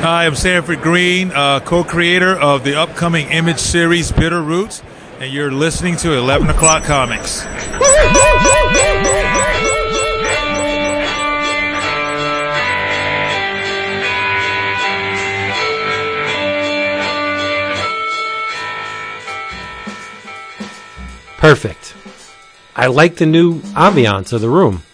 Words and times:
Hi, 0.00 0.26
I'm 0.26 0.36
Sanford 0.36 0.80
Greene, 0.80 1.32
uh, 1.32 1.58
co-creator 1.58 2.38
of 2.38 2.62
the 2.62 2.76
upcoming 2.76 3.30
Image 3.30 3.58
series 3.58 4.12
Bitter 4.12 4.40
Roots, 4.40 4.80
and 5.18 5.32
you're 5.32 5.50
listening 5.50 5.96
to 5.96 6.12
11 6.12 6.48
O'Clock 6.50 6.84
Comics. 6.84 7.42
Perfect. 21.38 21.94
I 22.76 22.86
like 22.86 23.16
the 23.16 23.26
new 23.26 23.58
ambiance 23.74 24.32
of 24.32 24.42
the 24.42 24.48
room. 24.48 24.84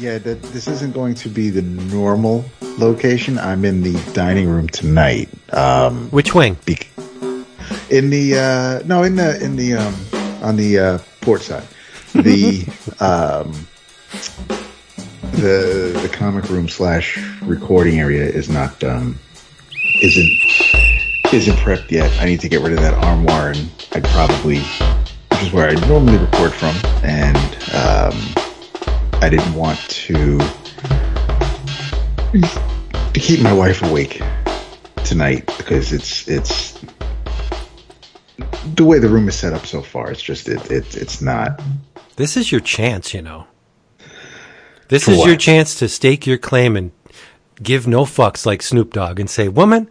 Yeah, 0.00 0.16
that, 0.16 0.40
this 0.44 0.66
isn't 0.66 0.94
going 0.94 1.14
to 1.16 1.28
be 1.28 1.50
the 1.50 1.60
normal 1.60 2.42
location. 2.78 3.38
I'm 3.38 3.66
in 3.66 3.82
the 3.82 3.92
dining 4.14 4.48
room 4.48 4.66
tonight. 4.66 5.28
Um, 5.52 6.08
Which 6.08 6.34
wing? 6.34 6.56
be- 6.64 6.78
in 7.90 8.08
the 8.08 8.38
uh, 8.38 8.86
no, 8.86 9.02
in 9.02 9.16
the 9.16 9.38
in 9.44 9.56
the 9.56 9.74
um, 9.74 9.94
on 10.42 10.56
the 10.56 10.78
uh, 10.78 10.98
port 11.20 11.42
side. 11.42 11.66
The 12.14 12.64
um, 13.00 13.52
the 15.32 15.98
the 16.00 16.10
comic 16.10 16.48
room 16.48 16.66
slash 16.66 17.18
recording 17.42 18.00
area 18.00 18.24
is 18.24 18.48
not 18.48 18.82
um, 18.82 19.18
isn't 20.02 20.30
isn't 21.30 21.56
prepped 21.58 21.90
yet. 21.90 22.10
I 22.22 22.24
need 22.24 22.40
to 22.40 22.48
get 22.48 22.62
rid 22.62 22.72
of 22.72 22.78
that 22.78 22.94
armoire, 22.94 23.50
and 23.50 23.70
I'd 23.92 24.04
probably 24.04 24.60
which 24.60 25.42
is 25.42 25.52
where 25.52 25.68
I 25.68 25.74
normally 25.86 26.16
record 26.16 26.54
from, 26.54 26.74
and 27.04 27.36
um, 27.74 28.39
I 29.22 29.28
didn't 29.28 29.54
want 29.54 29.78
to 29.78 30.38
to 33.12 33.20
keep 33.20 33.40
my 33.40 33.52
wife 33.52 33.82
awake 33.82 34.22
tonight 35.04 35.46
because 35.58 35.92
it's 35.92 36.26
it's 36.26 36.80
the 38.76 38.84
way 38.84 38.98
the 38.98 39.08
room 39.08 39.28
is 39.28 39.36
set 39.36 39.52
up 39.52 39.66
so 39.66 39.82
far. 39.82 40.10
It's 40.10 40.22
just 40.22 40.48
it, 40.48 40.70
it 40.70 40.96
it's 40.96 41.20
not. 41.20 41.60
This 42.16 42.36
is 42.36 42.50
your 42.50 42.62
chance, 42.62 43.12
you 43.12 43.20
know. 43.20 43.46
This 44.88 45.04
For 45.04 45.12
is 45.12 45.26
your 45.26 45.36
chance 45.36 45.74
to 45.80 45.88
stake 45.88 46.26
your 46.26 46.38
claim 46.38 46.76
and 46.76 46.90
give 47.62 47.86
no 47.86 48.04
fucks 48.04 48.46
like 48.46 48.62
Snoop 48.62 48.94
Dogg 48.94 49.20
and 49.20 49.28
say, 49.28 49.48
"Woman, 49.48 49.90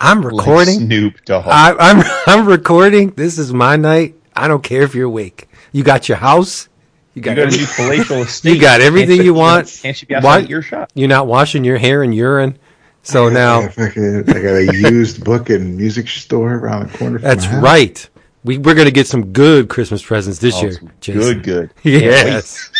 I'm 0.00 0.24
recording. 0.24 0.80
Snoop 0.80 1.24
Dogg. 1.26 1.46
I, 1.46 1.76
I'm 1.78 2.02
I'm 2.26 2.46
recording. 2.46 3.10
This 3.10 3.38
is 3.38 3.52
my 3.52 3.76
night. 3.76 4.14
I 4.34 4.48
don't 4.48 4.62
care 4.62 4.82
if 4.82 4.94
you're 4.94 5.06
awake. 5.06 5.48
You 5.72 5.84
got 5.84 6.08
your 6.08 6.18
house. 6.18 6.68
You 7.14 7.20
you 7.20 7.22
got, 7.22 7.36
got 7.36 7.42
a 7.42 7.46
every- 7.46 7.58
new 7.58 7.66
palatial 7.66 8.16
estate. 8.22 8.54
you 8.54 8.60
got 8.60 8.80
everything 8.80 9.16
Can't 9.16 9.24
you 9.26 9.34
want. 9.34 9.80
Can't 9.82 10.00
you 10.00 10.08
be 10.08 10.14
Why- 10.14 10.18
outside 10.38 10.50
earshot? 10.50 10.90
You're 10.94 11.08
not 11.08 11.26
washing 11.26 11.64
your 11.64 11.76
hair 11.78 12.02
and 12.02 12.14
urine. 12.14 12.58
So 13.02 13.26
I 13.28 13.32
now 13.32 13.60
got, 13.62 13.74
fucking- 13.74 14.24
I 14.30 14.32
got 14.32 14.54
a 14.54 14.70
used 14.90 15.22
book 15.24 15.50
and 15.50 15.76
music 15.76 16.08
store 16.08 16.54
around 16.54 16.90
the 16.90 16.98
corner. 16.98 17.18
From 17.18 17.28
that's 17.28 17.44
my 17.46 17.50
house. 17.52 17.62
right. 17.62 18.08
We 18.44 18.58
we're 18.58 18.74
gonna 18.74 18.90
get 18.90 19.06
some 19.06 19.32
good 19.32 19.68
Christmas 19.68 20.02
presents 20.02 20.38
this 20.40 20.56
Oh, 20.56 20.62
year. 20.62 20.80
Jason. 21.00 21.20
good, 21.20 21.42
good. 21.44 21.70
Yes. 21.84 22.70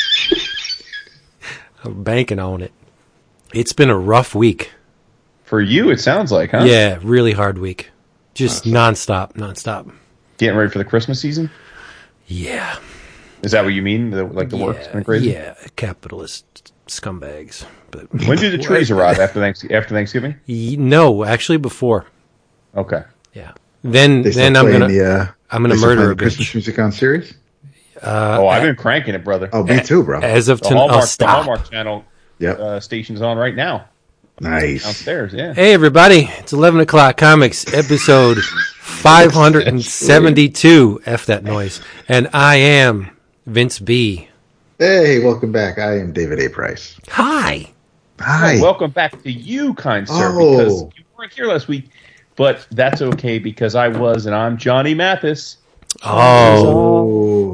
I'm 1.84 2.02
banking 2.02 2.38
on 2.38 2.62
it. 2.62 2.72
It's 3.54 3.72
been 3.72 3.90
a 3.90 3.98
rough 3.98 4.34
week. 4.34 4.70
For 5.44 5.60
you, 5.60 5.90
it 5.90 6.00
sounds 6.00 6.32
like, 6.32 6.52
huh? 6.52 6.64
Yeah, 6.64 6.98
really 7.02 7.32
hard 7.32 7.58
week. 7.58 7.90
Just 8.34 8.64
nonstop, 8.64 9.34
nonstop. 9.34 9.92
Getting 10.38 10.56
ready 10.56 10.70
for 10.70 10.78
the 10.78 10.84
Christmas 10.84 11.20
season. 11.20 11.50
Yeah. 12.26 12.78
Is 13.42 13.52
that 13.52 13.64
what 13.64 13.72
you 13.74 13.82
mean? 13.82 14.10
The, 14.10 14.24
like 14.24 14.50
the 14.50 14.56
work's 14.56 14.86
yeah, 14.86 14.92
been 14.92 15.04
crazy. 15.04 15.30
Yeah, 15.30 15.54
capitalist 15.76 16.72
scumbags. 16.86 17.64
But 17.90 18.12
When 18.26 18.38
do 18.38 18.50
the 18.50 18.58
trees 18.62 18.90
arrive 18.90 19.18
after 19.18 19.40
Thanks 19.40 19.64
after 19.64 19.94
Thanksgiving? 19.94 20.36
No, 20.46 21.24
actually 21.24 21.58
before. 21.58 22.06
Okay. 22.76 23.02
Yeah. 23.34 23.52
Then 23.82 24.22
then 24.22 24.56
I'm 24.56 24.70
gonna 24.70 24.88
the, 24.88 25.12
uh, 25.12 25.26
I'm 25.50 25.62
gonna 25.62 25.76
murder 25.76 26.12
a 26.12 26.14
the 26.14 26.22
Christmas 26.22 26.48
bitch. 26.48 26.54
music 26.54 26.78
on 26.78 26.92
series. 26.92 27.34
oh, 28.02 28.46
I've 28.46 28.62
been 28.62 28.76
cranking 28.76 29.14
it, 29.14 29.24
brother. 29.24 29.48
Oh, 29.52 29.64
me 29.64 29.80
too, 29.80 30.04
bro. 30.04 30.20
As 30.20 30.48
of 30.48 30.60
the 30.60 30.68
tonight, 30.68 30.80
Hallmark, 30.80 31.00
the 31.02 31.06
stop. 31.06 31.44
Hallmark 31.44 31.70
channel 31.70 32.04
Yep, 32.38 32.58
uh, 32.58 32.80
station's 32.80 33.22
on 33.22 33.38
right 33.38 33.54
now 33.54 33.88
nice. 34.40 34.82
downstairs. 34.84 35.32
Yeah. 35.32 35.54
Hey 35.54 35.72
everybody, 35.72 36.28
it's 36.38 36.52
11 36.52 36.80
o'clock 36.80 37.16
comics 37.16 37.72
episode 37.72 38.38
572. 38.42 41.02
F 41.06 41.26
that 41.26 41.44
noise. 41.44 41.80
And 42.08 42.28
I 42.32 42.56
am 42.56 43.11
Vince 43.46 43.78
B. 43.78 44.28
Hey, 44.78 45.22
welcome 45.22 45.52
back. 45.52 45.78
I 45.78 45.98
am 45.98 46.12
David 46.12 46.40
A. 46.40 46.48
Price. 46.48 46.98
Hi. 47.08 47.70
Hi. 48.20 48.54
Well, 48.54 48.62
welcome 48.62 48.90
back 48.90 49.20
to 49.22 49.30
you, 49.30 49.74
kind 49.74 50.08
sir, 50.08 50.32
Oh. 50.40 50.56
because 50.56 50.82
you 50.98 51.04
weren't 51.18 51.32
here 51.32 51.46
last 51.46 51.68
week, 51.68 51.90
but 52.36 52.66
that's 52.70 53.02
okay 53.02 53.38
because 53.38 53.74
I 53.74 53.88
was, 53.88 54.26
and 54.26 54.34
I'm 54.34 54.56
Johnny 54.56 54.94
Mathis. 54.94 55.58
Oh, 56.04 56.66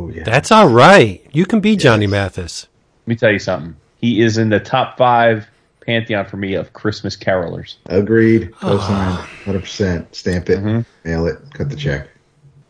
oh, 0.09 0.11
yeah. 0.15 0.23
that's 0.25 0.53
all 0.53 0.69
right. 0.69 1.25
You 1.33 1.45
can 1.45 1.61
be 1.61 1.77
Johnny 1.77 2.07
Mathis. 2.07 2.69
Let 3.03 3.09
me 3.09 3.17
tell 3.17 3.33
you 3.33 3.39
something. 3.39 3.77
He 3.97 4.21
is 4.21 4.39
in 4.39 4.49
the 4.49 4.61
top 4.61 4.97
five 4.97 5.47
pantheon 5.85 6.25
for 6.27 6.37
me 6.37 6.55
of 6.55 6.73
Christmas 6.73 7.17
carolers. 7.17 7.77
Agreed. 7.87 8.53
Oh. 8.63 8.79
Cosigned. 8.79 9.45
Hundred 9.45 9.61
percent. 9.63 10.15
Stamp 10.15 10.49
it. 10.51 10.59
Mm-hmm. 10.59 11.09
Mail 11.09 11.27
it. 11.27 11.39
Cut 11.55 11.69
the 11.71 11.77
check. 11.77 12.09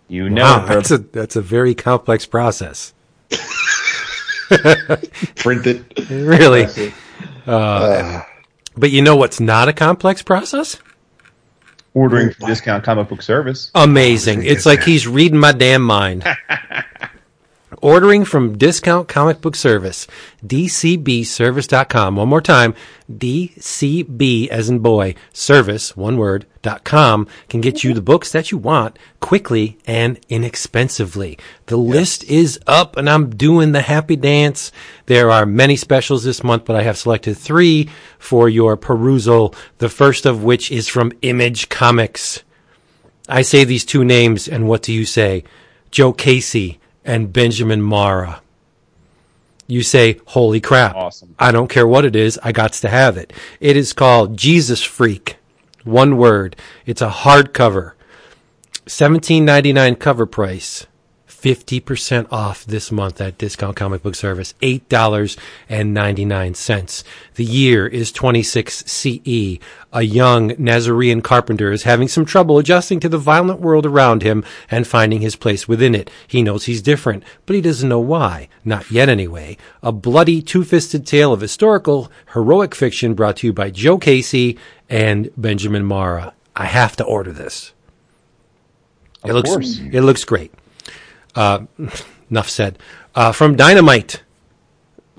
You 0.06 0.30
know, 0.30 0.42
Wow, 0.42 0.64
that's 0.66 0.90
a 0.90 0.98
that's 0.98 1.36
a 1.36 1.42
very 1.42 1.74
complex 1.74 2.24
process. 2.24 2.94
Print 5.36 5.66
it. 5.66 6.10
Really. 6.10 6.92
Uh, 7.46 8.22
But 8.76 8.90
you 8.90 9.02
know 9.02 9.16
what's 9.16 9.40
not 9.40 9.68
a 9.68 9.72
complex 9.72 10.22
process? 10.22 10.78
ordering 11.94 12.30
from 12.32 12.46
discount 12.46 12.84
comic 12.84 13.08
book 13.08 13.22
service. 13.22 13.70
Amazing. 13.74 14.44
It's 14.44 14.64
like 14.64 14.82
he's 14.84 15.08
reading 15.08 15.38
my 15.38 15.50
damn 15.52 15.82
mind. 15.82 16.24
Ordering 17.80 18.24
from 18.24 18.58
Discount 18.58 19.06
Comic 19.06 19.40
Book 19.40 19.54
Service, 19.54 20.08
dcbservice.com. 20.44 22.16
One 22.16 22.28
more 22.28 22.40
time, 22.40 22.74
dcb 23.10 24.48
as 24.48 24.68
in 24.68 24.80
boy, 24.80 25.14
service, 25.32 25.96
one 25.96 26.16
word, 26.16 26.44
dot 26.60 26.82
com 26.82 27.28
can 27.48 27.60
get 27.60 27.84
you 27.84 27.94
the 27.94 28.02
books 28.02 28.32
that 28.32 28.50
you 28.50 28.58
want 28.58 28.98
quickly 29.20 29.78
and 29.86 30.18
inexpensively. 30.28 31.38
The 31.66 31.76
list 31.76 32.24
is 32.24 32.58
up 32.66 32.96
and 32.96 33.08
I'm 33.08 33.30
doing 33.30 33.70
the 33.70 33.82
happy 33.82 34.16
dance. 34.16 34.72
There 35.06 35.30
are 35.30 35.46
many 35.46 35.76
specials 35.76 36.24
this 36.24 36.42
month, 36.42 36.64
but 36.64 36.74
I 36.74 36.82
have 36.82 36.98
selected 36.98 37.36
three 37.36 37.88
for 38.18 38.48
your 38.48 38.76
perusal. 38.76 39.54
The 39.78 39.88
first 39.88 40.26
of 40.26 40.42
which 40.42 40.72
is 40.72 40.88
from 40.88 41.12
Image 41.22 41.68
Comics. 41.68 42.42
I 43.28 43.42
say 43.42 43.62
these 43.62 43.84
two 43.84 44.04
names, 44.04 44.48
and 44.48 44.66
what 44.66 44.82
do 44.82 44.92
you 44.92 45.04
say? 45.04 45.44
Joe 45.90 46.12
Casey 46.12 46.80
and 47.08 47.32
Benjamin 47.32 47.80
Marra. 47.80 48.40
You 49.66 49.82
say, 49.82 50.20
holy 50.26 50.60
crap. 50.60 50.94
Awesome. 50.94 51.34
I 51.38 51.52
don't 51.52 51.68
care 51.68 51.86
what 51.86 52.04
it 52.04 52.14
is, 52.14 52.38
I 52.42 52.52
got 52.52 52.74
to 52.74 52.88
have 52.88 53.16
it. 53.16 53.32
It 53.60 53.76
is 53.76 53.92
called 53.94 54.36
Jesus 54.36 54.82
Freak. 54.82 55.36
One 55.84 56.18
word. 56.18 56.54
It's 56.84 57.00
a 57.00 57.08
hardcover. 57.08 57.92
Seventeen 58.86 59.44
ninety 59.46 59.72
nine 59.72 59.96
cover 59.96 60.26
price. 60.26 60.86
50% 61.40 62.26
off 62.32 62.64
this 62.64 62.90
month 62.90 63.20
at 63.20 63.38
Discount 63.38 63.76
Comic 63.76 64.02
Book 64.02 64.16
Service. 64.16 64.54
$8.99. 64.60 67.04
The 67.34 67.44
year 67.44 67.86
is 67.86 68.10
26 68.10 68.84
CE. 68.86 69.58
A 69.92 70.02
young 70.02 70.52
Nazarene 70.58 71.20
carpenter 71.20 71.70
is 71.70 71.84
having 71.84 72.08
some 72.08 72.24
trouble 72.24 72.58
adjusting 72.58 72.98
to 73.00 73.08
the 73.08 73.18
violent 73.18 73.60
world 73.60 73.86
around 73.86 74.22
him 74.22 74.44
and 74.68 74.84
finding 74.86 75.20
his 75.20 75.36
place 75.36 75.68
within 75.68 75.94
it. 75.94 76.10
He 76.26 76.42
knows 76.42 76.64
he's 76.64 76.82
different, 76.82 77.22
but 77.46 77.54
he 77.54 77.62
doesn't 77.62 77.88
know 77.88 78.00
why. 78.00 78.48
Not 78.64 78.90
yet 78.90 79.08
anyway. 79.08 79.56
A 79.80 79.92
bloody 79.92 80.42
two-fisted 80.42 81.06
tale 81.06 81.32
of 81.32 81.40
historical, 81.40 82.10
heroic 82.34 82.74
fiction 82.74 83.14
brought 83.14 83.36
to 83.36 83.46
you 83.46 83.52
by 83.52 83.70
Joe 83.70 83.98
Casey 83.98 84.58
and 84.90 85.30
Benjamin 85.36 85.84
Marra. 85.84 86.32
I 86.56 86.64
have 86.64 86.96
to 86.96 87.04
order 87.04 87.30
this. 87.30 87.74
It 89.24 89.32
looks 89.32 89.50
course. 89.50 89.78
it 89.78 90.00
looks 90.00 90.24
great. 90.24 90.52
Uh, 91.38 91.66
enough 92.30 92.48
said. 92.50 92.78
Uh, 93.14 93.30
from 93.30 93.54
Dynamite, 93.54 94.22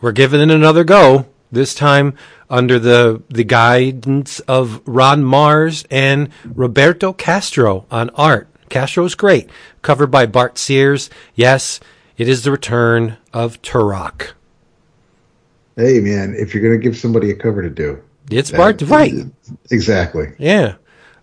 we're 0.02 0.12
giving 0.12 0.42
it 0.42 0.52
another 0.52 0.84
go. 0.84 1.26
This 1.52 1.74
time 1.74 2.14
under 2.50 2.78
the 2.78 3.24
the 3.30 3.44
guidance 3.44 4.40
of 4.42 4.82
Ron 4.86 5.24
Marz 5.24 5.86
and 5.90 6.30
Roberto 6.46 7.14
Castro 7.14 7.86
on 7.90 8.10
art. 8.12 8.48
Castro's 8.70 9.16
great. 9.16 9.50
Covered 9.82 10.12
by 10.12 10.26
Bart 10.26 10.58
Sears. 10.58 11.10
Yes, 11.36 11.80
it 12.18 12.28
is 12.28 12.44
the 12.44 12.52
return 12.52 13.18
of 13.34 13.62
Turok. 13.62 14.34
hey, 15.76 16.00
man, 16.00 16.36
if 16.38 16.54
you're 16.54 16.62
gonna 16.64 16.78
give 16.78 16.98
somebody 16.98 17.32
a 17.32 17.36
cover 17.36 17.62
to 17.64 17.70
do, 17.70 18.04
It's 18.30 18.52
Bart, 18.52 18.82
right? 18.84 19.14
Exactly. 19.72 20.34
Yeah. 20.38 20.76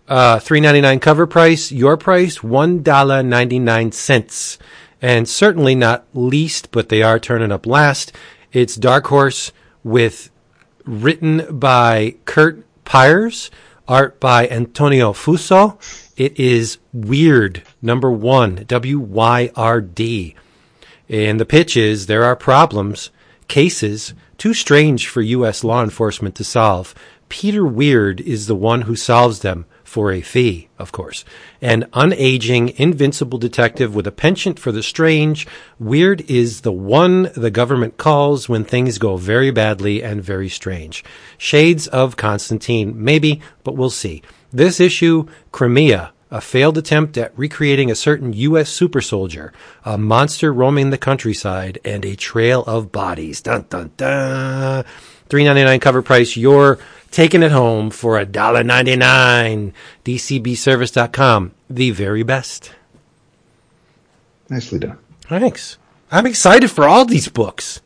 Uh, 0.09 0.39
three 0.39 0.59
ninety 0.59 0.81
nine 0.81 0.99
cover 0.99 1.27
price. 1.27 1.71
Your 1.71 1.97
price 1.97 2.41
one 2.43 2.81
dollar 2.83 3.21
ninety 3.23 3.59
nine 3.59 3.91
cents, 3.91 4.57
and 5.01 5.27
certainly 5.27 5.75
not 5.75 6.05
least, 6.13 6.71
but 6.71 6.89
they 6.89 7.01
are 7.01 7.19
turning 7.19 7.51
up 7.51 7.65
last. 7.65 8.11
It's 8.51 8.75
Dark 8.75 9.07
Horse 9.07 9.51
with 9.83 10.29
written 10.85 11.59
by 11.59 12.15
Curt 12.25 12.65
Pires, 12.85 13.51
art 13.87 14.19
by 14.19 14.47
Antonio 14.47 15.13
Fuso. 15.13 15.77
It 16.15 16.39
is 16.39 16.79
Wyrd, 16.95 17.61
number 17.81 18.11
one, 18.11 18.63
W 18.67 18.99
Y 18.99 19.51
R 19.55 19.81
D. 19.81 20.35
And 21.09 21.39
the 21.39 21.45
pitch 21.45 21.77
is 21.77 22.07
there 22.07 22.23
are 22.23 22.35
problems, 22.35 23.11
cases, 23.47 24.13
too 24.37 24.53
strange 24.53 25.07
for 25.07 25.21
U.S. 25.21 25.63
law 25.63 25.83
enforcement 25.83 26.35
to 26.35 26.43
solve. 26.43 26.93
Peter 27.29 27.63
Wyrd 27.63 28.19
is 28.21 28.47
the 28.47 28.55
one 28.55 28.83
who 28.83 28.95
solves 28.95 29.39
them 29.39 29.65
for 29.87 30.11
a 30.11 30.19
fee, 30.19 30.67
of 30.77 30.91
course. 30.91 31.23
An 31.61 31.83
unaging, 31.93 32.75
invincible 32.75 33.37
detective 33.39 33.95
with 33.95 34.05
a 34.05 34.11
penchant 34.11 34.59
for 34.59 34.73
the 34.73 34.83
strange, 34.83 35.47
Wyrd 35.81 36.29
is 36.29 36.61
the 36.61 36.73
one 36.73 37.31
the 37.37 37.49
government 37.49 37.95
calls 37.95 38.49
when 38.49 38.65
things 38.65 38.97
go 38.97 39.15
very 39.15 39.49
badly 39.49 40.03
and 40.03 40.21
very 40.21 40.49
strange. 40.49 41.05
Shades 41.37 41.87
of 41.87 42.17
Constantine, 42.17 43.01
maybe, 43.01 43.41
but 43.63 43.77
we'll 43.77 43.89
see. 43.89 44.21
This 44.51 44.81
issue, 44.81 45.25
Crimea, 45.53 46.11
a 46.29 46.41
failed 46.41 46.77
attempt 46.77 47.17
at 47.17 47.31
recreating 47.39 47.89
a 47.89 47.95
certain 47.95 48.33
U.S. 48.33 48.69
super 48.69 48.99
soldier, 48.99 49.53
a 49.85 49.97
monster 49.97 50.51
roaming 50.51 50.89
the 50.89 50.97
countryside, 50.97 51.79
and 51.85 52.03
a 52.03 52.17
trail 52.17 52.65
of 52.65 52.91
bodies. 52.91 53.39
Dun 53.39 53.65
dun 53.69 53.91
dun. 53.95 54.83
Three 55.29 55.45
ninety 55.45 55.63
nine 55.63 55.79
cover 55.79 56.01
price. 56.01 56.35
You're 56.35 56.79
taking 57.11 57.43
it 57.43 57.51
home 57.51 57.89
for 57.89 58.17
a 58.17 58.25
dollar 58.25 58.63
ninety 58.63 58.95
nine. 58.95 59.73
DCBService.com. 60.05 61.51
The 61.69 61.91
very 61.91 62.23
best. 62.23 62.73
Nicely 64.49 64.79
done. 64.79 64.97
Thanks. 65.21 65.77
I'm 66.09 66.25
excited 66.25 66.71
for 66.71 66.85
all 66.85 67.03
these 67.05 67.27
books. 67.27 67.81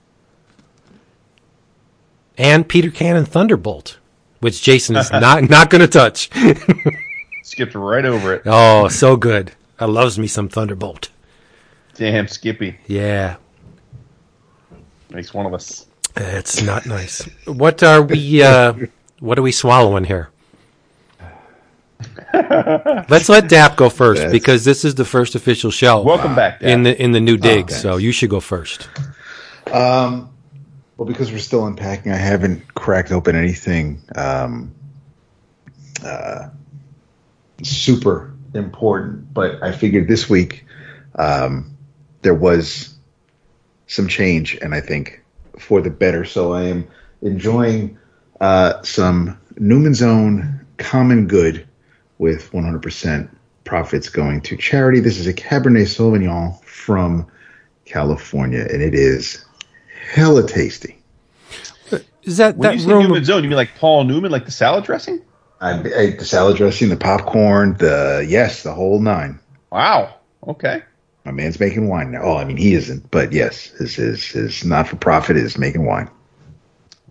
And 2.38 2.68
Peter 2.68 2.90
Cannon 2.92 3.26
Thunderbolt, 3.26 3.98
which 4.40 4.62
Jason 4.62 4.96
is 4.96 5.12
not 5.12 5.50
not 5.50 5.70
going 5.70 5.82
to 5.82 5.88
touch. 5.88 6.30
Skipped 7.44 7.76
right 7.76 8.06
over 8.06 8.36
it. 8.36 8.44
oh, 8.46 8.88
so 8.88 9.16
good. 9.16 9.52
I 9.80 9.86
loves 9.86 10.18
me 10.20 10.28
some 10.28 10.48
Thunderbolt. 10.48 11.10
Damn, 11.96 12.28
Skippy 12.28 12.78
Yeah, 12.88 13.36
makes 15.10 15.34
one 15.34 15.46
of 15.46 15.54
us. 15.54 15.86
it's 16.16 16.62
not 16.62 16.86
nice. 16.86 17.22
What 17.46 17.84
are 17.84 18.02
we? 18.02 18.42
Uh, 18.44 18.74
what 19.22 19.40
are 19.40 19.42
we 19.42 19.54
swallowing 19.54 20.04
here? 20.04 20.30
Let's 22.34 23.30
let 23.30 23.48
Dap 23.48 23.78
go 23.78 23.90
first 23.90 24.18
That's- 24.20 24.32
because 24.32 24.66
this 24.66 24.84
is 24.84 24.96
the 24.96 25.06
first 25.06 25.36
official 25.36 25.70
show 25.72 26.02
Welcome 26.02 26.36
back. 26.36 26.60
Dad. 26.60 26.70
in 26.72 26.84
the 26.84 27.02
in 27.02 27.12
the 27.12 27.20
new 27.20 27.38
dig. 27.38 27.68
thanks. 27.70 27.82
so 27.82 27.98
you 27.98 28.12
should 28.12 28.30
go 28.30 28.40
first. 28.40 28.90
Um, 29.72 30.30
well, 30.98 31.08
because 31.08 31.32
we're 31.32 31.38
still 31.40 31.66
unpacking, 31.68 32.12
I 32.12 32.16
haven't 32.18 32.74
cracked 32.74 33.12
open 33.12 33.36
anything 33.36 34.02
um, 34.16 34.74
uh, 36.04 36.50
super 37.64 38.34
important. 38.56 39.32
But 39.34 39.62
I 39.64 39.72
figured 39.72 40.08
this 40.08 40.28
week 40.30 40.66
um, 41.16 41.78
there 42.24 42.34
was 42.36 42.96
some 43.88 44.08
change, 44.08 44.58
and 44.62 44.74
I 44.74 44.82
think 44.82 45.24
for 45.60 45.82
the 45.82 45.92
better. 45.92 46.26
So 46.26 46.54
I 46.54 46.64
am 46.64 46.88
enjoying 47.22 47.98
uh, 48.42 48.82
some 48.82 49.40
Newman's 49.58 50.02
Own 50.02 50.60
Common 50.78 51.28
Good 51.28 51.66
with 52.18 52.52
100% 52.52 53.30
profits 53.64 54.10
going 54.10 54.42
to 54.42 54.58
charity. 54.58 55.00
This 55.00 55.18
is 55.18 55.28
a 55.28 55.34
Cabernet 55.34 55.88
Sauvignon 55.88 56.62
from 56.64 57.28
California, 57.86 58.68
and 58.70 58.82
it 58.82 58.94
is 58.94 59.46
hella 60.12 60.46
tasty. 60.46 60.98
Is 62.24 62.38
that 62.38 62.58
When 62.58 62.70
that 62.70 62.74
you 62.76 62.82
say 62.82 62.88
room? 62.88 63.04
Newman's 63.04 63.30
Own, 63.30 63.44
you 63.44 63.50
mean 63.50 63.58
like 63.58 63.76
Paul 63.78 64.04
Newman, 64.04 64.32
like 64.32 64.46
the 64.46 64.52
salad 64.52 64.84
dressing? 64.84 65.22
I, 65.60 65.80
I, 65.80 66.16
the 66.18 66.26
salad 66.26 66.58
dressing, 66.58 66.90
the 66.90 66.98
popcorn, 66.98 67.78
the 67.78 68.26
yes, 68.28 68.64
the 68.64 68.74
whole 68.74 69.00
nine. 69.00 69.40
Wow. 69.72 70.16
Okay. 70.48 70.82
My 71.26 71.32
man's 71.32 71.60
making 71.60 71.88
wine 71.88 72.12
now. 72.12 72.24
Oh, 72.24 72.38
I 72.38 72.46
mean, 72.46 72.58
he 72.58 72.74
isn't, 72.74 73.10
but 73.12 73.32
yes, 73.32 73.68
his 73.78 73.96
his, 73.96 74.26
his 74.26 74.66
not 74.66 74.88
for 74.88 74.96
profit 74.96 75.38
is 75.38 75.58
making 75.58 75.86
wine. 75.86 76.10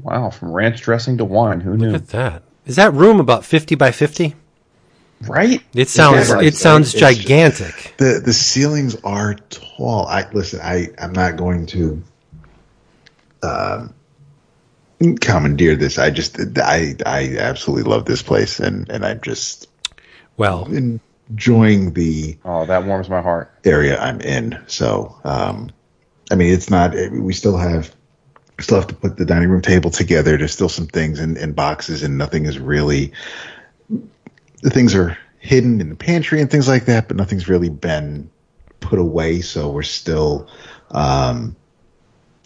Wow. 0.02 0.30
From 0.30 0.52
ranch 0.52 0.82
dressing 0.82 1.18
to 1.18 1.24
wine. 1.24 1.60
Who 1.60 1.76
knew? 1.76 1.90
Look 1.90 2.02
at 2.02 2.08
that. 2.08 2.42
Is 2.66 2.76
that 2.76 2.92
room 2.94 3.20
about 3.20 3.44
fifty 3.44 3.74
by 3.74 3.90
fifty? 3.92 4.34
Right? 5.28 5.62
It 5.74 5.88
sounds 5.88 6.30
right. 6.30 6.44
it 6.44 6.54
sounds 6.54 6.92
It's 6.94 7.00
just- 7.00 7.20
gigantic. 7.20 7.94
The 7.98 8.22
the 8.24 8.32
ceilings 8.32 8.96
are 9.04 9.34
tall. 9.50 10.06
I 10.06 10.28
listen. 10.32 10.60
I 10.62 10.88
I'm 10.98 11.12
not 11.12 11.36
going 11.36 11.66
to 11.66 12.02
um, 13.42 13.94
commandeer 15.20 15.76
this. 15.76 15.98
I 15.98 16.10
just 16.10 16.38
I 16.58 16.94
I 17.06 17.36
absolutely 17.38 17.90
love 17.90 18.04
this 18.06 18.22
place, 18.22 18.60
and 18.60 18.88
and 18.88 19.04
I'm 19.04 19.20
just 19.20 19.68
well, 20.36 20.66
enjoying 21.30 21.92
the 21.92 22.38
Oh, 22.44 22.64
that 22.66 22.84
warms 22.84 23.08
my 23.10 23.20
heart. 23.20 23.52
area 23.64 23.98
I'm 24.00 24.20
in. 24.22 24.58
So, 24.68 25.18
um, 25.24 25.70
I 26.30 26.34
mean, 26.34 26.52
it's 26.52 26.70
not. 26.70 26.94
We 27.12 27.32
still 27.34 27.56
have 27.58 27.94
still 28.60 28.78
have 28.78 28.88
to 28.88 28.94
put 28.94 29.16
the 29.16 29.24
dining 29.24 29.48
room 29.48 29.62
table 29.62 29.90
together. 29.90 30.36
There's 30.36 30.52
still 30.52 30.68
some 30.68 30.86
things 30.86 31.20
in, 31.20 31.36
in 31.36 31.52
boxes, 31.52 32.02
and 32.02 32.18
nothing 32.18 32.46
is 32.46 32.58
really. 32.58 33.12
The 34.62 34.70
things 34.70 34.94
are 34.94 35.16
hidden 35.38 35.80
in 35.80 35.88
the 35.88 35.96
pantry 35.96 36.40
and 36.40 36.50
things 36.50 36.68
like 36.68 36.84
that, 36.84 37.08
but 37.08 37.16
nothing's 37.16 37.48
really 37.48 37.70
been 37.70 38.30
put 38.80 38.98
away. 38.98 39.40
So 39.40 39.70
we're 39.70 39.82
still. 39.82 40.48
Um, 40.90 41.56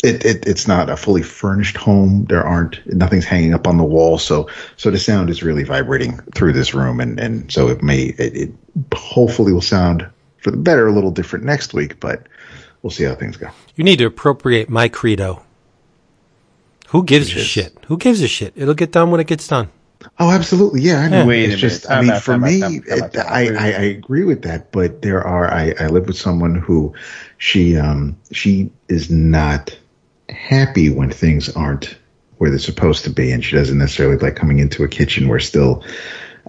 it, 0.03 0.25
it 0.25 0.47
it's 0.47 0.69
not 0.69 0.91
a 0.91 0.97
fully 0.97 1.23
furnished 1.23 1.79
home. 1.79 2.27
There 2.27 2.45
aren't 2.45 2.87
nothing's 2.87 3.25
hanging 3.25 3.55
up 3.55 3.67
on 3.67 3.79
the 3.79 3.85
wall. 3.85 4.19
So 4.19 4.49
so 4.77 4.91
the 4.91 4.99
sound 4.99 5.31
is 5.31 5.43
really 5.43 5.65
vibrating 5.65 6.19
through 6.35 6.53
this 6.53 6.75
room, 6.75 7.01
and 7.01 7.19
and 7.19 7.51
so 7.51 7.69
it 7.69 7.83
may 7.83 8.15
it, 8.19 8.37
it 8.37 8.53
hopefully 8.95 9.53
will 9.53 9.63
sound 9.63 10.07
for 10.39 10.51
the 10.51 10.59
better 10.59 10.87
a 10.87 10.93
little 10.93 11.11
different 11.11 11.45
next 11.47 11.73
week, 11.73 11.99
but 12.01 12.27
we'll 12.83 12.91
see 12.91 13.05
how 13.05 13.15
things 13.15 13.39
go. 13.39 13.49
you 13.77 13.83
need 13.83 13.97
to 13.97 14.05
appropriate 14.05 14.69
my 14.69 14.89
credo. 14.89 15.44
Who 16.95 17.03
gives 17.03 17.35
a 17.35 17.41
shit? 17.41 17.77
Who 17.89 17.99
gives 17.99 18.21
a 18.23 18.29
shit? 18.29 18.53
It'll 18.55 18.73
get 18.73 18.93
done 18.93 19.11
when 19.11 19.21
it 19.21 19.27
gets 19.27 19.49
done. 19.49 19.69
Oh, 20.21 20.31
absolutely, 20.31 20.83
yeah. 20.83 21.01
I 21.01 21.09
know. 21.09 21.27
Wait 21.27 21.51
a 21.51 21.53
it's 21.55 21.61
just. 21.61 21.91
I 21.91 22.01
mean, 22.03 22.11
Time 22.11 22.21
for 22.21 22.33
time 22.35 22.43
me, 22.43 22.61
time 22.61 22.73
out, 22.73 22.87
time 22.87 23.03
out, 23.03 23.15
it. 23.17 23.19
I, 23.19 23.41
I 23.53 23.67
I 23.73 23.83
agree 23.83 24.23
with 24.23 24.43
that, 24.43 24.71
but 24.71 25.03
there 25.03 25.21
are 25.21 25.53
I 25.53 25.75
I 25.81 25.89
live 25.89 26.07
with 26.07 26.17
someone 26.17 26.55
who 26.55 26.95
she 27.39 27.77
um 27.77 28.17
she 28.31 28.71
is 28.89 29.11
not 29.11 29.77
happy 30.29 30.89
when 30.89 31.11
things 31.11 31.49
aren't 31.57 31.97
where 32.39 32.49
they're 32.49 32.61
supposed 32.61 33.03
to 33.05 33.11
be, 33.11 33.33
and 33.33 33.45
she 33.45 33.57
doesn't 33.57 33.77
necessarily 33.77 34.17
like 34.19 34.37
coming 34.37 34.61
into 34.61 34.85
a 34.85 34.89
kitchen 34.89 35.27
where 35.27 35.41
still 35.41 35.85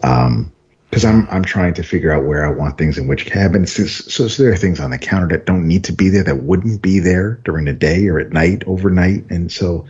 um 0.03 0.51
because 0.91 1.05
I'm 1.05 1.27
I'm 1.31 1.43
trying 1.43 1.73
to 1.73 1.81
figure 1.81 2.11
out 2.11 2.23
where 2.23 2.45
I 2.45 2.51
want 2.51 2.77
things 2.77 2.99
in 2.99 3.07
which 3.07 3.25
cabinets. 3.25 3.73
So, 3.73 3.85
so, 3.87 4.27
so 4.27 4.43
there 4.43 4.51
are 4.51 4.57
things 4.57 4.79
on 4.79 4.91
the 4.91 4.99
counter 4.99 5.35
that 5.35 5.47
don't 5.47 5.67
need 5.67 5.85
to 5.85 5.91
be 5.91 6.09
there 6.09 6.23
that 6.23 6.43
wouldn't 6.43 6.83
be 6.83 6.99
there 6.99 7.39
during 7.43 7.65
the 7.65 7.73
day 7.73 8.07
or 8.09 8.19
at 8.19 8.31
night, 8.31 8.63
overnight, 8.67 9.31
and 9.31 9.51
so 9.51 9.87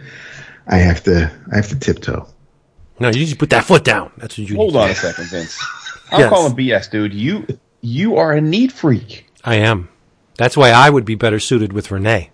I 0.68 0.78
have 0.78 1.04
to 1.04 1.32
I 1.52 1.56
have 1.58 1.68
to 1.70 1.80
tiptoe. 1.80 2.28
No, 3.00 3.08
you 3.10 3.26
just 3.26 3.38
put 3.38 3.50
that 3.52 3.66
foot 3.66 3.84
down. 3.84 4.12
That's 4.18 4.34
what 4.38 4.40
you 4.40 4.48
do. 4.48 4.56
Hold 4.56 4.74
need. 4.74 4.80
on 4.80 4.90
a 4.90 4.96
second, 4.96 5.26
Vince. 5.30 5.60
I'm 6.12 6.20
Yes. 6.22 6.30
calling 6.30 6.56
BS, 6.56 6.92
dude. 6.92 7.14
You 7.14 7.46
you 7.82 8.16
are 8.18 8.32
a 8.32 8.42
neat 8.42 8.72
freak. 8.72 9.28
I 9.44 9.56
am. 9.56 9.90
That's 10.38 10.56
why 10.58 10.72
I 10.72 10.90
would 10.90 11.06
be 11.06 11.16
better 11.16 11.40
suited 11.40 11.72
with 11.74 11.92
Renee. 11.92 12.32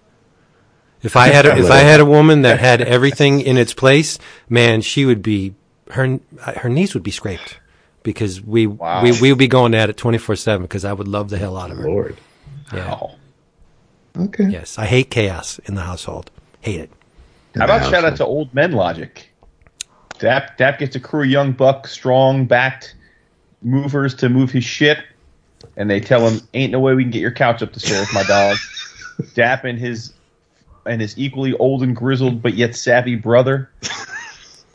If 1.04 1.16
I 1.16 1.28
had 1.30 1.46
a, 1.46 1.58
if 1.58 1.70
I 1.72 1.80
had 1.80 2.00
a 2.00 2.06
woman 2.06 2.44
that 2.44 2.60
had 2.60 2.82
everything 2.98 3.42
in 3.42 3.58
its 3.58 3.74
place, 3.74 4.18
man, 4.50 4.82
she 4.82 5.06
would 5.06 5.22
be 5.22 5.56
her 5.92 6.20
her 6.58 6.70
knees 6.70 6.94
would 6.94 7.04
be 7.04 7.12
scraped 7.12 7.60
because 8.04 8.42
we 8.42 8.68
Wow. 8.68 9.04
we 9.04 9.12
we 9.20 9.32
would 9.32 9.40
be 9.40 9.48
going 9.48 9.74
at 9.74 9.90
it 9.90 9.98
twenty 9.98 10.18
four 10.20 10.36
seven 10.36 10.64
because 10.64 10.86
I 10.86 10.94
would 10.94 11.08
love 11.08 11.30
the 11.30 11.38
hell 11.38 11.58
out 11.58 11.72
of 11.72 11.78
her. 11.78 11.84
Lord. 11.88 12.18
Yeah. 12.74 12.98
Oh. 13.02 13.16
Okay. 14.18 14.46
Yes, 14.50 14.78
I 14.78 14.86
hate 14.86 15.10
chaos 15.10 15.60
in 15.66 15.76
the 15.76 15.82
household. 15.84 16.30
Hate 16.62 16.80
it. 16.82 16.92
How 17.55 17.65
about 17.65 17.89
shout 17.89 18.05
out 18.05 18.15
to 18.17 18.25
old 18.25 18.53
men 18.53 18.72
logic? 18.72 19.29
Dap 20.20 20.58
Dap 20.58 20.79
gets 20.79 20.96
a 20.96 21.00
crew 21.00 21.24
of 21.24 21.29
young 21.29 21.51
buck, 21.51 21.88
strong 21.88 22.46
backed 22.46 22.96
movers 23.62 24.15
to 24.15 24.29
move 24.29 24.51
his 24.51 24.63
shit, 24.63 25.00
and 25.77 25.89
they 25.89 26.00
tell 26.00 26.27
him, 26.27 26.41
"Ain't 26.53 26.72
no 26.72 26.79
way 26.79 26.93
we 26.93 27.03
can 27.03 27.12
get 27.12 27.22
your 27.22 27.31
couch 27.31 27.62
up 27.62 27.74
the 27.74 27.79
stairs, 27.79 28.08
my 28.13 28.24
dog." 28.24 28.58
Dap 29.36 29.65
and 29.65 29.77
his 29.77 30.13
and 30.86 31.01
his 31.01 31.17
equally 31.17 31.53
old 31.58 31.84
and 31.84 31.96
grizzled 31.96 32.41
but 32.41 32.55
yet 32.55 32.75
savvy 32.75 33.15
brother 33.15 33.70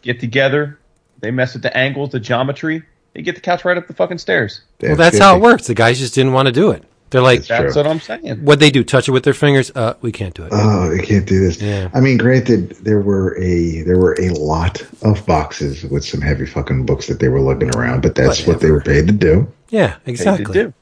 get 0.02 0.20
together. 0.20 0.78
They 1.20 1.30
mess 1.30 1.54
with 1.54 1.62
the 1.62 1.76
angles, 1.76 2.10
the 2.10 2.20
geometry. 2.20 2.82
They 3.14 3.22
get 3.22 3.34
the 3.34 3.40
couch 3.40 3.64
right 3.64 3.76
up 3.76 3.86
the 3.86 3.94
fucking 3.94 4.18
stairs. 4.18 4.60
Well, 4.80 4.96
that's 4.96 5.18
how 5.18 5.36
it 5.36 5.40
works. 5.40 5.66
The 5.66 5.74
guys 5.74 5.98
just 5.98 6.14
didn't 6.14 6.32
want 6.32 6.46
to 6.46 6.52
do 6.52 6.70
it. 6.70 6.84
They're 7.10 7.22
like, 7.22 7.44
That's 7.46 7.74
That's 7.74 7.76
what 7.76 7.86
I'm 7.86 8.00
saying. 8.00 8.44
what 8.44 8.58
they 8.58 8.70
do? 8.70 8.82
Touch 8.82 9.06
it 9.08 9.12
with 9.12 9.22
their 9.22 9.32
fingers? 9.34 9.70
Uh, 9.74 9.94
we 10.00 10.10
can't 10.10 10.34
do 10.34 10.42
it. 10.44 10.48
Oh, 10.52 10.88
they 10.90 11.02
can't 11.02 11.24
do 11.26 11.38
this. 11.38 11.62
Yeah. 11.62 11.88
I 11.94 12.00
mean, 12.00 12.16
granted, 12.18 12.70
there 12.82 13.00
were 13.00 13.36
a 13.38 13.82
there 13.82 13.96
were 13.98 14.16
a 14.20 14.30
lot 14.30 14.82
of 15.02 15.24
boxes 15.24 15.84
with 15.84 16.04
some 16.04 16.20
heavy 16.20 16.46
fucking 16.46 16.84
books 16.84 17.06
that 17.06 17.20
they 17.20 17.28
were 17.28 17.40
lugging 17.40 17.74
around, 17.76 18.02
but 18.02 18.14
that's 18.16 18.46
what 18.46 18.60
they 18.60 18.70
were 18.72 18.80
paid 18.80 19.06
to 19.06 19.12
do, 19.12 19.46
yeah, 19.68 19.96
They 20.04 20.12
exactly. 20.12 20.52
do. 20.52 20.72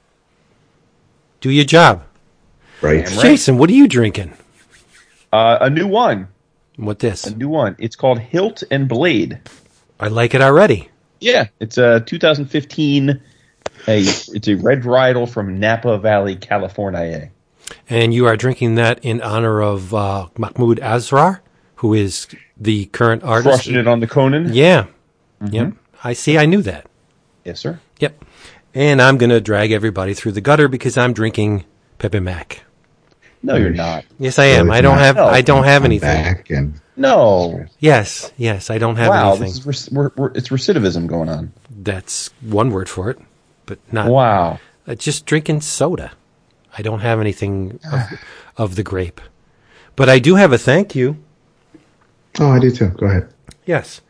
Do 1.42 1.50
your 1.50 1.64
job, 1.66 2.04
right? 2.80 3.06
Right. 3.06 3.20
Jason. 3.20 3.58
What 3.58 3.68
are 3.68 3.74
you 3.74 3.86
drinking? 3.86 4.32
Uh, 5.30 5.58
a 5.60 5.68
new 5.68 5.86
one. 5.86 6.28
What 6.76 7.00
this? 7.00 7.26
A 7.26 7.36
new 7.36 7.48
one. 7.50 7.76
It's 7.78 7.96
called 7.96 8.18
Hilt 8.18 8.62
and 8.70 8.88
Blade. 8.88 9.40
I 10.00 10.08
like 10.08 10.34
it 10.34 10.40
already. 10.40 10.88
Yeah, 11.20 11.48
it's 11.60 11.76
a 11.76 12.00
2015. 12.00 13.20
A 13.86 13.98
it's 14.00 14.48
a 14.48 14.54
red 14.54 14.82
varietal 14.82 15.28
from 15.30 15.58
Napa 15.60 15.98
Valley, 15.98 16.36
California. 16.36 17.30
And 17.88 18.12
you 18.14 18.26
are 18.26 18.36
drinking 18.36 18.74
that 18.76 19.04
in 19.04 19.20
honor 19.22 19.60
of 19.62 19.94
uh, 19.94 20.28
Mahmoud 20.38 20.78
Asrar, 20.80 21.40
who 21.76 21.94
is 21.94 22.26
the 22.56 22.86
current 22.86 23.22
artist. 23.22 23.48
Crushing 23.64 23.76
it 23.76 23.86
on 23.88 24.00
the 24.00 24.06
Conan. 24.06 24.52
Yeah. 24.52 24.86
Yep. 25.44 25.74
I 26.02 26.12
see. 26.12 26.38
I 26.38 26.46
knew 26.46 26.62
that. 26.62 26.86
Yes, 27.44 27.60
sir. 27.60 27.78
Yep. 28.00 28.24
And 28.74 29.00
I'm 29.02 29.18
going 29.18 29.30
to 29.30 29.40
drag 29.40 29.70
everybody 29.72 30.14
through 30.14 30.32
the 30.32 30.40
gutter 30.40 30.68
because 30.68 30.96
I'm 30.96 31.12
drinking 31.12 31.64
Pepe 31.98 32.20
Mac. 32.20 32.64
No, 33.42 33.56
you're 33.56 33.70
not. 33.70 34.04
Yes, 34.18 34.38
I 34.38 34.46
am. 34.46 34.68
So 34.68 34.72
I 34.72 34.80
don't 34.80 34.96
not- 34.96 35.02
have. 35.04 35.18
I 35.18 35.42
don't 35.42 35.64
have 35.64 35.82
I'm 35.82 35.86
anything. 35.86 36.22
Back 36.24 36.50
and 36.50 36.80
No. 36.96 37.66
Yes, 37.78 38.32
yes, 38.38 38.70
I 38.70 38.78
don't 38.78 38.96
have 38.96 39.10
Wow, 39.10 39.28
anything. 39.30 39.48
this 39.48 39.66
is 39.66 39.90
rec- 39.90 39.92
we're, 39.92 40.10
we're, 40.16 40.32
it's 40.34 40.48
recidivism 40.48 41.06
going 41.06 41.28
on. 41.28 41.52
That's 41.70 42.30
one 42.40 42.70
word 42.70 42.88
for 42.88 43.10
it, 43.10 43.18
but 43.66 43.78
not. 43.92 44.08
Wow. 44.08 44.58
Uh, 44.86 44.94
just 44.94 45.26
drinking 45.26 45.60
soda. 45.60 46.12
I 46.76 46.82
don't 46.82 47.00
have 47.00 47.20
anything 47.20 47.78
of, 47.90 48.20
of 48.56 48.76
the 48.76 48.82
grape, 48.82 49.20
but 49.96 50.08
I 50.08 50.18
do 50.18 50.34
have 50.34 50.52
a 50.52 50.58
thank 50.58 50.94
you. 50.94 51.16
oh, 52.40 52.50
I 52.50 52.58
do 52.58 52.70
too. 52.70 52.88
Go 52.88 53.06
ahead. 53.06 53.32
Yes, 53.64 54.00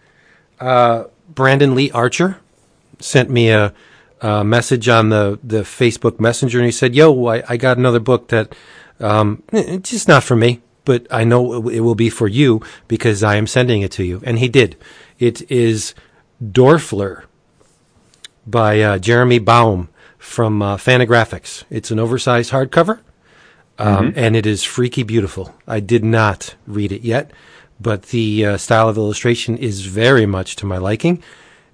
uh, 0.61 1.05
Brandon 1.29 1.75
Lee 1.75 1.91
Archer 1.91 2.39
sent 3.01 3.29
me 3.31 3.51
a, 3.51 3.75
a 4.21 4.43
message 4.45 4.89
on 4.89 5.11
the 5.11 5.39
the 5.45 5.61
Facebook 5.61 6.19
Messenger, 6.19 6.59
and 6.59 6.67
he 6.67 6.73
said, 6.73 6.95
"Yo, 6.95 7.27
I, 7.27 7.43
I 7.49 7.57
got 7.57 7.77
another 7.77 8.01
book 8.01 8.29
that 8.29 8.55
um, 8.99 9.43
eh, 9.53 9.63
it's 9.67 9.91
just 9.91 10.09
not 10.09 10.25
for 10.25 10.35
me, 10.35 10.63
but 10.87 11.07
I 11.11 11.25
know 11.25 11.69
it, 11.69 11.77
it 11.77 11.81
will 11.81 11.95
be 11.95 12.09
for 12.09 12.27
you 12.27 12.63
because 12.89 13.23
I 13.23 13.37
am 13.37 13.47
sending 13.47 13.83
it 13.83 13.93
to 13.93 14.05
you." 14.05 14.23
And 14.25 14.39
he 14.39 14.49
did. 14.49 14.77
It 15.19 15.49
is 15.51 15.95
Dorfler 16.43 17.25
by 18.47 18.81
uh, 18.81 18.99
Jeremy 18.99 19.39
Baum 19.39 19.89
from 20.19 20.63
uh, 20.63 20.77
Fantagraphics. 20.77 21.65
It's 21.71 21.91
an 21.91 21.99
oversized 21.99 22.53
hardcover, 22.53 23.01
um, 23.79 24.13
and 24.17 24.37
it 24.37 24.47
is 24.47 24.65
freaky 24.65 25.03
beautiful. 25.03 25.55
I 25.67 25.81
did 25.81 26.05
not 26.05 26.55
read 26.67 26.93
it 26.93 27.03
yet, 27.03 27.31
but 27.81 28.05
the 28.05 28.47
uh, 28.47 28.57
style 28.57 28.89
of 28.89 28.97
illustration 28.97 29.57
is 29.57 29.87
very 29.87 30.27
much 30.27 30.57
to 30.57 30.67
my 30.67 30.79
liking. 30.79 31.23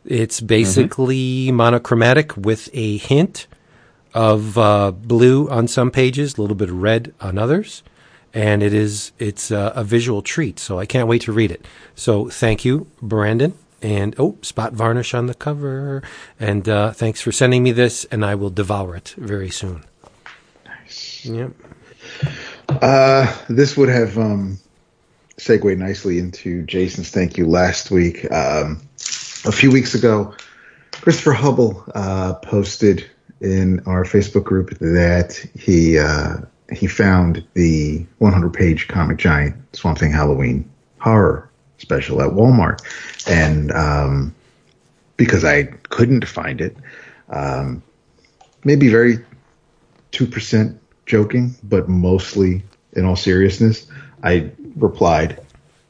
It's 0.05 0.41
basically 0.41 1.53
monochromatic 1.53 2.37
with 2.37 2.71
a 2.73 2.97
hint 2.97 3.47
of 4.15 4.59
uh, 4.59 4.91
blue 4.91 5.49
on 5.51 5.69
some 5.69 5.91
pages, 5.91 6.37
a 6.37 6.41
little 6.41 6.57
bit 6.57 6.71
of 6.71 6.83
red 6.83 7.15
on 7.21 7.39
others, 7.39 7.83
and 8.33 8.63
it 8.63 8.73
is 8.73 9.13
it's 9.19 9.51
uh, 9.51 9.73
a 9.75 9.85
visual 9.85 10.23
treat. 10.23 10.59
So 10.59 10.79
I 10.79 10.87
can't 10.87 11.07
wait 11.07 11.23
to 11.23 11.33
read 11.33 11.51
it. 11.51 11.65
So 11.95 12.29
thank 12.29 12.65
you, 12.65 12.87
Brandon, 13.03 13.55
and 13.83 14.15
oh, 14.19 14.37
spot 14.43 14.73
varnish 14.73 15.15
on 15.15 15.27
the 15.27 15.35
cover, 15.35 16.03
and 16.39 16.69
uh, 16.69 16.93
thanks 16.93 17.21
for 17.21 17.33
sending 17.33 17.63
me 17.63 17.73
this, 17.73 18.05
and 18.07 18.25
I 18.25 18.35
will 18.35 18.51
devour 18.51 18.97
it 18.97 19.15
very 19.17 19.51
soon. 19.51 19.85
Nice. 20.67 21.25
Yep. 21.25 21.53
Uh, 22.69 23.37
this 23.49 23.77
would 23.77 23.89
have 23.89 24.17
um, 24.19 24.59
segued 25.39 25.79
nicely 25.79 26.19
into 26.19 26.63
Jason's 26.65 27.11
thank 27.11 27.37
you 27.37 27.47
last 27.47 27.91
week. 27.91 28.31
Um, 28.31 28.81
a 29.45 29.53
few 29.53 29.71
weeks 29.71 29.95
ago, 29.95 30.35
Christopher 30.93 31.33
Hubble 31.33 31.85
uh, 31.95 32.35
posted 32.35 33.09
in 33.41 33.81
our 33.87 34.05
Facebook 34.05 34.45
group 34.45 34.71
that 34.79 35.35
he 35.59 35.99
uh, 35.99 36.39
he 36.73 36.87
found 36.87 37.45
the 37.55 38.07
100 38.19 38.53
page 38.53 38.89
Comic 38.89 39.17
Giant 39.17 39.57
Swamp 39.75 39.99
Thing 39.99 40.13
Halloween 40.13 40.71
horror 40.99 41.50
special 41.81 42.23
at 42.23 42.31
Walmart, 42.31 42.81
and 43.27 43.73
um, 43.73 44.35
because 45.17 45.45
I 45.45 45.65
couldn't 45.65 46.27
find 46.27 46.61
it, 46.61 46.77
um, 47.31 47.83
maybe 48.65 48.89
very 48.89 49.19
two 50.11 50.27
percent 50.27 50.79
joking, 51.07 51.55
but 51.65 51.89
mostly 51.89 52.63
in 52.93 53.05
all 53.05 53.17
seriousness, 53.17 53.87
I 54.23 54.51
replied, 54.77 55.41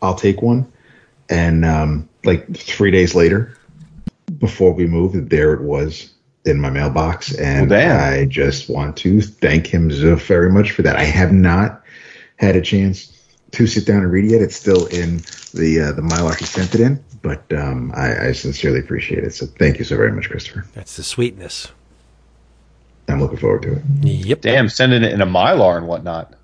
"I'll 0.02 0.14
take 0.14 0.42
one." 0.42 0.70
And 1.28 1.64
um, 1.64 2.08
like 2.24 2.56
three 2.56 2.90
days 2.90 3.14
later, 3.14 3.56
before 4.38 4.72
we 4.72 4.86
moved, 4.86 5.30
there 5.30 5.52
it 5.52 5.62
was 5.62 6.12
in 6.44 6.60
my 6.60 6.70
mailbox, 6.70 7.34
and 7.34 7.70
Well. 7.70 8.00
I 8.00 8.24
just 8.24 8.68
want 8.68 8.96
to 8.98 9.20
thank 9.20 9.66
him 9.66 9.90
so 9.90 10.16
very 10.16 10.50
much 10.50 10.70
for 10.72 10.82
that. 10.82 10.96
I 10.96 11.04
have 11.04 11.32
not 11.32 11.82
had 12.36 12.56
a 12.56 12.60
chance 12.60 13.19
to 13.52 13.66
sit 13.66 13.86
down 13.86 14.02
and 14.02 14.12
read 14.12 14.30
yet. 14.30 14.42
It's 14.42 14.56
still 14.56 14.86
in 14.86 15.18
the 15.54 15.88
uh, 15.88 15.92
the 15.92 16.02
mylar 16.02 16.36
he 16.38 16.44
sent 16.44 16.74
it 16.74 16.80
in, 16.80 17.02
but 17.22 17.42
um, 17.52 17.92
I, 17.94 18.28
I 18.28 18.32
sincerely 18.32 18.80
appreciate 18.80 19.24
it. 19.24 19.34
So 19.34 19.46
thank 19.46 19.78
you 19.78 19.84
so 19.84 19.96
very 19.96 20.12
much, 20.12 20.28
Christopher. 20.30 20.66
That's 20.74 20.96
the 20.96 21.02
sweetness. 21.02 21.68
I'm 23.08 23.20
looking 23.20 23.38
forward 23.38 23.62
to 23.62 23.72
it. 23.72 23.82
Yep. 24.02 24.40
Damn, 24.42 24.68
sending 24.68 25.02
it 25.02 25.12
in 25.12 25.20
a 25.20 25.26
mylar 25.26 25.76
and 25.76 25.88
whatnot. 25.88 26.34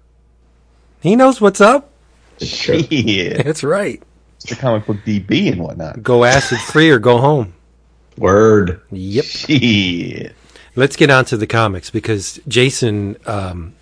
He 1.00 1.14
knows 1.14 1.40
what's 1.40 1.60
up. 1.60 1.92
Shit. 2.40 2.90
That's 3.44 3.62
right. 3.62 4.02
It's 4.36 4.46
the 4.46 4.56
comic 4.56 4.86
book 4.86 4.98
DB 5.06 5.52
and 5.52 5.62
whatnot. 5.62 6.02
Go 6.02 6.24
acid 6.24 6.58
free 6.58 6.90
or 6.90 6.98
go 6.98 7.18
home. 7.18 7.54
Word. 8.18 8.80
Yep. 8.90 9.24
Shit. 9.24 10.34
Let's 10.74 10.96
get 10.96 11.08
on 11.10 11.24
to 11.26 11.36
the 11.36 11.46
comics 11.46 11.90
because 11.90 12.40
Jason 12.48 13.16
um, 13.26 13.74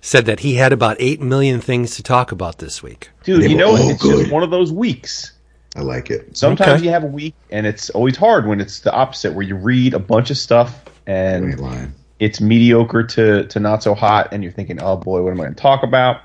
said 0.00 0.26
that 0.26 0.40
he 0.40 0.54
had 0.54 0.72
about 0.72 0.96
8 0.98 1.20
million 1.20 1.60
things 1.60 1.96
to 1.96 2.02
talk 2.02 2.32
about 2.32 2.58
this 2.58 2.82
week. 2.82 3.10
Dude, 3.24 3.50
you 3.50 3.56
know, 3.56 3.70
all 3.70 3.90
it's 3.90 4.02
good. 4.02 4.18
just 4.20 4.32
one 4.32 4.42
of 4.42 4.50
those 4.50 4.72
weeks. 4.72 5.32
I 5.76 5.82
like 5.82 6.10
it. 6.10 6.36
Sometimes 6.36 6.78
Okay. 6.80 6.84
you 6.84 6.90
have 6.90 7.04
a 7.04 7.08
week, 7.08 7.34
and 7.50 7.66
it's 7.66 7.90
always 7.90 8.16
hard 8.16 8.46
when 8.46 8.60
it's 8.60 8.80
the 8.80 8.92
opposite, 8.92 9.34
where 9.34 9.44
you 9.44 9.54
read 9.56 9.94
a 9.94 9.98
bunch 10.00 10.30
of 10.30 10.36
stuff 10.36 10.84
and 11.06 11.54
it's 12.18 12.40
mediocre 12.40 13.02
to, 13.04 13.46
to 13.46 13.60
not 13.60 13.82
so 13.82 13.94
hot, 13.94 14.28
and 14.32 14.42
you're 14.42 14.52
thinking, 14.52 14.80
oh 14.82 14.96
boy, 14.96 15.22
what 15.22 15.30
am 15.30 15.40
I 15.40 15.44
going 15.44 15.54
to 15.54 15.60
talk 15.60 15.82
about? 15.82 16.22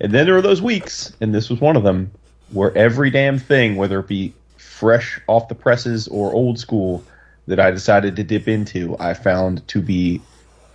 And 0.00 0.12
then 0.12 0.26
there 0.26 0.36
are 0.36 0.42
those 0.42 0.62
weeks, 0.62 1.12
and 1.20 1.34
this 1.34 1.50
was 1.50 1.60
one 1.60 1.76
of 1.76 1.82
them, 1.82 2.12
where 2.52 2.76
every 2.78 3.10
damn 3.10 3.38
thing, 3.38 3.74
whether 3.76 3.98
it 3.98 4.06
be 4.06 4.32
fresh 4.56 5.20
off 5.26 5.48
the 5.48 5.54
presses 5.56 6.06
or 6.08 6.32
old 6.32 6.58
school, 6.58 7.02
that 7.48 7.58
I 7.58 7.70
decided 7.72 8.14
to 8.16 8.22
dip 8.22 8.46
into, 8.46 8.96
I 9.00 9.14
found 9.14 9.66
to 9.68 9.80
be 9.82 10.20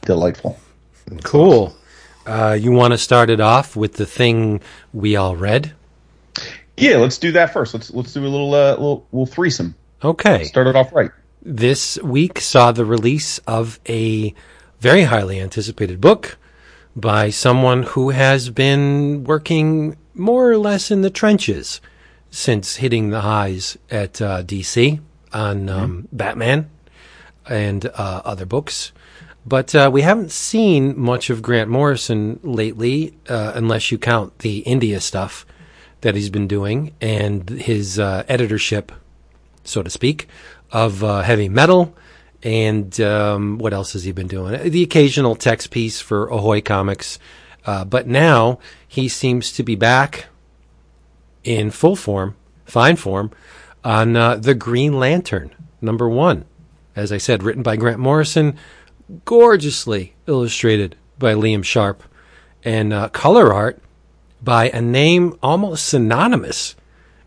delightful. 0.01 0.59
Cool. 1.23 1.73
Uh, 2.25 2.57
you 2.59 2.71
want 2.71 2.93
to 2.93 2.97
start 2.97 3.29
it 3.29 3.39
off 3.39 3.75
with 3.75 3.93
the 3.93 4.05
thing 4.05 4.61
we 4.93 5.15
all 5.15 5.35
read? 5.35 5.73
Yeah, 6.77 6.97
let's 6.97 7.17
do 7.17 7.31
that 7.33 7.53
first. 7.53 7.73
Let's 7.73 7.91
let's 7.91 8.13
do 8.13 8.21
a 8.21 8.27
little 8.27 8.53
uh, 8.53 8.71
little 8.71 9.07
little 9.11 9.25
threesome. 9.25 9.75
Okay. 10.03 10.43
Start 10.45 10.67
it 10.67 10.75
off 10.75 10.93
right. 10.93 11.11
This 11.41 11.97
week 12.01 12.39
saw 12.39 12.71
the 12.71 12.85
release 12.85 13.37
of 13.39 13.79
a 13.87 14.33
very 14.79 15.03
highly 15.03 15.39
anticipated 15.39 16.01
book 16.01 16.37
by 16.95 17.29
someone 17.29 17.83
who 17.83 18.11
has 18.11 18.49
been 18.49 19.23
working 19.23 19.97
more 20.13 20.49
or 20.49 20.57
less 20.57 20.91
in 20.91 21.01
the 21.01 21.09
trenches 21.09 21.81
since 22.29 22.77
hitting 22.77 23.09
the 23.09 23.21
highs 23.21 23.77
at 23.89 24.21
uh, 24.21 24.43
DC 24.43 24.99
on 25.31 25.69
um, 25.69 26.07
Batman 26.11 26.69
and 27.47 27.85
uh, 27.85 28.21
other 28.25 28.45
books. 28.45 28.91
But 29.45 29.75
uh, 29.75 29.89
we 29.91 30.01
haven't 30.01 30.31
seen 30.31 30.97
much 30.97 31.29
of 31.29 31.41
Grant 31.41 31.69
Morrison 31.69 32.39
lately, 32.43 33.13
uh, 33.27 33.51
unless 33.55 33.91
you 33.91 33.97
count 33.97 34.39
the 34.39 34.59
India 34.59 35.01
stuff 35.01 35.45
that 36.01 36.15
he's 36.15 36.29
been 36.29 36.47
doing 36.47 36.93
and 37.01 37.49
his 37.49 37.99
uh, 37.99 38.23
editorship 38.27 38.91
so 39.63 39.83
to 39.83 39.89
speak, 39.89 40.27
of 40.71 41.03
uh, 41.03 41.21
heavy 41.21 41.49
metal. 41.49 41.95
And 42.41 42.99
um, 42.99 43.57
what 43.57 43.73
else 43.73 43.93
has 43.93 44.03
he 44.03 44.11
been 44.11 44.27
doing? 44.27 44.69
The 44.69 44.83
occasional 44.83 45.35
text 45.35 45.71
piece 45.71 46.01
for 46.01 46.27
Ahoy 46.27 46.61
Comics. 46.61 47.19
Uh, 47.65 47.85
but 47.85 48.07
now 48.07 48.59
he 48.85 49.07
seems 49.07 49.53
to 49.53 49.63
be 49.63 49.75
back 49.75 50.27
in 51.43 51.71
full 51.71 51.95
form, 51.95 52.35
fine 52.65 52.97
form, 52.97 53.31
on 53.83 54.15
uh, 54.17 54.35
The 54.35 54.55
Green 54.55 54.99
Lantern, 54.99 55.51
number 55.81 56.09
one. 56.09 56.45
As 56.95 57.11
I 57.11 57.17
said, 57.17 57.41
written 57.41 57.63
by 57.63 57.77
Grant 57.77 57.99
Morrison, 57.99 58.57
gorgeously 59.25 60.13
illustrated 60.27 60.95
by 61.17 61.33
Liam 61.33 61.63
Sharp, 61.63 62.03
and 62.63 62.93
uh, 62.93 63.09
color 63.09 63.53
art 63.53 63.81
by 64.41 64.69
a 64.69 64.81
name 64.81 65.37
almost 65.41 65.85
synonymous 65.87 66.75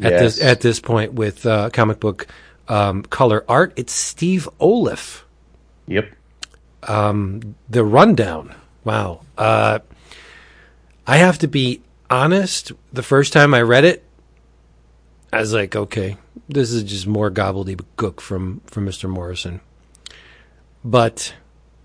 at 0.01 0.19
this 0.19 0.43
at 0.43 0.61
this 0.61 0.81
point 0.81 1.15
with 1.15 1.47
uh, 1.47 1.71
comic 1.71 2.01
book 2.01 2.27
um, 2.69 3.03
color 3.03 3.45
art. 3.49 3.73
It's 3.77 3.93
Steve 3.93 4.49
Oliff. 4.61 5.23
Yep. 5.87 6.11
The 7.69 7.85
rundown. 7.85 8.55
Wow. 8.85 9.21
Uh, 9.37 9.81
I 11.07 11.19
have 11.19 11.39
to 11.39 11.49
be 11.49 11.83
honest. 12.11 12.73
The 12.93 13.03
first 13.03 13.33
time 13.33 13.55
I 13.55 13.63
read 13.63 13.85
it, 13.85 14.05
I 15.33 15.41
was 15.41 15.53
like, 15.53 15.75
okay, 15.75 16.17
this 16.49 16.71
is 16.71 16.83
just 16.85 17.07
more 17.07 17.31
gobbledygook 17.31 18.21
from 18.21 18.61
from 18.67 18.87
Mr. 18.87 19.09
Morrison. 19.09 19.61
But 20.85 21.35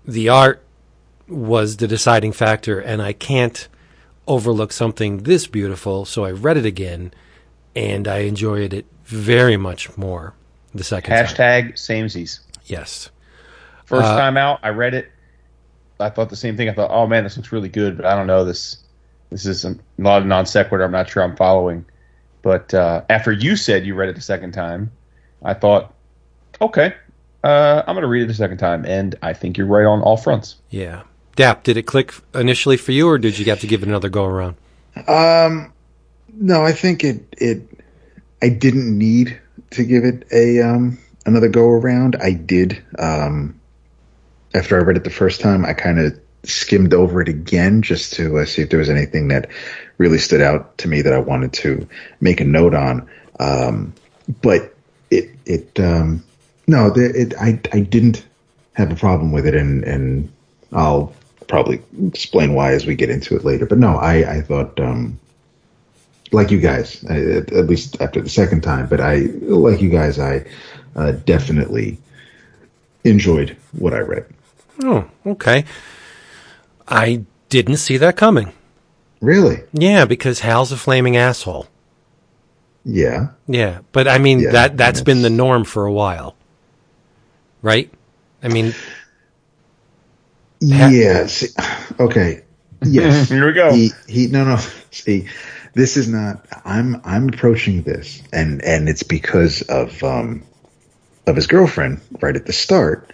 the 0.04 0.28
art 0.28 0.62
was 1.28 1.76
the 1.78 1.88
deciding 1.88 2.32
factor, 2.32 2.78
and 2.80 3.00
I 3.02 3.12
can't 3.12 3.68
overlook 4.26 4.72
something 4.72 5.18
this 5.24 5.46
beautiful. 5.46 6.04
So 6.04 6.24
I 6.24 6.30
read 6.30 6.56
it 6.56 6.66
again, 6.66 7.12
and 7.74 8.06
I 8.08 8.18
enjoyed 8.18 8.72
it 8.74 8.86
very 9.04 9.56
much 9.56 9.96
more. 9.96 10.34
the 10.74 10.82
second 10.84 11.14
time. 11.14 11.26
Hashtag 11.26 11.72
samesies. 11.74 12.40
Yes. 12.64 13.10
First 13.84 14.06
Uh, 14.06 14.16
time 14.16 14.38
out, 14.38 14.58
I 14.62 14.70
read 14.70 14.94
it. 14.94 15.10
I 16.00 16.08
thought 16.08 16.30
the 16.30 16.36
same 16.36 16.56
thing. 16.56 16.68
I 16.70 16.72
thought, 16.72 16.90
oh 16.90 17.06
man, 17.06 17.24
this 17.24 17.36
looks 17.36 17.52
really 17.52 17.68
good, 17.68 17.96
but 17.98 18.06
I 18.06 18.16
don't 18.16 18.26
know 18.26 18.44
this. 18.44 18.78
This 19.30 19.44
is 19.44 19.64
a 19.66 19.76
lot 19.98 20.22
of 20.22 20.26
non 20.26 20.46
sequitur. 20.46 20.82
I'm 20.84 20.90
not 20.92 21.10
sure 21.10 21.22
I'm 21.22 21.36
following. 21.36 21.84
But 22.40 22.72
uh, 22.72 23.02
after 23.10 23.32
you 23.32 23.54
said 23.54 23.84
you 23.84 23.94
read 23.94 24.08
it 24.08 24.14
the 24.14 24.22
second 24.22 24.52
time, 24.52 24.90
I 25.44 25.52
thought, 25.54 25.92
okay, 26.60 26.94
uh, 27.42 27.82
I'm 27.86 27.94
going 27.94 28.02
to 28.02 28.08
read 28.08 28.22
it 28.22 28.30
a 28.30 28.34
second 28.34 28.58
time, 28.58 28.84
and 28.84 29.14
I 29.22 29.32
think 29.32 29.58
you're 29.58 29.66
right 29.66 29.86
on 29.86 30.02
all 30.02 30.16
fronts. 30.16 30.56
Yeah. 30.70 31.02
Dap, 31.34 31.64
did 31.64 31.76
it 31.76 31.82
click 31.84 32.14
initially 32.34 32.76
for 32.76 32.92
you, 32.92 33.08
or 33.08 33.18
did 33.18 33.38
you 33.38 33.44
have 33.46 33.60
to 33.60 33.66
give 33.66 33.82
it 33.82 33.88
another 33.88 34.08
go 34.08 34.24
around? 34.24 34.56
Um, 35.08 35.72
no, 36.34 36.62
I 36.62 36.72
think 36.72 37.04
it 37.04 37.24
it 37.32 37.62
I 38.42 38.50
didn't 38.50 38.96
need 38.96 39.40
to 39.70 39.84
give 39.84 40.04
it 40.04 40.26
a 40.30 40.60
um 40.60 40.98
another 41.24 41.48
go 41.48 41.68
around. 41.68 42.16
I 42.16 42.32
did. 42.32 42.82
Um, 42.98 43.58
after 44.54 44.78
I 44.78 44.82
read 44.82 44.98
it 44.98 45.04
the 45.04 45.10
first 45.10 45.40
time, 45.40 45.64
I 45.64 45.72
kind 45.72 45.98
of 45.98 46.20
skimmed 46.44 46.92
over 46.92 47.22
it 47.22 47.28
again 47.28 47.80
just 47.80 48.12
to 48.14 48.38
uh, 48.38 48.44
see 48.44 48.62
if 48.62 48.70
there 48.70 48.78
was 48.78 48.90
anything 48.90 49.28
that 49.28 49.48
really 49.96 50.18
stood 50.18 50.42
out 50.42 50.76
to 50.78 50.88
me 50.88 51.00
that 51.00 51.12
I 51.12 51.18
wanted 51.18 51.52
to 51.54 51.88
make 52.20 52.40
a 52.40 52.44
note 52.44 52.74
on. 52.74 53.08
Um, 53.40 53.94
but 54.42 54.74
it 55.10 55.30
it 55.46 55.80
um 55.80 56.22
no, 56.66 56.92
it 56.94 57.34
I 57.40 57.60
I 57.72 57.80
didn't 57.80 58.24
have 58.74 58.90
a 58.90 58.96
problem 58.96 59.32
with 59.32 59.46
it, 59.46 59.54
and 59.54 59.84
and 59.84 60.32
I'll 60.72 61.12
probably 61.48 61.82
explain 62.06 62.54
why 62.54 62.72
as 62.72 62.86
we 62.86 62.94
get 62.94 63.10
into 63.10 63.36
it 63.36 63.44
later. 63.44 63.66
But 63.66 63.78
no, 63.78 63.96
I 63.96 64.36
I 64.36 64.40
thought 64.42 64.78
um 64.80 65.18
like 66.32 66.50
you 66.50 66.60
guys, 66.60 67.04
I, 67.08 67.18
at 67.18 67.52
at 67.52 67.66
least 67.66 68.00
after 68.00 68.20
the 68.20 68.28
second 68.28 68.62
time, 68.62 68.86
but 68.86 69.00
I 69.00 69.26
like 69.42 69.80
you 69.80 69.90
guys, 69.90 70.18
I 70.18 70.44
uh, 70.96 71.12
definitely 71.12 71.98
enjoyed 73.04 73.56
what 73.72 73.92
I 73.92 74.00
read. 74.00 74.26
Oh, 74.82 75.04
okay. 75.26 75.64
I 76.88 77.24
didn't 77.48 77.76
see 77.76 77.96
that 77.98 78.16
coming. 78.16 78.52
Really? 79.20 79.62
Yeah, 79.72 80.04
because 80.04 80.40
Hal's 80.40 80.72
a 80.72 80.76
flaming 80.76 81.16
asshole. 81.16 81.68
Yeah. 82.84 83.28
Yeah, 83.46 83.80
but 83.92 84.08
I 84.08 84.18
mean 84.18 84.40
Yeah, 84.40 84.52
that 84.52 84.76
that's 84.76 85.00
been 85.00 85.22
the 85.22 85.30
norm 85.30 85.64
for 85.64 85.86
a 85.86 85.92
while, 85.92 86.34
right? 87.62 87.92
I 88.42 88.48
mean, 88.48 88.74
Ha- 90.62 90.90
Yeah. 90.92 91.28
Okay. 92.00 92.42
Yes. 92.84 93.28
Here 93.28 93.46
we 93.46 93.52
go. 93.52 93.72
He 93.72 93.92
he 94.08 94.26
no 94.26 94.44
no. 94.44 94.56
See, 94.90 95.28
this 95.74 95.96
is 95.96 96.08
not 96.08 96.46
I'm 96.64 97.00
I'm 97.04 97.28
approaching 97.28 97.82
this 97.82 98.22
and 98.32 98.62
and 98.62 98.88
it's 98.88 99.02
because 99.02 99.62
of 99.62 100.02
um 100.02 100.42
of 101.26 101.36
his 101.36 101.46
girlfriend 101.46 102.00
right 102.20 102.34
at 102.34 102.46
the 102.46 102.52
start. 102.52 103.12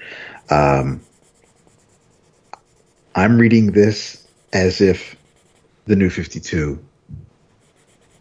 Um 0.50 1.02
I'm 3.14 3.38
reading 3.38 3.73
this 3.73 4.25
as 4.52 4.81
if 4.81 5.17
the 5.87 5.97
new 5.97 6.11
52 6.11 6.78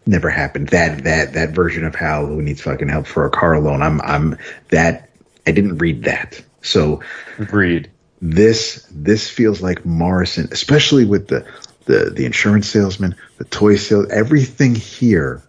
never 0.06 0.30
happened. 0.30 0.68
That 0.70 1.04
that 1.04 1.34
that 1.34 1.50
version 1.50 1.84
of 1.84 1.94
Hal 1.94 2.26
who 2.26 2.42
needs 2.42 2.60
fucking 2.62 2.88
help 2.88 3.06
for 3.06 3.26
a 3.26 3.30
car 3.30 3.60
loan. 3.60 3.82
I'm 3.82 4.00
I'm 4.00 4.38
that 4.70 5.07
I 5.48 5.50
didn't 5.50 5.78
read 5.78 6.04
that. 6.04 6.42
So 6.60 7.00
Agreed. 7.38 7.90
this 8.20 8.86
this 8.90 9.30
feels 9.30 9.62
like 9.62 9.82
Morrison, 9.86 10.46
especially 10.52 11.06
with 11.06 11.28
the 11.28 11.42
the 11.86 12.10
the 12.14 12.26
insurance 12.26 12.68
salesman, 12.68 13.16
the 13.38 13.44
toy 13.44 13.76
sale, 13.76 14.06
everything 14.10 14.74
here. 14.74 15.42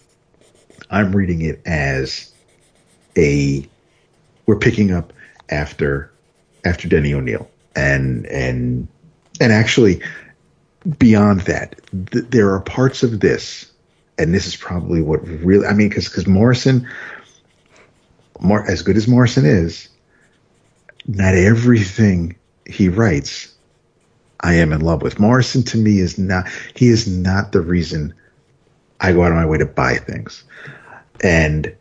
I'm 0.90 1.14
reading 1.14 1.42
it 1.42 1.62
as 1.66 2.32
a 3.18 3.68
we're 4.46 4.56
picking 4.56 4.94
up 4.94 5.12
after 5.50 6.10
after 6.64 6.88
Denny 6.88 7.14
O'Neil, 7.14 7.52
and 7.76 8.26
and 8.28 8.88
and 9.42 9.52
actually 9.52 10.02
beyond 10.98 11.42
that, 11.42 11.76
th- 12.12 12.24
there 12.30 12.54
are 12.54 12.62
parts 12.62 13.04
of 13.04 13.20
this, 13.20 13.70
and 14.18 14.34
this 14.34 14.48
is 14.48 14.56
probably 14.56 15.02
what 15.02 15.20
really 15.28 15.68
I 15.68 15.74
mean, 15.74 15.90
because 15.90 16.08
because 16.08 16.26
Morrison, 16.26 16.88
Mar- 18.40 18.66
as 18.70 18.82
good 18.82 18.96
as 18.96 19.10
Morrison 19.10 19.46
is, 19.46 19.89
not 21.10 21.34
everything 21.34 22.36
he 22.66 22.88
writes 22.88 23.54
I 24.42 24.54
am 24.54 24.72
in 24.72 24.82
love 24.82 25.02
with. 25.02 25.20
Morrison 25.20 25.64
to 25.64 25.78
me 25.78 26.00
is 26.00 26.18
not 26.18 26.48
he 26.76 26.88
is 26.88 27.08
not 27.08 27.52
the 27.52 27.62
reason 27.62 28.14
I 29.02 29.12
go 29.12 29.24
out 29.24 29.32
of 29.32 29.38
my 29.38 29.46
way 29.46 29.58
to 29.58 29.66
buy 29.66 29.96
things. 29.96 30.44
And 31.22 31.76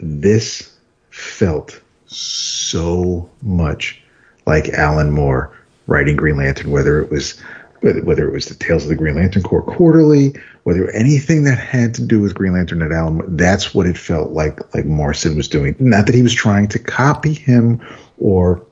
this 0.00 0.76
felt 1.10 1.80
so 2.06 3.30
much 3.40 4.02
like 4.46 4.68
Alan 4.70 5.10
Moore 5.10 5.56
writing 5.86 6.16
Green 6.16 6.36
Lantern, 6.36 6.70
whether 6.70 7.00
it 7.00 7.10
was 7.10 7.40
whether 7.80 8.26
it 8.26 8.32
was 8.32 8.46
the 8.46 8.54
Tales 8.54 8.82
of 8.82 8.88
the 8.88 8.96
Green 8.96 9.14
Lantern 9.14 9.42
Corps 9.42 9.62
quarterly, 9.62 10.34
whether 10.64 10.90
anything 10.90 11.44
that 11.44 11.58
had 11.58 11.94
to 11.94 12.02
do 12.02 12.20
with 12.20 12.34
Green 12.34 12.54
Lantern 12.54 12.82
at 12.82 12.90
Alan, 12.90 13.36
that's 13.36 13.74
what 13.74 13.86
it 13.86 13.96
felt 13.96 14.32
like 14.32 14.58
like 14.74 14.84
Morrison 14.84 15.36
was 15.36 15.48
doing. 15.48 15.76
Not 15.78 16.06
that 16.06 16.14
he 16.14 16.22
was 16.22 16.34
trying 16.34 16.68
to 16.68 16.78
copy 16.78 17.32
him 17.32 17.80
or 18.18 18.64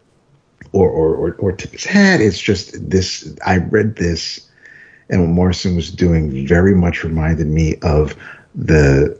or 0.72 0.88
or 0.88 1.14
or, 1.14 1.34
or 1.34 1.52
tip 1.52 1.72
his 1.72 1.84
hat. 1.84 2.20
It's 2.20 2.40
just 2.40 2.88
this. 2.90 3.34
I 3.46 3.58
read 3.58 3.96
this, 3.96 4.48
and 5.08 5.20
what 5.20 5.30
Morrison 5.30 5.76
was 5.76 5.90
doing 5.90 6.46
very 6.46 6.74
much 6.74 7.04
reminded 7.04 7.46
me 7.46 7.76
of 7.82 8.16
the 8.54 9.18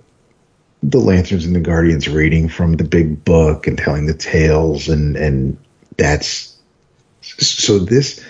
the 0.82 0.98
Lanterns 0.98 1.46
and 1.46 1.56
the 1.56 1.60
Guardians 1.60 2.08
reading 2.08 2.48
from 2.48 2.74
the 2.74 2.84
big 2.84 3.24
book 3.24 3.66
and 3.66 3.78
telling 3.78 4.06
the 4.06 4.14
tales, 4.14 4.88
and 4.88 5.16
and 5.16 5.56
that's 5.96 6.56
so 7.20 7.78
this 7.78 8.22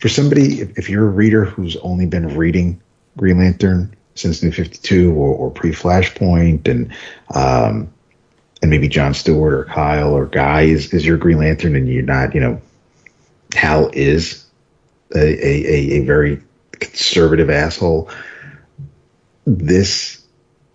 for 0.00 0.08
somebody 0.08 0.60
if, 0.60 0.78
if 0.78 0.90
you're 0.90 1.06
a 1.06 1.10
reader 1.10 1.44
who's 1.44 1.76
only 1.78 2.06
been 2.06 2.36
reading 2.36 2.80
Green 3.16 3.38
Lantern 3.38 3.94
since 4.16 4.42
New 4.42 4.52
Fifty 4.52 4.78
Two 4.78 5.14
or, 5.14 5.34
or 5.34 5.50
pre 5.50 5.70
Flashpoint 5.70 6.68
and 6.68 6.92
um, 7.34 7.92
and 8.64 8.70
maybe 8.70 8.88
John 8.88 9.12
Stewart 9.12 9.52
or 9.52 9.66
Kyle 9.66 10.14
or 10.14 10.24
Guy 10.24 10.62
is, 10.62 10.94
is 10.94 11.04
your 11.04 11.18
Green 11.18 11.36
Lantern, 11.36 11.76
and 11.76 11.86
you're 11.86 12.02
not, 12.02 12.34
you 12.34 12.40
know, 12.40 12.58
Hal 13.54 13.90
is 13.92 14.42
a, 15.14 15.18
a, 15.18 15.96
a, 15.96 16.00
very 16.00 16.40
conservative 16.72 17.50
asshole. 17.50 18.08
This 19.46 20.24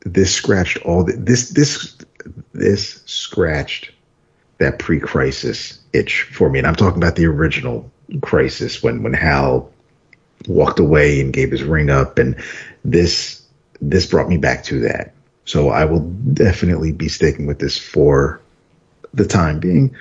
this 0.01 0.31
scratched 0.31 0.77
all 0.85 1.03
the, 1.03 1.13
this 1.13 1.49
this 1.49 1.97
this 2.53 3.01
scratched 3.07 3.89
that 4.59 4.77
pre-crisis 4.77 5.79
itch 5.91 6.29
for 6.31 6.47
me, 6.47 6.59
and 6.59 6.67
I'm 6.67 6.75
talking 6.75 7.01
about 7.01 7.15
the 7.15 7.25
original 7.25 7.91
crisis 8.21 8.83
when 8.83 9.01
when 9.01 9.13
Hal 9.13 9.71
walked 10.47 10.77
away 10.77 11.19
and 11.21 11.33
gave 11.33 11.49
his 11.49 11.63
ring 11.63 11.89
up, 11.89 12.19
and 12.19 12.35
this 12.85 13.41
this 13.81 14.05
brought 14.05 14.29
me 14.29 14.37
back 14.37 14.63
to 14.65 14.79
that. 14.81 15.15
So 15.49 15.69
I 15.69 15.83
will 15.83 16.01
definitely 16.33 16.91
be 16.91 17.09
sticking 17.09 17.47
with 17.47 17.57
this 17.57 17.75
for 17.75 18.39
the 19.15 19.25
time 19.25 19.59
being. 19.59 19.95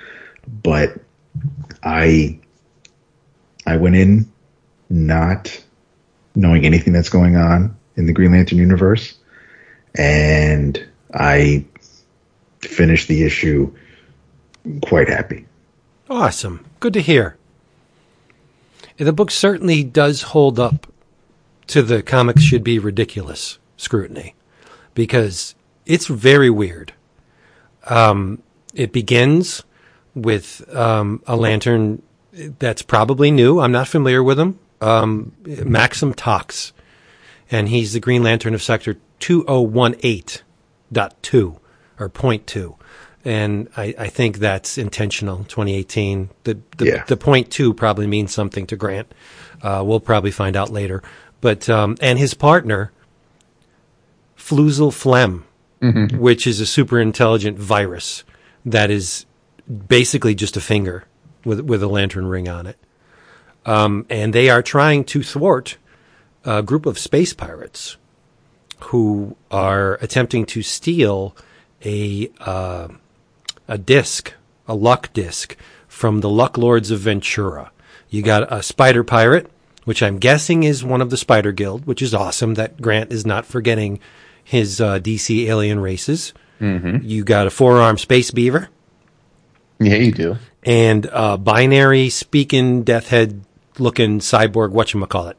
But 0.61 0.99
I 1.81 2.39
I 3.65 3.77
went 3.77 3.95
in 3.95 4.31
not 4.91 5.59
knowing 6.35 6.67
anything 6.67 6.93
that's 6.93 7.09
going 7.09 7.35
on 7.35 7.75
in 7.95 8.05
the 8.05 8.13
Green 8.13 8.31
Lantern 8.31 8.59
universe, 8.59 9.17
and 9.97 10.87
I 11.15 11.65
finished 12.61 13.07
the 13.07 13.23
issue 13.23 13.73
quite 14.83 15.09
happy. 15.09 15.47
awesome. 16.11 16.63
Good 16.79 16.93
to 16.93 17.01
hear. 17.01 17.37
The 18.97 19.13
book 19.13 19.31
certainly 19.31 19.83
does 19.83 20.21
hold 20.21 20.59
up 20.59 20.85
to 21.65 21.81
the 21.81 22.03
comics 22.03 22.43
should 22.43 22.63
be 22.63 22.77
ridiculous 22.77 23.57
scrutiny 23.77 24.35
because 24.99 25.55
it's 25.85 26.07
very 26.07 26.49
weird. 26.49 26.91
Um, 27.87 28.43
it 28.73 28.91
begins 28.91 29.63
with 30.13 30.61
um, 30.75 31.23
a 31.25 31.37
lantern 31.37 32.01
that's 32.59 32.81
probably 32.81 33.31
new. 33.31 33.61
I'm 33.61 33.71
not 33.71 33.87
familiar 33.87 34.21
with 34.21 34.37
him. 34.37 34.59
Um, 34.81 35.31
Maxim 35.45 36.13
Tox, 36.13 36.73
and 37.49 37.69
he's 37.69 37.93
the 37.93 38.01
Green 38.01 38.23
Lantern 38.23 38.53
of 38.53 38.61
Sector 38.61 38.97
2018.2 39.21 41.59
or 41.99 42.09
point 42.09 42.45
two. 42.45 42.75
And 43.25 43.69
I, 43.77 43.93
I 43.97 44.07
think 44.07 44.37
that's 44.39 44.77
intentional. 44.77 45.39
2018. 45.45 46.29
The 46.43 46.59
the, 46.77 46.85
Yeah. 46.85 47.03
the 47.05 47.15
point 47.17 47.49
two 47.51 47.73
probably 47.73 48.07
means 48.07 48.33
something 48.33 48.67
to 48.67 48.75
Grant. 48.75 49.13
Uh, 49.61 49.81
we'll 49.85 49.99
probably 50.01 50.31
find 50.31 50.55
out 50.57 50.71
later. 50.71 51.01
But 51.41 51.69
um, 51.69 51.95
and 52.01 52.19
his 52.19 52.33
partner, 52.33 52.91
Floozle 54.49 54.91
Flem, 54.93 55.45
which 56.17 56.47
is 56.47 56.59
a 56.59 56.65
super 56.65 56.99
intelligent 56.99 57.59
virus 57.59 58.23
that 58.65 58.89
is 58.89 59.25
basically 59.87 60.33
just 60.33 60.57
a 60.57 60.61
finger 60.61 61.05
with 61.45 61.59
with 61.61 61.83
a 61.83 61.87
lantern 61.87 62.25
ring 62.25 62.49
on 62.49 62.65
it. 62.65 62.77
Um, 63.65 64.07
and 64.09 64.33
they 64.33 64.49
are 64.49 64.63
trying 64.63 65.03
to 65.05 65.21
thwart 65.21 65.77
a 66.43 66.63
group 66.63 66.87
of 66.87 66.97
space 66.97 67.33
pirates 67.33 67.97
who 68.85 69.35
are 69.51 69.95
attempting 70.01 70.45
to 70.47 70.63
steal 70.63 71.35
a 71.85 72.31
uh, 72.39 72.87
a 73.67 73.77
disc, 73.77 74.33
a 74.67 74.73
luck 74.73 75.13
disc 75.13 75.55
from 75.87 76.21
the 76.21 76.29
Luck 76.29 76.57
Lords 76.57 76.89
of 76.89 77.01
Ventura. 77.01 77.71
You 78.09 78.23
got 78.23 78.51
a 78.51 78.63
spider 78.63 79.03
pirate, 79.03 79.51
which 79.85 80.01
I'm 80.01 80.17
guessing 80.17 80.63
is 80.63 80.83
one 80.83 81.01
of 81.01 81.11
the 81.11 81.17
Spider 81.17 81.51
Guild, 81.51 81.85
which 81.85 82.01
is 82.01 82.13
awesome 82.13 82.55
that 82.55 82.81
Grant 82.81 83.11
is 83.11 83.25
not 83.25 83.45
forgetting 83.45 83.99
his 84.49 84.81
uh, 84.81 84.97
DC 84.97 85.45
alien 85.45 85.79
races. 85.79 86.33
Mm-hmm. 86.59 87.05
You 87.05 87.23
got 87.23 87.45
a 87.45 87.51
four 87.51 87.77
armed 87.77 87.99
space 87.99 88.31
beaver. 88.31 88.67
Yeah, 89.79 89.97
you 89.97 90.11
do. 90.11 90.37
And 90.63 91.07
a 91.13 91.37
binary 91.37 92.09
speaking 92.09 92.81
death 92.81 93.09
head 93.09 93.45
looking 93.77 94.17
cyborg 94.17 94.71
whatchamacallit 94.71 95.35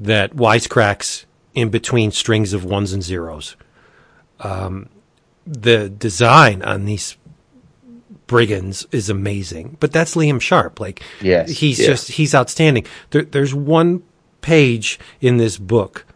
that 0.00 0.34
wisecracks 0.34 1.26
in 1.52 1.68
between 1.68 2.10
strings 2.10 2.54
of 2.54 2.64
ones 2.64 2.94
and 2.94 3.02
zeros. 3.02 3.54
Um, 4.40 4.88
the 5.46 5.90
design 5.90 6.62
on 6.62 6.86
these 6.86 7.18
brigands 8.26 8.86
is 8.92 9.10
amazing, 9.10 9.76
but 9.78 9.92
that's 9.92 10.14
Liam 10.14 10.40
Sharp. 10.40 10.80
Like, 10.80 11.02
yes, 11.20 11.50
he's 11.50 11.78
yes. 11.78 11.86
just 11.86 12.12
he's 12.12 12.34
outstanding. 12.34 12.86
There, 13.10 13.24
there's 13.24 13.54
one 13.54 14.02
page 14.40 14.98
in 15.20 15.36
this 15.36 15.58
book 15.58 16.06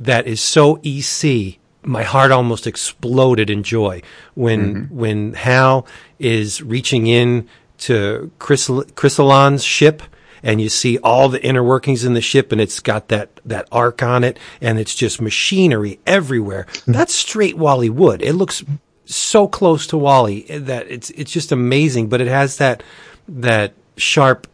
that 0.00 0.26
is 0.26 0.40
so 0.40 0.80
EC. 0.82 1.58
My 1.82 2.02
heart 2.02 2.32
almost 2.32 2.66
exploded 2.66 3.48
in 3.48 3.62
joy 3.62 4.02
when 4.34 4.74
mm-hmm. 4.74 4.96
when 4.96 5.32
Hal 5.34 5.86
is 6.18 6.62
reaching 6.62 7.06
in 7.06 7.48
to 7.78 8.30
Chrysal- 8.38 8.90
Chriselon's 8.92 9.64
ship 9.64 10.02
and 10.42 10.60
you 10.60 10.68
see 10.68 10.98
all 10.98 11.28
the 11.28 11.42
inner 11.42 11.62
workings 11.62 12.04
in 12.04 12.14
the 12.14 12.20
ship 12.20 12.52
and 12.52 12.60
it's 12.60 12.80
got 12.80 13.08
that, 13.08 13.40
that 13.44 13.68
arc 13.70 14.02
on 14.02 14.24
it 14.24 14.38
and 14.60 14.78
it's 14.78 14.94
just 14.94 15.20
machinery 15.20 15.98
everywhere. 16.06 16.66
Hmm. 16.84 16.92
That's 16.92 17.14
straight 17.14 17.56
Wally 17.56 17.90
Wood. 17.90 18.22
It 18.22 18.34
looks 18.34 18.64
so 19.04 19.48
close 19.48 19.86
to 19.88 19.98
Wally 19.98 20.42
that 20.42 20.90
it's, 20.90 21.10
it's 21.10 21.32
just 21.32 21.52
amazing, 21.52 22.08
but 22.08 22.20
it 22.20 22.28
has 22.28 22.58
that, 22.58 22.82
that 23.28 23.74
sharp 23.96 24.46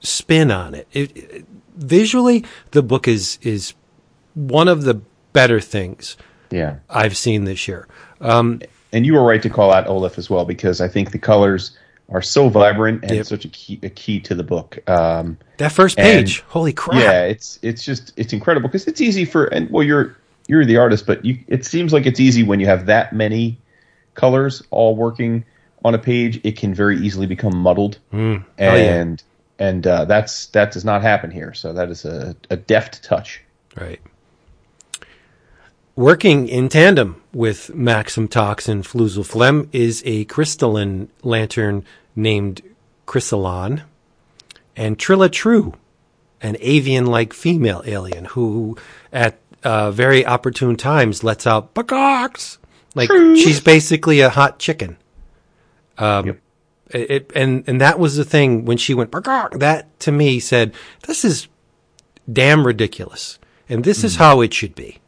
spin 0.00 0.50
on 0.50 0.74
it. 0.74 0.88
it, 0.92 1.16
it 1.16 1.46
visually, 1.76 2.44
the 2.70 2.82
book 2.82 3.08
is, 3.08 3.38
is 3.42 3.74
one 4.34 4.68
of 4.68 4.82
the 4.82 5.00
better 5.32 5.60
things 5.60 6.16
yeah. 6.54 6.76
I've 6.88 7.16
seen 7.16 7.44
this 7.44 7.66
year. 7.66 7.88
Um, 8.20 8.60
and 8.92 9.04
you 9.04 9.14
were 9.14 9.24
right 9.24 9.42
to 9.42 9.50
call 9.50 9.72
out 9.72 9.86
Oliff 9.86 10.18
as 10.18 10.30
well 10.30 10.44
because 10.44 10.80
I 10.80 10.88
think 10.88 11.10
the 11.10 11.18
colors 11.18 11.76
are 12.10 12.22
so 12.22 12.48
vibrant 12.48 13.02
and 13.02 13.12
yep. 13.12 13.26
such 13.26 13.44
a 13.44 13.48
key 13.48 13.80
a 13.82 13.88
key 13.88 14.20
to 14.20 14.34
the 14.34 14.44
book. 14.44 14.78
Um, 14.88 15.38
that 15.56 15.72
first 15.72 15.96
page, 15.96 16.40
holy 16.42 16.72
crap! 16.72 17.02
Yeah, 17.02 17.24
it's 17.24 17.58
it's 17.62 17.84
just 17.84 18.12
it's 18.16 18.32
incredible 18.32 18.68
because 18.68 18.86
it's 18.86 19.00
easy 19.00 19.24
for 19.24 19.46
and 19.46 19.68
well 19.70 19.82
you're 19.82 20.16
you're 20.46 20.64
the 20.64 20.76
artist, 20.76 21.06
but 21.06 21.24
you 21.24 21.38
it 21.48 21.64
seems 21.64 21.92
like 21.92 22.06
it's 22.06 22.20
easy 22.20 22.42
when 22.44 22.60
you 22.60 22.66
have 22.66 22.86
that 22.86 23.12
many 23.12 23.58
colors 24.14 24.62
all 24.70 24.94
working 24.94 25.44
on 25.84 25.94
a 25.94 25.98
page. 25.98 26.40
It 26.44 26.56
can 26.56 26.72
very 26.72 26.98
easily 26.98 27.26
become 27.26 27.56
muddled, 27.56 27.98
mm. 28.12 28.44
and 28.58 29.22
yeah. 29.58 29.66
and 29.66 29.86
uh, 29.86 30.04
that's 30.04 30.46
that 30.48 30.70
does 30.70 30.84
not 30.84 31.02
happen 31.02 31.32
here. 31.32 31.52
So 31.52 31.72
that 31.72 31.90
is 31.90 32.04
a, 32.04 32.36
a 32.50 32.56
deft 32.56 33.02
touch. 33.02 33.42
Right. 33.76 34.00
Working 35.96 36.48
in 36.48 36.68
tandem 36.68 37.22
with 37.32 37.72
Maxim 37.72 38.26
Tox 38.26 38.68
and 38.68 38.84
Flem 38.84 39.68
is 39.72 40.02
a 40.04 40.24
crystalline 40.24 41.08
lantern 41.22 41.84
named 42.16 42.62
Chriselon, 43.06 43.82
and 44.74 44.98
Trilla 44.98 45.30
True, 45.30 45.74
an 46.40 46.56
avian 46.58 47.06
like 47.06 47.32
female 47.32 47.84
alien 47.86 48.24
who, 48.24 48.76
at 49.12 49.38
uh, 49.62 49.92
very 49.92 50.26
opportune 50.26 50.74
times, 50.74 51.22
lets 51.22 51.46
out 51.46 51.74
bakaks. 51.74 52.58
Like 52.96 53.10
she's 53.10 53.60
basically 53.60 54.18
a 54.18 54.30
hot 54.30 54.58
chicken. 54.58 54.96
Um, 55.96 56.26
yep. 56.26 56.40
it, 56.90 57.32
and 57.36 57.62
and 57.68 57.80
that 57.80 58.00
was 58.00 58.16
the 58.16 58.24
thing 58.24 58.64
when 58.64 58.78
she 58.78 58.94
went 58.94 59.12
bakak. 59.12 59.60
That 59.60 59.96
to 60.00 60.10
me 60.10 60.40
said, 60.40 60.74
"This 61.06 61.24
is 61.24 61.46
damn 62.32 62.66
ridiculous, 62.66 63.38
and 63.68 63.84
this 63.84 64.00
mm. 64.00 64.04
is 64.04 64.16
how 64.16 64.40
it 64.40 64.52
should 64.52 64.74
be." 64.74 64.98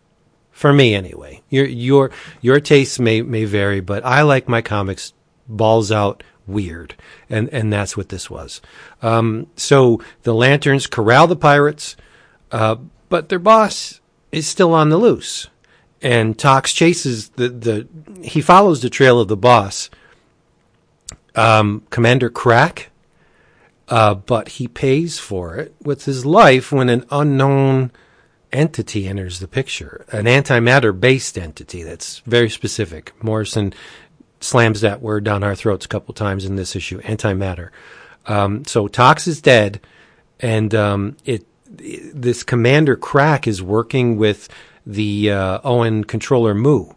For 0.56 0.72
me 0.72 0.94
anyway. 0.94 1.42
Your 1.50 1.66
your 1.66 2.10
your 2.40 2.60
tastes 2.60 2.98
may 2.98 3.20
may 3.20 3.44
vary, 3.44 3.80
but 3.80 4.04
I 4.06 4.22
like 4.22 4.48
my 4.48 4.62
comics 4.62 5.12
balls 5.46 5.92
out 5.92 6.22
weird, 6.46 6.94
and 7.28 7.50
and 7.50 7.70
that's 7.70 7.94
what 7.94 8.08
this 8.08 8.30
was. 8.30 8.62
Um, 9.02 9.48
so 9.56 10.00
the 10.22 10.32
lanterns 10.32 10.86
corral 10.86 11.26
the 11.26 11.36
pirates, 11.36 11.94
uh, 12.50 12.76
but 13.10 13.28
their 13.28 13.38
boss 13.38 14.00
is 14.32 14.46
still 14.46 14.72
on 14.72 14.88
the 14.88 14.96
loose, 14.96 15.48
and 16.00 16.38
Tox 16.38 16.72
chases 16.72 17.28
the 17.30 17.50
the 17.50 17.88
he 18.22 18.40
follows 18.40 18.80
the 18.80 18.88
trail 18.88 19.20
of 19.20 19.28
the 19.28 19.36
boss, 19.36 19.90
um, 21.34 21.82
Commander 21.90 22.30
Crack. 22.30 22.90
Uh, 23.88 24.14
but 24.14 24.48
he 24.48 24.66
pays 24.66 25.20
for 25.20 25.54
it 25.54 25.72
with 25.80 26.06
his 26.06 26.26
life 26.26 26.72
when 26.72 26.88
an 26.88 27.04
unknown 27.08 27.92
entity 28.56 29.06
enters 29.06 29.38
the 29.38 29.46
picture, 29.46 30.04
an 30.10 30.24
antimatter 30.24 30.98
based 30.98 31.36
entity 31.36 31.82
that's 31.82 32.20
very 32.20 32.48
specific. 32.48 33.12
Morrison 33.22 33.74
slams 34.40 34.80
that 34.80 35.02
word 35.02 35.24
down 35.24 35.44
our 35.44 35.54
throats 35.54 35.84
a 35.84 35.88
couple 35.88 36.14
times 36.14 36.44
in 36.44 36.56
this 36.56 36.74
issue, 36.74 37.00
antimatter. 37.02 37.70
Um, 38.26 38.64
so 38.64 38.88
Tox 38.88 39.26
is 39.26 39.40
dead, 39.40 39.80
and 40.40 40.74
um, 40.74 41.16
it 41.24 41.46
this 41.68 42.42
Commander 42.42 42.96
Crack 42.96 43.46
is 43.46 43.62
working 43.62 44.16
with 44.16 44.48
the 44.86 45.30
uh, 45.30 45.60
Oan 45.62 46.04
controller 46.04 46.54
Mu, 46.54 46.92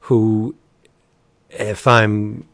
who, 0.00 0.54
if 1.50 1.86
I'm 1.86 2.46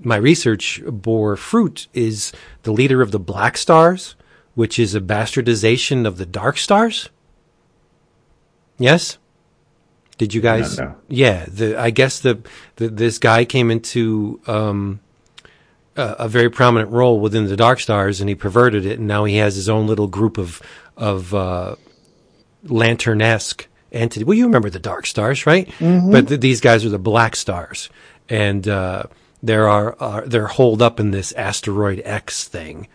my 0.00 0.16
research 0.16 0.82
bore 0.86 1.36
fruit, 1.36 1.88
is 1.94 2.32
the 2.62 2.72
leader 2.72 3.00
of 3.00 3.10
the 3.10 3.18
Black 3.18 3.56
Stars, 3.56 4.14
which 4.54 4.78
is 4.78 4.94
a 4.94 5.00
bastardization 5.00 6.06
of 6.06 6.18
the 6.18 6.26
Dark 6.26 6.58
Stars. 6.58 7.08
Yes. 8.78 9.18
Did 10.16 10.34
you 10.34 10.40
guys? 10.40 10.78
Yeah. 11.08 11.46
The 11.46 11.76
I 11.76 11.90
guess 11.90 12.20
the, 12.20 12.40
the 12.76 12.88
this 12.88 13.18
guy 13.18 13.44
came 13.44 13.70
into 13.70 14.40
um, 14.46 15.00
a, 15.96 16.16
a, 16.20 16.28
very 16.28 16.50
prominent 16.50 16.90
role 16.90 17.20
within 17.20 17.46
the 17.46 17.56
Dark 17.56 17.80
Stars, 17.80 18.20
and 18.20 18.28
he 18.28 18.34
perverted 18.34 18.84
it, 18.84 18.98
and 18.98 19.06
now 19.06 19.24
he 19.24 19.36
has 19.36 19.54
his 19.54 19.68
own 19.68 19.86
little 19.86 20.08
group 20.08 20.38
of 20.38 20.60
of 20.96 21.32
uh, 21.34 21.76
lantern-esque 22.64 23.68
entity. 23.92 24.24
Well, 24.24 24.36
you 24.36 24.46
remember 24.46 24.70
the 24.70 24.78
Dark 24.80 25.06
Stars, 25.06 25.46
right? 25.46 25.68
Mm-hmm. 25.78 26.10
But 26.10 26.28
th- 26.28 26.40
these 26.40 26.60
guys 26.60 26.84
are 26.84 26.90
the 26.90 26.98
Black 26.98 27.36
Stars, 27.36 27.88
and 28.28 28.66
uh, 28.66 29.04
there 29.42 29.68
are, 29.68 29.96
are 30.00 30.26
they're 30.26 30.46
holed 30.46 30.82
up 30.82 30.98
in 30.98 31.10
this 31.10 31.32
asteroid 31.32 32.02
X 32.04 32.46
thing. 32.48 32.88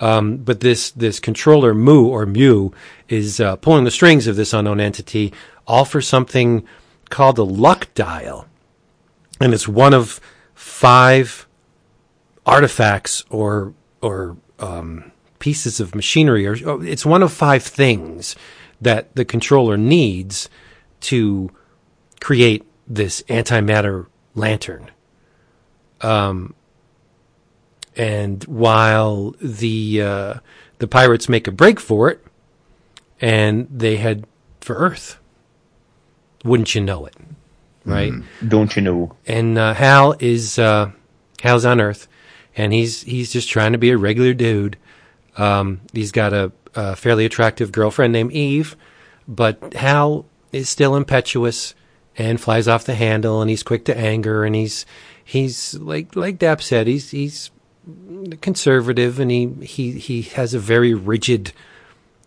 Um, 0.00 0.38
but 0.38 0.60
this 0.60 0.90
this 0.90 1.20
controller 1.20 1.74
Mu 1.74 2.06
or 2.06 2.24
Mu 2.24 2.70
is 3.08 3.38
uh, 3.38 3.56
pulling 3.56 3.84
the 3.84 3.90
strings 3.90 4.26
of 4.26 4.36
this 4.36 4.54
unknown 4.54 4.80
entity, 4.80 5.32
all 5.66 5.84
for 5.84 6.00
something 6.00 6.64
called 7.10 7.36
the 7.36 7.44
luck 7.44 7.92
dial, 7.94 8.46
and 9.40 9.52
it's 9.52 9.68
one 9.68 9.92
of 9.92 10.20
five 10.54 11.46
artifacts 12.46 13.24
or 13.28 13.74
or 14.00 14.38
um, 14.58 15.12
pieces 15.38 15.80
of 15.80 15.94
machinery, 15.94 16.46
or, 16.46 16.56
or 16.66 16.84
it's 16.84 17.04
one 17.04 17.22
of 17.22 17.32
five 17.32 17.62
things 17.62 18.34
that 18.80 19.14
the 19.14 19.24
controller 19.24 19.76
needs 19.76 20.48
to 21.00 21.50
create 22.20 22.64
this 22.86 23.22
antimatter 23.24 24.06
lantern. 24.34 24.90
Um, 26.00 26.54
and 27.96 28.44
while 28.44 29.34
the 29.40 30.02
uh, 30.02 30.34
the 30.78 30.88
pirates 30.88 31.28
make 31.28 31.46
a 31.46 31.52
break 31.52 31.80
for 31.80 32.10
it, 32.10 32.24
and 33.20 33.68
they 33.70 33.96
head 33.96 34.26
for 34.60 34.76
Earth, 34.76 35.18
wouldn't 36.44 36.74
you 36.74 36.80
know 36.80 37.06
it? 37.06 37.14
Right? 37.84 38.12
Mm, 38.12 38.24
don't 38.48 38.76
you 38.76 38.82
know? 38.82 39.16
And 39.26 39.58
uh, 39.58 39.74
Hal 39.74 40.14
is 40.20 40.58
uh, 40.58 40.90
Hal's 41.40 41.64
on 41.64 41.80
Earth, 41.80 42.08
and 42.56 42.72
he's 42.72 43.02
he's 43.02 43.32
just 43.32 43.48
trying 43.48 43.72
to 43.72 43.78
be 43.78 43.90
a 43.90 43.98
regular 43.98 44.34
dude. 44.34 44.76
Um, 45.36 45.80
he's 45.92 46.12
got 46.12 46.32
a, 46.32 46.52
a 46.74 46.96
fairly 46.96 47.24
attractive 47.24 47.72
girlfriend 47.72 48.12
named 48.12 48.32
Eve, 48.32 48.76
but 49.26 49.74
Hal 49.74 50.26
is 50.52 50.68
still 50.68 50.96
impetuous 50.96 51.74
and 52.16 52.40
flies 52.40 52.68
off 52.68 52.84
the 52.84 52.94
handle, 52.94 53.40
and 53.40 53.48
he's 53.48 53.62
quick 53.62 53.84
to 53.86 53.96
anger, 53.96 54.44
and 54.44 54.54
he's 54.54 54.84
he's 55.24 55.74
like 55.74 56.14
like 56.16 56.38
Dap 56.38 56.60
said, 56.62 56.86
he's 56.86 57.10
he's 57.10 57.50
conservative 58.40 59.20
and 59.20 59.30
he, 59.30 59.46
he, 59.62 59.92
he 59.92 60.22
has 60.22 60.54
a 60.54 60.58
very 60.58 60.94
rigid 60.94 61.52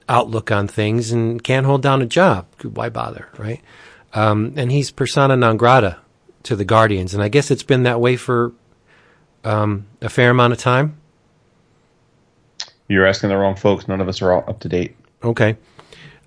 outlook 0.09 0.51
on 0.51 0.67
things 0.67 1.11
and 1.11 1.43
can't 1.43 1.65
hold 1.65 1.81
down 1.81 2.01
a 2.01 2.05
job. 2.05 2.45
Why 2.61 2.89
bother, 2.89 3.29
right? 3.37 3.61
Um, 4.13 4.53
and 4.57 4.71
he's 4.71 4.91
persona 4.91 5.35
non 5.35 5.57
grata 5.57 5.97
to 6.43 6.55
the 6.55 6.65
Guardians, 6.65 7.13
and 7.13 7.23
I 7.23 7.29
guess 7.29 7.51
it's 7.51 7.63
been 7.63 7.83
that 7.83 7.99
way 7.99 8.15
for 8.15 8.53
um, 9.43 9.87
a 10.01 10.09
fair 10.09 10.29
amount 10.29 10.53
of 10.53 10.59
time. 10.59 10.97
You're 12.87 13.05
asking 13.05 13.29
the 13.29 13.37
wrong 13.37 13.55
folks. 13.55 13.87
None 13.87 14.01
of 14.01 14.07
us 14.07 14.21
are 14.21 14.31
all 14.31 14.43
up 14.47 14.59
to 14.61 14.69
date. 14.69 14.95
Okay. 15.23 15.57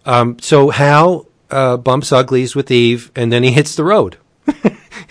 Um, 0.04 0.38
so 0.40 0.70
Hal 0.70 1.26
uh, 1.50 1.76
bumps 1.76 2.12
uglies 2.12 2.56
with 2.56 2.70
Eve, 2.70 3.12
and 3.14 3.32
then 3.32 3.42
he 3.42 3.52
hits 3.52 3.76
the 3.76 3.84
road. 3.84 4.16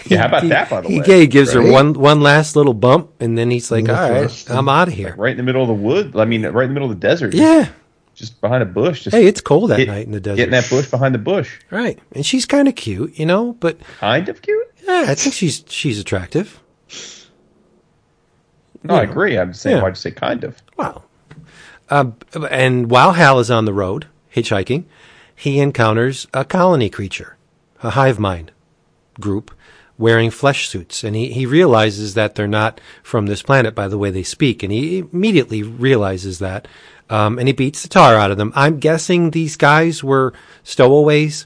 Yeah, 0.07 0.19
how 0.19 0.27
about 0.27 0.43
that, 0.49 0.69
by 0.69 0.81
the 0.81 0.89
he, 0.89 1.01
way? 1.01 1.19
he 1.21 1.27
gives 1.27 1.53
her 1.53 1.71
one 1.71 1.93
one 1.93 2.21
last 2.21 2.55
little 2.55 2.73
bump, 2.73 3.11
and 3.19 3.37
then 3.37 3.49
he's 3.49 3.71
like, 3.71 3.89
"All 3.89 3.95
right. 3.95 4.49
I'm 4.49 4.69
out 4.69 4.87
of 4.87 4.93
here." 4.93 5.15
Right 5.17 5.31
in 5.31 5.37
the 5.37 5.43
middle 5.43 5.61
of 5.61 5.67
the 5.67 5.73
wood. 5.73 6.15
I 6.15 6.25
mean, 6.25 6.45
right 6.45 6.63
in 6.63 6.69
the 6.69 6.73
middle 6.73 6.91
of 6.91 6.99
the 6.99 7.07
desert. 7.07 7.33
Yeah. 7.33 7.69
Just 8.13 8.39
behind 8.39 8.63
a 8.63 8.65
bush. 8.65 9.03
Just 9.03 9.15
Hey, 9.15 9.25
it's 9.25 9.41
cold 9.41 9.71
that 9.71 9.85
night 9.87 10.05
in 10.05 10.11
the 10.11 10.21
desert. 10.21 10.37
Get 10.37 10.45
in 10.45 10.51
that 10.51 10.69
bush 10.69 10.89
behind 10.89 11.13
the 11.13 11.19
bush. 11.19 11.59
Right, 11.69 11.99
and 12.13 12.25
she's 12.25 12.45
kind 12.45 12.67
of 12.67 12.75
cute, 12.75 13.19
you 13.19 13.25
know. 13.25 13.53
But 13.53 13.79
Kind 13.99 14.29
of 14.29 14.41
cute. 14.41 14.67
yeah, 14.87 15.05
I 15.07 15.15
think 15.15 15.33
she's 15.33 15.65
she's 15.67 15.99
attractive. 15.99 16.61
No, 18.83 18.95
I 18.95 19.03
agree. 19.03 19.37
I'm 19.37 19.53
saying 19.53 19.77
yeah. 19.77 19.83
why'd 19.83 19.93
you 19.93 19.95
say 19.95 20.11
kind 20.11 20.43
of? 20.43 20.61
Wow. 20.77 21.03
Uh, 21.89 22.11
and 22.49 22.89
while 22.89 23.13
Hal 23.13 23.39
is 23.39 23.49
on 23.49 23.65
the 23.65 23.73
road 23.73 24.07
hitchhiking, 24.33 24.85
he 25.35 25.59
encounters 25.59 26.27
a 26.33 26.45
colony 26.45 26.89
creature, 26.89 27.37
a 27.83 27.91
hive 27.91 28.19
mind 28.19 28.51
group 29.19 29.51
wearing 29.97 30.29
flesh 30.31 30.67
suits. 30.67 31.03
And 31.03 31.15
he, 31.15 31.31
he 31.31 31.45
realizes 31.45 32.13
that 32.15 32.35
they're 32.35 32.47
not 32.47 32.81
from 33.03 33.27
this 33.27 33.41
planet 33.41 33.73
by 33.75 33.87
the 33.87 33.97
way 33.97 34.09
they 34.11 34.23
speak. 34.23 34.61
And 34.63 34.71
he 34.71 34.99
immediately 34.99 35.63
realizes 35.63 36.39
that. 36.39 36.67
Um, 37.09 37.37
and 37.39 37.47
he 37.47 37.53
beats 37.53 37.81
the 37.83 37.87
tar 37.87 38.15
out 38.15 38.31
of 38.31 38.37
them. 38.37 38.51
I'm 38.55 38.79
guessing 38.79 39.29
these 39.31 39.55
guys 39.57 40.03
were 40.03 40.33
stowaways 40.63 41.45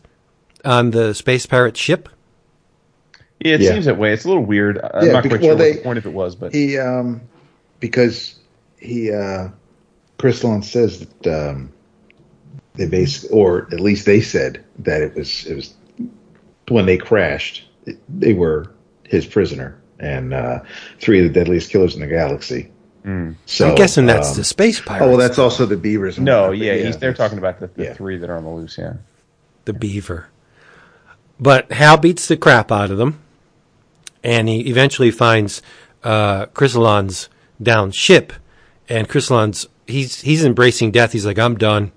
on 0.65 0.91
the 0.91 1.13
Space 1.13 1.45
Pirate 1.45 1.75
ship. 1.77 2.09
Yeah, 3.39 3.55
it 3.55 3.61
Yeah. 3.61 3.71
seems 3.73 3.85
that 3.85 3.97
way. 3.97 4.11
It's 4.13 4.25
a 4.25 4.27
little 4.27 4.43
weird. 4.45 4.79
I'm 4.79 5.05
Yeah, 5.07 5.11
not 5.13 5.23
bec- 5.23 5.31
quite 5.31 5.41
well, 5.41 5.55
they- 5.55 5.71
what 5.71 5.77
the 5.77 5.83
point 5.83 5.97
of 5.99 6.05
it 6.05 6.13
was, 6.13 6.35
but 6.35 6.53
He 6.53 6.77
um 6.77 7.21
because 7.79 8.35
he 8.77 9.11
uh 9.11 9.49
Crystalline 10.17 10.63
says 10.63 11.05
that 11.21 11.49
um 11.51 11.71
they 12.75 12.85
basically 12.87 13.29
or 13.37 13.67
at 13.71 13.79
least 13.79 14.05
they 14.05 14.21
said 14.21 14.63
that 14.79 15.01
it 15.01 15.15
was 15.15 15.45
it 15.45 15.55
was 15.55 15.73
when 16.69 16.85
they 16.85 16.97
crashed 16.97 17.59
it, 17.59 17.63
they 18.07 18.33
were 18.33 18.71
his 19.03 19.25
prisoner 19.25 19.81
and 19.99 20.33
uh 20.33 20.59
three 20.99 21.19
of 21.19 21.25
the 21.25 21.39
deadliest 21.39 21.71
killers 21.71 21.95
in 21.95 22.01
the 22.01 22.07
galaxy. 22.07 22.71
So 23.45 23.69
I'm 23.69 23.75
guessing 23.75 24.05
that's 24.05 24.31
um, 24.31 24.35
the 24.35 24.43
Space 24.43 24.81
Pirates. 24.81 25.03
Oh, 25.03 25.07
well, 25.09 25.17
that's 25.17 25.39
also 25.39 25.65
the 25.65 25.77
beavers. 25.77 26.19
no, 26.19 26.49
whatnot, 26.49 26.51
but 26.51 26.57
yeah, 26.59 26.73
he's, 26.75 26.97
they're 26.97 27.13
talking 27.13 27.37
about 27.37 27.59
the, 27.59 27.67
the 27.67 27.85
yeah. 27.85 27.93
three 27.93 28.17
that 28.17 28.29
are 28.29 28.37
on 28.37 28.43
the 28.43 28.49
loose. 28.49 28.77
Yeah, 28.77 28.93
the 29.65 29.73
beaver. 29.73 30.27
But 31.39 31.71
Hal 31.71 31.97
beats 31.97 32.27
the 32.27 32.37
crap 32.37 32.71
out 32.71 32.91
of 32.91 32.97
them, 32.97 33.19
and 34.23 34.47
he 34.47 34.69
eventually 34.69 35.11
finds 35.11 35.61
uh, 36.03 36.47
Chriselon's 36.47 37.29
down 37.61 37.91
ship, 37.91 38.33
and 38.87 39.07
Chriselon's 39.07 39.67
he's 39.87 40.21
he's 40.21 40.43
embracing 40.43 40.91
death. 40.91 41.13
He's 41.13 41.25
like, 41.25 41.39
I'm 41.39 41.57
done. 41.57 41.91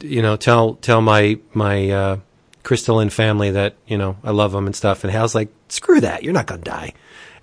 You 0.00 0.22
know, 0.22 0.36
tell 0.36 0.74
tell 0.74 1.00
my 1.00 1.38
my 1.54 1.90
uh, 1.90 2.16
crystalline 2.62 3.10
family 3.10 3.50
that 3.50 3.76
you 3.86 3.98
know 3.98 4.16
I 4.22 4.30
love 4.30 4.52
them 4.52 4.66
and 4.66 4.76
stuff. 4.76 5.04
And 5.04 5.12
Hal's 5.12 5.34
like, 5.34 5.48
screw 5.68 6.00
that, 6.00 6.22
you're 6.22 6.32
not 6.32 6.46
gonna 6.46 6.62
die, 6.62 6.94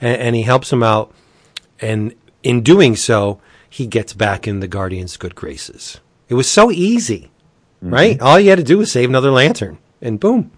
and, 0.01 0.17
and 0.21 0.35
he 0.35 0.43
helps 0.43 0.71
him 0.71 0.83
out, 0.83 1.13
and 1.79 2.13
in 2.43 2.61
doing 2.61 2.95
so, 2.95 3.41
he 3.69 3.87
gets 3.87 4.13
back 4.13 4.47
in 4.47 4.59
the 4.59 4.67
Guardian's 4.67 5.17
good 5.17 5.35
graces. 5.35 5.99
It 6.29 6.35
was 6.35 6.49
so 6.49 6.71
easy 6.71 7.31
right? 7.81 8.19
All 8.21 8.39
you 8.39 8.49
had 8.49 8.57
to 8.57 8.63
do 8.63 8.77
was 8.77 8.91
save 8.91 9.09
another 9.09 9.31
lantern, 9.31 9.77
and 10.01 10.19
boom. 10.19 10.51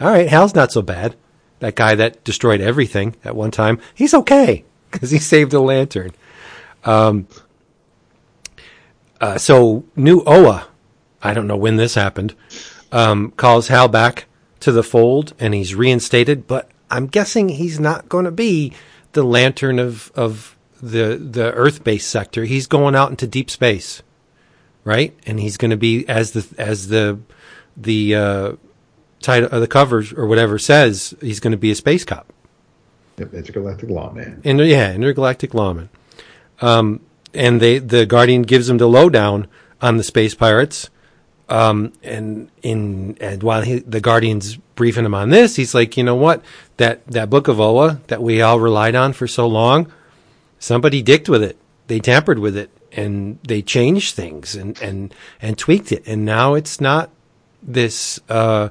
All 0.00 0.10
right, 0.10 0.28
Hal's 0.28 0.54
not 0.54 0.72
so 0.72 0.82
bad. 0.82 1.16
That 1.58 1.76
guy 1.76 1.94
that 1.94 2.24
destroyed 2.24 2.60
everything 2.60 3.16
at 3.24 3.36
one 3.36 3.50
time, 3.50 3.80
he's 3.94 4.14
okay 4.14 4.64
because 4.90 5.10
he 5.10 5.18
saved 5.32 5.52
a 5.52 5.60
lantern. 5.60 6.12
Um, 6.84 7.26
uh, 9.20 9.36
so 9.36 9.84
new 9.94 10.22
Oa, 10.26 10.68
I 11.22 11.34
don't 11.34 11.46
know 11.46 11.56
when 11.56 11.76
this 11.76 11.94
happened, 11.94 12.34
um, 12.92 13.32
calls 13.32 13.68
Hal 13.68 13.88
back 13.88 14.26
to 14.60 14.72
the 14.72 14.82
fold, 14.82 15.34
and 15.38 15.54
he's 15.54 15.74
reinstated. 15.74 16.46
But 16.46 16.70
I'm 16.90 17.06
guessing 17.06 17.48
he's 17.48 17.80
not 17.80 18.08
going 18.08 18.24
to 18.24 18.30
be 18.30 18.72
the 19.12 19.22
lantern 19.22 19.78
of 19.78 20.12
of 20.14 20.56
the 20.82 21.16
the 21.16 21.52
Earth 21.52 21.84
based 21.84 22.10
sector. 22.10 22.44
He's 22.44 22.66
going 22.66 22.94
out 22.94 23.10
into 23.10 23.26
deep 23.26 23.50
space 23.50 24.02
right? 24.84 25.16
And 25.26 25.40
he's 25.40 25.56
going 25.56 25.70
to 25.70 25.76
be 25.76 26.08
as 26.08 26.32
the 26.32 26.46
as 26.58 26.88
the 26.88 27.20
the 27.76 28.14
uh, 28.14 28.52
title 29.20 29.48
of 29.50 29.60
the 29.60 29.66
covers 29.66 30.12
or 30.12 30.26
whatever 30.26 30.58
says 30.58 31.14
he's 31.20 31.40
going 31.40 31.52
to 31.52 31.58
be 31.58 31.70
a 31.70 31.74
space 31.74 32.04
cop. 32.04 32.32
Yep, 33.18 33.34
intergalactic 33.34 33.90
lawman. 33.90 34.40
And 34.44 34.60
yeah, 34.60 34.92
intergalactic 34.92 35.54
lawman. 35.54 35.90
Um, 36.60 37.00
and 37.34 37.60
they 37.60 37.78
the 37.78 38.06
Guardian 38.06 38.42
gives 38.42 38.68
him 38.68 38.78
the 38.78 38.88
lowdown 38.88 39.46
on 39.80 39.96
the 39.96 40.02
space 40.02 40.34
pirates. 40.34 40.90
Um, 41.50 41.92
and 42.04 42.48
in 42.62 43.18
and 43.20 43.42
while 43.42 43.62
he, 43.62 43.80
the 43.80 44.00
Guardian's 44.00 44.56
briefing 44.76 45.04
him 45.04 45.14
on 45.14 45.30
this, 45.30 45.56
he's 45.56 45.74
like, 45.74 45.96
you 45.96 46.04
know 46.04 46.14
what, 46.14 46.44
that 46.76 47.04
that 47.08 47.28
book 47.28 47.48
of 47.48 47.60
Oa 47.60 48.00
that 48.06 48.22
we 48.22 48.40
all 48.40 48.60
relied 48.60 48.94
on 48.94 49.12
for 49.12 49.26
so 49.26 49.48
long, 49.48 49.92
somebody 50.60 51.02
dicked 51.02 51.28
with 51.28 51.42
it. 51.42 51.56
They 51.88 51.98
tampered 51.98 52.38
with 52.38 52.56
it 52.56 52.70
and 52.92 53.38
they 53.42 53.62
changed 53.62 54.14
things 54.14 54.54
and 54.54 54.80
and 54.80 55.14
and 55.42 55.58
tweaked 55.58 55.92
it. 55.92 56.06
And 56.06 56.24
now 56.24 56.54
it's 56.54 56.80
not 56.80 57.10
this 57.62 58.20
uh, 58.28 58.68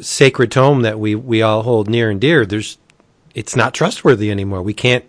sacred 0.00 0.50
tome 0.50 0.82
that 0.82 0.98
we 0.98 1.14
we 1.14 1.42
all 1.42 1.62
hold 1.62 1.88
near 1.88 2.10
and 2.10 2.20
dear. 2.20 2.46
There's 2.46 2.78
it's 3.34 3.56
not 3.56 3.74
trustworthy 3.74 4.30
anymore. 4.30 4.62
We 4.62 4.74
can't 4.74 5.04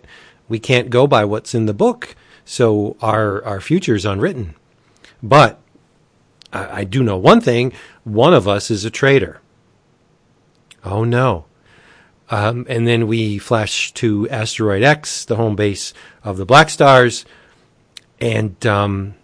we 0.48 0.58
can't 0.58 0.90
go 0.90 1.06
by 1.06 1.24
what's 1.24 1.54
in 1.54 1.66
the 1.66 1.74
book. 1.74 2.14
So 2.44 2.96
our 3.00 3.42
our 3.44 3.60
future's 3.60 4.04
unwritten. 4.04 4.54
But 5.22 5.60
I, 6.52 6.80
I 6.80 6.84
do 6.84 7.02
know 7.02 7.16
one 7.16 7.40
thing: 7.40 7.72
one 8.04 8.34
of 8.34 8.46
us 8.46 8.70
is 8.70 8.84
a 8.84 8.90
traitor. 8.90 9.40
Oh 10.84 11.04
no! 11.04 11.46
Um, 12.30 12.66
and 12.68 12.86
then 12.86 13.06
we 13.06 13.38
flash 13.38 13.92
to 13.94 14.28
Asteroid 14.28 14.82
X, 14.82 15.24
the 15.24 15.36
home 15.36 15.56
base 15.56 15.92
of 16.24 16.36
the 16.36 16.46
Black 16.46 16.70
Stars, 16.70 17.24
and 18.20 18.64
um, 18.66 19.14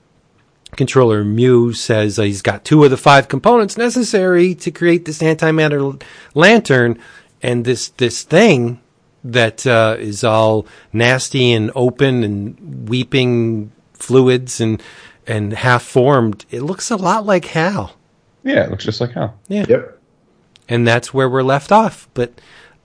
Controller 0.77 1.25
Mu 1.25 1.73
says 1.73 2.17
he's 2.17 2.43
got 2.43 2.65
two 2.65 2.85
of 2.85 2.91
the 2.91 2.97
five 2.97 3.29
components 3.29 3.77
necessary 3.77 4.55
to 4.57 4.71
create 4.71 5.05
this 5.05 5.19
antimatter 5.19 6.01
lantern, 6.35 6.99
and 7.43 7.65
this 7.65 7.89
this 7.89 8.23
thing 8.23 8.81
that 9.25 9.67
uh, 9.67 9.97
is 9.99 10.25
all 10.25 10.67
nasty 10.93 11.53
and 11.53 11.71
open 11.75 12.25
and 12.25 12.89
weeping 12.89 13.73
fluids 13.93 14.61
and 14.61 14.83
and 15.27 15.53
half 15.53 15.83
formed. 15.83 16.45
It 16.51 16.63
looks 16.63 16.91
a 16.91 16.97
lot 16.97 17.25
like 17.27 17.45
Hal. 17.47 17.97
yeah, 18.45 18.65
it 18.65 18.71
looks 18.71 18.85
just 18.85 19.01
like 19.01 19.13
how. 19.13 19.35
Yeah, 19.49 19.65
Yep. 19.69 19.99
and 20.69 20.87
that's 20.87 21.13
where 21.15 21.29
we're 21.29 21.43
left 21.43 21.71
off. 21.73 22.09
But 22.15 22.41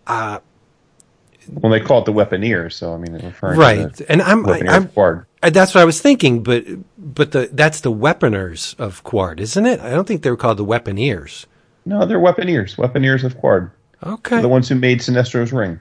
Well, 0.07 1.71
they 1.71 1.79
call 1.79 1.99
it 2.01 2.05
the 2.05 2.13
weaponeer, 2.13 2.71
so 2.71 2.93
I 2.93 2.97
mean, 2.97 3.13
referring 3.13 3.57
right, 3.57 3.93
to 3.95 4.03
the 4.03 4.11
and 4.11 4.21
I'm, 4.21 4.45
I, 4.47 4.59
I'm 4.67 4.83
of 4.83 4.93
Qward. 4.93 5.25
Uh, 5.41 5.49
That's 5.49 5.73
what 5.73 5.81
I 5.81 5.85
was 5.85 6.01
thinking, 6.01 6.43
but 6.43 6.65
but 6.97 7.31
the 7.31 7.49
that's 7.53 7.81
the 7.81 7.91
weaponers 7.91 8.75
of 8.79 9.03
Qward, 9.03 9.39
isn't 9.39 9.65
it? 9.65 9.79
I 9.79 9.91
don't 9.91 10.07
think 10.07 10.23
they 10.23 10.29
were 10.31 10.35
called 10.37 10.57
the 10.57 10.65
weaponeers. 10.65 11.45
No, 11.85 12.05
they're 12.05 12.19
weaponeers, 12.19 12.75
weaponeers 12.75 13.23
of 13.23 13.37
Qward. 13.37 13.71
Okay, 14.05 14.35
They're 14.35 14.41
the 14.41 14.49
ones 14.49 14.67
who 14.67 14.75
made 14.75 14.99
Sinestro's 15.01 15.53
ring. 15.53 15.79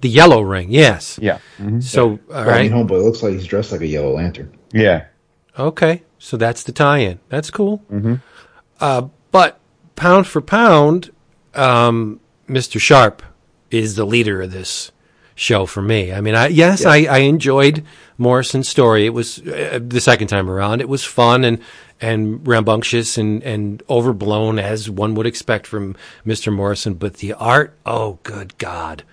the 0.00 0.08
yellow 0.08 0.40
ring, 0.42 0.70
yes. 0.70 1.18
Yeah, 1.22 1.38
Mhm. 1.58 1.82
So 1.82 2.10
all 2.10 2.18
Well, 2.28 2.38
I 2.40 2.46
right, 2.46 2.70
mean, 2.70 2.86
homeboy 2.86 3.02
looks 3.02 3.22
like 3.22 3.32
he's 3.34 3.46
dressed 3.46 3.70
like 3.72 3.80
a 3.82 3.86
yellow 3.86 4.14
lantern. 4.16 4.50
yeah. 4.72 5.04
Okay. 5.58 6.02
So 6.18 6.36
that's 6.36 6.62
the 6.64 6.72
tie-in. 6.72 7.20
That's 7.28 7.50
cool. 7.50 7.82
Mm-hmm. 7.90 8.14
Uh, 8.80 9.08
but 9.30 9.58
pound 9.96 10.26
for 10.26 10.40
pound, 10.40 11.10
um, 11.54 12.20
Mr. 12.48 12.80
Sharp 12.80 13.22
is 13.70 13.96
the 13.96 14.04
leader 14.04 14.42
of 14.42 14.52
this 14.52 14.92
show 15.34 15.66
for 15.66 15.82
me. 15.82 16.12
I 16.12 16.20
mean, 16.20 16.34
I 16.34 16.48
yes, 16.48 16.84
I, 16.84 17.04
I 17.04 17.18
enjoyed 17.18 17.84
Morrison's 18.16 18.68
story. 18.68 19.06
It 19.06 19.10
was 19.10 19.38
uh, 19.46 19.78
the 19.80 20.00
second 20.00 20.28
time 20.28 20.50
around. 20.50 20.80
It 20.80 20.88
was 20.88 21.04
fun 21.04 21.44
and 21.44 21.60
and 22.00 22.46
rambunctious 22.46 23.16
and 23.18 23.42
and 23.42 23.82
overblown 23.88 24.58
as 24.58 24.90
one 24.90 25.14
would 25.14 25.26
expect 25.26 25.66
from 25.66 25.96
Mr. 26.26 26.52
Morrison. 26.52 26.94
But 26.94 27.14
the 27.14 27.34
art, 27.34 27.76
oh 27.86 28.18
good 28.24 28.58
God, 28.58 29.04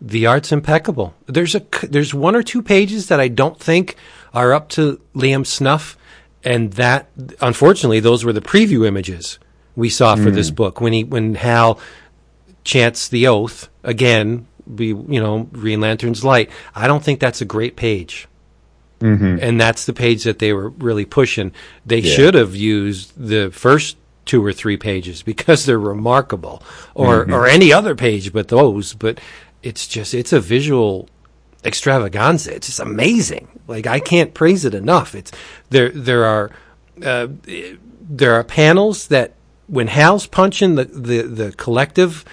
the 0.00 0.26
art's 0.26 0.52
impeccable. 0.52 1.14
There's 1.26 1.54
a 1.54 1.62
there's 1.82 2.14
one 2.14 2.34
or 2.34 2.42
two 2.42 2.62
pages 2.62 3.08
that 3.08 3.20
I 3.20 3.28
don't 3.28 3.58
think 3.60 3.96
are 4.32 4.52
up 4.52 4.68
to 4.70 5.00
Liam's 5.14 5.48
snuff, 5.48 5.96
and 6.44 6.72
that 6.74 7.08
unfortunately 7.40 8.00
those 8.00 8.24
were 8.24 8.32
the 8.32 8.40
preview 8.40 8.86
images 8.86 9.38
we 9.76 9.88
saw 9.88 10.16
for 10.16 10.30
this 10.30 10.48
hmm. 10.48 10.56
book 10.56 10.80
when 10.80 10.92
he 10.92 11.04
when 11.04 11.34
Hal 11.36 11.78
chants 12.64 13.08
the 13.08 13.26
oath 13.26 13.68
again. 13.82 14.46
Be 14.72 14.86
you 14.88 15.20
know 15.20 15.44
Green 15.44 15.80
Lantern's 15.80 16.24
light. 16.24 16.50
I 16.74 16.86
don't 16.86 17.02
think 17.02 17.20
that's 17.20 17.40
a 17.40 17.46
great 17.46 17.76
page. 17.76 18.28
Mm-hmm. 19.00 19.38
And 19.40 19.60
that's 19.60 19.86
the 19.86 19.92
page 19.92 20.24
that 20.24 20.40
they 20.40 20.52
were 20.52 20.70
really 20.70 21.04
pushing. 21.04 21.52
They 21.86 22.00
should 22.00 22.34
have 22.34 22.56
used 22.56 23.12
the 23.16 23.50
first 23.50 23.96
two 24.24 24.44
or 24.44 24.52
three 24.52 24.76
pages 24.76 25.22
because 25.22 25.64
they're 25.64 25.78
remarkable, 25.78 26.62
or 26.94 27.24
mm-hmm. 27.24 27.32
or 27.32 27.46
any 27.46 27.72
other 27.72 27.94
page 27.94 28.32
but 28.32 28.48
those. 28.48 28.94
But 28.94 29.20
it's 29.62 29.86
just 29.86 30.14
it's 30.14 30.32
a 30.32 30.40
visual 30.40 31.08
extravaganza. 31.64 32.54
It's 32.54 32.66
just 32.66 32.80
amazing. 32.80 33.48
Like 33.68 33.86
I 33.86 34.00
can't 34.00 34.34
praise 34.34 34.64
it 34.64 34.74
enough. 34.74 35.14
It's 35.14 35.30
there. 35.70 35.90
There 35.90 36.24
are 36.24 36.50
uh, 37.04 37.28
there 38.10 38.32
are 38.34 38.42
panels 38.42 39.06
that 39.08 39.34
when 39.66 39.86
Hal's 39.88 40.26
punching 40.26 40.74
the 40.76 40.84
the 40.86 41.22
the 41.22 41.52
collective 41.52 42.24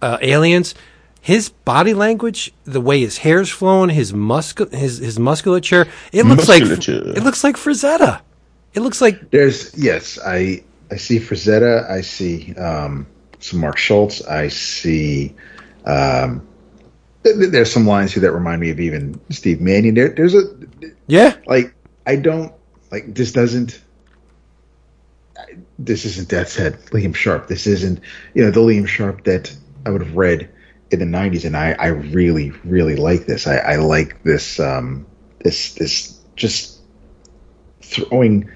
uh, 0.00 0.18
aliens, 0.22 0.74
his 1.20 1.48
body 1.48 1.94
language, 1.94 2.52
the 2.64 2.80
way 2.80 3.00
his 3.00 3.18
hair's 3.18 3.50
flowing, 3.50 3.90
his 3.90 4.12
muscle, 4.14 4.68
his 4.70 4.98
his 4.98 5.18
musculature, 5.18 5.86
it 6.12 6.24
looks 6.24 6.46
Musculature. 6.48 7.00
like 7.04 7.16
it 7.16 7.22
looks 7.24 7.42
like 7.44 7.56
Frazetta. 7.56 8.20
It 8.72 8.80
looks 8.80 9.00
like 9.00 9.30
There's 9.30 9.76
yes, 9.76 10.18
I 10.24 10.62
I 10.90 10.96
see 10.96 11.18
Frazetta. 11.18 11.90
I 11.90 12.02
see 12.02 12.54
um, 12.54 13.06
some 13.40 13.60
Mark 13.60 13.78
Schultz. 13.78 14.24
I 14.24 14.48
see. 14.48 15.34
Um, 15.84 15.90
th- 15.90 16.40
th- 16.40 16.53
there's 17.24 17.72
some 17.72 17.86
lines 17.86 18.12
here 18.12 18.20
that 18.22 18.32
remind 18.32 18.60
me 18.60 18.70
of 18.70 18.80
even 18.80 19.18
Steve 19.30 19.60
Mannion. 19.60 19.94
There, 19.94 20.10
there's 20.10 20.34
a 20.34 20.42
yeah, 21.06 21.36
like 21.46 21.74
I 22.06 22.16
don't 22.16 22.52
like 22.90 23.14
this 23.14 23.32
doesn't. 23.32 23.80
This 25.78 26.04
isn't 26.04 26.28
Death's 26.28 26.56
Head, 26.56 26.78
Liam 26.86 27.14
Sharp. 27.14 27.48
This 27.48 27.66
isn't 27.66 28.00
you 28.34 28.44
know 28.44 28.50
the 28.50 28.60
Liam 28.60 28.86
Sharp 28.86 29.24
that 29.24 29.54
I 29.86 29.90
would 29.90 30.02
have 30.02 30.16
read 30.16 30.50
in 30.90 30.98
the 30.98 31.04
'90s, 31.06 31.44
and 31.44 31.56
I 31.56 31.72
I 31.72 31.88
really 31.88 32.50
really 32.64 32.96
like 32.96 33.26
this. 33.26 33.46
I, 33.46 33.56
I 33.56 33.76
like 33.76 34.22
this 34.22 34.60
um 34.60 35.06
this 35.40 35.74
this 35.74 36.20
just 36.36 36.80
throwing 37.80 38.50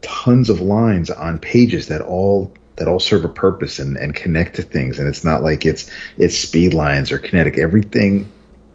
tons 0.00 0.50
of 0.50 0.60
lines 0.60 1.10
on 1.10 1.38
pages 1.38 1.88
that 1.88 2.00
all 2.00 2.52
that 2.82 2.90
all 2.90 2.98
serve 2.98 3.24
a 3.24 3.28
purpose 3.28 3.78
and, 3.78 3.96
and 3.96 4.12
connect 4.16 4.56
to 4.56 4.62
things. 4.62 4.98
And 4.98 5.06
it's 5.06 5.22
not 5.22 5.44
like 5.44 5.64
it's 5.64 5.88
it's 6.18 6.36
speed 6.36 6.74
lines 6.74 7.12
or 7.12 7.18
kinetic. 7.18 7.56
Everything 7.56 8.28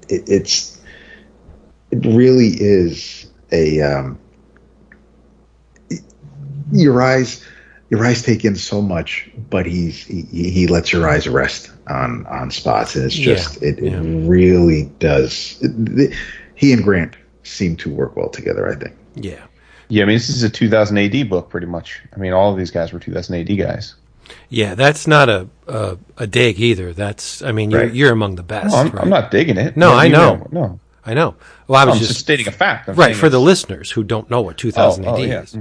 it, 0.08 0.24
it's 0.30 0.80
it 1.92 2.06
really 2.06 2.48
is 2.48 3.30
a 3.52 3.82
um 3.82 4.18
your 6.72 7.02
eyes 7.02 7.44
your 7.90 8.06
eyes 8.06 8.22
take 8.22 8.46
in 8.46 8.56
so 8.56 8.82
much 8.82 9.30
but 9.50 9.66
he's 9.66 10.06
he, 10.06 10.22
he 10.24 10.68
lets 10.68 10.94
your 10.94 11.10
eyes 11.10 11.28
rest 11.28 11.70
on 11.88 12.26
on 12.28 12.50
spots. 12.50 12.96
And 12.96 13.04
it's 13.04 13.18
Yeah, 13.18 13.36
just 13.36 13.62
it, 13.62 13.84
yeah. 13.84 13.92
it 14.00 14.28
really 14.30 14.86
does. 15.00 15.58
The, 15.60 16.16
he 16.56 16.72
and 16.72 16.82
grant 16.82 17.18
seem 17.44 17.76
to 17.76 17.90
work 17.90 18.16
well 18.16 18.30
together 18.30 18.70
i 18.72 18.76
think. 18.76 18.96
Yeah. 19.16 19.44
Yeah, 19.90 20.04
I 20.04 20.06
mean, 20.06 20.16
this 20.16 20.30
is 20.30 20.44
a 20.44 20.50
2000 20.50 20.98
AD 20.98 21.30
book, 21.30 21.50
pretty 21.50 21.68
much. 21.68 22.02
I 22.14 22.20
mean, 22.20 22.34
all 22.34 22.52
of 22.52 22.58
these 22.58 22.72
guys 22.72 22.92
were 22.92 23.00
2000 23.00 23.36
AD 23.36 23.58
guys. 23.58 23.96
Yeah, 24.50 24.76
that's 24.76 25.08
not 25.08 25.30
a 25.30 25.48
a, 25.68 25.98
a 26.18 26.28
dig 26.28 26.60
either. 26.60 26.92
That's 26.94 27.42
I 27.42 27.52
mean, 27.54 27.72
you're 27.72 27.82
Right. 27.84 27.94
you're 27.94 28.12
among 28.12 28.36
the 28.36 28.44
best. 28.44 28.74
No, 28.74 28.80
I'm, 28.80 28.90
right? 28.90 29.04
I'm 29.04 29.10
not 29.10 29.32
digging 29.32 29.58
it. 29.58 29.78
No, 29.78 29.92
Yeah, 29.92 29.98
I 29.98 30.08
know. 30.10 30.48
No, 30.52 30.80
I 31.06 31.14
know. 31.14 31.36
Well, 31.68 31.82
I 31.82 31.86
was 31.86 32.00
just, 32.00 32.10
just, 32.10 32.20
stating 32.22 32.48
a 32.48 32.52
fact. 32.52 32.90
I'm 32.90 32.96
right 32.96 33.16
for 33.16 33.30
the 33.30 33.40
listeners 33.40 33.92
who 33.92 34.04
don't 34.04 34.30
know 34.30 34.42
what 34.42 34.58
2000 34.58 35.06
Oh, 35.06 35.14
AD 35.14 35.20
oh, 35.20 35.24
yeah. 35.24 35.42
is. 35.42 35.58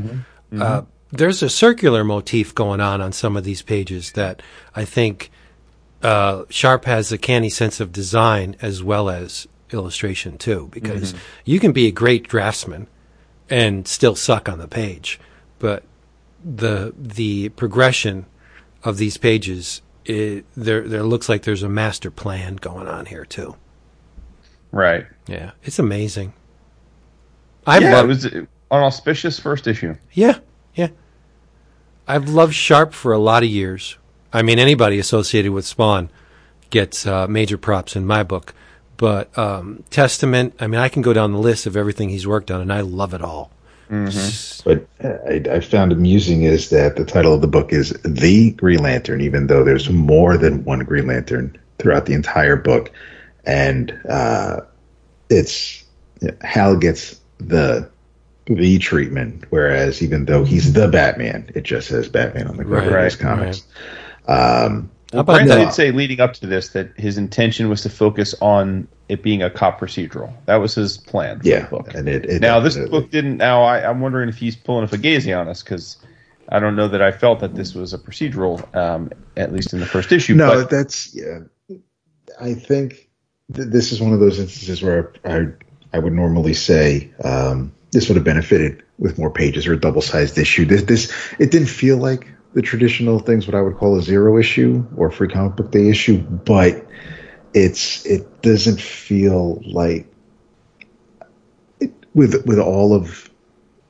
Uh, 0.61 0.83
there's 1.13 1.43
a 1.43 1.49
circular 1.49 2.03
motif 2.03 2.55
going 2.55 2.81
on 2.81 3.01
on 3.01 3.13
some 3.13 3.37
of 3.37 3.45
these 3.45 3.63
pages 3.63 4.13
that 4.13 4.43
I 4.75 4.85
think 4.85 5.31
uh, 6.03 6.43
Sharp 6.49 6.85
has 6.87 7.13
a 7.13 7.19
canny 7.19 7.51
sense 7.51 7.79
of 7.79 7.93
design 7.93 8.57
as 8.61 8.83
well 8.83 9.09
as 9.09 9.47
illustration 9.73 10.39
too, 10.39 10.69
because 10.73 11.15
you 11.45 11.61
can 11.61 11.71
be 11.73 11.87
a 11.87 11.93
great 11.93 12.29
draftsman 12.29 12.89
and 13.49 13.87
still 13.87 14.15
suck 14.15 14.49
on 14.49 14.59
the 14.59 14.69
page, 14.69 15.21
but 15.59 15.85
the 16.45 16.95
the 16.97 17.49
progression 17.51 18.27
of 18.85 18.99
these 18.99 19.17
pages, 19.17 19.83
it, 20.05 20.45
there 20.55 20.87
there 20.87 21.03
looks 21.03 21.29
like 21.29 21.43
there's 21.43 21.63
a 21.63 21.69
master 21.69 22.11
plan 22.11 22.57
going 22.57 22.87
on 22.87 23.07
here 23.07 23.25
too. 23.25 23.57
Right. 24.73 25.07
Yeah, 25.27 25.53
it's 25.63 25.79
amazing. 25.79 26.35
I 27.67 27.79
yeah, 27.79 27.93
love 27.95 28.05
it 28.05 28.09
was 28.09 28.25
an 28.27 28.49
auspicious 28.71 29.39
first 29.39 29.67
issue. 29.67 29.97
Yeah, 30.13 30.39
yeah. 30.75 30.89
I've 32.07 32.29
loved 32.29 32.55
Sharp 32.55 32.93
for 32.93 33.13
a 33.13 33.19
lot 33.19 33.43
of 33.43 33.49
years. 33.49 33.99
I 34.33 34.43
mean, 34.43 34.59
anybody 34.59 34.99
associated 34.99 35.51
with 35.53 35.65
Spawn 35.67 36.11
gets 36.71 37.07
uh, 37.07 37.27
major 37.27 37.59
props 37.59 37.97
in 37.97 38.07
my 38.07 38.23
book. 38.23 38.55
But 38.97 39.37
um, 39.39 39.85
Testament, 39.91 40.55
I 40.61 40.67
mean, 40.67 40.81
I 40.81 40.89
can 40.89 41.03
go 41.03 41.13
down 41.13 41.33
the 41.33 41.39
list 41.39 41.67
of 41.67 41.77
everything 41.77 42.09
he's 42.09 42.27
worked 42.27 42.51
on, 42.51 42.61
and 42.61 42.73
I 42.73 42.81
love 42.81 43.15
it 43.15 43.23
all. 43.23 43.51
But 44.65 44.87
I, 45.03 45.43
I 45.49 45.61
found 45.61 45.93
amusing 45.93 46.43
is 46.43 46.71
that 46.71 46.97
the 46.97 47.05
title 47.05 47.35
of 47.35 47.41
the 47.41 47.47
book 47.47 47.73
is 47.73 47.91
The 48.05 48.51
Green 48.53 48.81
Lantern, 48.81 49.21
even 49.21 49.47
though 49.47 49.63
there's 49.63 49.89
more 49.91 50.37
than 50.37 50.65
one 50.65 50.81
Green 50.81 51.07
Lantern 51.07 51.57
throughout 51.79 52.07
the 52.07 52.15
entire 52.15 52.57
book. 52.57 52.91
And 53.45 53.93
uh, 54.09 54.63
it's 55.31 55.85
Hal 56.41 56.77
gets 56.77 57.21
the 57.39 57.89
the 58.47 58.79
treatment, 58.79 59.45
whereas 59.51 60.03
even 60.03 60.25
though 60.25 60.45
he's 60.45 60.73
the 60.73 60.89
Batman, 60.89 61.51
it 61.55 61.63
just 61.65 61.89
says 61.89 62.09
Batman 62.09 62.49
on 62.49 62.57
the 62.57 62.65
cover 62.65 62.77
Right, 62.77 62.99
of 62.99 63.05
his 63.05 63.17
comics. 63.17 63.67
Um, 64.29 64.37
How 64.37 64.89
Well, 65.13 65.25
that? 65.25 65.47
did 65.47 65.73
say 65.73 65.93
leading 65.93 66.21
up 66.21 66.35
to 66.35 66.47
this 66.47 66.71
that 66.71 66.99
his 66.99 67.17
intention 67.17 67.69
was 67.69 67.83
to 67.83 67.91
focus 67.91 68.35
on 68.41 68.89
it 69.09 69.23
being 69.23 69.43
a 69.43 69.49
cop 69.49 69.81
procedural. 69.81 70.33
That 70.47 70.57
was 70.57 70.75
his 70.75 70.99
plan 70.99 71.41
for 71.41 71.47
yeah, 71.47 71.61
the 71.61 71.69
book. 71.69 71.95
and 71.95 72.09
it, 72.09 72.25
it 72.25 72.41
now 72.43 72.59
this 72.59 72.77
book 72.77 73.11
didn't. 73.11 73.37
Now 73.37 73.63
I, 73.63 73.89
I'm 73.89 74.01
wondering 74.01 74.29
if 74.29 74.37
he's 74.37 74.57
pulling 74.57 74.85
a 74.85 74.89
Fugazi 74.89 75.39
on 75.39 75.47
us 75.47 75.63
because 75.63 75.97
I 76.49 76.59
don't 76.59 76.75
know 76.75 76.89
that 76.89 77.03
I 77.03 77.13
felt 77.13 77.41
that 77.41 77.55
this 77.55 77.75
was 77.75 77.95
a 77.95 77.99
procedural, 77.99 78.75
um, 78.77 79.11
at 79.37 79.53
least 79.53 79.73
in 79.73 79.81
the 79.81 79.87
first 79.87 80.11
issue. 80.11 80.35
No, 80.35 80.63
but 80.63 80.71
that's 80.71 81.15
yeah. 81.15 81.41
I 82.41 82.55
think 82.55 83.09
th- 83.55 83.69
this 83.69 83.93
is 83.93 84.01
one 84.01 84.13
of 84.13 84.19
those 84.19 84.41
instances 84.41 84.83
where 84.83 85.13
I 85.25 85.47
I 85.93 86.01
would 86.01 86.13
normally 86.13 86.55
say 86.55 87.13
um, 87.25 87.73
this 87.93 88.09
would 88.09 88.17
have 88.17 88.25
benefited 88.25 88.83
with 88.99 89.19
more 89.19 89.31
pages 89.31 89.67
or 89.67 89.75
a 89.75 89.81
double 89.81 90.03
sized 90.03 90.37
issue. 90.37 90.65
This 90.65 90.83
this 90.83 91.13
it 91.39 91.53
didn't 91.53 91.69
feel 91.69 91.97
like 91.97 92.27
the 92.57 92.63
traditional 92.63 93.19
things 93.19 93.47
what 93.47 93.55
I 93.55 93.61
would 93.61 93.77
call 93.77 93.99
a 93.99 94.03
zero 94.03 94.39
issue 94.39 94.83
or 94.97 95.11
free 95.11 95.29
comic 95.29 95.57
book 95.57 95.71
day 95.71 95.91
issue, 95.91 96.17
but 96.17 96.87
it's 97.53 98.05
it 98.07 98.41
doesn't 98.41 98.81
feel 98.81 99.61
like 99.67 100.07
it, 101.81 101.93
with 102.15 102.47
with 102.47 102.59
all 102.59 102.95
of 102.95 103.29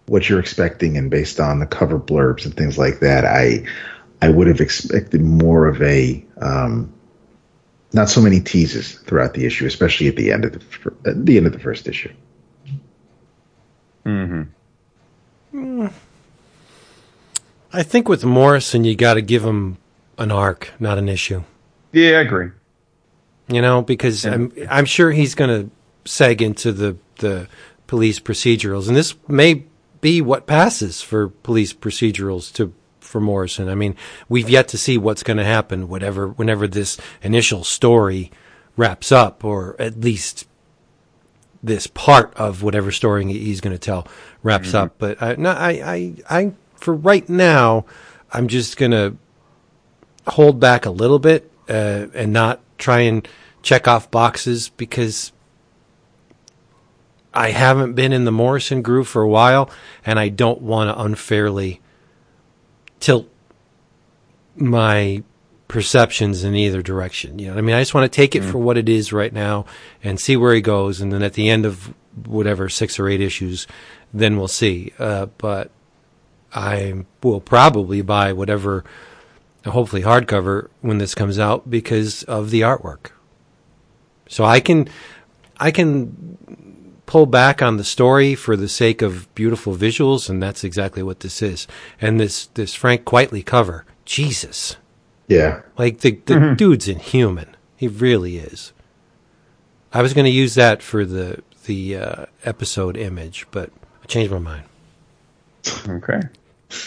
what 0.06 0.28
you're 0.28 0.40
expecting 0.40 0.96
and 0.96 1.12
based 1.12 1.38
on 1.38 1.60
the 1.60 1.66
cover 1.66 1.96
blurbs 1.96 2.44
and 2.44 2.56
things 2.56 2.76
like 2.76 2.98
that. 2.98 3.24
I 3.24 3.64
I 4.20 4.30
would 4.30 4.48
have 4.48 4.60
expected 4.60 5.20
more 5.20 5.68
of 5.68 5.80
a 5.80 6.26
um, 6.38 6.92
not 7.92 8.08
so 8.08 8.20
many 8.20 8.40
teases 8.40 8.94
throughout 8.94 9.34
the 9.34 9.46
issue, 9.46 9.66
especially 9.66 10.08
at 10.08 10.16
the 10.16 10.32
end 10.32 10.44
of 10.44 10.54
the 10.54 10.92
at 11.08 11.24
the 11.24 11.36
end 11.36 11.46
of 11.46 11.52
the 11.52 11.60
first 11.60 11.86
issue. 11.86 12.12
I 17.76 17.82
think 17.82 18.08
with 18.08 18.24
Morrison, 18.24 18.84
you 18.84 18.96
got 18.96 19.14
to 19.14 19.22
give 19.22 19.44
him 19.44 19.76
an 20.16 20.32
arc, 20.32 20.72
not 20.80 20.96
an 20.96 21.08
issue. 21.08 21.42
yeah, 21.92 22.18
I 22.18 22.20
agree. 22.22 22.50
You 23.48 23.60
know, 23.60 23.82
because 23.82 24.24
I'm 24.24 24.50
I'm 24.68 24.86
sure 24.86 25.12
he's 25.12 25.34
going 25.34 25.50
to 25.50 25.70
seg 26.10 26.40
into 26.40 26.72
the 26.72 26.96
the 27.18 27.48
police 27.86 28.18
procedurals, 28.18 28.88
and 28.88 28.96
this 28.96 29.14
may 29.28 29.64
be 30.00 30.20
what 30.20 30.46
passes 30.46 31.02
for 31.02 31.28
police 31.28 31.72
procedurals 31.72 32.52
to 32.54 32.72
for 33.00 33.20
Morrison. 33.20 33.68
I 33.68 33.74
mean, 33.74 33.94
we've 34.28 34.50
yet 34.50 34.68
to 34.68 34.78
see 34.78 34.98
what's 34.98 35.22
going 35.22 35.36
to 35.36 35.44
happen 35.44 35.86
whatever 35.86 36.28
whenever 36.28 36.66
this 36.66 36.98
initial 37.22 37.62
story 37.62 38.32
wraps 38.76 39.12
up, 39.12 39.44
or 39.44 39.76
at 39.78 40.00
least 40.00 40.46
this 41.62 41.86
part 41.86 42.32
of 42.34 42.62
whatever 42.62 42.90
story 42.90 43.24
he's 43.26 43.60
going 43.60 43.74
to 43.74 43.78
tell 43.78 44.06
wraps 44.42 44.68
mm-hmm. 44.68 44.76
up. 44.76 44.94
But 44.98 45.22
I, 45.22 45.34
no, 45.36 45.50
I, 45.50 45.70
I, 45.70 46.14
I, 46.30 46.52
for 46.76 46.94
right 46.94 47.28
now, 47.28 47.84
I'm 48.32 48.48
just 48.48 48.76
going 48.76 48.92
to 48.92 49.16
hold 50.26 50.60
back 50.60 50.86
a 50.86 50.90
little 50.90 51.18
bit 51.18 51.50
uh, 51.68 52.06
and 52.14 52.32
not 52.32 52.60
try 52.78 53.00
and 53.00 53.26
check 53.62 53.88
off 53.88 54.10
boxes 54.10 54.68
because 54.70 55.32
I 57.32 57.50
haven't 57.50 57.94
been 57.94 58.12
in 58.12 58.24
the 58.24 58.32
Morrison 58.32 58.82
groove 58.82 59.08
for 59.08 59.22
a 59.22 59.28
while, 59.28 59.70
and 60.04 60.18
I 60.18 60.30
don't 60.30 60.62
want 60.62 60.88
to 60.88 61.02
unfairly 61.02 61.80
tilt 62.98 63.28
my 64.56 65.22
perceptions 65.68 66.44
in 66.44 66.54
either 66.54 66.80
direction. 66.80 67.38
You 67.38 67.48
know, 67.50 67.58
I 67.58 67.60
mean, 67.60 67.74
I 67.74 67.80
just 67.80 67.92
want 67.92 68.10
to 68.10 68.16
take 68.16 68.34
it 68.34 68.42
for 68.42 68.58
what 68.58 68.78
it 68.78 68.88
is 68.88 69.12
right 69.12 69.32
now 69.32 69.66
and 70.02 70.18
see 70.18 70.36
where 70.36 70.54
he 70.54 70.60
goes, 70.60 71.00
and 71.00 71.12
then 71.12 71.22
at 71.22 71.34
the 71.34 71.50
end 71.50 71.66
of 71.66 71.92
whatever 72.24 72.70
six 72.70 72.98
or 72.98 73.08
eight 73.08 73.20
issues, 73.20 73.66
then 74.14 74.38
we'll 74.38 74.48
see. 74.48 74.92
Uh, 74.98 75.26
but 75.36 75.70
I 76.52 77.04
will 77.22 77.40
probably 77.40 78.02
buy 78.02 78.32
whatever, 78.32 78.84
hopefully 79.64 80.02
hardcover 80.02 80.68
when 80.80 80.98
this 80.98 81.14
comes 81.14 81.38
out 81.38 81.68
because 81.68 82.22
of 82.24 82.50
the 82.50 82.62
artwork. 82.62 83.10
So 84.28 84.44
I 84.44 84.60
can, 84.60 84.88
I 85.58 85.70
can 85.70 86.36
pull 87.06 87.26
back 87.26 87.62
on 87.62 87.76
the 87.76 87.84
story 87.84 88.34
for 88.34 88.56
the 88.56 88.68
sake 88.68 89.00
of 89.00 89.32
beautiful 89.34 89.76
visuals, 89.76 90.28
and 90.28 90.42
that's 90.42 90.64
exactly 90.64 91.02
what 91.02 91.20
this 91.20 91.40
is. 91.40 91.66
And 92.00 92.20
this 92.20 92.46
this 92.54 92.74
Frank 92.74 93.04
Quitely 93.04 93.44
cover, 93.44 93.84
Jesus, 94.04 94.76
Yeah, 95.28 95.62
like 95.78 96.00
the 96.00 96.20
the 96.26 96.54
dude's 96.56 96.88
inhuman. 96.88 97.56
He 97.76 97.88
really 97.88 98.38
is. 98.38 98.72
I 99.92 100.02
was 100.02 100.12
going 100.12 100.24
to 100.24 100.30
use 100.30 100.54
that 100.56 100.82
for 100.82 101.04
the 101.04 101.42
the 101.64 101.96
uh, 101.96 102.26
episode 102.44 102.96
image, 102.96 103.46
but 103.50 103.70
I 104.02 104.06
changed 104.06 104.32
my 104.32 104.38
mind. 104.38 104.64
Okay. 105.88 106.20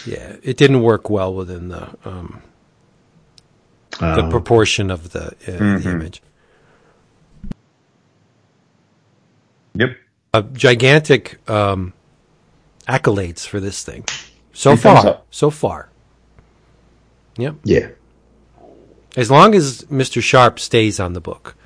Yeah, 0.06 0.36
it 0.42 0.56
didn't 0.58 0.82
work 0.82 1.08
well 1.08 1.34
within 1.34 1.68
the 1.68 1.88
um, 2.04 2.42
the 3.98 4.24
Um, 4.24 4.30
proportion 4.30 4.90
of 4.90 5.10
the, 5.12 5.28
uh, 5.48 5.78
the 5.78 5.90
image. 5.90 6.22
Yep. 9.74 9.96
uh, 10.34 10.42
gigantic 10.52 11.38
um, 11.48 11.92
accolades 12.88 13.46
for 13.46 13.60
this 13.60 13.82
thing. 13.84 14.04
So 14.52 14.76
far, 14.76 15.22
so 15.30 15.50
far. 15.50 15.88
Yep. 17.36 17.56
Yeah. 17.64 17.88
As 19.16 19.30
long 19.30 19.54
as 19.54 19.82
Mr. 19.84 20.22
Sharp 20.22 20.58
stays 20.60 21.00
on 21.00 21.14
the 21.14 21.20
book. 21.20 21.56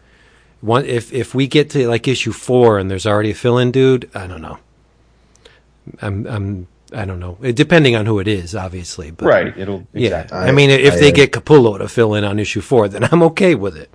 One, 0.60 0.84
if 0.86 1.12
if 1.12 1.34
we 1.34 1.46
get 1.46 1.70
to 1.70 1.86
like 1.88 2.08
issue 2.08 2.32
four 2.32 2.78
and 2.78 2.90
there's 2.90 3.06
already 3.06 3.32
a 3.32 3.34
fill-in 3.34 3.70
dude, 3.70 4.08
I 4.14 4.26
don't 4.26 4.40
know. 4.40 4.58
I'm 6.00 6.26
I'm 6.26 6.66
I 6.94 7.04
don't 7.04 7.20
know. 7.20 7.36
Depending 7.52 7.96
on 7.96 8.06
who 8.06 8.18
it 8.20 8.28
is, 8.28 8.54
obviously. 8.54 9.10
But 9.10 9.26
Right. 9.26 9.56
It'll 9.56 9.86
Yeah. 9.92 10.20
exactly. 10.22 10.38
I, 10.38 10.52
mean, 10.52 10.70
if 10.70 10.94
I, 10.94 10.96
they 10.96 11.12
get 11.12 11.32
Capullo 11.32 11.78
to 11.78 11.88
fill 11.88 12.14
in 12.14 12.24
on 12.24 12.38
issue 12.38 12.60
four, 12.60 12.88
then 12.88 13.04
I'm 13.04 13.22
okay 13.24 13.54
with 13.54 13.76
it. 13.76 13.90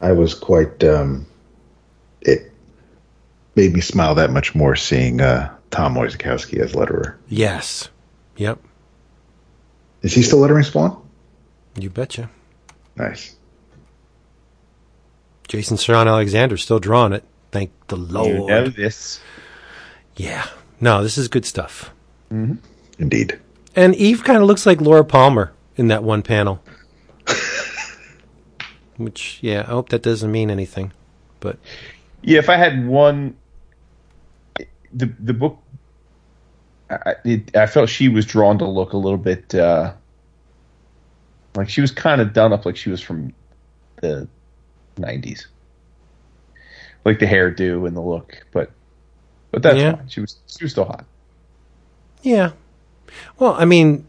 I 0.00 0.12
was 0.12 0.34
quite. 0.34 0.82
Um, 0.84 1.26
it 2.20 2.52
made 3.54 3.72
me 3.72 3.80
smile 3.80 4.14
that 4.16 4.30
much 4.30 4.54
more 4.54 4.74
seeing 4.76 5.20
uh, 5.20 5.54
Tom 5.70 5.94
Orzechowski 5.94 6.58
as 6.60 6.72
letterer. 6.72 7.14
Yes. 7.28 7.88
Yep. 8.36 8.58
Is 10.02 10.14
he 10.14 10.22
still 10.22 10.38
lettering 10.38 10.64
Spawn? 10.64 11.00
You 11.78 11.90
betcha. 11.90 12.30
Nice. 12.96 13.34
Jason 15.48 15.76
Shawn 15.76 16.08
Alexander 16.08 16.56
still 16.56 16.78
drawing 16.78 17.12
it. 17.12 17.24
Thank 17.50 17.70
the 17.88 17.96
Lord. 17.96 18.28
You 18.28 18.46
know 18.46 18.68
this. 18.68 19.20
Yeah. 20.16 20.46
No, 20.80 21.02
this 21.02 21.18
is 21.18 21.28
good 21.28 21.44
stuff. 21.44 21.90
Indeed. 22.30 23.38
And 23.74 23.94
Eve 23.94 24.24
kind 24.24 24.38
of 24.38 24.44
looks 24.44 24.66
like 24.66 24.80
Laura 24.80 25.04
Palmer 25.04 25.52
in 25.76 25.88
that 25.88 26.02
one 26.02 26.22
panel. 26.22 26.62
Which, 28.96 29.38
yeah, 29.40 29.60
I 29.60 29.70
hope 29.70 29.90
that 29.90 30.02
doesn't 30.02 30.30
mean 30.30 30.50
anything. 30.50 30.92
But 31.40 31.58
Yeah, 32.22 32.38
if 32.38 32.48
I 32.48 32.56
had 32.56 32.86
one, 32.86 33.36
the 34.92 35.06
the 35.20 35.32
book, 35.32 35.58
I, 36.90 37.14
it, 37.24 37.56
I 37.56 37.66
felt 37.66 37.88
she 37.88 38.08
was 38.08 38.26
drawn 38.26 38.58
to 38.58 38.66
look 38.66 38.92
a 38.92 38.96
little 38.96 39.18
bit 39.18 39.54
uh, 39.54 39.92
like 41.54 41.68
she 41.68 41.80
was 41.80 41.90
kind 41.90 42.20
of 42.20 42.32
done 42.32 42.52
up, 42.52 42.66
like 42.66 42.76
she 42.76 42.90
was 42.90 43.00
from 43.00 43.32
the 44.00 44.28
'90s, 44.96 45.46
like 47.04 47.18
the 47.18 47.26
hairdo 47.26 47.86
and 47.86 47.96
the 47.96 48.00
look. 48.00 48.44
But 48.52 48.72
but 49.50 49.62
that's 49.62 49.78
Yeah. 49.78 49.96
fine. 49.96 50.08
She 50.08 50.20
was 50.20 50.36
she 50.46 50.64
was 50.64 50.72
still 50.72 50.84
hot. 50.84 51.04
yeah. 52.22 52.52
Well, 53.38 53.54
I 53.58 53.64
mean, 53.64 54.06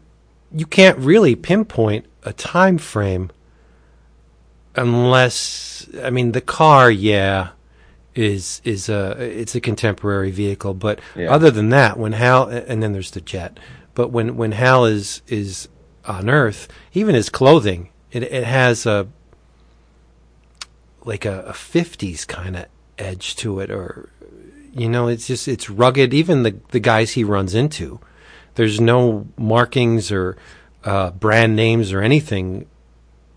you 0.52 0.66
can't 0.66 0.98
really 0.98 1.34
pinpoint 1.34 2.04
a 2.24 2.32
time 2.32 2.76
frame 2.78 3.30
unless 4.76 5.88
I 6.02 6.10
mean 6.10 6.32
the 6.32 6.40
car, 6.40 6.90
yeah, 6.90 7.50
is 8.14 8.60
is 8.64 8.88
a 8.88 9.16
it's 9.20 9.54
a 9.54 9.60
contemporary 9.60 10.30
vehicle, 10.30 10.74
but 10.74 11.00
Yeah. 11.16 11.32
other 11.32 11.50
than 11.50 11.70
that, 11.70 11.98
when 11.98 12.12
Hal 12.12 12.48
and 12.48 12.82
then 12.82 12.92
there's 12.92 13.10
the 13.12 13.20
jet, 13.20 13.58
but 13.94 14.08
when 14.08 14.36
when 14.36 14.52
Hal 14.52 14.84
is 14.84 15.22
is 15.28 15.68
on 16.04 16.28
Earth, 16.28 16.68
even 16.92 17.14
his 17.14 17.28
clothing, 17.30 17.88
it 18.12 18.22
it 18.24 18.44
has 18.44 18.86
a 18.86 19.08
like 21.04 21.24
a, 21.24 21.40
a 21.44 21.52
50s 21.52 22.26
kind 22.26 22.56
of 22.56 22.66
edge 22.98 23.34
to 23.36 23.58
it 23.60 23.70
or 23.70 24.10
you 24.72 24.88
know 24.88 25.08
it's 25.08 25.26
just 25.26 25.48
it's 25.48 25.68
rugged 25.70 26.12
even 26.14 26.42
the 26.42 26.56
the 26.70 26.80
guys 26.80 27.12
he 27.12 27.24
runs 27.24 27.54
into. 27.54 28.00
There's 28.54 28.80
no 28.80 29.26
markings 29.38 30.10
or 30.12 30.36
uh, 30.84 31.10
brand 31.12 31.56
names 31.56 31.92
or 31.92 32.02
anything. 32.02 32.66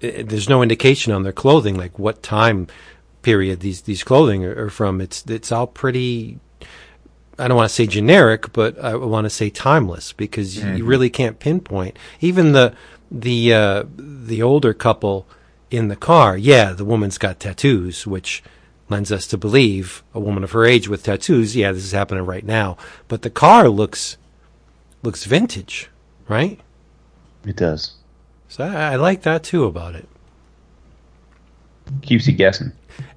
I- 0.02 0.24
there's 0.26 0.50
no 0.50 0.62
indication 0.62 1.14
on 1.14 1.24
their 1.24 1.32
clothing 1.34 1.76
like 1.78 1.98
what 2.00 2.24
time 2.24 2.68
period 3.22 3.62
these 3.62 3.82
these 3.82 4.04
clothing 4.04 4.44
are, 4.46 4.66
are 4.66 4.70
from. 4.70 5.02
It's 5.02 5.24
it's 5.28 5.52
all 5.52 5.68
pretty 5.68 6.40
I 7.40 7.48
don't 7.48 7.58
want 7.58 7.70
to 7.70 7.74
say 7.76 7.88
generic 7.88 8.54
but 8.54 8.78
I 8.84 8.96
want 8.96 9.26
to 9.26 9.30
say 9.30 9.50
timeless 9.50 10.14
because 10.14 10.58
you 10.58 10.86
really 10.86 11.10
can't 11.10 11.40
pinpoint. 11.40 11.98
Even 12.22 12.52
the 12.52 12.74
the 13.12 13.54
uh, 13.54 13.84
the 13.98 14.42
older 14.42 14.74
couple 14.74 15.28
in 15.72 15.88
the 15.88 15.96
car 15.96 16.38
yeah 16.38 16.72
the 16.74 16.86
woman's 16.86 17.18
got 17.18 17.40
tattoos 17.40 18.06
which 18.06 18.44
lends 18.90 19.12
us 19.12 19.26
to 19.28 19.38
believe 19.38 20.04
a 20.14 20.20
woman 20.20 20.44
of 20.44 20.52
her 20.52 20.66
age 20.66 20.88
with 20.88 21.04
tattoos 21.04 21.56
yeah 21.56 21.72
this 21.72 21.84
is 21.86 21.92
happening 21.94 22.26
right 22.26 22.46
now 22.46 22.78
but 23.08 23.22
the 23.22 23.30
car 23.30 23.70
looks 23.70 24.18
looks 25.02 25.24
vintage 25.26 25.90
right 26.28 26.60
It 27.46 27.56
does 27.56 27.96
so 28.48 28.64
I, 28.66 28.94
I 28.94 28.96
like 28.98 29.22
that 29.24 29.44
too 29.44 29.64
about 29.66 29.96
it 29.96 30.08
keeps 32.02 32.28
you 32.28 32.34
guessing. 32.34 32.72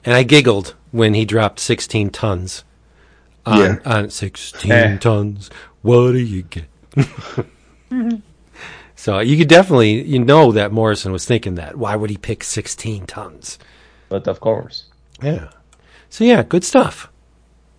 And 0.04 0.14
I 0.14 0.22
giggled 0.24 0.74
when 0.90 1.14
he 1.14 1.24
dropped 1.24 1.60
16 1.60 2.10
tons 2.10 2.64
on, 3.44 3.58
Yeah. 3.60 3.78
on 3.84 4.10
16 4.10 4.72
Eh. 4.72 4.98
tons. 4.98 5.50
What 5.82 6.12
do 6.12 6.18
you 6.18 6.42
get? 6.42 6.66
so 8.96 9.20
you 9.20 9.36
could 9.36 9.48
definitely, 9.48 10.02
you 10.02 10.18
know, 10.18 10.50
that 10.52 10.72
Morrison 10.72 11.12
was 11.12 11.24
thinking 11.26 11.54
that. 11.56 11.76
Why 11.76 11.94
would 11.94 12.10
he 12.10 12.16
pick 12.16 12.42
16 12.42 13.06
tons? 13.06 13.58
But 14.08 14.26
of 14.26 14.40
course, 14.40 14.84
Yeah. 15.22 15.50
So 16.08 16.24
yeah, 16.24 16.42
good 16.42 16.64
stuff. 16.64 17.10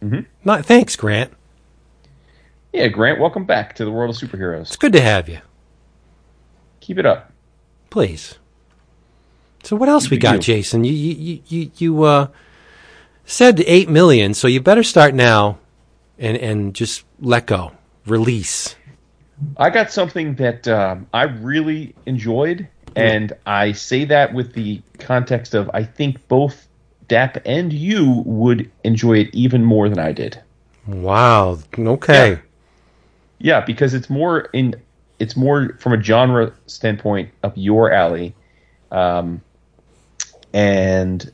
Mm-hmm. 0.04 0.22
Not, 0.44 0.66
thanks, 0.66 0.96
Grant. 0.96 1.34
yeah. 2.74 2.88
Grant, 2.88 3.20
welcome 3.20 3.46
back 3.46 3.76
to 3.76 3.86
the 3.86 3.92
world 3.92 4.16
of 4.16 4.22
superheroes. 4.22 4.62
It's 4.62 4.76
good 4.76 4.94
to 4.94 5.02
have 5.02 5.28
you. 5.28 5.40
Keep 6.80 7.00
it 7.00 7.06
up. 7.06 7.32
Please. 7.90 8.38
So 9.64 9.76
what 9.76 9.90
else 9.90 10.10
we 10.10 10.18
got, 10.18 10.34
do. 10.34 10.40
Jason? 10.40 10.84
You 10.84 10.94
you 10.94 11.14
you 11.16 11.42
you, 11.48 11.72
you 11.78 12.04
uh, 12.04 12.28
said 13.26 13.60
eight 13.62 13.90
million, 13.90 14.34
so 14.34 14.48
you 14.48 14.62
better 14.62 14.84
start 14.84 15.14
now, 15.14 15.58
and 16.18 16.38
and 16.38 16.74
just 16.74 17.04
let 17.20 17.48
go, 17.48 17.72
release. 18.06 18.76
I 19.58 19.70
got 19.70 19.92
something 19.92 20.36
that 20.36 20.68
um, 20.68 21.08
I 21.14 21.24
really 21.24 21.96
enjoyed, 22.06 22.68
and 22.96 23.34
I 23.46 23.72
say 23.74 24.06
that 24.06 24.34
with 24.34 24.54
the 24.54 24.82
context 25.00 25.54
of 25.54 25.70
I 25.74 25.84
think 25.84 26.28
both 26.28 26.67
Dap 27.08 27.38
and 27.46 27.72
you 27.72 28.24
would 28.26 28.70
enjoy 28.84 29.20
it 29.20 29.30
even 29.34 29.64
more 29.64 29.90
than 29.90 30.00
I 30.00 30.12
did. 30.12 30.42
Wow. 30.86 31.60
Okay. 31.78 32.32
Yeah. 32.32 32.38
Yeah, 33.40 33.62
because 33.62 33.94
it's 33.94 34.10
more 34.10 34.50
in 34.54 34.76
it's 35.20 35.36
more 35.36 35.76
from 35.80 35.94
a 35.94 36.02
genre 36.02 36.54
standpoint 36.66 37.30
up 37.44 37.54
your 37.56 37.92
alley, 37.92 38.34
um, 38.92 39.42
and 40.54 41.32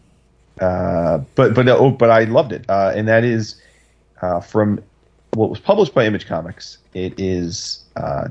uh, 0.59 1.19
but 1.35 1.53
but 1.53 1.67
oh, 1.69 1.91
but 1.91 2.09
I 2.09 2.25
loved 2.25 2.51
it, 2.51 2.65
uh, 2.69 2.91
and 2.95 3.07
that 3.07 3.23
is 3.23 3.61
uh, 4.21 4.41
from 4.41 4.81
what 5.33 5.49
was 5.49 5.59
published 5.59 5.93
by 5.93 6.05
Image 6.05 6.27
Comics. 6.27 6.77
It 6.93 7.19
is 7.19 7.83
uh, 7.95 8.29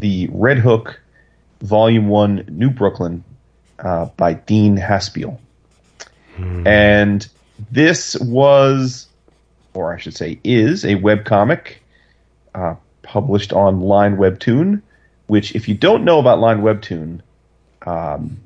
the 0.00 0.28
Red 0.32 0.58
Hook 0.58 1.00
Volume 1.62 2.08
One, 2.08 2.44
New 2.48 2.70
Brooklyn, 2.70 3.22
uh, 3.78 4.06
by 4.16 4.34
Dean 4.34 4.76
Haspiel, 4.76 5.38
and 6.38 7.26
this 7.70 8.16
was, 8.20 9.08
or 9.74 9.94
I 9.94 9.98
should 9.98 10.16
say, 10.16 10.38
is 10.44 10.84
a 10.84 10.96
webcomic 10.96 11.74
uh, 12.54 12.74
published 13.02 13.52
on 13.52 13.80
Line 13.80 14.16
Webtoon. 14.16 14.82
Which, 15.26 15.56
if 15.56 15.68
you 15.68 15.74
don't 15.74 16.04
know 16.04 16.20
about 16.20 16.38
Line 16.38 16.62
Webtoon, 16.62 17.20
um, 17.84 18.38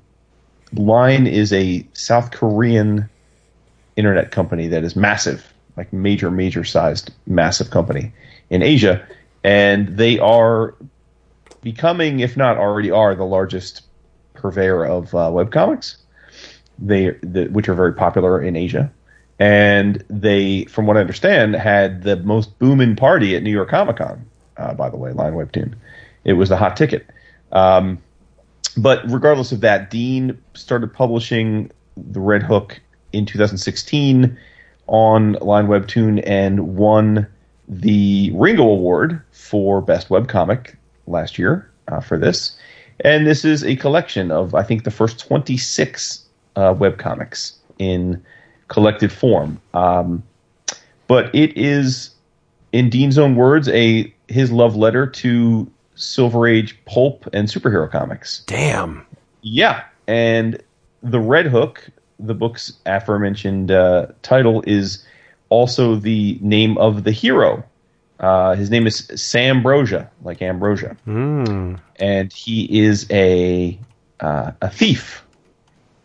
Line 0.72 1.26
is 1.26 1.52
a 1.52 1.86
South 1.92 2.30
Korean 2.30 3.08
internet 3.96 4.30
company 4.30 4.68
that 4.68 4.82
is 4.82 4.96
massive, 4.96 5.52
like 5.76 5.92
major, 5.92 6.30
major 6.30 6.64
sized, 6.64 7.12
massive 7.26 7.70
company 7.70 8.12
in 8.48 8.62
Asia, 8.62 9.06
and 9.44 9.96
they 9.96 10.18
are 10.18 10.74
becoming, 11.62 12.20
if 12.20 12.36
not 12.36 12.56
already 12.56 12.90
are, 12.90 13.14
the 13.14 13.24
largest 13.24 13.82
purveyor 14.34 14.84
of 14.84 15.14
uh, 15.14 15.28
webcomics. 15.30 15.96
They, 16.80 17.10
the, 17.22 17.48
which 17.48 17.68
are 17.68 17.74
very 17.74 17.92
popular 17.92 18.40
in 18.40 18.56
Asia, 18.56 18.90
and 19.38 20.04
they, 20.08 20.64
from 20.64 20.86
what 20.86 20.96
I 20.96 21.00
understand, 21.00 21.54
had 21.54 22.02
the 22.02 22.16
most 22.16 22.58
booming 22.58 22.96
party 22.96 23.36
at 23.36 23.42
New 23.42 23.50
York 23.50 23.70
Comic 23.70 23.96
Con. 23.96 24.24
Uh, 24.56 24.74
by 24.74 24.90
the 24.90 24.96
way, 24.96 25.12
Line 25.12 25.32
Webtoon, 25.32 25.74
it 26.24 26.34
was 26.34 26.50
the 26.50 26.56
hot 26.56 26.76
ticket. 26.76 27.06
Um, 27.52 27.98
but 28.76 29.02
regardless 29.10 29.52
of 29.52 29.60
that, 29.60 29.90
Dean 29.90 30.38
started 30.54 30.92
publishing 30.92 31.70
the 31.96 32.20
Red 32.20 32.42
Hook 32.42 32.80
in 33.12 33.26
2016 33.26 34.36
on 34.86 35.32
Line 35.34 35.66
Webtoon 35.66 36.22
and 36.26 36.76
won 36.76 37.26
the 37.68 38.32
Ringo 38.34 38.64
Award 38.64 39.22
for 39.32 39.80
Best 39.80 40.08
Webcomic 40.08 40.76
last 41.06 41.38
year 41.38 41.70
uh, 41.88 42.00
for 42.00 42.18
this. 42.18 42.58
And 43.04 43.26
this 43.26 43.44
is 43.44 43.64
a 43.64 43.76
collection 43.76 44.30
of, 44.30 44.54
I 44.54 44.62
think, 44.62 44.84
the 44.84 44.90
first 44.90 45.18
26 45.20 46.26
uh, 46.60 46.74
webcomics 46.74 47.54
in 47.78 48.22
collected 48.68 49.10
form. 49.12 49.60
Um, 49.74 50.22
but 51.08 51.34
it 51.34 51.56
is, 51.56 52.10
in 52.72 52.90
Dean's 52.90 53.18
own 53.18 53.34
words, 53.34 53.68
a 53.68 54.12
his 54.28 54.52
love 54.52 54.76
letter 54.76 55.06
to 55.06 55.68
Silver 55.96 56.46
Age 56.46 56.78
pulp 56.84 57.26
and 57.32 57.48
superhero 57.48 57.90
comics. 57.90 58.44
Damn. 58.46 59.04
Yeah, 59.42 59.82
and 60.06 60.62
the 61.02 61.18
Red 61.18 61.46
Hook, 61.46 61.88
the 62.18 62.34
book's 62.34 62.72
aforementioned 62.86 63.70
uh, 63.70 64.06
title, 64.22 64.62
is 64.66 65.04
also 65.48 65.96
the 65.96 66.38
name 66.40 66.78
of 66.78 67.02
the 67.04 67.10
hero. 67.10 67.64
Uh, 68.20 68.54
his 68.54 68.70
name 68.70 68.86
is 68.86 69.10
Sam 69.16 69.62
Brosia, 69.62 70.08
like 70.22 70.42
ambrosia, 70.42 70.94
Mm. 71.06 71.80
and 71.96 72.32
he 72.32 72.64
is 72.78 73.06
a 73.10 73.78
uh, 74.20 74.52
a 74.60 74.68
thief, 74.68 75.24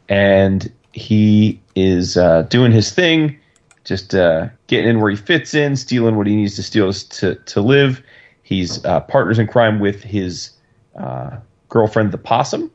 and 0.10 0.72
he 0.92 1.62
is 1.76 2.18
uh, 2.18 2.44
doing 2.44 2.72
his 2.72 2.92
thing, 2.92 3.38
just 3.84 4.16
uh, 4.16 4.50
getting 4.68 4.90
in 4.90 5.02
where 5.02 5.12
he 5.12 5.18
fits 5.18 5.54
in, 5.54 5.76
stealing 5.76 6.16
what 6.16 6.28
he 6.28 6.36
needs 6.36 6.56
to 6.56 6.64
steal 6.64 6.92
to 6.92 7.36
to 7.36 7.62
live. 7.62 8.02
He's 8.44 8.84
uh, 8.86 9.02
partners 9.02 9.40
in 9.40 9.48
crime 9.48 9.80
with 9.80 10.04
his 10.04 10.52
uh, 10.96 11.38
girlfriend, 11.70 12.12
the 12.12 12.18
possum, 12.18 12.72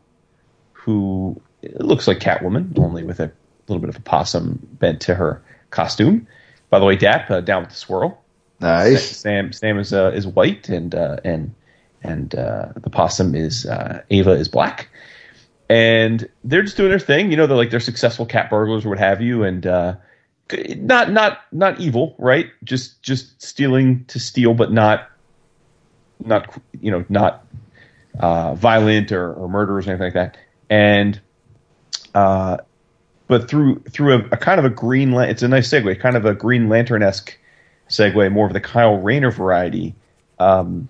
who 0.73 1.41
looks 1.79 2.09
like 2.09 2.19
Catwoman, 2.19 2.79
only 2.79 3.05
with 3.05 3.21
a 3.21 3.31
little 3.69 3.81
bit 3.81 3.89
of 3.89 3.97
a 3.97 4.01
possum 4.01 4.59
bent 4.73 5.01
to 5.03 5.15
her 5.15 5.43
costume. 5.71 6.27
By 6.71 6.79
the 6.79 6.85
way, 6.85 6.97
Dap 6.97 7.31
uh, 7.31 7.41
down 7.41 7.63
with 7.63 7.71
the 7.71 7.77
swirl. 7.77 8.23
Nice. 8.61 9.17
Sam 9.17 9.53
Sam 9.53 9.79
is 9.79 9.93
uh, 9.93 10.13
is 10.15 10.27
white 10.27 10.69
and 10.69 10.95
uh, 10.95 11.17
and 11.25 11.55
and 12.03 12.35
uh, 12.35 12.69
the 12.77 12.91
possum 12.91 13.35
is 13.35 13.67
uh, 13.67 14.03
Ava 14.11 14.33
is 14.33 14.49
black, 14.49 14.90
and 15.71 16.29
they're 16.43 16.65
just 16.65 16.77
doing 16.77 16.91
their 16.91 16.99
thing. 16.99 17.31
You 17.31 17.37
know, 17.37 17.47
they're 17.47 17.57
like 17.57 17.71
they're 17.71 17.79
successful 17.79 18.27
cat 18.27 18.51
burglars 18.51 18.85
or 18.85 18.89
what 18.89 18.99
have 18.99 19.23
you, 19.23 19.45
and 19.45 19.65
uh, 19.65 19.95
not 20.77 21.13
not 21.13 21.43
not 21.53 21.79
evil, 21.79 22.17
right? 22.19 22.51
Just 22.65 23.01
just 23.03 23.41
stealing 23.41 24.05
to 24.07 24.19
steal, 24.19 24.53
but 24.53 24.73
not 24.73 25.09
not 26.19 26.53
you 26.81 26.91
know 26.91 27.05
not 27.09 27.47
uh, 28.19 28.55
violent 28.55 29.13
or, 29.13 29.33
or 29.33 29.49
murderers 29.49 29.87
or 29.87 29.91
anything 29.91 30.07
like 30.07 30.15
that. 30.15 30.37
And 30.69 31.21
uh, 32.17 32.57
but 33.29 33.49
through 33.49 33.79
through 33.91 34.15
a, 34.15 34.19
a 34.33 34.37
kind 34.37 34.59
of 34.59 34.65
a 34.65 34.71
green 34.71 35.13
lan- 35.13 35.29
it's 35.31 35.45
a 35.45 35.49
nice 35.49 35.69
segue, 35.69 36.01
kind 36.01 36.17
of 36.17 36.27
a 36.27 36.35
Green 36.35 36.69
Lantern 36.69 37.05
esque 37.05 37.39
segue, 37.89 38.33
more 38.33 38.49
of 38.49 38.53
the 38.53 38.61
Kyle 38.61 38.97
Rayner 38.99 39.31
variety. 39.31 39.95
Um, 40.41 40.89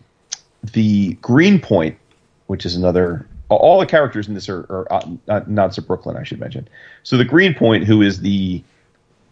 the 0.72 1.14
Green 1.20 1.60
Point, 1.60 1.98
which 2.46 2.64
is 2.64 2.76
another, 2.76 3.26
all 3.56 3.80
the 3.80 3.86
characters 3.86 4.28
in 4.28 4.34
this 4.34 4.48
are, 4.48 4.60
are 4.70 4.92
uh, 4.92 5.08
not, 5.26 5.50
not 5.50 5.78
of 5.78 5.86
Brooklyn, 5.86 6.16
I 6.16 6.22
should 6.22 6.40
mention. 6.40 6.68
So 7.02 7.16
the 7.16 7.24
Green 7.24 7.54
Point, 7.54 7.84
who 7.84 8.02
is 8.02 8.20
the 8.20 8.62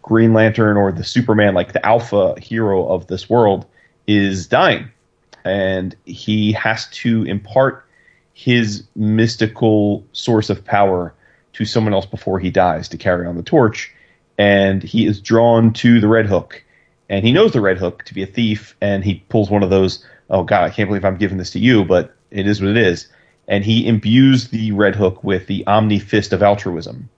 Green 0.01 0.33
Lantern 0.33 0.77
or 0.77 0.91
the 0.91 1.03
Superman, 1.03 1.53
like 1.53 1.73
the 1.73 1.85
alpha 1.85 2.35
hero 2.39 2.87
of 2.87 3.07
this 3.07 3.29
world, 3.29 3.65
is 4.07 4.47
dying, 4.47 4.89
and 5.45 5.95
he 6.05 6.51
has 6.53 6.87
to 6.89 7.23
impart 7.25 7.85
his 8.33 8.83
mystical 8.95 10.05
source 10.13 10.49
of 10.49 10.63
power 10.65 11.13
to 11.53 11.65
someone 11.65 11.93
else 11.93 12.05
before 12.05 12.39
he 12.39 12.49
dies 12.49 12.87
to 12.89 12.97
carry 12.97 13.25
on 13.27 13.35
the 13.35 13.43
torch. 13.43 13.93
And 14.37 14.81
he 14.81 15.05
is 15.05 15.19
drawn 15.19 15.73
to 15.73 15.99
the 15.99 16.07
Red 16.07 16.25
Hook, 16.25 16.63
and 17.09 17.25
he 17.25 17.31
knows 17.31 17.51
the 17.51 17.61
Red 17.61 17.77
Hook 17.77 18.03
to 18.05 18.13
be 18.13 18.23
a 18.23 18.27
thief, 18.27 18.75
and 18.81 19.03
he 19.03 19.15
pulls 19.29 19.49
one 19.49 19.63
of 19.63 19.69
those. 19.69 20.05
Oh 20.29 20.43
God, 20.43 20.63
I 20.63 20.69
can't 20.69 20.89
believe 20.89 21.03
I'm 21.03 21.17
giving 21.17 21.37
this 21.37 21.51
to 21.51 21.59
you, 21.59 21.83
but 21.83 22.15
it 22.31 22.47
is 22.47 22.61
what 22.61 22.71
it 22.71 22.77
is. 22.77 23.09
And 23.49 23.65
he 23.65 23.85
imbues 23.85 24.49
the 24.49 24.71
Red 24.71 24.95
Hook 24.95 25.23
with 25.23 25.47
the 25.47 25.65
Omni 25.67 25.99
Fist 25.99 26.31
of 26.31 26.41
altruism, 26.41 27.09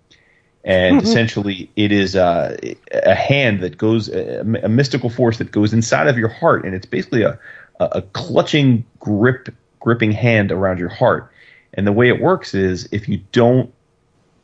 and 0.64 1.02
essentially 1.04 1.70
it 1.76 1.92
is 1.92 2.16
uh, 2.16 2.58
a 3.04 3.16
hand 3.16 3.60
that 3.60 3.78
goes 3.78 4.08
a, 4.10 4.40
a 4.64 4.70
mystical 4.70 5.10
force 5.10 5.38
that 5.40 5.52
goes 5.52 5.74
inside 5.74 6.08
of 6.08 6.18
your 6.18 6.30
heart, 6.30 6.66
and 6.66 6.74
it's 6.74 6.86
basically 6.86 7.24
a 7.24 7.38
a, 7.82 7.86
a 7.98 8.02
clutching 8.02 8.86
grip 9.00 9.50
gripping 9.80 10.12
hand 10.12 10.52
around 10.52 10.80
your 10.80 10.90
heart. 10.90 11.32
And 11.74 11.88
the 11.88 11.92
way 11.92 12.08
it 12.08 12.22
works 12.22 12.54
is 12.54 12.88
if 12.92 13.10
you 13.10 13.22
don't 13.32 13.74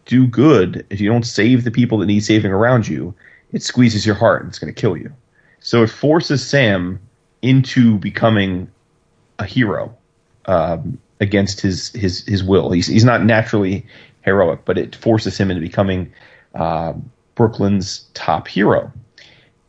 do 0.06 0.26
good, 0.26 0.86
if 0.90 1.00
you 1.00 1.10
don't 1.10 1.26
save 1.26 1.64
the 1.64 1.72
people 1.72 2.00
that 2.00 2.08
need 2.08 2.22
saving 2.22 2.52
around 2.52 2.88
you, 2.88 3.14
it 3.52 3.62
squeezes 3.62 4.06
your 4.06 4.16
heart 4.16 4.42
and 4.42 4.50
it's 4.50 4.60
going 4.60 4.74
to 4.74 4.82
kill 4.82 4.98
you. 4.98 5.14
So 5.60 5.84
it 5.84 5.90
forces 5.90 6.46
Sam 6.46 7.00
into 7.42 7.98
becoming 7.98 8.72
a 9.40 9.46
hero 9.46 9.96
um, 10.46 10.98
against 11.20 11.62
his, 11.62 11.90
his 11.90 12.26
his 12.28 12.44
will. 12.44 12.72
He's 12.72 12.88
he's 12.88 13.06
not 13.06 13.24
naturally 13.24 13.86
heroic, 14.24 14.62
but 14.66 14.78
it 14.78 14.96
forces 14.96 15.38
him 15.38 15.50
into 15.50 15.62
becoming 15.62 16.12
uh, 16.54 16.94
Brooklyn's 17.36 18.08
top 18.14 18.48
hero. 18.48 18.92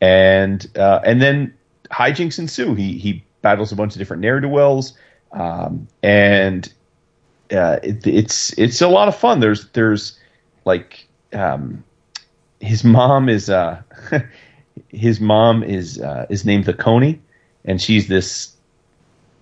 And 0.01 0.67
uh, 0.77 1.01
and 1.05 1.21
then 1.21 1.55
hijinks 1.91 2.39
ensue. 2.39 2.75
He 2.75 2.99
he 2.99 3.25
battles 3.43 3.73
a 3.73 3.77
bunch 3.77 3.95
of 3.95 3.99
different 3.99 4.23
ne'er 4.23 4.41
do 4.41 4.49
wells, 4.49 4.93
um, 5.33 5.89
and 6.03 6.73
uh, 7.51 7.79
it, 7.83 8.07
it's 8.07 8.57
it's 8.59 8.81
a 8.81 8.89
lot 8.89 9.09
of 9.09 9.17
fun. 9.17 9.41
There's 9.41 9.69
there's 9.71 10.19
like 10.65 11.09
um, 11.33 11.83
his 12.61 12.85
mom 12.85 13.29
is 13.29 13.51
uh, 13.51 13.83
his 14.89 15.21
mom 15.21 15.63
is 15.63 16.01
uh, 16.01 16.27
is 16.29 16.45
named 16.45 16.67
the 16.67 16.75
Coney, 16.75 17.21
and 17.65 17.81
she's 17.81 18.09
this 18.09 18.55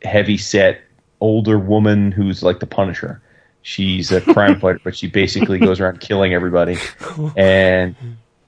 heavy 0.02 0.38
set 0.38 0.80
older 1.20 1.58
woman 1.58 2.12
who's 2.12 2.42
like 2.42 2.60
the 2.60 2.66
Punisher. 2.66 3.20
She's 3.62 4.12
a 4.12 4.20
crime 4.20 4.60
fighter, 4.60 4.80
but 4.82 4.96
she 4.96 5.08
basically 5.08 5.58
goes 5.58 5.80
around 5.80 6.00
killing 6.00 6.32
everybody, 6.32 6.78
and 7.36 7.96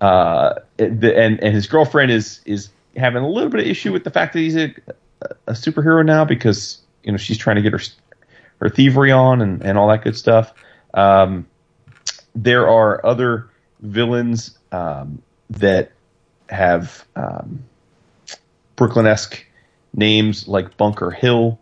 uh, 0.01 0.55
the, 0.77 1.17
and 1.17 1.43
and 1.43 1.55
his 1.55 1.67
girlfriend 1.67 2.11
is 2.11 2.41
is 2.45 2.71
having 2.97 3.23
a 3.23 3.29
little 3.29 3.51
bit 3.51 3.61
of 3.61 3.67
issue 3.67 3.93
with 3.93 4.05
the 4.05 4.11
fact 4.11 4.33
that 4.33 4.41
he's 4.41 4.57
a 4.57 4.75
a 5.47 5.53
superhero 5.53 6.05
now 6.05 6.25
because 6.25 6.81
you 7.03 7.13
know 7.13 7.19
she's 7.19 7.39
trying 7.39 7.57
to 7.57 7.63
get 7.63 7.73
her 7.73 7.81
her 8.61 8.69
thievery 8.69 9.13
on 9.13 9.41
and, 9.41 9.63
and 9.63 9.79
all 9.79 9.89
that 9.89 10.03
good 10.03 10.17
stuff. 10.17 10.53
Um, 10.95 11.47
there 12.35 12.69
are 12.69 13.05
other 13.05 13.49
villains 13.81 14.59
um, 14.73 15.23
that 15.51 15.93
have 16.49 17.05
um, 17.17 17.65
Brooklyn 18.77 19.07
esque 19.07 19.45
names 19.95 20.49
like 20.49 20.77
Bunker 20.77 21.11
Hill 21.11 21.59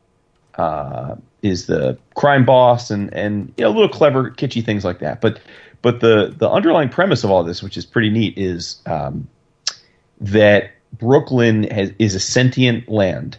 uh, 0.58 1.16
is 1.42 1.66
the 1.66 1.98
crime 2.14 2.44
boss 2.44 2.90
and 2.90 3.12
and 3.14 3.52
you 3.56 3.64
know 3.64 3.70
little 3.70 3.88
clever 3.88 4.30
kitschy 4.30 4.64
things 4.64 4.84
like 4.84 5.00
that. 5.00 5.20
But 5.20 5.40
but 5.82 6.00
the 6.00 6.34
the 6.36 6.50
underlying 6.50 6.88
premise 6.88 7.24
of 7.24 7.30
all 7.30 7.44
this, 7.44 7.62
which 7.62 7.76
is 7.76 7.86
pretty 7.86 8.10
neat, 8.10 8.36
is 8.36 8.80
um, 8.86 9.28
that 10.20 10.72
Brooklyn 10.92 11.64
has, 11.64 11.92
is 11.98 12.14
a 12.14 12.20
sentient 12.20 12.88
land, 12.88 13.38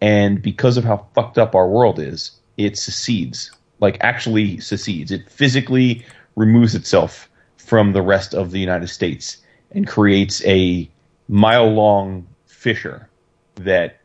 and 0.00 0.42
because 0.42 0.76
of 0.76 0.84
how 0.84 1.06
fucked 1.14 1.38
up 1.38 1.54
our 1.54 1.68
world 1.68 1.98
is, 1.98 2.32
it 2.56 2.76
secedes, 2.76 3.50
like 3.80 3.96
actually 4.00 4.60
secedes. 4.60 5.10
It 5.10 5.28
physically 5.30 6.04
removes 6.36 6.74
itself 6.74 7.28
from 7.56 7.92
the 7.92 8.02
rest 8.02 8.34
of 8.34 8.50
the 8.50 8.58
United 8.58 8.88
States 8.88 9.38
and 9.72 9.86
creates 9.86 10.44
a 10.44 10.88
mile 11.28 11.68
long 11.68 12.26
fissure 12.46 13.08
that 13.56 13.97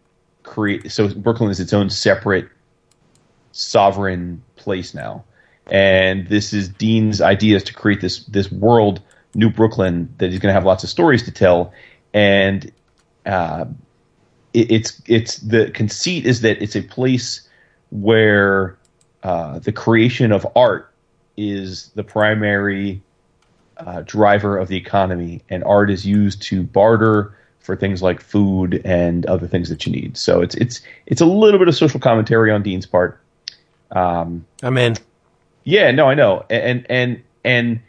create. 0.44 0.92
So 0.92 1.08
Brooklyn 1.10 1.50
is 1.50 1.60
its 1.60 1.74
own 1.74 1.90
separate 1.90 2.50
sovereign 3.52 4.44
place 4.56 4.94
now, 4.94 5.24
and 5.68 6.28
this 6.28 6.54
is 6.54 6.70
Dean's 6.70 7.22
idea 7.22 7.56
is 7.56 7.64
to 7.64 7.74
create 7.74 8.02
this 8.02 8.26
this 8.26 8.52
world, 8.52 9.02
New 9.34 9.50
Brooklyn, 9.50 10.14
that 10.18 10.32
he's 10.32 10.40
going 10.40 10.50
to 10.50 10.54
have 10.54 10.66
lots 10.66 10.84
of 10.84 10.90
stories 10.90 11.24
to 11.24 11.32
tell, 11.32 11.74
and 12.14 12.72
uh, 13.26 13.66
it, 14.54 14.72
it's 14.72 15.02
it's 15.08 15.38
the 15.38 15.72
conceit 15.72 16.26
is 16.26 16.42
that 16.42 16.62
it's 16.62 16.76
a 16.76 16.82
place 16.82 17.48
where 17.90 18.78
uh, 19.24 19.60
the 19.60 19.72
creation 19.72 20.32
of 20.32 20.46
art 20.56 20.94
is 21.38 21.90
the 21.96 22.04
primary 22.04 23.02
uh, 23.78 24.02
driver 24.06 24.58
of 24.58 24.68
the 24.68 24.78
economy, 24.78 25.42
and 25.50 25.64
art 25.64 25.90
is 25.90 26.06
used 26.06 26.42
to 26.44 26.64
barter 26.64 27.36
for 27.64 27.78
things 27.78 28.04
like 28.04 28.22
food 28.22 28.82
and 28.84 29.26
other 29.26 29.48
things 29.48 29.70
that 29.70 29.86
you 29.86 29.92
need. 29.92 30.18
So 30.18 30.42
it's 30.42 30.54
it's 30.56 30.82
it's 31.08 31.22
a 31.22 31.26
little 31.26 31.58
bit 31.58 31.68
of 31.68 31.76
social 31.76 32.00
commentary 32.00 32.52
on 32.52 32.62
Dean's 32.62 32.86
part. 32.86 33.20
Um, 33.92 34.46
I'm 34.62 34.78
in. 34.78 34.96
yeah, 35.64 35.90
no, 35.92 36.08
I 36.08 36.14
know, 36.14 36.46
and 36.50 36.86
and 36.90 37.24
and 37.44 37.80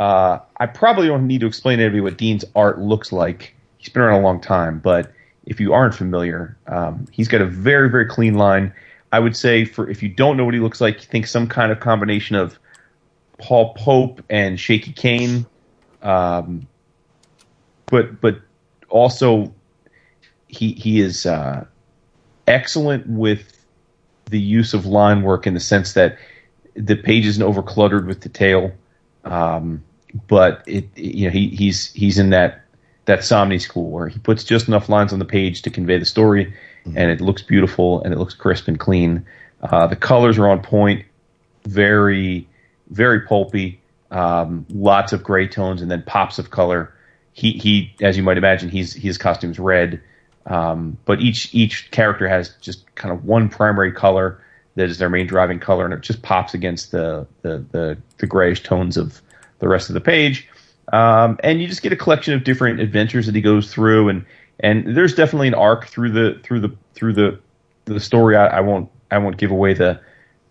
uh, 0.00 0.38
I 0.58 0.66
probably 0.66 1.06
don't 1.06 1.26
need 1.26 1.42
to 1.42 1.46
explain 1.46 1.78
to 1.78 1.84
everybody 1.84 2.00
what 2.10 2.18
Dean's 2.18 2.44
art 2.56 2.80
looks 2.80 3.12
like. 3.12 3.54
He's 3.76 3.90
been 3.90 4.02
around 4.02 4.20
a 4.20 4.24
long 4.24 4.40
time, 4.40 4.78
but 4.78 5.12
if 5.44 5.60
you 5.60 5.72
aren't 5.72 5.94
familiar, 5.94 6.56
um, 6.66 7.06
he's 7.12 7.28
got 7.28 7.42
a 7.42 7.46
very 7.46 7.90
very 7.90 8.06
clean 8.06 8.34
line. 8.34 8.72
I 9.12 9.20
would 9.20 9.36
say 9.36 9.66
for 9.66 9.88
if 9.90 10.02
you 10.02 10.08
don't 10.08 10.38
know 10.38 10.44
what 10.44 10.54
he 10.54 10.60
looks 10.60 10.80
like, 10.80 11.00
think 11.00 11.26
some 11.26 11.48
kind 11.48 11.70
of 11.70 11.80
combination 11.80 12.34
of 12.34 12.58
Paul 13.38 13.74
Pope 13.74 14.22
and 14.30 14.58
Shaky 14.58 14.92
Kane, 14.92 15.44
um, 16.02 16.66
but 17.86 18.22
but 18.22 18.40
also 18.88 19.52
he 20.48 20.72
he 20.72 21.00
is 21.00 21.26
uh, 21.26 21.64
excellent 22.46 23.06
with 23.08 23.54
the 24.26 24.40
use 24.40 24.74
of 24.74 24.86
line 24.86 25.22
work 25.22 25.46
in 25.46 25.54
the 25.54 25.60
sense 25.60 25.94
that 25.94 26.18
the 26.74 26.96
page 26.96 27.26
isn't 27.26 27.42
overcluttered 27.42 28.06
with 28.06 28.20
detail, 28.20 28.72
um, 29.24 29.82
but 30.28 30.62
it, 30.66 30.88
it- 30.96 31.14
you 31.14 31.26
know 31.26 31.30
he 31.32 31.48
he's 31.48 31.92
he's 31.92 32.18
in 32.18 32.30
that 32.30 32.62
that 33.06 33.20
Somni 33.20 33.60
school 33.60 33.90
where 33.90 34.08
he 34.08 34.18
puts 34.18 34.44
just 34.44 34.68
enough 34.68 34.88
lines 34.88 35.12
on 35.12 35.18
the 35.18 35.24
page 35.24 35.62
to 35.62 35.70
convey 35.70 35.98
the 35.98 36.04
story, 36.04 36.52
and 36.84 37.10
it 37.10 37.20
looks 37.20 37.42
beautiful 37.42 38.02
and 38.02 38.12
it 38.12 38.18
looks 38.18 38.34
crisp 38.34 38.68
and 38.68 38.78
clean. 38.78 39.24
Uh, 39.62 39.86
the 39.86 39.96
colors 39.96 40.38
are 40.38 40.48
on 40.48 40.60
point, 40.62 41.04
very 41.66 42.46
very 42.90 43.20
pulpy, 43.20 43.80
um, 44.10 44.64
lots 44.70 45.12
of 45.12 45.22
gray 45.22 45.46
tones 45.46 45.82
and 45.82 45.90
then 45.90 46.02
pops 46.06 46.38
of 46.38 46.50
color, 46.50 46.94
he 47.32 47.52
he 47.52 47.94
as 48.00 48.16
you 48.16 48.22
might 48.22 48.38
imagine, 48.38 48.68
he's 48.68 48.92
his 48.92 49.18
costume's 49.18 49.58
red. 49.58 50.00
Um, 50.46 50.96
but 51.04 51.20
each 51.20 51.54
each 51.54 51.90
character 51.90 52.26
has 52.28 52.54
just 52.60 52.94
kind 52.94 53.12
of 53.12 53.24
one 53.24 53.48
primary 53.48 53.92
color 53.92 54.42
that 54.76 54.88
is 54.88 54.98
their 54.98 55.10
main 55.10 55.26
driving 55.26 55.58
color, 55.58 55.84
and 55.84 55.92
it 55.92 56.00
just 56.00 56.22
pops 56.22 56.54
against 56.54 56.90
the 56.90 57.26
the 57.42 57.64
the, 57.70 57.98
the 58.18 58.26
grayish 58.26 58.62
tones 58.62 58.96
of 58.96 59.20
the 59.58 59.68
rest 59.68 59.90
of 59.90 59.94
the 59.94 60.00
page. 60.00 60.48
Um, 60.92 61.38
and 61.42 61.60
you 61.60 61.68
just 61.68 61.82
get 61.82 61.92
a 61.92 61.96
collection 61.96 62.32
of 62.32 62.44
different 62.44 62.80
adventures 62.80 63.26
that 63.26 63.34
he 63.34 63.40
goes 63.40 63.72
through, 63.72 64.08
and 64.08 64.24
and 64.60 64.96
there's 64.96 65.14
definitely 65.14 65.48
an 65.48 65.54
arc 65.54 65.86
through 65.86 66.12
the 66.12 66.40
through 66.42 66.60
the 66.60 66.74
through 66.94 67.12
the 67.12 67.38
the 67.84 68.00
story. 68.00 68.36
I, 68.36 68.46
I 68.46 68.60
won't 68.60 68.90
I 69.10 69.18
won't 69.18 69.36
give 69.36 69.50
away 69.50 69.74
the 69.74 70.00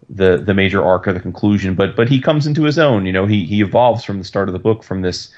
the 0.09 0.37
the 0.37 0.53
major 0.53 0.83
arc 0.83 1.07
or 1.07 1.13
the 1.13 1.19
conclusion, 1.19 1.75
but 1.75 1.95
but 1.95 2.07
he 2.07 2.21
comes 2.21 2.45
into 2.45 2.63
his 2.63 2.77
own. 2.77 3.05
You 3.05 3.13
know, 3.13 3.25
he 3.25 3.45
he 3.45 3.61
evolves 3.61 4.03
from 4.03 4.19
the 4.19 4.25
start 4.25 4.47
of 4.47 4.53
the 4.53 4.59
book 4.59 4.83
from 4.83 5.01
this 5.01 5.29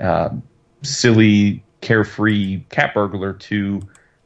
uh, 0.00 0.30
silly, 0.84 1.62
carefree 1.80 2.60
cat 2.70 2.94
burglar 2.94 3.32
to 3.32 3.80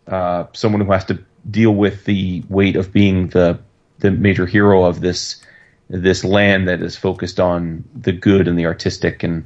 uh, 0.07 0.45
someone 0.53 0.81
who 0.81 0.93
has 0.93 1.05
to 1.07 1.19
deal 1.51 1.75
with 1.75 2.05
the 2.05 2.43
weight 2.49 2.77
of 2.77 2.93
being 2.93 3.29
the 3.29 3.59
the 4.01 4.11
major 4.11 4.47
hero 4.47 4.85
of 4.85 5.01
this 5.01 5.43
this 5.89 6.23
land 6.23 6.69
that 6.69 6.83
is 6.83 6.97
focused 6.97 7.41
on 7.41 7.83
the 7.95 8.13
good 8.13 8.47
and 8.47 8.59
the 8.59 8.67
artistic 8.67 9.23
and 9.23 9.45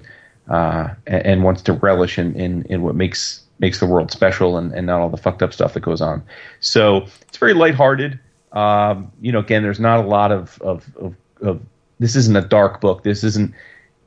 uh, 0.49 0.89
and, 1.07 1.45
wants 1.45 1.63
to 1.63 1.73
relish 1.73 2.19
in, 2.19 2.35
in, 2.35 2.65
in 2.65 2.83
what 2.83 2.97
makes 2.97 3.43
makes 3.61 3.79
the 3.79 3.87
world 3.87 4.11
special 4.11 4.59
and, 4.59 4.73
and 4.73 4.87
not 4.89 5.01
all 5.01 5.09
the 5.09 5.17
fucked 5.17 5.43
up 5.43 5.53
stuff 5.53 5.73
that 5.75 5.81
goes 5.81 6.01
on. 6.01 6.23
So 6.59 7.07
it's 7.29 7.39
very 7.39 7.55
lighthearted. 7.55 8.19
Um, 8.51 9.11
you 9.21 9.31
know, 9.31 9.39
again, 9.39 9.63
there's 9.63 9.81
not 9.81 10.05
a 10.05 10.07
lot 10.07 10.33
of, 10.33 10.61
of, 10.61 10.85
of, 10.97 11.15
of 11.41 11.61
this 12.01 12.17
isn't 12.17 12.37
a 12.37 12.43
dark 12.43 12.81
book. 12.81 13.05
This 13.05 13.23
isn't 13.23 13.55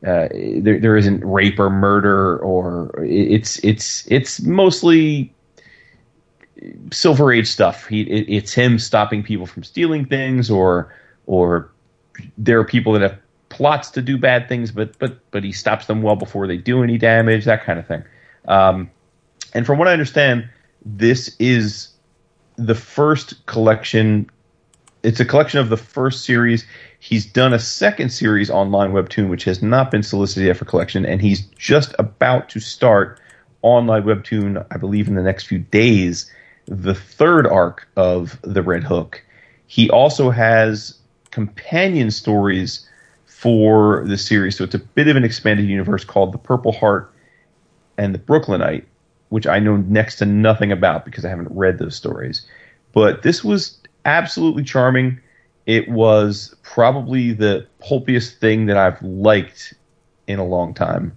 uh, 0.06 0.28
there, 0.32 0.80
there 0.80 0.98
isn't 0.98 1.24
rape 1.26 1.60
or 1.60 1.70
murder 1.70 2.38
or 2.40 2.92
it's 3.04 3.64
it's 3.64 4.10
it's 4.12 4.42
mostly 4.42 5.34
Silver 6.92 7.32
Age 7.32 7.48
stuff. 7.48 7.88
He, 7.88 8.02
it, 8.02 8.26
it's 8.30 8.54
him 8.54 8.80
stopping 8.80 9.24
people 9.24 9.46
from 9.46 9.64
stealing 9.64 10.06
things, 10.06 10.50
or 10.50 10.94
or 11.26 11.70
there 12.38 12.60
are 12.60 12.64
people 12.64 12.94
that 12.94 13.02
have 13.02 13.18
plots 13.50 13.90
to 13.92 14.02
do 14.02 14.18
bad 14.18 14.48
things, 14.48 14.72
but 14.72 14.98
but 15.00 15.20
but 15.32 15.44
he 15.44 15.52
stops 15.52 15.86
them 15.86 16.02
well 16.02 16.16
before 16.16 16.48
they 16.48 16.58
do 16.58 16.84
any 16.84 16.98
damage, 16.98 17.46
that 17.46 17.64
kind 17.64 17.80
of 17.80 17.88
thing. 17.88 18.04
Um, 18.48 18.90
and 19.54 19.66
from 19.66 19.78
what 19.78 19.88
I 19.88 19.94
understand, 19.94 20.48
this 20.86 21.36
is 21.40 21.90
the 22.58 22.76
first 22.76 23.46
collection. 23.46 24.30
It's 25.06 25.20
a 25.20 25.26
collection 25.26 25.60
of 25.60 25.70
the 25.70 25.78
first 25.78 26.26
series. 26.26 26.66
He's 27.00 27.28
done 27.28 27.54
a 27.54 27.60
second 27.60 28.10
series 28.10 28.50
online 28.50 28.92
webtoon, 28.92 29.30
which 29.30 29.44
has 29.44 29.62
not 29.62 29.92
been 29.92 30.02
solicited 30.02 30.48
yet 30.48 30.58
for 30.58 30.66
collection, 30.66 31.06
and 31.06 31.22
he's 31.22 31.42
just 31.60 31.94
about 32.00 32.50
to 32.50 32.60
start 32.60 33.20
online 33.62 34.02
webtoon, 34.02 34.66
I 34.72 34.78
believe, 34.78 35.08
in 35.08 35.14
the 35.14 35.22
next 35.22 35.46
few 35.46 35.60
days 35.60 36.32
the 36.68 36.96
third 36.96 37.46
arc 37.46 37.88
of 37.96 38.40
the 38.42 38.64
Red 38.64 38.84
Hook. 38.84 39.24
He 39.68 39.92
also 39.92 40.32
has 40.32 40.98
companion 41.30 42.10
stories 42.10 42.90
for 43.28 44.04
the 44.08 44.18
series, 44.18 44.58
so 44.58 44.64
it's 44.64 44.74
a 44.74 44.80
bit 44.80 45.08
of 45.08 45.16
an 45.16 45.24
expanded 45.24 45.68
universe 45.68 46.04
called 46.04 46.34
the 46.34 46.40
Purple 46.40 46.72
Heart 46.72 47.14
and 48.00 48.12
the 48.16 48.20
Brooklynite, 48.20 48.88
which 49.30 49.46
I 49.46 49.60
know 49.60 49.78
next 49.78 50.16
to 50.16 50.26
nothing 50.26 50.72
about 50.72 51.06
because 51.06 51.26
I 51.26 51.30
haven't 51.30 51.52
read 51.52 51.78
those 51.78 51.96
stories. 51.96 52.44
But 52.92 53.22
this 53.22 53.44
was 53.44 53.78
absolutely 54.06 54.64
charming. 54.64 55.20
It 55.66 55.90
was 55.90 56.56
probably 56.64 57.34
the 57.34 57.66
pulpiest 57.80 58.40
thing 58.40 58.68
that 58.68 58.78
I've 58.78 59.02
liked 59.02 59.74
in 60.28 60.40
a 60.40 60.46
long 60.46 60.74
time. 60.74 61.16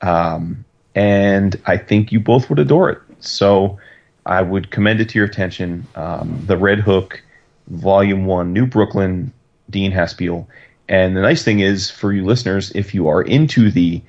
Um, 0.00 0.64
and 0.94 1.60
I 1.66 1.76
think 1.76 2.12
you 2.12 2.20
both 2.20 2.48
would 2.48 2.58
adore 2.58 2.90
it. 2.90 2.98
So 3.20 3.78
I 4.26 4.42
would 4.42 4.70
commend 4.70 5.00
it 5.00 5.08
to 5.10 5.18
your 5.18 5.26
attention. 5.26 5.86
Um, 5.96 6.42
the 6.46 6.56
Red 6.56 6.80
Hook, 6.80 7.22
Volume 7.68 8.26
One, 8.26 8.52
New 8.52 8.66
Brooklyn, 8.66 9.32
Dean 9.70 9.92
Haspiel. 9.92 10.46
And 10.88 11.16
the 11.16 11.20
nice 11.20 11.42
thing 11.42 11.60
is 11.60 11.90
for 11.90 12.12
you 12.12 12.24
listeners, 12.24 12.70
if 12.74 12.94
you 12.94 13.08
are 13.08 13.22
into 13.22 13.70
the 13.70 14.00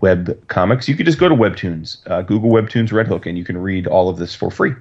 web 0.00 0.38
comics, 0.48 0.88
you 0.88 0.96
could 0.96 1.06
just 1.06 1.18
go 1.18 1.28
to 1.28 1.34
Webtoons, 1.34 1.98
uh, 2.06 2.22
Google 2.22 2.50
Webtoons 2.50 2.92
Red 2.92 3.06
Hook, 3.06 3.26
and 3.26 3.36
you 3.36 3.44
can 3.44 3.58
read 3.58 3.86
all 3.86 4.08
of 4.08 4.16
this 4.16 4.34
for 4.34 4.50
free. 4.50 4.72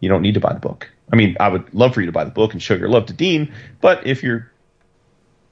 You 0.00 0.08
don't 0.08 0.22
need 0.22 0.34
to 0.34 0.40
buy 0.40 0.52
the 0.52 0.60
book. 0.60 0.88
I 1.12 1.16
mean, 1.16 1.36
I 1.40 1.48
would 1.48 1.72
love 1.74 1.94
for 1.94 2.00
you 2.00 2.06
to 2.06 2.12
buy 2.12 2.24
the 2.24 2.30
book 2.30 2.52
and 2.52 2.62
show 2.62 2.74
your 2.74 2.88
love 2.88 3.06
to 3.06 3.12
Dean, 3.12 3.52
but 3.80 4.06
if 4.06 4.22
you're 4.22 4.50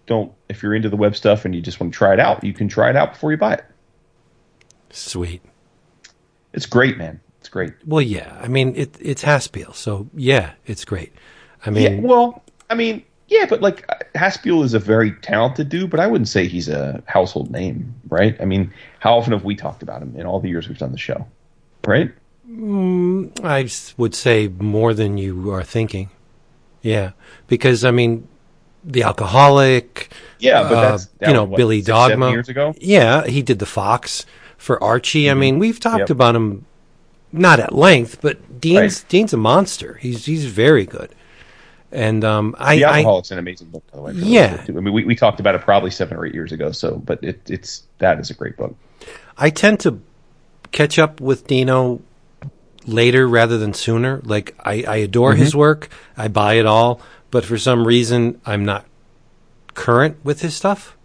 don't 0.07 0.32
if 0.48 0.62
you're 0.62 0.74
into 0.74 0.88
the 0.88 0.96
web 0.96 1.16
stuff 1.16 1.44
and 1.44 1.54
you 1.54 1.61
just 1.61 1.80
want 1.80 1.92
to 1.92 1.96
try 1.96 2.12
it 2.12 2.20
out, 2.20 2.44
you 2.44 2.52
can 2.52 2.68
try 2.68 2.90
it 2.90 2.96
out 2.96 3.12
before 3.12 3.30
you 3.30 3.36
buy 3.36 3.54
it. 3.54 3.64
Sweet. 4.90 5.42
It's 6.52 6.66
great, 6.66 6.96
man. 6.96 7.20
It's 7.40 7.48
great. 7.48 7.74
Well, 7.84 8.02
yeah. 8.02 8.38
I 8.40 8.48
mean, 8.48 8.74
it, 8.76 8.96
it's 9.00 9.22
Haspiel, 9.22 9.74
so 9.74 10.09
yeah, 10.14 10.52
it's 10.64 10.84
great. 10.84 11.12
I 11.64 11.70
mean, 11.70 12.02
yeah, 12.02 12.09
well, 12.09 12.42
I 12.70 12.74
mean, 12.74 13.04
yeah, 13.28 13.46
but 13.46 13.61
like 13.61 13.86
Haspiel 14.14 14.62
is 14.62 14.74
a 14.74 14.78
very 14.78 15.12
talented 15.12 15.68
dude, 15.68 15.90
but 15.90 16.00
I 16.00 16.07
wouldn't 16.07 16.28
say 16.28 16.46
he's 16.46 16.68
a 16.68 17.02
household 17.07 17.50
name, 17.50 17.94
right? 18.09 18.36
I 18.40 18.44
mean, 18.44 18.72
how 19.00 19.16
often 19.16 19.32
have 19.32 19.44
we 19.44 19.57
talked 19.57 19.82
about 19.82 20.02
him 20.02 20.14
in 20.16 20.26
all 20.26 20.40
the 20.40 20.48
years 20.48 20.68
we've 20.68 20.78
done 20.78 20.92
the 20.92 20.98
show, 20.98 21.26
right? 21.86 22.12
Mm, 22.57 23.44
I 23.44 23.68
would 23.96 24.14
say 24.14 24.48
more 24.48 24.94
than 24.94 25.18
you 25.18 25.50
are 25.52 25.62
thinking. 25.62 26.11
Yeah, 26.82 27.12
because 27.48 27.84
I 27.84 27.90
mean, 27.90 28.26
the 28.84 29.02
alcoholic. 29.02 30.11
Yeah, 30.38 30.62
but 30.62 30.80
that's 30.80 31.07
uh, 31.07 31.26
you 31.28 31.32
know 31.32 31.44
what, 31.44 31.57
Billy 31.57 31.78
six, 31.80 31.86
Dogma 31.88 32.30
years 32.30 32.48
ago. 32.48 32.74
Yeah, 32.78 33.26
he 33.26 33.42
did 33.42 33.59
the 33.59 33.66
Fox 33.66 34.24
for 34.57 34.82
Archie. 34.82 35.24
Mm-hmm. 35.24 35.36
I 35.36 35.40
mean, 35.40 35.59
we've 35.59 35.80
talked 35.80 36.00
Yep. 36.00 36.11
about 36.11 36.36
him 36.36 36.64
not 37.32 37.61
at 37.61 37.74
length, 37.74 38.20
but 38.22 38.61
Dean's 38.61 39.00
Right. 39.02 39.09
Dean's 39.09 39.32
a 39.32 39.36
monster. 39.36 39.94
He's 39.94 40.24
he's 40.24 40.46
very 40.46 40.86
good. 40.86 41.11
And 41.92 42.24
um, 42.24 42.54
I, 42.59 42.76
The 42.76 42.84
I 42.84 42.98
Alcoholic's 42.98 43.30
an 43.30 43.38
amazing 43.38 43.68
book, 43.68 43.84
by 43.90 43.96
the 43.96 44.02
way. 44.02 44.12
Yeah. 44.14 44.62
I 44.68 44.72
mean, 44.72 44.92
we, 44.92 45.04
we 45.04 45.14
talked 45.14 45.40
about 45.40 45.54
it 45.54 45.61
probably 45.62 45.90
seven 45.90 46.16
or 46.18 46.26
eight 46.26 46.34
years 46.34 46.52
ago. 46.52 46.72
So, 46.72 46.96
but 46.96 47.22
it, 47.22 47.48
it's 47.48 47.84
that 47.98 48.18
is 48.18 48.30
a 48.30 48.34
great 48.34 48.57
book. 48.57 48.74
I 49.38 49.50
tend 49.50 49.80
to 49.80 50.00
catch 50.72 50.98
up 50.98 51.20
with 51.20 51.46
Dino 51.46 52.00
later 52.87 53.26
rather 53.28 53.59
than 53.59 53.74
sooner. 53.74 54.20
Like 54.24 54.55
I, 54.64 54.84
I 54.87 54.97
adore 54.97 55.34
his 55.34 55.55
work. 55.55 55.89
I 56.16 56.28
buy 56.28 56.55
it 56.55 56.66
all, 56.66 57.01
but 57.30 57.45
for 57.45 57.59
some 57.59 57.87
reason 57.87 58.41
I'm 58.47 58.64
not 58.64 58.87
current 59.74 60.16
with 60.24 60.41
his 60.41 60.55
stuff. 60.55 60.97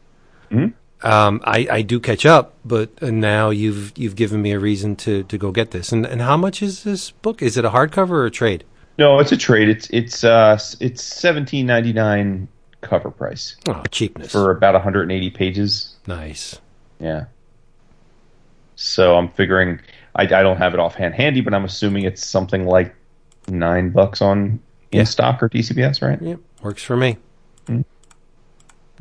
Um, 1.04 1.42
I, 1.44 1.68
I 1.72 1.82
do 1.82 2.00
catch 2.00 2.28
up, 2.28 2.54
but 2.64 2.92
uh, 3.02 3.10
now 3.10 3.50
you've 3.50 3.92
you've 3.98 4.16
given 4.16 4.40
me 4.42 4.52
a 4.52 4.60
reason 4.60 4.96
to, 4.98 5.24
to 5.24 5.38
go 5.38 5.52
get 5.52 5.72
this. 5.72 5.92
And 5.92 6.06
and 6.06 6.22
how 6.22 6.38
much 6.38 6.62
is 6.62 6.84
this 6.84 7.10
book? 7.10 7.42
Is 7.42 7.58
it 7.58 7.66
a 7.66 7.72
hardcover 7.72 8.12
or 8.12 8.26
a 8.28 8.32
trade? 8.32 8.64
No, 9.00 9.18
it's 9.20 9.32
a 9.32 9.38
trade. 9.38 9.68
It's 9.68 9.90
it's 9.90 10.24
uh 10.24 10.60
it's 10.80 11.02
seventeen 11.04 11.66
ninety 11.66 11.92
nine 11.92 12.48
cover 12.82 13.10
price 13.10 13.56
Oh, 13.68 13.82
cheapness. 13.92 14.32
for 14.32 14.52
about 14.52 14.74
180 14.76 15.30
pages. 15.32 15.96
nice. 16.08 16.60
Yeah. 17.00 17.26
So 18.76 19.16
I'm 19.16 19.30
figuring 19.30 19.80
I, 20.16 20.24
I 20.24 20.26
don't 20.43 20.57
have 20.57 20.74
it 20.74 20.80
offhand 20.80 21.14
handy, 21.16 21.41
but 21.41 21.53
I'm 21.53 21.66
assuming 21.66 22.03
it's 22.05 22.26
something 22.26 22.66
like 22.66 22.93
nine 23.47 23.89
bucks 23.91 24.22
on 24.22 24.59
in 24.91 24.99
Yeah. 24.99 25.03
stock 25.05 25.41
or 25.41 25.49
DCBS, 25.49 26.01
right? 26.01 26.22
Yep, 26.22 26.39
works 26.62 26.84
for 26.84 26.97
me. 26.97 27.18
Hmm. 27.68 27.82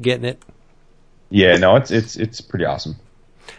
Getting 0.01 0.25
it. 0.25 0.43
Yeah, 1.31 1.57
no, 1.57 1.77
it's 1.77 1.91
it's 1.91 2.17
it's 2.17 2.41
pretty 2.41 2.65
awesome. 2.65 2.97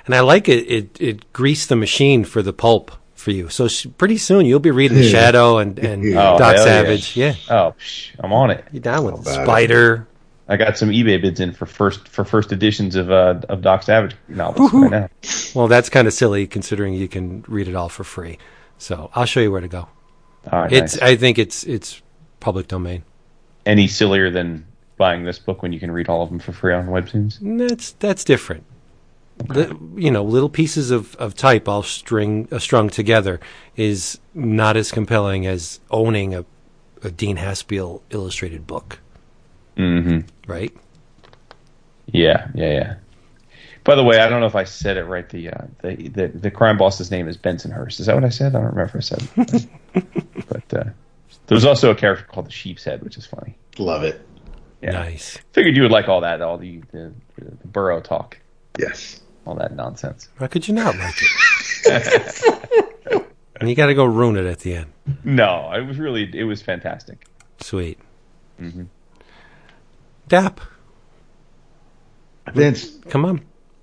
And 0.05 0.15
I 0.15 0.21
like 0.21 0.49
it. 0.49 0.65
It 0.71 1.01
it 1.01 1.33
greased 1.33 1.69
the 1.69 1.75
machine 1.75 2.23
for 2.23 2.41
the 2.41 2.53
pulp 2.53 2.91
for 3.15 3.31
you. 3.31 3.49
So 3.49 3.67
sh- 3.67 3.87
pretty 3.97 4.17
soon 4.17 4.45
you'll 4.45 4.59
be 4.59 4.71
reading 4.71 4.97
the 4.97 5.09
Shadow 5.09 5.57
and 5.59 5.77
and 5.85 6.03
Oh, 6.15 6.37
Doc 6.37 6.55
hell 6.55 6.55
yeah. 6.55 6.63
Savage. 6.63 7.15
Yeah, 7.17 7.35
Oh, 7.49 7.75
psh, 7.79 8.11
I'm 8.19 8.33
on 8.33 8.49
it. 8.51 8.65
you 8.71 8.79
down 8.79 9.03
with 9.05 9.15
about 9.21 9.41
it. 9.41 9.43
Spider. 9.45 10.07
I 10.47 10.57
got 10.57 10.77
some 10.77 10.89
eBay 10.89 11.21
bids 11.21 11.39
in 11.39 11.53
for 11.53 11.65
first 11.65 12.07
for 12.07 12.25
first 12.25 12.51
editions 12.51 12.95
of 12.95 13.09
uh, 13.11 13.39
of 13.49 13.61
Doc 13.61 13.83
Savage 13.83 14.15
novels 14.27 14.73
right 14.73 14.91
now. 14.91 15.09
Well, 15.55 15.67
that's 15.67 15.89
kind 15.89 16.07
of 16.07 16.13
silly 16.13 16.47
considering 16.47 16.93
you 16.93 17.07
can 17.07 17.43
read 17.47 17.67
it 17.67 17.75
all 17.75 17.89
for 17.89 18.03
free. 18.03 18.37
So 18.77 19.11
I'll 19.15 19.25
show 19.25 19.39
you 19.39 19.51
where 19.51 19.61
to 19.61 19.67
go. 19.67 19.87
All 20.51 20.61
right, 20.63 20.71
It's 20.71 20.95
nice. 20.99 21.03
I 21.11 21.15
think 21.15 21.37
it's 21.37 21.63
it's 21.63 22.01
public 22.39 22.67
domain. 22.67 23.03
any 23.65 23.87
sillier 23.87 24.29
than 24.31 24.65
buying 24.97 25.23
this 25.23 25.39
book 25.39 25.61
when 25.61 25.71
you 25.73 25.79
can 25.79 25.91
read 25.91 26.09
all 26.09 26.21
of 26.23 26.29
them 26.29 26.39
for 26.39 26.51
free 26.51 26.73
on 26.73 26.87
Webtoons. 26.87 27.37
That's 27.59 27.91
that's 27.93 28.23
different. 28.23 28.63
Li- 29.47 29.71
you 29.95 30.11
know, 30.11 30.23
little 30.23 30.49
pieces 30.49 30.91
of, 30.91 31.15
of 31.15 31.33
type 31.35 31.67
all 31.67 31.81
string 31.83 32.47
uh, 32.51 32.59
strung 32.59 32.89
together 32.89 33.39
is 33.75 34.19
not 34.33 34.75
as 34.77 34.91
compelling 34.91 35.47
as 35.47 35.79
owning 35.89 36.35
a, 36.35 36.45
a 37.03 37.09
Dean 37.09 37.37
Haspiel 37.37 38.01
illustrated 38.11 38.67
book, 38.67 38.99
Mm-hmm. 39.77 40.51
right? 40.51 40.73
Yeah, 42.07 42.49
yeah, 42.53 42.71
yeah. 42.73 42.95
By 43.83 43.95
the 43.95 44.03
way, 44.03 44.19
I 44.19 44.29
don't 44.29 44.41
know 44.41 44.45
if 44.47 44.55
I 44.55 44.65
said 44.65 44.97
it 44.97 45.05
right. 45.05 45.27
The 45.27 45.49
uh, 45.49 45.65
the, 45.81 45.95
the 46.09 46.27
the 46.27 46.51
crime 46.51 46.77
boss's 46.77 47.09
name 47.09 47.27
is 47.27 47.37
Bensonhurst. 47.37 47.99
Is 47.99 48.05
that 48.05 48.15
what 48.15 48.23
I 48.23 48.29
said? 48.29 48.55
I 48.55 48.59
don't 48.59 48.75
remember 48.75 48.83
if 48.83 48.95
I 48.95 48.99
said. 48.99 49.29
it. 49.37 50.47
but 50.47 50.73
uh, 50.79 50.89
there's 51.47 51.65
also 51.65 51.89
a 51.89 51.95
character 51.95 52.25
called 52.25 52.45
the 52.45 52.51
Sheep's 52.51 52.83
Head, 52.83 53.01
which 53.01 53.17
is 53.17 53.25
funny. 53.25 53.57
Love 53.79 54.03
it. 54.03 54.21
Yeah. 54.83 54.91
Nice. 54.91 55.37
Figured 55.53 55.75
you 55.75 55.81
would 55.83 55.91
like 55.91 56.07
all 56.09 56.21
that, 56.21 56.41
all 56.41 56.57
the 56.57 56.81
the, 56.91 57.11
the, 57.37 57.45
the 57.45 57.67
borough 57.67 58.01
talk. 58.01 58.37
Yes. 58.77 59.21
all 59.45 59.55
that 59.55 59.75
nonsense. 59.75 60.29
How 60.39 60.47
could 60.47 60.67
you 60.67 60.73
not 60.73 60.95
like 60.97 61.15
it? 61.85 63.25
and 63.59 63.69
you 63.69 63.75
got 63.75 63.87
to 63.87 63.93
go 63.95 64.05
ruin 64.05 64.37
it 64.37 64.45
at 64.45 64.59
the 64.59 64.75
end. 64.75 64.91
No, 65.23 65.71
it 65.73 65.85
was 65.87 65.97
really 65.97 66.29
it 66.37 66.43
was 66.43 66.61
fantastic. 66.61 67.25
Sweet. 67.59 67.97
Mm-hmm. 68.59 68.83
Dap. 70.31 70.61
Vince, 72.53 72.89
come 73.09 73.25
on. 73.25 73.41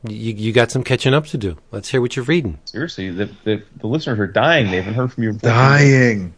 You 0.08 0.32
you 0.32 0.50
got 0.54 0.70
some 0.70 0.82
catching 0.82 1.12
up 1.12 1.26
to 1.26 1.36
do. 1.36 1.58
Let's 1.72 1.90
hear 1.90 2.00
what 2.00 2.16
you're 2.16 2.24
reading. 2.24 2.58
Seriously, 2.64 3.10
the 3.10 3.26
the, 3.44 3.62
the 3.76 3.86
listeners 3.86 4.18
are 4.18 4.26
dying. 4.26 4.70
They 4.70 4.78
haven't 4.78 4.94
heard 4.94 5.12
from 5.12 5.24
you. 5.24 5.32
Dying. 5.34 6.32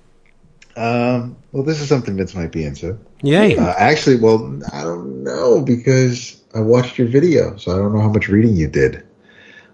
Um, 0.76 1.36
well, 1.52 1.62
this 1.62 1.80
is 1.80 1.88
something 1.88 2.16
Vince 2.16 2.34
might 2.34 2.50
be 2.50 2.64
into. 2.64 2.98
Yay! 3.22 3.56
Uh, 3.56 3.72
actually, 3.78 4.16
well, 4.16 4.60
I 4.72 4.82
don't 4.82 5.22
know 5.22 5.60
because 5.60 6.42
I 6.56 6.60
watched 6.60 6.98
your 6.98 7.06
video, 7.06 7.56
so 7.56 7.70
I 7.70 7.76
don't 7.76 7.94
know 7.94 8.00
how 8.00 8.10
much 8.10 8.26
reading 8.26 8.56
you 8.56 8.66
did. 8.66 9.06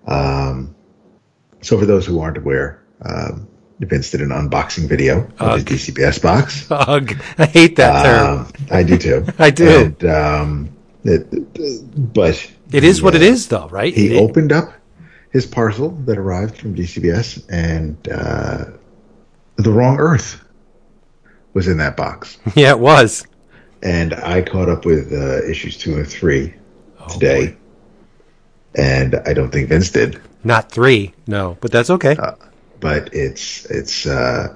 Um, 0.06 0.76
so 1.62 1.78
for 1.78 1.86
those 1.86 2.04
who 2.04 2.20
aren't 2.20 2.36
aware, 2.36 2.84
um, 3.06 3.48
Vince 3.80 4.10
did 4.10 4.22
an 4.22 4.30
unboxing 4.30 4.88
video 4.88 5.28
of 5.38 5.66
his 5.66 5.88
DCBS 5.88 6.22
box. 6.22 6.66
Ugh, 6.70 7.14
I 7.38 7.46
hate 7.46 7.76
that 7.76 8.02
term. 8.04 8.38
Um, 8.38 8.52
I 8.70 8.82
do 8.82 8.96
too. 8.96 9.26
I 9.38 9.50
do. 9.50 9.68
And, 9.68 10.04
um, 10.04 10.76
it, 11.04 12.12
but 12.14 12.50
it 12.72 12.84
is 12.84 13.02
what 13.02 13.14
it 13.14 13.22
is, 13.22 13.48
though, 13.48 13.68
right? 13.68 13.92
He 13.94 14.16
It- 14.16 14.20
opened 14.20 14.52
up 14.52 14.72
his 15.30 15.44
parcel 15.46 15.90
that 16.06 16.16
arrived 16.16 16.56
from 16.56 16.74
DCBS, 16.74 17.44
and 17.50 17.96
uh, 18.08 18.64
the 19.56 19.70
wrong 19.70 19.98
Earth 19.98 20.42
was 21.52 21.68
in 21.68 21.76
that 21.78 21.96
box. 21.96 22.38
Yeah, 22.54 22.70
it 22.70 22.78
was. 22.80 23.26
And 23.82 24.14
I 24.14 24.40
caught 24.42 24.70
up 24.70 24.86
with 24.86 25.12
uh, 25.12 25.42
issues 25.44 25.76
two 25.76 25.96
and 25.96 26.08
three 26.08 26.54
today, 27.10 27.48
boy. 27.48 27.56
and 28.76 29.14
I 29.26 29.34
don't 29.34 29.50
think 29.50 29.68
Vince 29.68 29.90
did. 29.90 30.20
Not 30.42 30.72
three, 30.72 31.12
no, 31.26 31.58
but 31.60 31.70
that's 31.70 31.90
okay. 31.90 32.16
But 32.80 33.14
it's 33.14 33.64
it's 33.66 34.06
uh, 34.06 34.54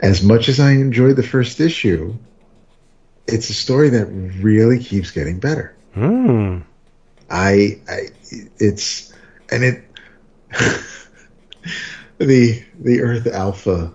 as 0.00 0.22
much 0.22 0.48
as 0.48 0.60
I 0.60 0.72
enjoyed 0.72 1.16
the 1.16 1.22
first 1.22 1.60
issue, 1.60 2.14
it's 3.26 3.50
a 3.50 3.54
story 3.54 3.88
that 3.90 4.06
really 4.06 4.82
keeps 4.82 5.10
getting 5.10 5.38
better. 5.38 5.74
Hmm. 5.94 6.58
I, 7.30 7.80
I 7.88 8.08
it's 8.58 9.12
and 9.50 9.64
it 9.64 9.84
the 12.18 12.62
the 12.80 13.00
Earth 13.00 13.26
Alpha 13.26 13.92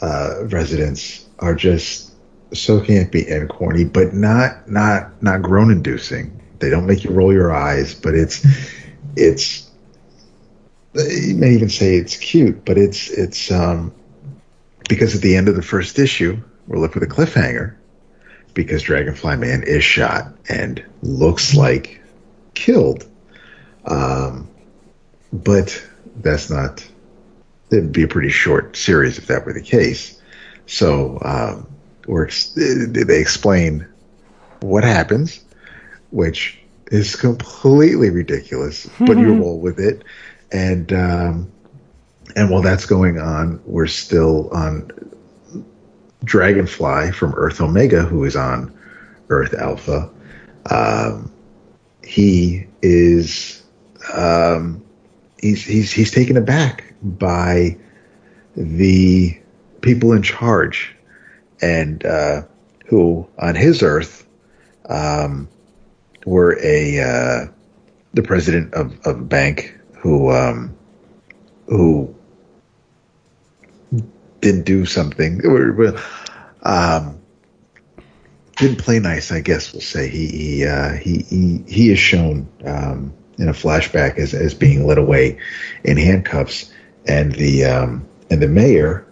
uh, 0.00 0.44
residents 0.44 1.26
are 1.40 1.54
just 1.54 2.12
so 2.52 2.80
campy 2.80 3.30
and 3.30 3.48
corny, 3.48 3.84
but 3.84 4.14
not 4.14 4.70
not 4.70 5.22
not 5.22 5.42
groan 5.42 5.70
inducing. 5.70 6.40
They 6.60 6.70
don't 6.70 6.86
make 6.86 7.04
you 7.04 7.10
roll 7.10 7.32
your 7.32 7.52
eyes, 7.52 7.94
but 7.94 8.14
it's 8.14 8.46
it's 9.16 9.67
you 10.98 11.36
may 11.36 11.52
even 11.52 11.68
say 11.68 11.96
it's 11.96 12.16
cute, 12.16 12.64
but 12.64 12.78
it's 12.78 13.08
it's 13.10 13.50
um 13.50 13.94
because 14.88 15.14
at 15.14 15.22
the 15.22 15.36
end 15.36 15.48
of 15.48 15.56
the 15.56 15.62
first 15.62 15.98
issue 15.98 16.40
we're 16.66 16.78
left 16.78 16.94
with 16.94 17.02
a 17.02 17.06
cliffhanger 17.06 17.74
because 18.54 18.82
Dragonfly 18.82 19.36
Man 19.36 19.62
is 19.62 19.84
shot 19.84 20.34
and 20.48 20.84
looks 21.02 21.54
like 21.54 22.00
killed. 22.54 23.06
Um, 23.84 24.48
but 25.32 25.82
that's 26.16 26.50
not. 26.50 26.86
It'd 27.70 27.92
be 27.92 28.02
a 28.02 28.08
pretty 28.08 28.30
short 28.30 28.76
series 28.76 29.18
if 29.18 29.26
that 29.26 29.44
were 29.44 29.52
the 29.52 29.62
case. 29.62 30.20
So, 30.66 31.18
um, 31.22 31.68
they 32.56 33.20
explain 33.20 33.86
what 34.60 34.84
happens, 34.84 35.44
which 36.10 36.58
is 36.90 37.16
completely 37.16 38.10
ridiculous, 38.10 38.88
but 38.98 39.18
you 39.18 39.34
roll 39.34 39.60
with 39.60 39.78
it. 39.78 40.02
And 40.52 40.92
um, 40.92 41.52
and 42.36 42.50
while 42.50 42.62
that's 42.62 42.86
going 42.86 43.18
on, 43.18 43.60
we're 43.64 43.86
still 43.86 44.48
on 44.50 44.90
Dragonfly 46.24 47.12
from 47.12 47.34
Earth 47.36 47.60
Omega, 47.60 48.02
who 48.02 48.24
is 48.24 48.36
on 48.36 48.72
Earth 49.28 49.54
Alpha. 49.54 50.10
Um, 50.70 51.30
he 52.02 52.66
is 52.82 53.62
um, 54.14 54.82
he's 55.40 55.64
he's 55.64 55.92
he's 55.92 56.10
taken 56.10 56.36
aback 56.36 56.94
by 57.02 57.76
the 58.56 59.38
people 59.80 60.12
in 60.12 60.22
charge, 60.22 60.94
and 61.60 62.04
uh, 62.04 62.42
who 62.86 63.26
on 63.38 63.54
his 63.54 63.82
Earth 63.82 64.26
um, 64.88 65.48
were 66.26 66.58
a 66.62 67.00
uh, 67.00 67.46
the 68.14 68.22
president 68.22 68.74
of, 68.74 68.98
of 69.06 69.20
a 69.20 69.24
bank 69.24 69.77
who 69.98 70.30
um, 70.30 70.76
who 71.66 72.14
didn't 74.40 74.64
do 74.64 74.84
something. 74.84 75.40
Um, 76.62 77.20
didn't 78.56 78.78
play 78.78 78.98
nice, 78.98 79.30
I 79.30 79.40
guess 79.40 79.72
we'll 79.72 79.82
say. 79.82 80.08
He 80.08 80.26
he 80.26 80.66
uh, 80.66 80.92
he, 80.92 81.18
he 81.22 81.64
he 81.66 81.90
is 81.90 81.98
shown 81.98 82.48
um, 82.64 83.14
in 83.38 83.48
a 83.48 83.52
flashback 83.52 84.18
as 84.18 84.34
as 84.34 84.54
being 84.54 84.86
led 84.86 84.98
away 84.98 85.38
in 85.84 85.96
handcuffs, 85.96 86.72
and 87.06 87.32
the 87.32 87.64
um, 87.64 88.06
and 88.30 88.42
the 88.42 88.48
mayor 88.48 89.06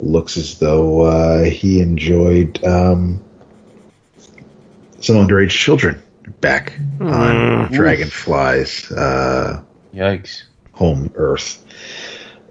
looks 0.00 0.36
as 0.36 0.58
though 0.58 1.02
uh, 1.02 1.44
he 1.44 1.80
enjoyed 1.80 2.62
um, 2.64 3.22
some 5.00 5.16
underage 5.16 5.50
children 5.50 6.02
back 6.40 6.78
on 7.00 7.72
Dragonfly's 7.72 8.90
uh, 8.92 9.62
Yikes! 9.94 10.42
home 10.74 11.10
Earth. 11.14 11.64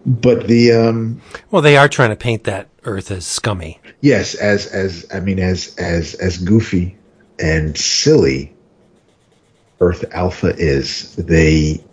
But 0.06 0.48
the 0.48 0.72
um, 0.72 1.22
Well, 1.52 1.62
they 1.62 1.78
are 1.78 1.88
trying 1.88 2.10
to 2.10 2.16
paint 2.16 2.44
that 2.46 2.68
Earth 2.84 3.12
as 3.12 3.26
scummy. 3.26 3.80
Yes, 4.02 4.36
as 4.36 4.68
as 4.68 5.06
I 5.14 5.20
mean, 5.20 5.40
as 5.40 5.76
as 5.78 6.16
as 6.16 6.38
goofy 6.38 6.98
and 7.40 7.78
silly, 7.78 8.54
Earth 9.80 10.04
Alpha 10.12 10.54
is. 10.58 11.16
They 11.16 11.84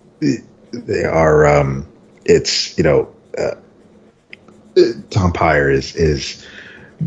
they 0.73 1.05
are. 1.05 1.47
Um, 1.47 1.87
it's 2.25 2.77
you 2.77 2.85
know, 2.85 3.15
uh, 3.39 3.55
Tom 5.11 5.33
Peyer 5.33 5.71
is 5.71 5.95
is 5.95 6.47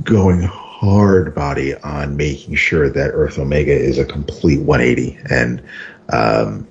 going 0.04 0.42
hard 0.42 1.36
body 1.36 1.76
on 1.76 2.16
making 2.16 2.56
sure 2.56 2.90
that 2.90 3.12
Earth 3.12 3.38
Omega 3.38 3.74
is 3.74 3.98
a 3.98 4.06
complete 4.06 4.62
180, 4.62 5.20
and 5.30 5.62
um, 6.10 6.68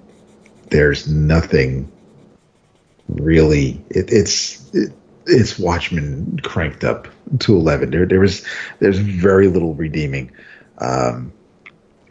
there's 0.73 1.07
nothing 1.07 1.91
really. 3.09 3.85
It, 3.91 4.11
it's 4.11 4.75
it, 4.75 4.93
it's 5.27 5.59
Watchmen 5.59 6.41
cranked 6.43 6.83
up 6.83 7.07
to 7.41 7.55
eleven. 7.55 7.91
There 7.91 8.07
there 8.07 8.21
was 8.21 8.45
there's 8.81 8.99
very 8.99 9.49
little 9.49 9.75
redeeming 9.75 10.33
um, 10.79 11.33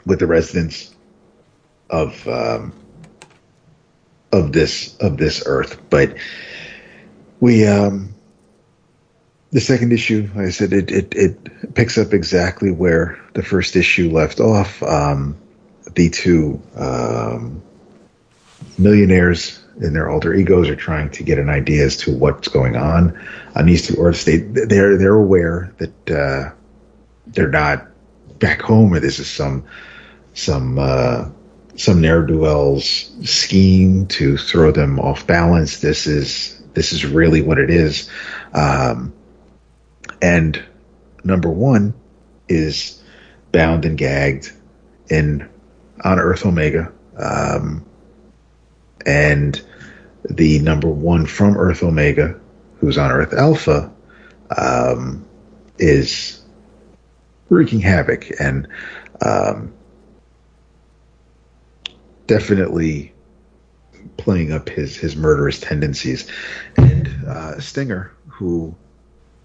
with 0.06 0.20
the 0.20 0.28
residents 0.28 0.96
of 1.90 2.26
um, 2.28 2.74
of 4.32 4.54
this 4.54 4.96
of 4.98 5.18
this 5.18 5.44
Earth, 5.46 5.82
but 5.90 6.16
we 7.40 7.68
um, 7.68 8.14
the 9.52 9.60
second 9.60 9.92
issue, 9.92 10.30
I 10.38 10.50
said, 10.50 10.72
it, 10.72 10.92
it 10.92 11.14
it 11.14 11.76
picks 11.76 11.98
up 11.98 12.14
exactly 12.14 12.72
where 12.72 13.20
the 13.34 13.44
first 13.44 13.76
issue 13.76 14.10
left 14.10 14.40
off. 14.40 14.82
Um, 14.82 15.38
the 15.94 16.10
two 16.10 16.62
um, 16.76 17.62
millionaires 18.78 19.62
and 19.82 19.96
their 19.96 20.10
alter 20.10 20.34
egos 20.34 20.70
are 20.70 20.76
trying 20.76 21.10
to 21.12 21.24
get 21.24 21.40
an 21.40 21.50
idea 21.50 21.86
as 21.86 21.98
to 21.98 22.16
what's 22.16 22.48
going 22.48 22.76
on 22.76 23.18
on 23.56 23.66
these 23.66 23.88
two 23.88 23.96
Earths. 24.00 24.26
They 24.26 24.38
they're 24.38 24.98
they're 24.98 25.16
aware 25.16 25.74
that 25.78 26.12
uh, 26.12 26.54
they're 27.28 27.50
not 27.50 27.88
back 28.40 28.62
home, 28.62 28.94
or 28.94 29.00
this 29.00 29.20
is 29.20 29.30
some 29.30 29.64
some 30.34 30.78
uh, 30.78 31.30
some 31.76 32.02
ne'er 32.02 32.26
do 32.26 32.40
wells 32.40 33.12
scheme 33.24 34.08
to 34.08 34.38
throw 34.38 34.72
them 34.72 35.00
off 35.00 35.26
balance. 35.26 35.80
This 35.80 36.08
is 36.08 36.62
this 36.74 36.94
is 36.94 37.06
really 37.06 37.42
what 37.42 37.58
it 37.58 37.70
is. 37.70 38.10
Um, 38.54 39.14
and 40.22 40.62
number 41.24 41.50
one 41.50 41.94
is 42.48 43.02
bound 43.52 43.86
and 43.86 43.98
gagged 43.98 44.52
in 45.10 45.48
on 46.04 46.20
Earth 46.20 46.46
Omega. 46.46 46.92
Um, 47.18 47.86
and 49.06 49.62
the 50.30 50.60
number 50.60 50.88
one 50.88 51.26
from 51.26 51.58
Earth 51.58 51.84
Omega, 51.84 52.40
who's 52.80 52.98
on 52.98 53.12
Earth 53.12 53.34
Alpha, 53.34 53.92
um, 54.56 55.26
is 55.78 56.42
wreaking 57.50 57.80
havoc 57.80 58.30
and 58.40 58.68
um, 59.26 59.74
definitely 62.28 63.14
playing 64.18 64.52
up 64.52 64.70
his 64.70 64.96
his 64.96 65.16
murderous 65.16 65.60
tendencies. 65.60 66.30
And 66.78 67.08
uh, 67.28 67.60
Stinger, 67.60 68.12
who 68.28 68.76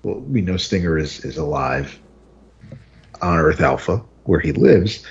well, 0.03 0.21
we 0.21 0.41
know 0.41 0.57
Stinger 0.57 0.99
is 0.99 1.25
is 1.25 1.37
alive 1.37 1.99
on 3.21 3.39
Earth 3.39 3.61
Alpha, 3.61 4.03
where 4.25 4.41
he 4.41 4.53
lives. 4.53 5.05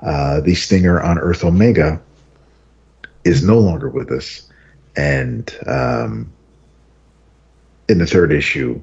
Uh, 0.00 0.40
the 0.40 0.54
Stinger 0.54 1.00
on 1.00 1.18
Earth 1.18 1.44
Omega 1.44 2.02
is 3.24 3.44
no 3.44 3.58
longer 3.58 3.88
with 3.88 4.10
us, 4.10 4.48
and 4.96 5.54
um, 5.66 6.32
in 7.88 7.98
the 7.98 8.06
third 8.06 8.32
issue, 8.32 8.80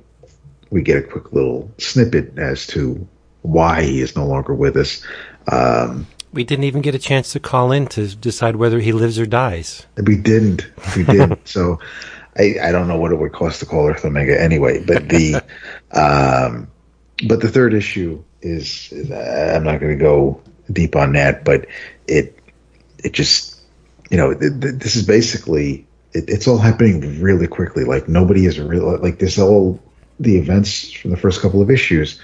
we 0.70 0.82
get 0.82 0.98
a 0.98 1.02
quick 1.02 1.34
little 1.34 1.72
snippet 1.78 2.38
as 2.38 2.68
to 2.68 3.08
why 3.42 3.84
he 3.84 4.02
is 4.02 4.16
no 4.16 4.26
longer 4.26 4.54
with 4.54 4.76
us. 4.78 5.04
Um, 5.52 6.08
we 6.32 6.44
didn't 6.44 6.66
even 6.66 6.82
get 6.82 6.94
a 6.94 7.00
chance 7.00 7.32
to 7.34 7.40
call 7.40 7.72
in 7.72 7.88
to 7.88 8.16
decide 8.16 8.56
whether 8.56 8.80
he 8.80 8.92
lives 8.92 9.18
or 9.18 9.26
dies. 9.26 9.86
We 9.98 10.16
didn't. 10.16 10.70
We 10.96 11.04
didn't. 11.04 11.48
so 11.48 11.80
I, 12.38 12.56
I 12.62 12.72
don't 12.72 12.88
know 12.88 12.98
what 12.98 13.12
it 13.12 13.16
would 13.16 13.32
cost 13.32 13.60
to 13.62 13.66
call 13.66 13.88
Earth 13.88 14.06
Omega 14.06 14.40
anyway. 14.40 14.84
But 14.84 15.10
the 15.10 15.36
um, 15.92 16.70
but 17.28 17.42
the 17.42 17.50
third 17.50 17.74
issue 17.74 18.24
is, 18.42 18.92
is 18.92 19.12
I'm 19.12 19.64
not 19.64 19.80
going 19.80 19.98
to 19.98 20.04
go 20.04 20.42
deep 20.72 20.96
on 20.96 21.14
that, 21.14 21.44
but 21.44 21.66
it 22.08 22.38
it 23.00 23.14
just 23.14 23.49
you 24.10 24.18
know 24.18 24.34
th- 24.34 24.60
th- 24.62 24.76
this 24.76 24.96
is 24.96 25.06
basically 25.06 25.88
it, 26.14 26.26
it's 26.28 26.48
all 26.48 26.58
happening 26.58 27.22
really 27.22 27.48
quickly. 27.48 27.84
Like 27.84 28.08
nobody 28.08 28.46
is 28.46 28.60
real 28.60 28.98
like 29.00 29.20
this 29.20 29.38
all 29.40 29.80
the 30.20 30.38
events 30.38 30.92
from 30.92 31.12
the 31.12 31.18
first 31.18 31.42
couple 31.42 31.62
of 31.62 31.72
issues 31.72 32.20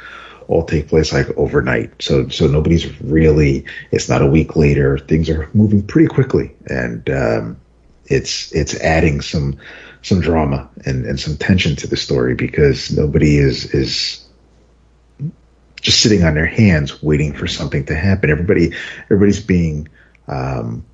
all 0.47 0.63
take 0.63 0.87
place 0.87 1.13
like 1.13 1.29
overnight. 1.37 2.01
So 2.01 2.27
so 2.29 2.47
nobody's 2.47 3.01
really. 3.01 3.65
It's 3.91 4.09
not 4.09 4.21
a 4.21 4.27
week 4.27 4.55
later. 4.55 4.97
Things 4.97 5.29
are 5.29 5.49
moving 5.53 5.85
pretty 5.85 6.07
quickly, 6.07 6.55
and 6.67 7.09
um, 7.09 7.57
it's 8.05 8.51
it's 8.51 8.75
adding 8.81 9.21
some 9.21 9.57
some 10.01 10.21
drama 10.21 10.69
and, 10.85 11.05
and 11.05 11.19
some 11.19 11.35
tension 11.37 11.75
to 11.77 11.87
the 11.87 11.97
story 11.97 12.35
because 12.35 12.95
nobody 12.95 13.37
is 13.37 13.73
is 13.73 14.23
just 15.81 16.01
sitting 16.01 16.23
on 16.23 16.35
their 16.35 16.45
hands 16.45 17.01
waiting 17.01 17.33
for 17.33 17.47
something 17.47 17.85
to 17.85 17.95
happen. 17.95 18.29
Everybody 18.29 18.73
everybody's 19.05 19.43
being 19.43 19.87
um, 20.27 20.85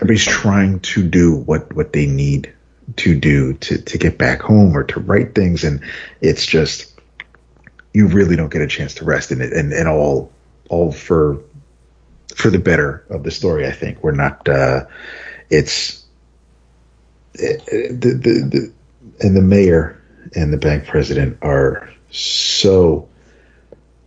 everybody's 0.00 0.24
trying 0.24 0.80
to 0.80 1.06
do 1.06 1.36
what 1.36 1.72
what 1.74 1.92
they 1.92 2.06
need 2.06 2.52
to 2.96 3.18
do 3.18 3.54
to 3.54 3.78
to 3.78 3.98
get 3.98 4.18
back 4.18 4.40
home 4.40 4.76
or 4.76 4.82
to 4.82 4.98
write 5.00 5.34
things 5.34 5.62
and 5.62 5.80
it's 6.20 6.44
just 6.44 6.90
you 7.92 8.06
really 8.06 8.36
don't 8.36 8.52
get 8.52 8.62
a 8.62 8.66
chance 8.66 8.94
to 8.94 9.04
rest 9.04 9.32
in 9.32 9.40
it, 9.40 9.52
and, 9.52 9.72
and 9.72 9.88
all 9.88 10.30
all 10.68 10.92
for 10.92 11.42
for 12.34 12.50
the 12.50 12.58
better 12.58 13.04
of 13.10 13.24
the 13.24 13.30
story. 13.30 13.66
I 13.66 13.72
think 13.72 14.02
we're 14.02 14.12
not. 14.12 14.48
Uh, 14.48 14.84
it's 15.50 16.04
it, 17.34 17.62
it, 17.68 18.00
the, 18.00 18.14
the, 18.14 18.48
the 18.48 18.72
and 19.26 19.36
the 19.36 19.42
mayor 19.42 20.00
and 20.36 20.52
the 20.52 20.58
bank 20.58 20.86
president 20.86 21.38
are 21.42 21.90
so 22.10 23.08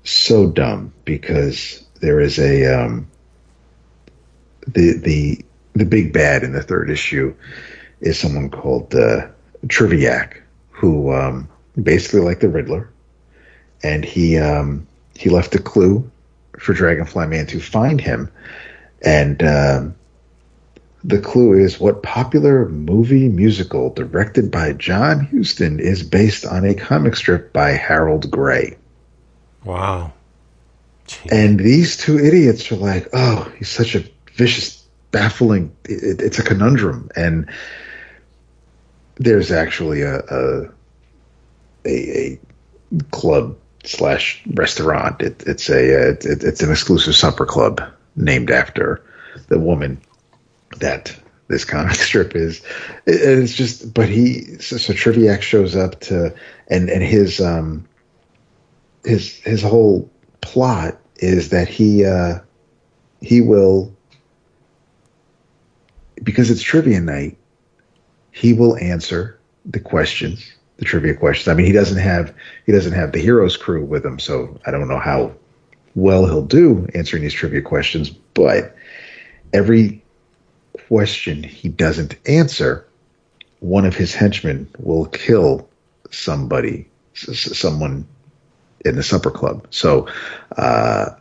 so 0.04 0.50
dumb 0.50 0.94
because 1.06 1.84
there 2.00 2.20
is 2.20 2.40
a 2.40 2.66
um, 2.66 3.08
the 4.68 4.98
the 4.98 5.46
the 5.74 5.86
big 5.86 6.14
bad 6.14 6.44
in 6.44 6.54
the 6.54 6.62
third 6.62 6.90
issue 6.90 7.34
is 8.02 8.20
someone 8.20 8.50
called 8.50 8.94
uh, 8.96 9.28
Triviak, 9.68 10.42
who 10.70 11.14
um, 11.14 11.48
basically 11.82 12.22
like 12.22 12.40
the 12.40 12.50
Riddler, 12.50 12.90
and 13.82 14.04
he 14.04 14.38
um, 14.38 14.88
he 15.16 15.30
left 15.30 15.56
a 15.56 15.60
clue 15.60 16.10
for 16.60 16.74
Dragonfly 16.74 17.28
Man 17.28 17.48
to 17.48 17.60
find 17.60 18.00
him, 18.00 18.32
and 19.02 19.42
um, 19.44 19.96
the 21.04 21.20
clue 21.20 21.54
is 21.54 21.80
what 21.80 22.04
popular 22.04 22.70
movie 22.70 23.28
musical 23.28 23.90
directed 23.90 24.50
by 24.50 24.74
John 24.74 25.26
Huston 25.26 25.80
is 25.80 26.02
based 26.02 26.46
on 26.46 26.66
a 26.66 26.74
comic 26.74 27.16
strip 27.16 27.52
by 27.52 27.72
Harold 27.72 28.32
Gray. 28.32 28.78
Wow. 29.66 30.14
Jeez. 31.08 31.32
And 31.32 31.60
these 31.60 31.98
two 31.98 32.18
idiots 32.18 32.72
are 32.72 32.78
like, 32.78 33.10
oh, 33.12 33.52
he's 33.58 33.70
such 33.70 33.96
a 33.96 34.06
vicious, 34.36 34.83
baffling. 35.14 35.74
It, 35.86 36.20
it's 36.22 36.40
a 36.40 36.44
conundrum, 36.44 37.10
and 37.16 37.50
there's 39.16 39.52
actually 39.52 40.02
a 40.02 40.20
a, 40.20 40.64
a, 41.86 41.90
a 42.34 42.40
club 43.12 43.56
slash 43.86 44.44
restaurant. 44.54 45.22
It, 45.22 45.42
it's 45.48 45.70
a 45.70 46.10
it, 46.10 46.26
it's 46.26 46.62
an 46.62 46.72
exclusive 46.72 47.16
supper 47.16 47.46
club 47.46 47.82
named 48.18 48.52
after 48.52 49.02
the 49.48 49.60
woman 49.60 50.02
that 50.80 51.16
this 51.48 51.64
comic 51.64 51.96
strip 52.10 52.36
is. 52.36 52.62
It, 53.06 53.22
it's 53.22 53.54
just, 53.54 53.94
but 53.94 54.10
he 54.10 54.42
so, 54.60 54.76
so 54.76 54.94
Triviak 54.94 55.42
shows 55.42 55.78
up 55.78 56.02
to 56.02 56.36
and 56.68 56.90
and 56.90 57.04
his 57.04 57.40
um 57.40 57.88
his 59.06 59.38
his 59.40 59.62
whole 59.62 60.10
plot 60.42 60.98
is 61.18 61.50
that 61.50 61.70
he 61.70 62.06
uh 62.06 62.40
he 63.22 63.40
will 63.40 63.96
because 66.24 66.50
it's 66.50 66.64
trivia 66.64 67.00
night 67.00 67.38
he 68.32 68.54
will 68.54 68.78
answer 68.78 69.40
the 69.66 69.80
questions 69.80 70.54
the 70.78 70.86
trivia 70.86 71.14
questions. 71.14 71.48
I 71.48 71.54
mean, 71.54 71.66
he 71.66 71.72
doesn't 71.72 72.00
have 72.00 72.34
he 72.66 72.72
doesn't 72.72 72.94
have 72.94 73.12
the 73.12 73.20
heroes 73.20 73.58
crew 73.58 73.84
with 73.86 74.06
him, 74.06 74.20
so 74.20 74.60
I 74.66 74.72
don't 74.72 74.88
know 74.88 75.00
how 75.00 75.34
well 75.96 76.26
he'll 76.26 76.46
do 76.46 76.88
answering 76.94 77.24
these 77.24 77.34
trivia 77.34 77.62
questions. 77.62 78.10
But 78.10 78.76
every 79.54 80.04
question 80.88 81.44
he 81.44 81.70
doesn't 81.70 82.16
answer, 82.28 82.88
one 83.60 83.86
of 83.86 83.96
his 83.96 84.14
henchmen 84.14 84.68
will 84.80 85.06
kill 85.06 85.70
somebody, 86.12 86.90
someone 87.14 88.08
in 88.84 88.96
the 88.96 89.04
supper 89.04 89.32
club. 89.32 89.68
So 89.70 90.08
uh, 90.58 91.12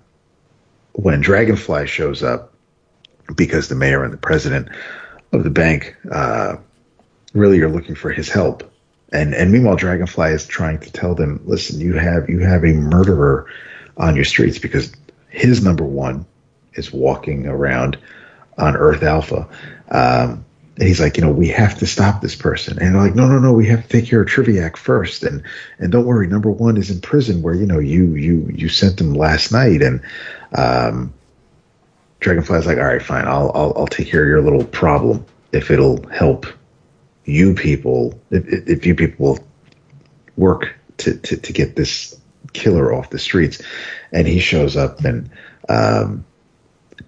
when 0.95 1.21
Dragonfly 1.21 1.87
shows 1.87 2.23
up, 2.23 2.52
because 3.37 3.69
the 3.69 3.75
mayor 3.75 4.05
and 4.05 4.13
the 4.13 4.19
president 4.19 4.69
of 5.33 5.45
the 5.45 5.51
bank 5.51 5.97
uh, 6.11 6.57
really 7.33 7.61
are 7.61 7.69
looking 7.69 7.95
for 7.95 8.11
his 8.11 8.29
help 8.29 8.73
and 9.13 9.35
and 9.35 9.53
meanwhile, 9.53 9.77
Dragonfly 9.77 10.31
is 10.31 10.47
trying 10.47 10.79
to 10.81 10.91
tell 10.91 11.15
them, 11.15 11.41
listen, 11.45 11.81
you 11.81 11.95
have 11.95 12.31
you 12.31 12.41
have 12.41 12.65
a 12.65 12.73
murderer 12.73 13.47
on 13.99 14.17
your 14.17 14.25
streets 14.25 14.59
because 14.59 14.93
his 15.29 15.63
number 15.63 15.85
one 15.85 16.25
is 16.75 16.93
walking 16.93 17.47
around 17.47 17.99
on 18.57 18.75
Earth 18.75 19.03
Alpha. 19.03 19.47
Um, 19.91 20.45
and 20.79 20.89
he's 20.89 21.01
like, 21.01 21.19
you 21.19 21.23
know, 21.23 21.31
we 21.31 21.49
have 21.49 21.79
to 21.81 21.87
stop 21.87 22.23
this 22.23 22.35
person. 22.35 22.79
And 22.79 22.95
they're 22.95 23.03
like, 23.03 23.15
no, 23.15 23.29
no, 23.29 23.39
no, 23.39 23.53
we 23.53 23.67
have 23.67 23.83
to 23.83 23.89
take 23.89 24.07
care 24.07 24.23
of 24.23 24.29
Triviac 24.29 24.79
first. 24.79 25.23
And 25.23 25.43
and 25.79 25.93
don't 25.93 26.07
worry, 26.07 26.27
number 26.27 26.51
one 26.51 26.79
is 26.79 26.91
in 26.91 27.03
prison 27.03 27.43
where 27.43 27.55
you 27.55 27.67
know 27.67 27.79
you 27.79 28.15
you 28.15 28.51
you 28.55 28.71
sent 28.71 28.99
him 28.99 29.13
last 29.13 29.53
night. 29.53 29.83
And 29.83 30.01
um, 30.53 31.13
Dragonfly's 32.23 32.67
like, 32.67 32.79
all 32.79 32.85
right, 32.85 33.03
fine, 33.03 33.27
I'll 33.27 33.51
I'll 33.55 33.73
I'll 33.77 33.87
take 33.87 34.09
care 34.09 34.23
of 34.23 34.29
your 34.29 34.41
little 34.41 34.65
problem 34.65 35.25
if 35.53 35.71
it'll 35.71 36.07
help 36.09 36.47
you 37.25 37.55
people, 37.55 38.19
if, 38.31 38.45
if 38.49 38.87
you 38.87 38.95
people 38.95 39.39
work 40.37 40.75
to, 40.99 41.17
to, 41.19 41.37
to 41.37 41.53
get 41.53 41.77
this 41.77 42.19
killer 42.53 42.93
off 42.93 43.11
the 43.11 43.19
streets. 43.19 43.63
And 44.13 44.27
he 44.27 44.41
shows 44.41 44.77
up 44.77 45.05
and 45.05 45.31
um, 45.69 46.25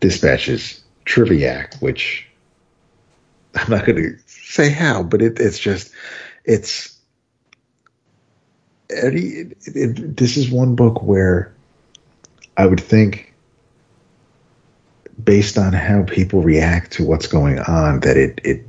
dispatches 0.00 0.82
Triviak, 1.04 1.80
which 1.80 2.26
I'm 3.54 3.70
not 3.70 3.86
going 3.86 4.02
to 4.02 4.18
say 4.26 4.70
how, 4.70 5.02
but 5.02 5.22
it, 5.22 5.38
it's 5.40 5.58
just, 5.58 5.92
it's, 6.44 6.96
it, 8.90 9.56
it, 9.66 10.16
this 10.16 10.36
is 10.36 10.50
one 10.50 10.74
book 10.74 11.02
where 11.02 11.52
I 12.56 12.66
would 12.66 12.80
think, 12.80 13.33
based 15.24 15.58
on 15.58 15.72
how 15.72 16.02
people 16.04 16.42
react 16.42 16.92
to 16.92 17.04
what's 17.04 17.26
going 17.26 17.58
on, 17.60 18.00
that 18.00 18.16
it, 18.16 18.40
it 18.44 18.66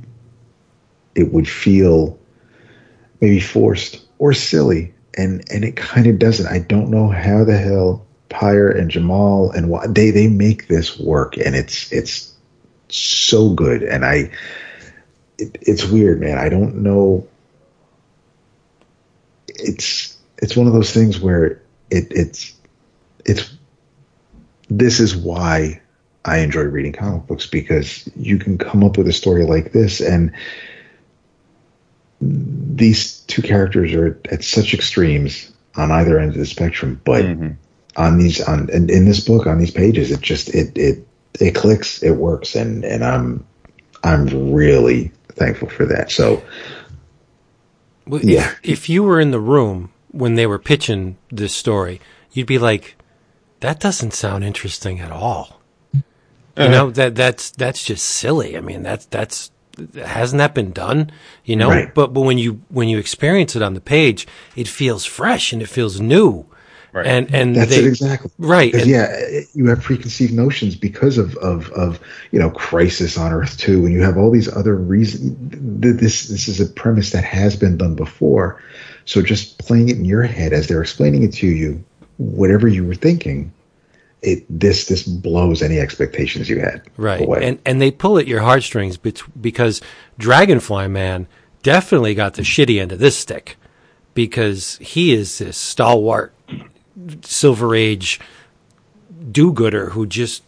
it 1.14 1.32
would 1.32 1.48
feel 1.48 2.18
maybe 3.20 3.40
forced 3.40 4.04
or 4.18 4.32
silly, 4.32 4.92
and 5.16 5.44
and 5.50 5.64
it 5.64 5.76
kind 5.76 6.06
of 6.06 6.18
doesn't. 6.18 6.46
I 6.46 6.60
don't 6.60 6.90
know 6.90 7.08
how 7.08 7.44
the 7.44 7.56
hell 7.56 8.06
Peyer 8.28 8.70
and 8.70 8.90
Jamal 8.90 9.50
and 9.50 9.70
why 9.70 9.86
they 9.86 10.10
they 10.10 10.28
make 10.28 10.68
this 10.68 10.98
work, 10.98 11.36
and 11.36 11.54
it's 11.54 11.90
it's 11.92 12.34
so 12.88 13.50
good, 13.50 13.82
and 13.82 14.04
I 14.04 14.30
it, 15.38 15.58
it's 15.60 15.84
weird, 15.84 16.20
man. 16.20 16.38
I 16.38 16.48
don't 16.48 16.76
know. 16.76 17.26
It's 19.48 20.16
it's 20.38 20.56
one 20.56 20.66
of 20.66 20.72
those 20.72 20.92
things 20.92 21.20
where 21.20 21.62
it 21.90 22.06
it's 22.10 22.54
it's 23.24 23.56
this 24.68 25.00
is 25.00 25.16
why 25.16 25.80
I 26.26 26.38
enjoy 26.38 26.62
reading 26.62 26.92
comic 26.92 27.26
books 27.26 27.46
because 27.46 28.08
you 28.16 28.38
can 28.38 28.58
come 28.58 28.84
up 28.84 28.98
with 28.98 29.08
a 29.08 29.12
story 29.12 29.44
like 29.44 29.72
this 29.72 30.00
and 30.00 30.32
these 32.20 33.20
two 33.20 33.42
characters 33.42 33.92
are 33.92 34.18
at 34.30 34.44
such 34.44 34.74
extremes 34.74 35.52
on 35.76 35.90
either 35.90 36.18
end 36.18 36.32
of 36.32 36.38
the 36.38 36.46
spectrum, 36.46 37.00
but 37.04 37.24
mm-hmm. 37.24 37.52
on 37.96 38.18
these 38.18 38.40
on 38.40 38.68
in, 38.70 38.88
in, 38.90 39.04
this 39.04 39.20
book 39.20 39.46
on 39.46 39.58
these 39.58 39.70
pages, 39.70 40.10
it 40.10 40.20
just 40.20 40.48
it 40.54 40.76
it 40.76 41.06
it 41.38 41.54
clicks, 41.54 42.02
it 42.02 42.12
works, 42.12 42.54
and 42.54 42.84
and 42.84 43.04
I'm 43.04 43.44
I'm 44.02 44.52
really 44.52 45.12
thankful 45.28 45.68
for 45.68 45.84
that. 45.86 46.10
So, 46.10 46.42
well, 48.06 48.22
yeah, 48.22 48.52
if, 48.62 48.70
if 48.70 48.88
you 48.88 49.02
were 49.02 49.20
in 49.20 49.30
the 49.30 49.40
room 49.40 49.92
when 50.10 50.34
they 50.34 50.46
were 50.46 50.58
pitching 50.58 51.18
this 51.30 51.54
story, 51.54 52.00
you'd 52.32 52.46
be 52.46 52.58
like, 52.58 52.96
"That 53.60 53.80
doesn't 53.80 54.14
sound 54.14 54.44
interesting 54.44 55.00
at 55.00 55.12
all." 55.12 55.55
You 56.56 56.64
uh-huh. 56.64 56.72
know 56.72 56.90
that 56.90 57.14
that's 57.14 57.50
that's 57.50 57.82
just 57.84 58.04
silly. 58.04 58.56
I 58.56 58.60
mean, 58.60 58.82
that's 58.82 59.06
that's 59.06 59.50
hasn't 59.94 60.38
that 60.38 60.54
been 60.54 60.72
done? 60.72 61.12
You 61.44 61.56
know, 61.56 61.68
Right. 61.68 61.94
but 61.94 62.14
but 62.14 62.22
when 62.22 62.38
you 62.38 62.62
when 62.70 62.88
you 62.88 62.98
experience 62.98 63.54
it 63.56 63.62
on 63.62 63.74
the 63.74 63.80
page, 63.80 64.26
it 64.56 64.68
feels 64.68 65.04
fresh 65.04 65.52
and 65.52 65.60
it 65.60 65.68
feels 65.68 66.00
new. 66.00 66.46
Right. 66.92 67.06
And 67.06 67.34
and 67.34 67.54
That's 67.54 67.70
they, 67.72 67.80
it 67.80 67.86
exactly. 67.86 68.30
right. 68.38 68.72
'Cause, 68.72 68.82
and- 68.82 68.90
yeah, 68.90 69.40
you 69.52 69.66
have 69.66 69.82
preconceived 69.82 70.32
notions 70.32 70.74
because 70.76 71.18
of, 71.18 71.36
of, 71.38 71.68
of 71.72 72.00
you 72.32 72.38
know 72.38 72.48
crisis 72.50 73.18
on 73.18 73.32
Earth 73.32 73.58
too, 73.58 73.84
and 73.84 73.92
you 73.92 74.00
have 74.02 74.16
all 74.16 74.30
these 74.30 74.48
other 74.50 74.74
reasons. 74.76 75.36
This 76.00 76.28
this 76.28 76.48
is 76.48 76.58
a 76.58 76.64
premise 76.66 77.10
that 77.10 77.24
has 77.24 77.54
been 77.54 77.76
done 77.76 77.96
before, 77.96 78.62
so 79.04 79.20
just 79.20 79.58
playing 79.58 79.90
it 79.90 79.96
in 79.98 80.06
your 80.06 80.22
head 80.22 80.54
as 80.54 80.68
they're 80.68 80.80
explaining 80.80 81.22
it 81.22 81.34
to 81.34 81.46
you, 81.46 81.84
whatever 82.16 82.66
you 82.66 82.82
were 82.86 82.94
thinking, 82.94 83.52
it 84.26 84.44
this 84.50 84.86
this 84.86 85.04
blows 85.04 85.62
any 85.62 85.78
expectations 85.78 86.48
you 86.50 86.60
had 86.60 86.82
Right. 86.96 87.22
away. 87.22 87.46
And 87.48 87.58
and 87.64 87.80
they 87.80 87.90
pull 87.90 88.18
at 88.18 88.26
your 88.26 88.40
heartstrings 88.40 88.96
bet- 88.96 89.22
because 89.40 89.80
Dragonfly 90.18 90.88
Man 90.88 91.26
definitely 91.62 92.14
got 92.14 92.34
the 92.34 92.42
shitty 92.42 92.80
end 92.80 92.92
of 92.92 92.98
this 92.98 93.16
stick 93.16 93.56
because 94.14 94.78
he 94.78 95.12
is 95.12 95.38
this 95.38 95.56
stalwart 95.56 96.34
silver 97.22 97.74
age 97.74 98.18
do-gooder 99.30 99.90
who 99.90 100.06
just 100.06 100.42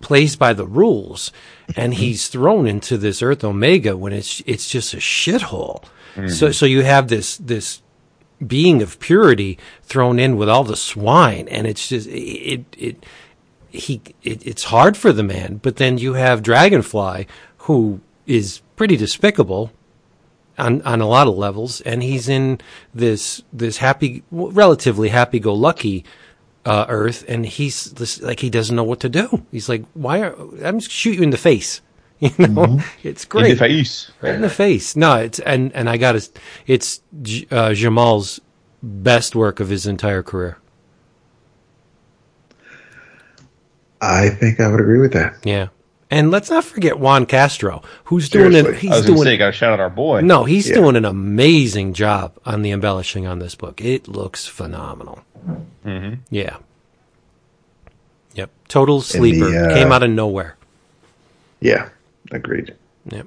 plays 0.00 0.36
by 0.36 0.52
the 0.52 0.66
rules 0.66 1.32
and 1.76 1.94
he's 1.94 2.28
thrown 2.28 2.66
into 2.66 2.96
this 2.96 3.22
earth 3.22 3.44
omega 3.44 3.96
when 3.96 4.12
it's 4.12 4.42
it's 4.46 4.68
just 4.68 4.94
a 4.94 4.98
shithole 4.98 5.82
mm-hmm. 6.14 6.28
so 6.28 6.50
so 6.50 6.64
you 6.64 6.82
have 6.82 7.08
this 7.08 7.36
this 7.38 7.82
being 8.44 8.82
of 8.82 8.98
purity 9.00 9.58
thrown 9.82 10.18
in 10.18 10.36
with 10.36 10.48
all 10.48 10.64
the 10.64 10.76
swine. 10.76 11.48
And 11.48 11.66
it's 11.66 11.88
just 11.88 12.08
it 12.08 12.64
it 12.76 13.04
he 13.68 14.00
it, 14.22 14.46
it's 14.46 14.64
hard 14.64 14.96
for 14.96 15.12
the 15.12 15.22
man. 15.22 15.56
But 15.56 15.76
then 15.76 15.98
you 15.98 16.14
have 16.14 16.42
dragonfly 16.42 17.26
who 17.58 18.00
is 18.26 18.60
pretty 18.76 18.96
despicable 18.96 19.72
on 20.58 20.82
on 20.82 21.00
a 21.00 21.08
lot 21.08 21.28
of 21.28 21.36
levels. 21.36 21.80
And 21.82 22.02
he's 22.02 22.28
in 22.28 22.60
this 22.94 23.42
this 23.52 23.78
happy 23.78 24.22
relatively 24.30 25.08
happy 25.08 25.38
go 25.38 25.54
lucky 25.54 26.04
uh, 26.64 26.86
earth. 26.88 27.24
And 27.28 27.46
he's 27.46 27.84
this, 27.92 28.20
like 28.20 28.40
he 28.40 28.50
doesn't 28.50 28.76
know 28.76 28.84
what 28.84 29.00
to 29.00 29.08
do. 29.08 29.46
He's 29.50 29.68
like 29.68 29.84
why 29.94 30.20
are 30.20 30.34
i'm 30.64 30.78
just 30.78 30.90
shoot 30.90 31.16
you 31.16 31.22
in 31.22 31.30
the 31.30 31.36
face 31.36 31.80
you 32.38 32.48
know 32.48 32.80
it's 33.02 33.24
great 33.24 33.44
In 33.46 33.50
the 33.52 33.56
face. 33.56 34.10
Right 34.20 34.34
in 34.34 34.40
the 34.42 34.50
face. 34.50 34.94
No, 34.96 35.16
it's 35.16 35.38
and 35.40 35.72
and 35.74 35.88
I 35.88 35.96
got 35.96 36.12
to. 36.12 36.28
It's 36.66 37.00
uh, 37.50 37.72
Jamal's 37.74 38.40
best 38.82 39.34
work 39.34 39.58
of 39.60 39.68
his 39.70 39.86
entire 39.86 40.22
career. 40.22 40.58
I 44.00 44.30
think 44.30 44.60
I 44.60 44.68
would 44.68 44.80
agree 44.80 44.98
with 44.98 45.12
that. 45.12 45.34
Yeah, 45.44 45.68
and 46.10 46.30
let's 46.30 46.48
not 46.50 46.64
forget 46.64 46.98
Juan 46.98 47.26
Castro, 47.26 47.82
who's 48.04 48.28
doing. 48.28 48.52
Seriously. 48.52 48.74
I 48.74 48.78
He's 48.78 48.90
was 48.90 49.00
going 49.00 49.06
to 49.06 49.12
doing 49.14 49.24
say, 49.26 49.36
got 49.36 49.46
to 49.46 49.52
shout 49.52 49.72
out 49.72 49.80
our 49.80 49.90
boy. 49.90 50.20
no, 50.22 50.44
he's 50.44 50.68
Yeah. 50.68 50.76
doing 50.76 50.96
an 50.96 51.04
amazing 51.04 51.92
job 51.92 52.38
on 52.46 52.62
the 52.62 52.70
embellishing 52.70 53.26
on 53.26 53.38
this 53.40 53.54
book. 53.54 53.80
It 53.82 54.08
looks 54.08 54.46
phenomenal. 54.46 55.20
Mm-hmm. 55.84 56.14
Yeah. 56.30 56.56
Yep. 58.34 58.50
Total 58.68 59.00
sleeper 59.00 59.46
uh, 59.46 59.74
came 59.74 59.92
out 59.92 60.02
of 60.02 60.10
nowhere. 60.10 60.56
Yeah, 61.60 61.90
agreed. 62.30 62.74
Yep. 63.10 63.26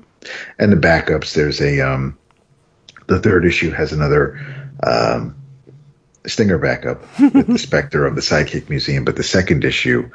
and 0.59 0.71
the 0.71 0.77
backups 0.77 1.33
there's 1.33 1.59
a 1.59 1.81
um 1.81 2.15
the 3.07 3.19
third 3.19 3.43
issue 3.43 3.71
has 3.71 3.91
another 3.91 4.39
um 4.83 5.35
stinger 6.27 6.59
backup 6.59 7.01
with 7.33 7.47
the 7.47 7.57
specter 7.57 8.05
of 8.05 8.15
the 8.15 8.21
sidekick 8.21 8.69
museum 8.69 9.03
but 9.03 9.15
the 9.15 9.23
second 9.23 9.65
issue 9.65 10.07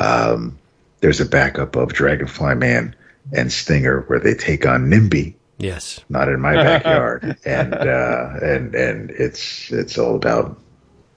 um 0.00 0.58
there's 1.00 1.20
a 1.20 1.26
backup 1.26 1.76
of 1.76 1.92
dragonfly 1.92 2.54
man 2.54 2.96
and 3.34 3.52
stinger 3.52 4.00
where 4.06 4.18
they 4.18 4.34
take 4.34 4.66
on 4.66 4.88
nimby 4.90 5.34
Yes. 5.58 6.00
not 6.08 6.28
in 6.28 6.40
my 6.40 6.54
backyard 6.64 7.36
and 7.44 7.74
uh 7.74 8.30
and 8.42 8.74
and 8.74 9.10
it's 9.10 9.70
it's 9.70 9.98
all 9.98 10.16
about 10.16 10.58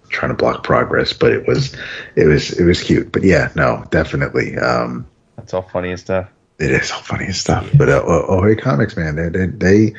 trying 0.10 0.30
to 0.32 0.36
block 0.36 0.64
progress 0.66 1.14
but 1.14 1.32
it 1.32 1.48
was 1.48 1.76
it 2.18 2.26
was 2.26 2.52
it 2.60 2.66
was 2.66 2.84
cute 2.84 3.12
but 3.12 3.24
yeah 3.24 3.52
no 3.56 3.86
definitely 3.90 4.58
um 4.58 5.06
That's 5.38 5.54
all 5.54 5.62
funny 5.62 5.92
and 5.92 6.00
stuff. 6.00 6.28
It 6.60 6.72
is 6.72 6.92
all 6.92 7.00
funny 7.00 7.32
stuff 7.32 7.70
but 7.76 7.90
uh, 7.90 8.04
oh 8.06 8.38
Ahoy 8.38 8.56
comics 8.56 8.96
man 8.96 9.16
they 9.16 9.30
they 9.30 9.46
they, 9.48 9.94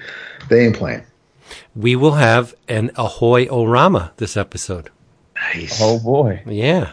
they 0.48 0.66
ain't 0.66 0.76
playing 0.76 1.02
We 1.74 1.96
will 1.96 2.12
have 2.12 2.54
an 2.68 2.90
Ahoy 2.96 3.46
Orama 3.46 4.11
this 4.16 4.36
episode. 4.36 4.90
nice 5.34 5.78
Oh 5.80 5.98
boy, 5.98 6.42
Yeah. 6.46 6.92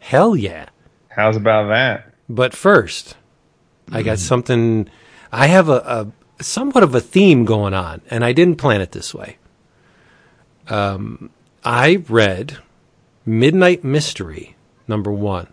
Hell 0.00 0.36
yeah. 0.36 0.66
how's 1.08 1.36
about 1.36 1.68
that? 1.68 2.12
But 2.28 2.54
first, 2.54 3.16
I 3.92 4.02
got 4.02 4.18
something. 4.18 4.88
I 5.30 5.46
have 5.46 5.68
a, 5.68 6.12
a 6.38 6.42
somewhat 6.42 6.82
of 6.82 6.94
a 6.94 7.00
theme 7.00 7.44
going 7.44 7.74
on, 7.74 8.00
and 8.10 8.24
I 8.24 8.32
didn't 8.32 8.56
plan 8.56 8.80
it 8.80 8.92
this 8.92 9.14
way. 9.14 9.36
Um, 10.68 11.30
I 11.64 12.02
read 12.08 12.58
Midnight 13.26 13.84
Mystery 13.84 14.56
number 14.88 15.12
one. 15.12 15.48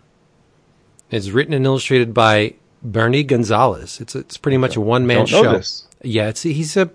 It's 1.10 1.30
written 1.30 1.52
and 1.54 1.66
illustrated 1.66 2.14
by 2.14 2.54
Bernie 2.82 3.22
Gonzalez. 3.22 4.00
It's 4.00 4.14
it's 4.14 4.36
pretty 4.36 4.58
much 4.58 4.76
a 4.76 4.80
one 4.80 5.06
man 5.06 5.26
show. 5.26 5.52
this. 5.52 5.86
Yeah, 6.02 6.28
it's 6.28 6.42
he's 6.42 6.76
a. 6.76 6.90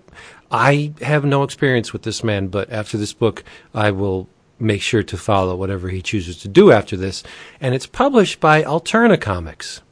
I 0.50 0.92
have 1.02 1.24
no 1.24 1.42
experience 1.42 1.92
with 1.92 2.02
this 2.02 2.24
man, 2.24 2.48
but 2.48 2.70
after 2.70 2.96
this 2.96 3.12
book, 3.12 3.44
I 3.74 3.90
will 3.90 4.28
make 4.58 4.82
sure 4.82 5.02
to 5.02 5.16
follow 5.16 5.54
whatever 5.56 5.88
he 5.88 6.02
chooses 6.02 6.38
to 6.38 6.48
do 6.48 6.72
after 6.72 6.96
this. 6.96 7.22
And 7.60 7.74
it's 7.74 7.86
published 7.86 8.40
by 8.40 8.62
Alterna 8.62 9.20
Comics. 9.20 9.82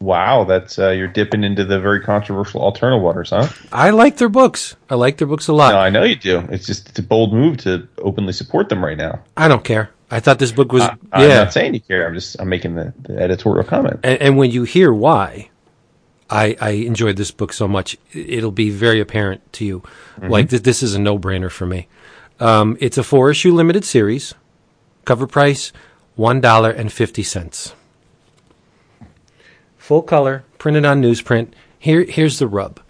Wow, 0.00 0.44
that's 0.44 0.78
uh, 0.78 0.90
you're 0.90 1.08
dipping 1.08 1.44
into 1.44 1.64
the 1.64 1.80
very 1.80 2.00
controversial 2.00 2.60
Alterna 2.60 3.00
waters, 3.00 3.30
huh? 3.30 3.48
I 3.72 3.90
like 3.90 4.18
their 4.18 4.28
books. 4.28 4.76
I 4.90 4.96
like 4.96 5.16
their 5.16 5.26
books 5.26 5.48
a 5.48 5.54
lot. 5.54 5.72
No, 5.72 5.78
I 5.78 5.88
know 5.88 6.02
you 6.02 6.16
do. 6.16 6.40
It's 6.50 6.66
just 6.66 6.90
it's 6.90 6.98
a 6.98 7.02
bold 7.02 7.32
move 7.32 7.58
to 7.58 7.88
openly 7.98 8.34
support 8.34 8.68
them 8.68 8.84
right 8.84 8.98
now. 8.98 9.22
I 9.36 9.48
don't 9.48 9.64
care. 9.64 9.90
I 10.10 10.20
thought 10.20 10.38
this 10.38 10.52
book 10.52 10.72
was 10.72 10.82
I, 10.82 10.96
I'm 11.12 11.28
yeah. 11.28 11.44
not 11.44 11.52
saying 11.52 11.74
you 11.74 11.80
care. 11.80 12.06
I'm 12.06 12.14
just 12.14 12.40
I'm 12.40 12.48
making 12.48 12.74
the, 12.74 12.92
the 13.00 13.18
editorial 13.18 13.64
comment. 13.64 14.00
and, 14.04 14.20
and 14.20 14.36
when 14.36 14.50
you 14.50 14.64
hear 14.64 14.92
why 14.92 15.50
I, 16.30 16.56
I 16.60 16.70
enjoyed 16.70 17.16
this 17.16 17.30
book 17.30 17.52
so 17.52 17.68
much, 17.68 17.96
it'll 18.12 18.50
be 18.50 18.70
very 18.70 19.00
apparent 19.00 19.52
to 19.54 19.64
you. 19.64 19.82
Like 20.20 20.50
th- 20.50 20.62
this 20.62 20.82
is 20.82 20.94
a 20.94 21.00
no 21.00 21.18
brainer 21.18 21.50
for 21.50 21.66
me. 21.66 21.88
Um, 22.40 22.76
it's 22.80 22.98
a 22.98 23.02
four 23.02 23.30
issue 23.30 23.52
limited 23.52 23.84
series. 23.84 24.34
Cover 25.04 25.26
price 25.26 25.72
one 26.16 26.40
dollar 26.40 26.70
and 26.70 26.92
fifty 26.92 27.22
cents. 27.22 27.74
Full 29.76 30.02
color, 30.02 30.44
printed 30.58 30.84
on 30.86 31.02
newsprint. 31.02 31.52
Here, 31.78 32.04
here's 32.04 32.38
the 32.38 32.46
rub. 32.46 32.80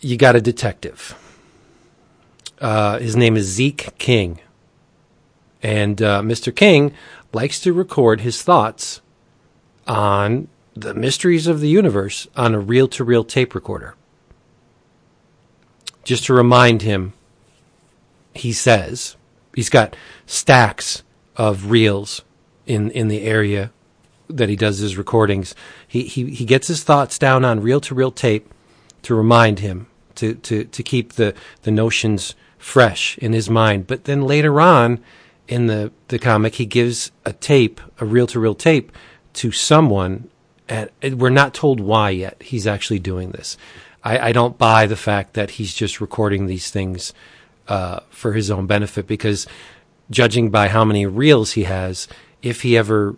You 0.00 0.16
got 0.16 0.36
a 0.36 0.40
detective. 0.40 1.20
Uh, 2.60 3.00
his 3.00 3.16
name 3.16 3.36
is 3.36 3.46
Zeke 3.46 3.98
King. 3.98 4.38
And 5.66 6.00
uh, 6.00 6.22
Mr. 6.22 6.54
King 6.54 6.94
likes 7.32 7.58
to 7.62 7.72
record 7.72 8.20
his 8.20 8.40
thoughts 8.40 9.00
on 9.84 10.46
the 10.74 10.94
mysteries 10.94 11.48
of 11.48 11.58
the 11.58 11.68
universe 11.68 12.28
on 12.36 12.54
a 12.54 12.60
reel 12.60 12.86
to 12.86 13.02
reel 13.02 13.24
tape 13.24 13.52
recorder. 13.52 13.96
Just 16.04 16.26
to 16.26 16.34
remind 16.34 16.82
him, 16.82 17.14
he 18.32 18.52
says, 18.52 19.16
he's 19.56 19.68
got 19.68 19.96
stacks 20.24 21.02
of 21.34 21.68
reels 21.68 22.22
in, 22.64 22.92
in 22.92 23.08
the 23.08 23.22
area 23.22 23.72
that 24.28 24.48
he 24.48 24.54
does 24.54 24.78
his 24.78 24.96
recordings. 24.96 25.52
He, 25.88 26.04
he, 26.04 26.30
he 26.30 26.44
gets 26.44 26.68
his 26.68 26.84
thoughts 26.84 27.18
down 27.18 27.44
on 27.44 27.60
reel 27.60 27.80
to 27.80 27.94
reel 27.96 28.12
tape 28.12 28.54
to 29.02 29.16
remind 29.16 29.58
him 29.58 29.88
to, 30.14 30.34
to, 30.34 30.62
to 30.62 30.82
keep 30.84 31.14
the, 31.14 31.34
the 31.62 31.72
notions 31.72 32.36
fresh 32.56 33.18
in 33.18 33.32
his 33.32 33.50
mind. 33.50 33.88
But 33.88 34.04
then 34.04 34.22
later 34.22 34.60
on 34.60 35.02
in 35.48 35.66
the, 35.66 35.92
the 36.08 36.18
comic, 36.18 36.56
he 36.56 36.66
gives 36.66 37.12
a 37.24 37.32
tape, 37.32 37.80
a 38.00 38.04
reel 38.04 38.26
to 38.28 38.40
reel 38.40 38.54
tape, 38.54 38.92
to 39.34 39.52
someone. 39.52 40.28
And 40.68 40.90
we're 41.20 41.30
not 41.30 41.54
told 41.54 41.80
why 41.80 42.10
yet 42.10 42.42
he's 42.42 42.66
actually 42.66 42.98
doing 42.98 43.30
this. 43.30 43.56
I, 44.02 44.28
I 44.28 44.32
don't 44.32 44.58
buy 44.58 44.86
the 44.86 44.96
fact 44.96 45.34
that 45.34 45.50
he's 45.50 45.74
just 45.74 46.00
recording 46.00 46.46
these 46.46 46.70
things 46.70 47.12
uh, 47.68 48.00
for 48.10 48.32
his 48.32 48.50
own 48.50 48.66
benefit 48.66 49.06
because 49.06 49.46
judging 50.10 50.50
by 50.50 50.68
how 50.68 50.84
many 50.84 51.06
reels 51.06 51.52
he 51.52 51.64
has, 51.64 52.08
if 52.42 52.62
he 52.62 52.76
ever, 52.76 53.16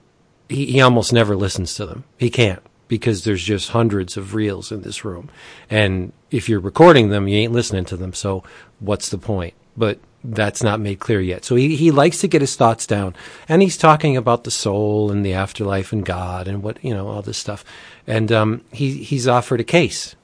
he, 0.48 0.66
he 0.66 0.80
almost 0.80 1.12
never 1.12 1.36
listens 1.36 1.74
to 1.74 1.86
them. 1.86 2.04
He 2.18 2.30
can't 2.30 2.62
because 2.88 3.24
there's 3.24 3.44
just 3.44 3.70
hundreds 3.70 4.16
of 4.16 4.34
reels 4.34 4.72
in 4.72 4.80
this 4.80 5.04
room. 5.04 5.28
And 5.68 6.12
if 6.30 6.48
you're 6.48 6.60
recording 6.60 7.10
them, 7.10 7.28
you 7.28 7.36
ain't 7.36 7.52
listening 7.52 7.84
to 7.86 7.96
them. 7.96 8.14
So 8.14 8.42
what's 8.80 9.10
the 9.10 9.18
point? 9.18 9.54
But 9.76 9.98
that's 10.24 10.62
not 10.62 10.80
made 10.80 10.98
clear 10.98 11.20
yet. 11.20 11.44
So 11.44 11.54
he, 11.54 11.76
he 11.76 11.90
likes 11.90 12.20
to 12.20 12.28
get 12.28 12.40
his 12.40 12.56
thoughts 12.56 12.86
down 12.86 13.14
and 13.48 13.62
he's 13.62 13.76
talking 13.76 14.16
about 14.16 14.44
the 14.44 14.50
soul 14.50 15.10
and 15.10 15.24
the 15.24 15.34
afterlife 15.34 15.92
and 15.92 16.04
God 16.04 16.48
and 16.48 16.62
what, 16.62 16.82
you 16.84 16.92
know, 16.92 17.08
all 17.08 17.22
this 17.22 17.38
stuff. 17.38 17.64
And, 18.06 18.32
um, 18.32 18.64
he, 18.72 19.04
he's 19.04 19.28
offered 19.28 19.60
a 19.60 19.64
case, 19.64 20.16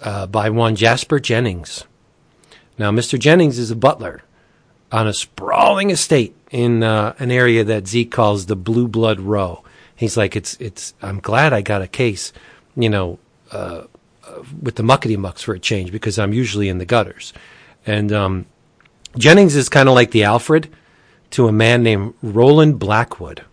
uh, 0.00 0.26
by 0.26 0.50
one 0.50 0.76
Jasper 0.76 1.18
Jennings. 1.18 1.84
Now, 2.78 2.90
Mr. 2.90 3.18
Jennings 3.18 3.58
is 3.58 3.70
a 3.70 3.76
butler 3.76 4.22
on 4.90 5.06
a 5.06 5.12
sprawling 5.12 5.90
estate 5.90 6.36
in 6.50 6.82
uh, 6.82 7.14
an 7.18 7.30
area 7.30 7.64
that 7.64 7.88
Zeke 7.88 8.12
calls 8.12 8.46
the 8.46 8.56
Blue 8.56 8.86
Blood 8.86 9.20
Row. 9.20 9.64
He's 9.96 10.16
like, 10.16 10.36
it's 10.36 10.56
it's. 10.60 10.94
I'm 11.02 11.20
glad 11.20 11.52
I 11.52 11.62
got 11.62 11.82
a 11.82 11.88
case, 11.88 12.32
you 12.76 12.88
know, 12.88 13.18
uh, 13.50 13.84
with 14.60 14.76
the 14.76 14.82
muckety 14.82 15.16
mucks 15.16 15.42
for 15.42 15.54
a 15.54 15.58
change 15.58 15.92
because 15.92 16.18
I'm 16.18 16.32
usually 16.32 16.68
in 16.68 16.78
the 16.78 16.84
gutters, 16.84 17.32
and 17.86 18.12
um, 18.12 18.46
Jennings 19.16 19.54
is 19.54 19.68
kind 19.68 19.88
of 19.88 19.94
like 19.94 20.10
the 20.10 20.24
Alfred 20.24 20.68
to 21.30 21.48
a 21.48 21.52
man 21.52 21.82
named 21.82 22.14
Roland 22.22 22.78
Blackwood. 22.78 23.44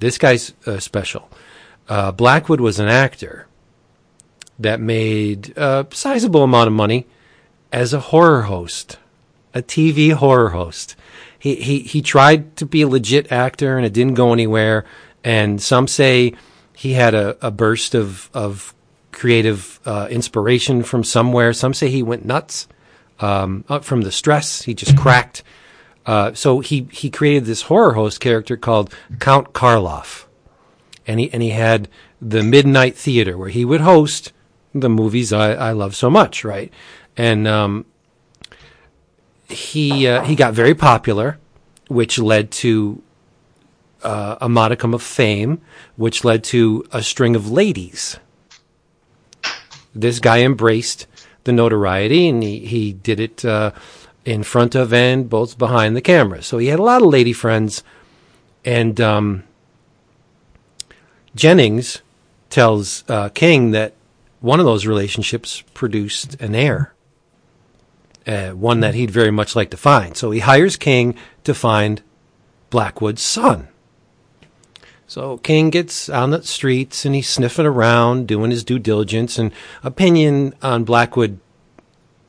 This 0.00 0.18
guy's 0.18 0.52
uh, 0.66 0.78
special. 0.78 1.30
Uh, 1.88 2.12
Blackwood 2.12 2.60
was 2.60 2.78
an 2.78 2.88
actor 2.88 3.46
that 4.58 4.80
made 4.80 5.56
a 5.56 5.86
sizable 5.92 6.42
amount 6.42 6.68
of 6.68 6.72
money 6.72 7.06
as 7.72 7.92
a 7.92 8.00
horror 8.00 8.42
host, 8.42 8.98
a 9.52 9.62
TV 9.62 10.12
horror 10.12 10.50
host. 10.50 10.96
He, 11.38 11.56
he, 11.56 11.80
he 11.80 12.02
tried 12.02 12.56
to 12.56 12.66
be 12.66 12.82
a 12.82 12.88
legit 12.88 13.30
actor 13.32 13.76
and 13.76 13.84
it 13.84 13.92
didn't 13.92 14.14
go 14.14 14.32
anywhere. 14.32 14.84
And 15.22 15.60
some 15.60 15.88
say 15.88 16.34
he 16.74 16.92
had 16.92 17.14
a, 17.14 17.36
a 17.46 17.50
burst 17.50 17.94
of, 17.94 18.30
of 18.32 18.74
creative 19.12 19.80
uh, 19.84 20.08
inspiration 20.10 20.82
from 20.82 21.04
somewhere. 21.04 21.52
Some 21.52 21.74
say 21.74 21.88
he 21.88 22.02
went 22.02 22.24
nuts 22.24 22.68
um, 23.20 23.64
from 23.82 24.02
the 24.02 24.12
stress. 24.12 24.62
He 24.62 24.74
just 24.74 24.96
cracked. 24.96 25.42
Uh, 26.06 26.34
so 26.34 26.60
he, 26.60 26.86
he 26.92 27.10
created 27.10 27.44
this 27.46 27.62
horror 27.62 27.94
host 27.94 28.20
character 28.20 28.56
called 28.56 28.94
Count 29.20 29.52
Karloff. 29.52 30.26
And 31.06 31.20
he, 31.20 31.32
and 31.32 31.42
he 31.42 31.50
had 31.50 31.88
the 32.20 32.42
Midnight 32.42 32.96
Theater 32.96 33.36
where 33.36 33.48
he 33.48 33.64
would 33.64 33.80
host 33.80 34.32
the 34.74 34.88
movies 34.88 35.32
I, 35.32 35.52
I 35.52 35.72
love 35.72 35.94
so 35.94 36.10
much, 36.10 36.44
right? 36.44 36.72
And 37.16 37.46
um, 37.46 37.86
he 39.48 40.06
uh, 40.06 40.22
he 40.22 40.34
got 40.34 40.54
very 40.54 40.74
popular, 40.74 41.38
which 41.88 42.18
led 42.18 42.50
to 42.50 43.02
uh, 44.02 44.36
a 44.40 44.48
modicum 44.48 44.92
of 44.92 45.02
fame, 45.02 45.60
which 45.96 46.24
led 46.24 46.42
to 46.44 46.84
a 46.92 47.02
string 47.02 47.36
of 47.36 47.50
ladies. 47.50 48.18
This 49.94 50.18
guy 50.18 50.40
embraced 50.40 51.06
the 51.44 51.52
notoriety, 51.52 52.28
and 52.28 52.42
he 52.42 52.60
he 52.60 52.92
did 52.92 53.20
it 53.20 53.44
uh, 53.44 53.70
in 54.24 54.42
front 54.42 54.74
of 54.74 54.92
and 54.92 55.28
both 55.28 55.58
behind 55.58 55.96
the 55.96 56.00
camera. 56.00 56.42
So 56.42 56.58
he 56.58 56.68
had 56.68 56.78
a 56.78 56.82
lot 56.82 57.02
of 57.02 57.08
lady 57.08 57.32
friends, 57.32 57.82
and 58.64 59.00
um, 59.00 59.44
Jennings 61.34 62.02
tells 62.50 63.04
uh, 63.08 63.28
King 63.30 63.72
that 63.72 63.94
one 64.40 64.60
of 64.60 64.66
those 64.66 64.86
relationships 64.86 65.62
produced 65.74 66.34
an 66.40 66.54
heir, 66.54 66.94
uh, 68.26 68.50
one 68.50 68.80
that 68.80 68.94
he'd 68.94 69.10
very 69.10 69.30
much 69.30 69.56
like 69.56 69.70
to 69.70 69.76
find. 69.76 70.16
So 70.16 70.30
he 70.30 70.40
hires 70.40 70.76
King 70.76 71.16
to 71.44 71.54
find 71.54 72.02
Blackwood's 72.70 73.22
son. 73.22 73.68
So 75.14 75.38
King 75.38 75.70
gets 75.70 76.08
on 76.08 76.30
the 76.30 76.42
streets 76.42 77.04
and 77.04 77.14
he's 77.14 77.28
sniffing 77.28 77.66
around, 77.66 78.26
doing 78.26 78.50
his 78.50 78.64
due 78.64 78.80
diligence, 78.80 79.38
and 79.38 79.52
opinion 79.84 80.54
on 80.60 80.82
Blackwood 80.82 81.38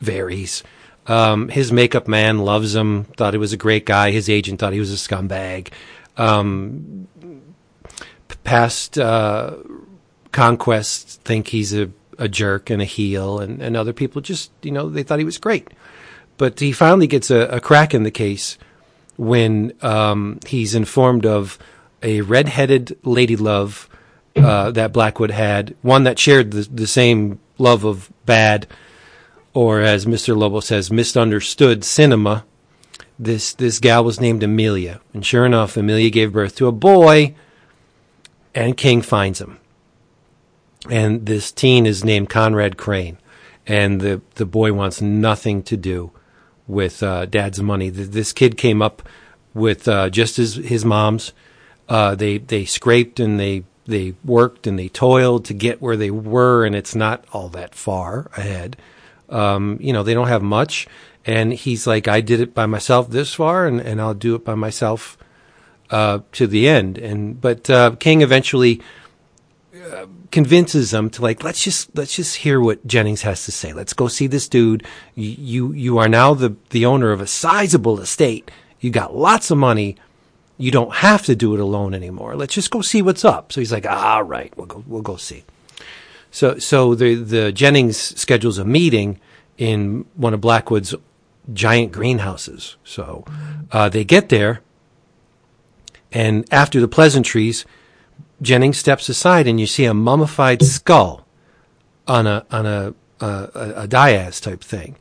varies. 0.01 0.61
Um, 1.07 1.49
his 1.49 1.71
makeup 1.71 2.07
man 2.07 2.37
loves 2.37 2.75
him, 2.75 3.05
thought 3.17 3.33
he 3.33 3.39
was 3.39 3.53
a 3.53 3.57
great 3.57 3.87
guy. 3.87 4.11
His 4.11 4.29
agent 4.29 4.59
thought 4.59 4.71
he 4.71 4.79
was 4.79 4.93
a 4.93 4.97
scumbag. 4.97 5.69
Um, 6.15 7.07
past 8.43 8.99
uh, 8.99 9.55
conquests 10.31 11.15
think 11.15 11.47
he's 11.47 11.73
a 11.73 11.89
a 12.19 12.27
jerk 12.29 12.69
and 12.69 12.83
a 12.83 12.85
heel, 12.85 13.39
and, 13.39 13.63
and 13.63 13.75
other 13.75 13.93
people 13.93 14.21
just, 14.21 14.51
you 14.61 14.69
know, 14.71 14.89
they 14.89 15.01
thought 15.01 15.17
he 15.17 15.25
was 15.25 15.39
great. 15.39 15.69
But 16.37 16.59
he 16.59 16.71
finally 16.71 17.07
gets 17.07 17.31
a, 17.31 17.47
a 17.47 17.59
crack 17.59 17.95
in 17.95 18.03
the 18.03 18.11
case 18.11 18.59
when 19.17 19.73
um, 19.81 20.39
he's 20.45 20.75
informed 20.75 21.25
of 21.25 21.57
a 22.01 22.21
red-headed 22.21 22.97
lady 23.03 23.35
love 23.35 23.89
uh, 24.35 24.71
that 24.71 24.93
Blackwood 24.93 25.31
had, 25.31 25.75
one 25.81 26.03
that 26.03 26.19
shared 26.19 26.51
the, 26.51 26.63
the 26.63 26.87
same 26.87 27.39
love 27.57 27.83
of 27.83 28.11
bad, 28.25 28.67
or 29.53 29.81
as 29.81 30.05
Mr. 30.05 30.35
Lobo 30.35 30.59
says, 30.59 30.91
misunderstood 30.91 31.83
cinema. 31.83 32.45
This 33.17 33.53
this 33.53 33.79
gal 33.79 34.03
was 34.03 34.19
named 34.19 34.43
Amelia, 34.43 34.99
and 35.13 35.25
sure 35.25 35.45
enough, 35.45 35.77
Amelia 35.77 36.09
gave 36.09 36.33
birth 36.33 36.57
to 36.57 36.67
a 36.67 36.73
boy, 36.73 37.33
and 38.53 38.75
King 38.75 39.01
finds 39.01 39.39
him 39.39 39.57
and 40.89 41.25
this 41.25 41.51
teen 41.51 41.85
is 41.85 42.03
named 42.03 42.29
Conrad 42.29 42.77
Crane, 42.77 43.17
and 43.65 44.01
the 44.01 44.21
the 44.35 44.45
boy 44.45 44.73
wants 44.73 45.01
nothing 45.01 45.63
to 45.63 45.77
do 45.77 46.11
with 46.67 47.01
uh, 47.03 47.25
dad's 47.25 47.61
money. 47.61 47.89
This 47.89 48.33
kid 48.33 48.57
came 48.57 48.81
up 48.81 49.01
with 49.53 49.87
uh, 49.87 50.09
just 50.09 50.39
as 50.39 50.55
his 50.55 50.85
mom's. 50.85 51.33
Uh, 51.87 52.15
they 52.15 52.37
they 52.37 52.65
scraped 52.65 53.19
and 53.19 53.39
they 53.39 53.63
they 53.85 54.15
worked 54.23 54.65
and 54.65 54.79
they 54.79 54.89
toiled 54.89 55.45
to 55.45 55.53
get 55.53 55.81
where 55.81 55.97
they 55.97 56.11
were, 56.11 56.65
and 56.65 56.75
it's 56.75 56.95
not 56.95 57.25
all 57.31 57.49
that 57.49 57.75
far 57.75 58.29
ahead. 58.35 58.77
Um, 59.29 59.77
you 59.79 59.93
know, 59.93 60.03
they 60.03 60.13
don't 60.13 60.27
have 60.27 60.41
much, 60.41 60.87
and 61.25 61.53
he's 61.53 61.85
like, 61.85 62.07
I 62.07 62.21
did 62.21 62.39
it 62.39 62.53
by 62.53 62.65
myself 62.65 63.09
this 63.09 63.33
far, 63.33 63.65
and, 63.67 63.79
and 63.79 64.01
I'll 64.01 64.13
do 64.13 64.35
it 64.35 64.45
by 64.45 64.55
myself 64.55 65.17
uh, 65.89 66.19
to 66.33 66.47
the 66.47 66.67
end. 66.67 66.97
And 66.97 67.39
but 67.39 67.69
uh, 67.69 67.95
King 67.99 68.21
eventually 68.21 68.81
convinces 70.31 70.91
them 70.91 71.09
to 71.09 71.21
like 71.21 71.43
let's 71.43 71.63
just 71.63 71.95
let's 71.95 72.15
just 72.15 72.37
hear 72.37 72.59
what 72.59 72.85
Jennings 72.85 73.21
has 73.21 73.45
to 73.45 73.51
say. 73.51 73.73
Let's 73.73 73.93
go 73.93 74.07
see 74.07 74.27
this 74.27 74.47
dude. 74.47 74.85
You 75.15 75.71
you 75.71 75.97
are 75.97 76.09
now 76.09 76.33
the 76.33 76.55
the 76.71 76.85
owner 76.85 77.11
of 77.11 77.21
a 77.21 77.27
sizable 77.27 77.99
estate. 77.99 78.49
You 78.79 78.89
got 78.89 79.15
lots 79.15 79.51
of 79.51 79.57
money. 79.57 79.97
You 80.57 80.71
don't 80.71 80.95
have 80.95 81.23
to 81.25 81.35
do 81.35 81.53
it 81.53 81.59
alone 81.59 81.93
anymore. 81.93 82.35
Let's 82.35 82.53
just 82.53 82.71
go 82.71 82.81
see 82.81 83.01
what's 83.01 83.25
up. 83.25 83.51
So 83.51 83.61
he's 83.61 83.71
like, 83.71 83.85
all 83.85 84.23
right, 84.23 84.55
we'll 84.55 84.67
go 84.67 84.83
we'll 84.87 85.01
go 85.01 85.17
see. 85.17 85.43
So 86.31 86.59
so 86.59 86.95
the 86.95 87.15
the 87.15 87.51
Jennings 87.51 87.97
schedules 87.97 88.57
a 88.57 88.65
meeting 88.65 89.19
in 89.57 90.05
one 90.15 90.33
of 90.33 90.41
Blackwood's 90.41 90.95
giant 91.53 91.91
greenhouses. 91.91 92.77
So 92.83 93.25
uh, 93.71 93.89
they 93.89 94.03
get 94.03 94.29
there, 94.29 94.61
and 96.11 96.45
after 96.51 96.79
the 96.79 96.87
pleasantries 96.87 97.65
Jennings 98.41 98.77
steps 98.77 99.09
aside 99.09 99.47
and 99.47 99.59
you 99.59 99.67
see 99.67 99.85
a 99.85 99.93
mummified 99.93 100.61
skull 100.61 101.25
on 102.07 102.27
a 102.27 102.45
on 102.51 102.65
a 102.65 102.93
a, 103.21 103.73
a 103.77 103.87
Diaz 103.87 104.41
type 104.41 104.61
thing, 104.61 104.97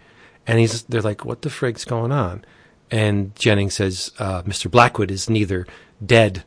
and 0.47 0.59
he's 0.59 0.83
they're 0.85 1.03
like, 1.03 1.25
"What 1.25 1.43
the 1.43 1.51
frig's 1.51 1.85
going 1.85 2.13
on?" 2.13 2.45
And 2.91 3.35
Jennings 3.35 3.75
says, 3.75 4.13
uh, 4.18 4.42
"Mr. 4.42 4.71
Blackwood 4.71 5.11
is 5.11 5.30
neither 5.30 5.67
dead 6.04 6.45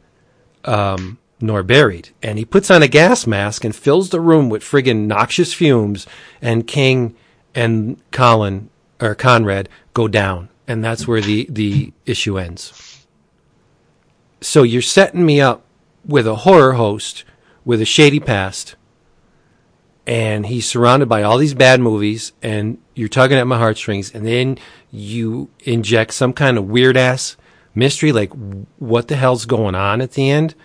um, 0.66 1.18
nor 1.42 1.64
buried," 1.64 2.10
and 2.24 2.38
he 2.38 2.46
puts 2.46 2.72
on 2.72 2.84
a 2.84 2.88
gas 2.88 3.28
mask 3.28 3.64
and 3.64 3.76
fills 3.76 4.10
the 4.10 4.22
room 4.22 4.50
with 4.50 4.64
friggin' 4.64 5.08
noxious 5.08 5.54
fumes. 5.54 6.08
And 6.42 6.68
King 6.68 7.16
and 7.54 8.00
Colin 8.12 8.70
or 9.02 9.16
Conrad 9.16 9.70
go 9.94 10.08
down, 10.08 10.50
and 10.68 10.84
that's 10.84 11.08
where 11.08 11.22
the 11.22 11.48
the 11.50 11.94
issue 12.06 12.38
ends. 12.38 13.06
So 14.42 14.64
you're 14.64 14.82
setting 14.82 15.26
me 15.26 15.42
up 15.42 15.64
with 16.06 16.28
a 16.28 16.38
horror 16.38 16.74
host 16.74 17.26
with 17.66 17.82
a 17.82 17.86
shady 17.86 18.20
past, 18.20 18.76
and 20.08 20.46
he's 20.46 20.66
surrounded 20.66 21.10
by 21.10 21.22
all 21.22 21.38
these 21.38 21.54
bad 21.54 21.82
movies, 21.82 22.32
and 22.42 22.78
you're 22.96 23.10
tugging 23.10 23.38
at 23.38 23.46
my 23.46 23.58
heartstrings, 23.58 24.10
and 24.16 24.26
then 24.26 24.58
you 24.90 25.50
inject 25.60 26.14
some 26.14 26.32
kind 26.32 26.58
of 26.58 26.66
weird 26.66 26.96
ass 26.96 27.36
mystery, 27.76 28.14
like 28.14 28.32
what 28.80 29.10
the 29.10 29.18
hell's 29.18 29.46
going 29.46 29.76
on 29.76 30.00
at 30.00 30.14
the 30.14 30.32
end. 30.32 30.56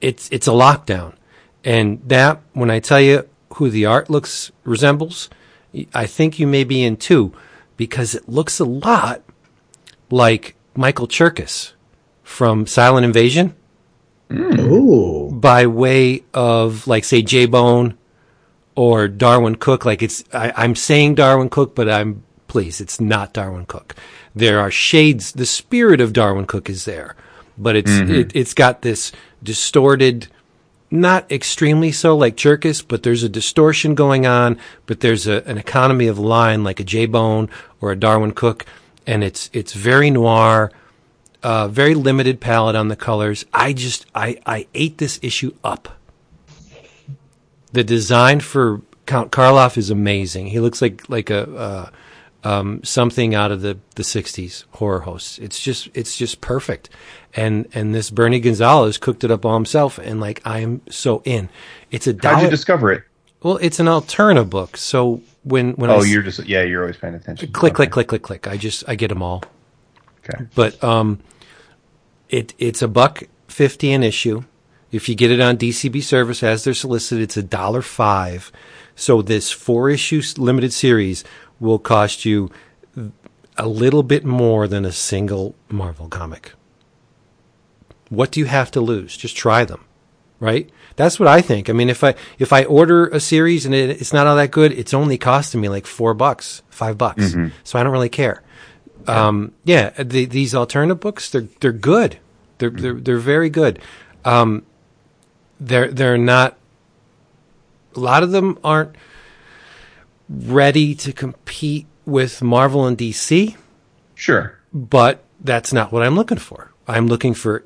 It's 0.00 0.30
it's 0.32 0.48
a 0.48 0.52
lockdown, 0.52 1.14
and 1.62 2.00
that 2.06 2.40
when 2.54 2.70
I 2.70 2.80
tell 2.80 3.00
you 3.00 3.28
who 3.54 3.68
the 3.68 3.84
art 3.84 4.08
looks 4.08 4.50
resembles, 4.64 5.28
I 5.94 6.06
think 6.06 6.38
you 6.38 6.46
may 6.46 6.64
be 6.64 6.82
in 6.82 6.96
two 6.96 7.34
because 7.76 8.14
it 8.14 8.28
looks 8.28 8.58
a 8.58 8.64
lot 8.64 9.22
like 10.10 10.56
Michael 10.74 11.06
Cherkas 11.06 11.72
from 12.22 12.66
Silent 12.66 13.04
Invasion. 13.04 13.54
Mm. 14.30 15.40
By 15.40 15.66
way 15.66 16.22
of, 16.34 16.86
like, 16.86 17.04
say, 17.04 17.22
J 17.22 17.46
Bone 17.46 17.96
or 18.78 19.08
Darwyn 19.08 19.56
Cooke. 19.56 19.84
Like, 19.84 20.04
it's, 20.04 20.22
I, 20.32 20.52
I'm 20.54 20.76
saying 20.76 21.16
Darwyn 21.16 21.48
Cooke, 21.48 21.74
but 21.74 21.90
I'm, 21.90 22.22
please, 22.46 22.80
it's 22.80 23.00
not 23.00 23.34
Darwyn 23.34 23.66
Cooke. 23.66 23.96
There 24.36 24.60
are 24.60 24.70
shades, 24.70 25.32
the 25.32 25.46
spirit 25.46 26.00
of 26.00 26.12
Darwyn 26.12 26.46
Cooke 26.46 26.70
is 26.70 26.84
there, 26.84 27.16
but 27.58 27.74
it's, 27.74 27.90
mm-hmm. 27.90 28.14
it, 28.14 28.36
it's 28.36 28.54
got 28.54 28.82
this 28.82 29.10
distorted, 29.42 30.28
not 30.92 31.28
extremely 31.32 31.90
so 31.90 32.16
like 32.16 32.36
Cherkas, 32.36 32.86
but 32.86 33.02
there's 33.02 33.24
a 33.24 33.28
distortion 33.28 33.96
going 33.96 34.26
on, 34.26 34.56
but 34.86 35.00
there's 35.00 35.26
a, 35.26 35.42
an 35.44 35.58
economy 35.58 36.06
of 36.06 36.20
line 36.20 36.62
like 36.62 36.78
a 36.78 36.84
J 36.84 37.06
Bone 37.06 37.50
or 37.80 37.90
a 37.90 37.96
Darwin 37.96 38.30
Cook, 38.30 38.64
and 39.08 39.24
it's, 39.24 39.50
it's 39.52 39.72
very 39.72 40.08
noir 40.08 40.70
uh, 41.42 41.68
very 41.68 41.94
limited 41.94 42.40
palette 42.40 42.74
on 42.74 42.88
the 42.88 42.96
colors. 42.96 43.44
I 43.54 43.72
just 43.72 44.06
I 44.12 44.40
I 44.44 44.66
ate 44.74 44.98
this 44.98 45.20
issue 45.22 45.54
up. 45.62 45.88
The 47.78 47.84
design 47.84 48.40
for 48.40 48.82
Count 49.06 49.30
Karloff 49.30 49.76
is 49.78 49.88
amazing. 49.88 50.48
He 50.48 50.58
looks 50.58 50.82
like 50.82 51.08
like 51.08 51.30
a 51.30 51.48
uh, 51.54 51.90
um, 52.42 52.82
something 52.82 53.36
out 53.36 53.52
of 53.52 53.60
the, 53.62 53.78
the 53.94 54.02
60s 54.02 54.64
horror 54.72 54.98
hosts. 55.02 55.38
It's 55.38 55.60
just 55.60 55.88
it's 55.94 56.16
just 56.16 56.40
perfect. 56.40 56.90
And 57.34 57.68
and 57.72 57.94
this 57.94 58.10
Bernie 58.10 58.40
Gonzalez 58.40 58.98
cooked 58.98 59.22
it 59.22 59.30
up 59.30 59.44
all 59.44 59.54
himself 59.54 59.96
and 59.96 60.18
like 60.18 60.42
I 60.44 60.58
am 60.58 60.80
so 60.90 61.22
in. 61.24 61.50
It's 61.92 62.08
a 62.08 62.12
dollar. 62.14 62.34
How'd 62.34 62.44
you 62.46 62.50
discover 62.50 62.90
it? 62.90 63.04
Well, 63.44 63.58
it's 63.58 63.78
an 63.78 63.86
Alterna 63.86 64.50
book. 64.50 64.76
So 64.76 65.22
when 65.44 65.74
when 65.74 65.88
Oh, 65.88 66.00
I 66.00 66.04
you're 66.04 66.22
just 66.24 66.44
yeah, 66.46 66.62
you're 66.64 66.82
always 66.82 66.96
paying 66.96 67.14
attention. 67.14 67.52
click 67.52 67.74
click 67.74 67.92
click 67.92 68.08
click 68.08 68.22
click, 68.22 68.48
I 68.48 68.56
just 68.56 68.82
I 68.88 68.96
get 68.96 69.06
them 69.06 69.22
all. 69.22 69.44
Okay. 70.28 70.46
But 70.56 70.82
um, 70.82 71.20
it 72.28 72.54
it's 72.58 72.82
a 72.82 72.88
buck 72.88 73.22
fifty 73.46 73.92
an 73.92 74.02
issue. 74.02 74.42
If 74.90 75.08
you 75.08 75.14
get 75.14 75.30
it 75.30 75.40
on 75.40 75.58
DCB 75.58 76.02
service 76.02 76.42
as 76.42 76.64
they're 76.64 76.74
solicited, 76.74 77.22
it's 77.22 77.36
a 77.36 77.42
dollar 77.42 77.82
five. 77.82 78.50
So 78.94 79.22
this 79.22 79.50
four 79.50 79.90
issue 79.90 80.22
limited 80.38 80.72
series 80.72 81.24
will 81.60 81.78
cost 81.78 82.24
you 82.24 82.50
a 83.56 83.68
little 83.68 84.02
bit 84.02 84.24
more 84.24 84.66
than 84.66 84.84
a 84.84 84.92
single 84.92 85.54
Marvel 85.68 86.08
comic. 86.08 86.52
What 88.08 88.30
do 88.30 88.40
you 88.40 88.46
have 88.46 88.70
to 88.72 88.80
lose? 88.80 89.16
Just 89.16 89.36
try 89.36 89.64
them, 89.64 89.84
right? 90.40 90.70
That's 90.96 91.20
what 91.20 91.28
I 91.28 91.42
think. 91.42 91.68
I 91.68 91.72
mean, 91.74 91.90
if 91.90 92.02
I 92.02 92.14
if 92.38 92.52
I 92.52 92.64
order 92.64 93.06
a 93.08 93.20
series 93.20 93.66
and 93.66 93.74
it, 93.74 93.90
it's 94.00 94.12
not 94.12 94.26
all 94.26 94.36
that 94.36 94.50
good, 94.50 94.72
it's 94.72 94.94
only 94.94 95.18
costing 95.18 95.60
me 95.60 95.68
like 95.68 95.86
four 95.86 96.14
bucks, 96.14 96.62
five 96.70 96.96
bucks. 96.96 97.34
So 97.64 97.78
I 97.78 97.82
don't 97.82 97.92
really 97.92 98.08
care. 98.08 98.42
Um, 99.06 99.52
yeah, 99.64 99.90
the, 99.90 100.24
these 100.24 100.54
alternative 100.54 101.00
books, 101.00 101.30
they're 101.30 101.48
they're 101.60 101.72
good. 101.72 102.18
They're 102.58 102.70
they're 102.70 102.94
they're 102.94 103.18
very 103.18 103.50
good. 103.50 103.80
Um, 104.24 104.64
they're 105.60 105.90
they're 105.92 106.18
not. 106.18 106.56
A 107.96 108.00
lot 108.00 108.22
of 108.22 108.30
them 108.30 108.58
aren't 108.62 108.94
ready 110.28 110.94
to 110.94 111.12
compete 111.12 111.86
with 112.04 112.42
Marvel 112.42 112.86
and 112.86 112.96
DC, 112.96 113.56
Sure. 114.14 114.58
but 114.72 115.24
that's 115.40 115.72
not 115.72 115.90
what 115.92 116.02
I'm 116.02 116.14
looking 116.14 116.38
for. 116.38 116.72
I'm 116.86 117.06
looking 117.06 117.34
for 117.34 117.64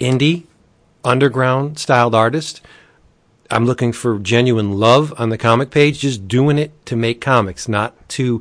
indie, 0.00 0.44
underground 1.04 1.78
styled 1.78 2.14
artist. 2.14 2.60
I'm 3.50 3.64
looking 3.66 3.92
for 3.92 4.18
genuine 4.18 4.72
love 4.78 5.12
on 5.18 5.30
the 5.30 5.38
comic 5.38 5.70
page, 5.70 5.98
just 6.00 6.28
doing 6.28 6.58
it 6.58 6.72
to 6.86 6.94
make 6.96 7.20
comics, 7.20 7.68
not 7.68 8.08
to 8.10 8.40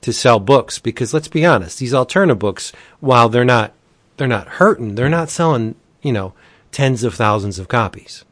to 0.00 0.12
sell 0.12 0.40
books. 0.40 0.78
Because 0.78 1.12
let's 1.14 1.28
be 1.28 1.44
honest, 1.46 1.78
these 1.78 1.94
alternative 1.94 2.38
books, 2.38 2.72
while 3.00 3.28
they're 3.28 3.44
not 3.44 3.72
they're 4.16 4.26
not 4.26 4.48
hurting, 4.48 4.94
they're 4.96 5.08
not 5.08 5.30
selling 5.30 5.74
you 6.02 6.12
know 6.12 6.32
tens 6.72 7.04
of 7.04 7.14
thousands 7.14 7.58
of 7.58 7.68
copies. 7.68 8.24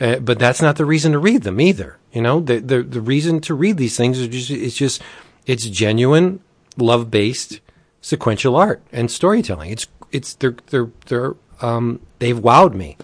Uh, 0.00 0.16
but 0.16 0.38
that's 0.38 0.62
not 0.62 0.76
the 0.76 0.84
reason 0.86 1.12
to 1.12 1.18
read 1.18 1.42
them 1.42 1.60
either. 1.60 1.98
You 2.12 2.22
know, 2.22 2.40
the 2.40 2.58
the 2.58 2.82
the 2.82 3.00
reason 3.00 3.40
to 3.42 3.54
read 3.54 3.76
these 3.76 3.96
things 3.96 4.18
is 4.18 4.28
just 4.28 4.50
it's 4.50 4.76
just 4.76 5.02
it's 5.46 5.66
genuine, 5.66 6.40
love 6.76 7.10
based, 7.10 7.60
sequential 8.00 8.56
art 8.56 8.82
and 8.92 9.10
storytelling. 9.10 9.70
It's 9.70 9.86
it's 10.10 10.34
they're 10.34 10.56
they're 10.68 10.88
they're 11.06 11.34
um 11.60 12.00
they've 12.18 12.38
wowed 12.38 12.74
me. 12.74 12.96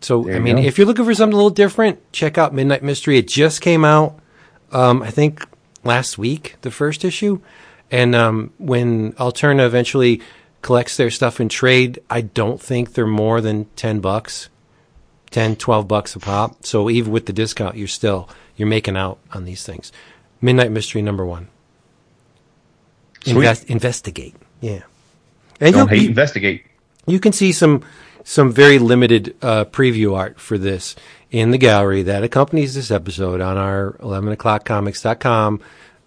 So 0.00 0.22
There 0.24 0.36
I 0.36 0.38
mean, 0.38 0.56
go. 0.56 0.62
if 0.62 0.78
you're 0.78 0.86
looking 0.86 1.04
for 1.04 1.14
something 1.14 1.34
a 1.34 1.36
little 1.36 1.50
different, 1.50 2.12
check 2.12 2.36
out 2.38 2.52
Midnight 2.54 2.82
Mystery. 2.82 3.18
It 3.18 3.28
just 3.28 3.60
came 3.60 3.84
out, 3.84 4.18
um, 4.72 5.02
I 5.02 5.10
think 5.10 5.46
last 5.84 6.18
week, 6.18 6.56
the 6.62 6.70
first 6.72 7.04
issue, 7.04 7.40
and 7.90 8.14
um, 8.14 8.52
when 8.58 9.12
Alterna 9.14 9.64
eventually 9.64 10.20
collects 10.60 10.96
their 10.96 11.10
stuff 11.10 11.40
in 11.40 11.48
trade, 11.48 12.00
I 12.10 12.20
don't 12.22 12.60
think 12.60 12.94
they're 12.94 13.06
more 13.06 13.40
than 13.40 13.66
ten 13.76 14.00
bucks. 14.00 14.48
10 15.32 15.56
12 15.56 15.88
bucks 15.88 16.14
a 16.14 16.20
pop. 16.20 16.64
So 16.64 16.88
even 16.90 17.12
with 17.12 17.26
the 17.26 17.32
discount 17.32 17.76
you're 17.76 17.88
still 17.88 18.28
you're 18.56 18.68
making 18.68 18.96
out 18.96 19.18
on 19.32 19.44
these 19.44 19.64
things. 19.64 19.92
Midnight 20.40 20.70
mystery 20.70 21.02
number 21.02 21.24
one. 21.24 21.48
Invest, 23.26 23.64
investigate. 23.64 24.34
Yeah. 24.60 24.82
And 25.60 25.74
Don't 25.74 25.88
hate, 25.88 26.02
you, 26.02 26.08
investigate. 26.08 26.64
you 27.06 27.20
can 27.20 27.32
see 27.32 27.52
some 27.52 27.82
some 28.24 28.52
very 28.52 28.78
limited 28.78 29.34
uh, 29.42 29.64
preview 29.66 30.16
art 30.16 30.38
for 30.40 30.58
this 30.58 30.94
in 31.30 31.50
the 31.50 31.58
gallery 31.58 32.02
that 32.02 32.22
accompanies 32.22 32.74
this 32.74 32.90
episode 32.90 33.40
on 33.40 33.56
our 33.56 33.96
11 34.00 34.32
o'clock 34.32 34.64
comics.com 34.64 35.60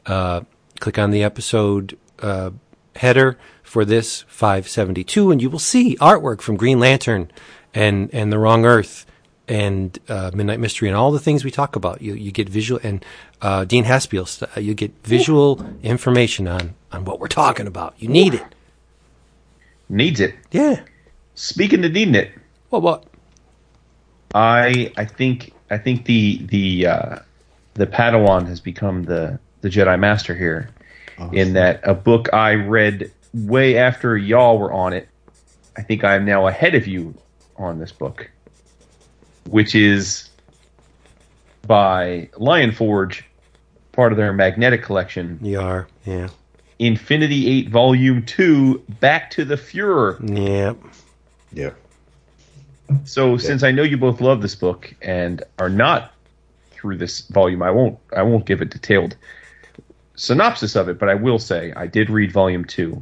uh, 0.06 0.42
click 0.80 1.00
on 1.00 1.12
the 1.12 1.24
episode 1.24 1.98
uh, 2.20 2.52
header 2.96 3.38
for 3.64 3.84
this 3.86 4.24
572 4.28 5.32
and 5.32 5.42
you 5.42 5.50
will 5.50 5.60
see 5.60 5.96
artwork 5.98 6.42
from 6.42 6.56
green 6.58 6.80
lantern 6.80 7.30
and 7.74 8.10
and 8.14 8.32
the 8.32 8.40
wrong 8.40 8.66
earth 8.66 9.06
and 9.48 10.00
uh, 10.10 10.32
midnight 10.34 10.60
mystery 10.60 10.88
and 10.88 10.98
all 10.98 11.12
the 11.12 11.20
things 11.20 11.44
we 11.44 11.52
talk 11.52 11.76
about. 11.76 12.02
You 12.02 12.14
you 12.14 12.32
get 12.32 12.50
visual 12.50 12.80
and 12.84 13.04
uh, 13.42 13.66
dean 13.66 13.84
haspiel 13.86 14.28
you 14.62 14.74
get 14.74 14.92
visual 15.04 15.66
information 15.84 16.48
on 16.48 16.74
on 16.92 17.06
what 17.06 17.20
we're 17.20 17.28
talking 17.28 17.68
about. 17.68 17.96
You 17.98 18.08
need 18.08 18.34
it. 18.34 18.44
Needs 19.88 20.20
it. 20.20 20.36
yeah. 20.52 20.82
Speaking 21.36 21.84
of 21.84 21.92
needing 21.92 22.16
it, 22.16 22.32
well 22.72 22.82
what? 22.82 23.04
I 24.34 24.92
I 24.98 25.06
think 25.06 25.54
I 25.70 25.78
think 25.78 26.06
the 26.06 26.40
the 26.46 26.88
uh, 26.88 27.20
the 27.76 27.88
Padawan 27.88 28.48
has 28.48 28.60
become 28.60 29.04
the 29.04 29.40
the 29.62 29.70
Jedi 29.70 30.00
Master 30.00 30.36
here, 30.36 30.70
in 31.32 31.54
that 31.54 31.82
a 31.84 31.94
book 31.94 32.34
I 32.34 32.54
read 32.54 33.12
way 33.34 33.78
after 33.78 34.18
y'all 34.18 34.58
were 34.58 34.72
on 34.72 34.94
it. 34.94 35.10
I 35.78 35.82
think 35.82 36.04
I 36.04 36.16
am 36.16 36.26
now 36.26 36.48
ahead 36.48 36.76
of 36.76 36.88
you 36.88 37.16
on 37.58 37.80
this 37.80 37.92
book, 37.92 38.30
which 39.50 39.76
is 39.76 40.30
by 41.68 42.30
Lion 42.38 42.72
Forge, 42.72 43.24
part 43.92 44.12
of 44.12 44.18
their 44.18 44.34
Magnetic 44.34 44.84
collection, 44.84 45.40
You 45.42 45.60
are, 45.60 45.88
yeah, 46.06 46.30
Infinity 46.80 47.48
Eight 47.48 47.70
Volume 47.70 48.24
Two, 48.26 48.84
Back 49.00 49.32
to 49.32 49.46
the 49.46 49.56
Fuhrer. 49.56 50.18
yeah. 50.22 50.74
Yeah. 51.52 51.72
So 53.06 53.38
since 53.38 53.64
I 53.64 53.72
know 53.72 53.82
you 53.82 53.98
both 53.98 54.22
love 54.22 54.42
this 54.42 54.54
book 54.56 54.94
and 55.02 55.42
are 55.58 55.70
not 55.70 56.14
through 56.72 56.98
this 56.98 57.22
volume, 57.22 57.64
I 57.64 57.72
won't 57.72 57.98
I 58.16 58.22
won't 58.22 58.46
give 58.46 58.62
a 58.62 58.66
detailed 58.66 59.16
synopsis 60.16 60.76
of 60.76 60.88
it, 60.90 61.00
but 61.00 61.10
I 61.10 61.16
will 61.16 61.40
say 61.40 61.74
I 61.76 61.88
did 61.88 62.10
read 62.10 62.32
volume 62.32 62.64
two. 62.66 63.02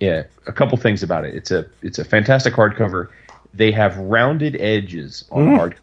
Yeah, 0.00 0.24
a 0.46 0.52
couple 0.52 0.76
things 0.78 1.02
about 1.02 1.24
it. 1.26 1.34
It's 1.34 1.50
a 1.50 1.66
it's 1.82 1.98
a 1.98 2.04
fantastic 2.04 2.54
hardcover. 2.54 3.08
They 3.54 3.72
have 3.72 3.96
rounded 3.98 4.56
edges 4.60 5.24
on 5.30 5.54
hard, 5.56 5.74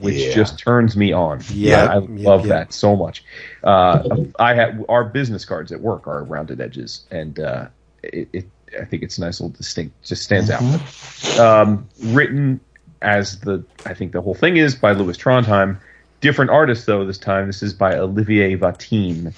which 0.00 0.16
Yeah. 0.16 0.34
just 0.34 0.58
turns 0.58 0.96
me 0.96 1.12
on. 1.12 1.40
Yeah, 1.52 1.84
I 1.84 1.98
yep, 1.98 2.04
love 2.08 2.40
yep. 2.46 2.48
that 2.48 2.72
so 2.72 2.96
much. 2.96 3.24
Uh, 3.62 4.24
I 4.38 4.54
have 4.54 4.84
our 4.88 5.04
business 5.04 5.44
cards 5.44 5.70
at 5.72 5.80
work 5.80 6.06
are 6.06 6.24
rounded 6.24 6.60
edges, 6.60 7.04
and 7.10 7.38
uh, 7.38 7.66
it, 8.02 8.28
it 8.32 8.44
I 8.80 8.84
think 8.84 9.02
it's 9.02 9.18
a 9.18 9.20
nice 9.20 9.40
little 9.40 9.56
distinct. 9.56 10.02
Just 10.02 10.22
stands 10.22 10.50
out 10.50 11.38
um, 11.38 11.86
written 12.02 12.60
as 13.02 13.40
the 13.40 13.62
I 13.86 13.94
think 13.94 14.12
the 14.12 14.20
whole 14.22 14.34
thing 14.34 14.56
is 14.56 14.74
by 14.74 14.92
Lewis 14.92 15.16
Trondheim. 15.16 15.78
Different 16.20 16.50
artist 16.50 16.86
though 16.86 17.04
this 17.04 17.18
time. 17.18 17.46
This 17.46 17.62
is 17.62 17.72
by 17.72 17.96
Olivier 17.96 18.56
Vatine, 18.56 19.34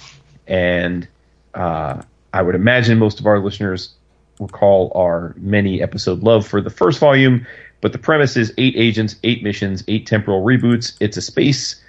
and 0.47 1.07
uh, 1.53 2.01
I 2.33 2.41
would 2.41 2.55
imagine 2.55 2.97
most 2.99 3.19
of 3.19 3.25
our 3.25 3.39
listeners 3.39 3.93
recall 4.39 4.91
our 4.95 5.33
many 5.37 5.81
episode 5.81 6.21
love 6.21 6.45
for 6.45 6.61
the 6.61 6.69
first 6.69 6.99
volume. 6.99 7.47
But 7.81 7.91
the 7.91 7.99
premise 7.99 8.37
is 8.37 8.53
eight 8.57 8.75
agents, 8.77 9.15
eight 9.23 9.43
missions, 9.43 9.83
eight 9.87 10.05
temporal 10.07 10.43
reboots. 10.43 10.95
It's 10.99 11.17
a 11.17 11.21
space. 11.21 11.81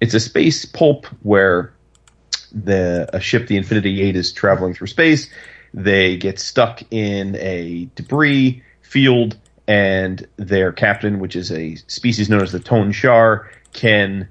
It's 0.00 0.14
a 0.14 0.20
space 0.20 0.64
pulp 0.64 1.06
where 1.22 1.72
the 2.52 3.08
a 3.12 3.20
ship, 3.20 3.46
the 3.46 3.56
Infinity 3.56 4.02
Eight, 4.02 4.16
is 4.16 4.32
traveling 4.32 4.74
through 4.74 4.86
space. 4.88 5.30
They 5.72 6.16
get 6.16 6.38
stuck 6.38 6.82
in 6.90 7.36
a 7.36 7.88
debris 7.96 8.62
field, 8.82 9.36
and 9.66 10.26
their 10.36 10.72
captain, 10.72 11.18
which 11.18 11.34
is 11.34 11.50
a 11.50 11.74
species 11.88 12.28
known 12.28 12.42
as 12.42 12.52
the 12.52 12.60
Tone 12.60 12.92
Shar, 12.92 13.50
can 13.72 14.28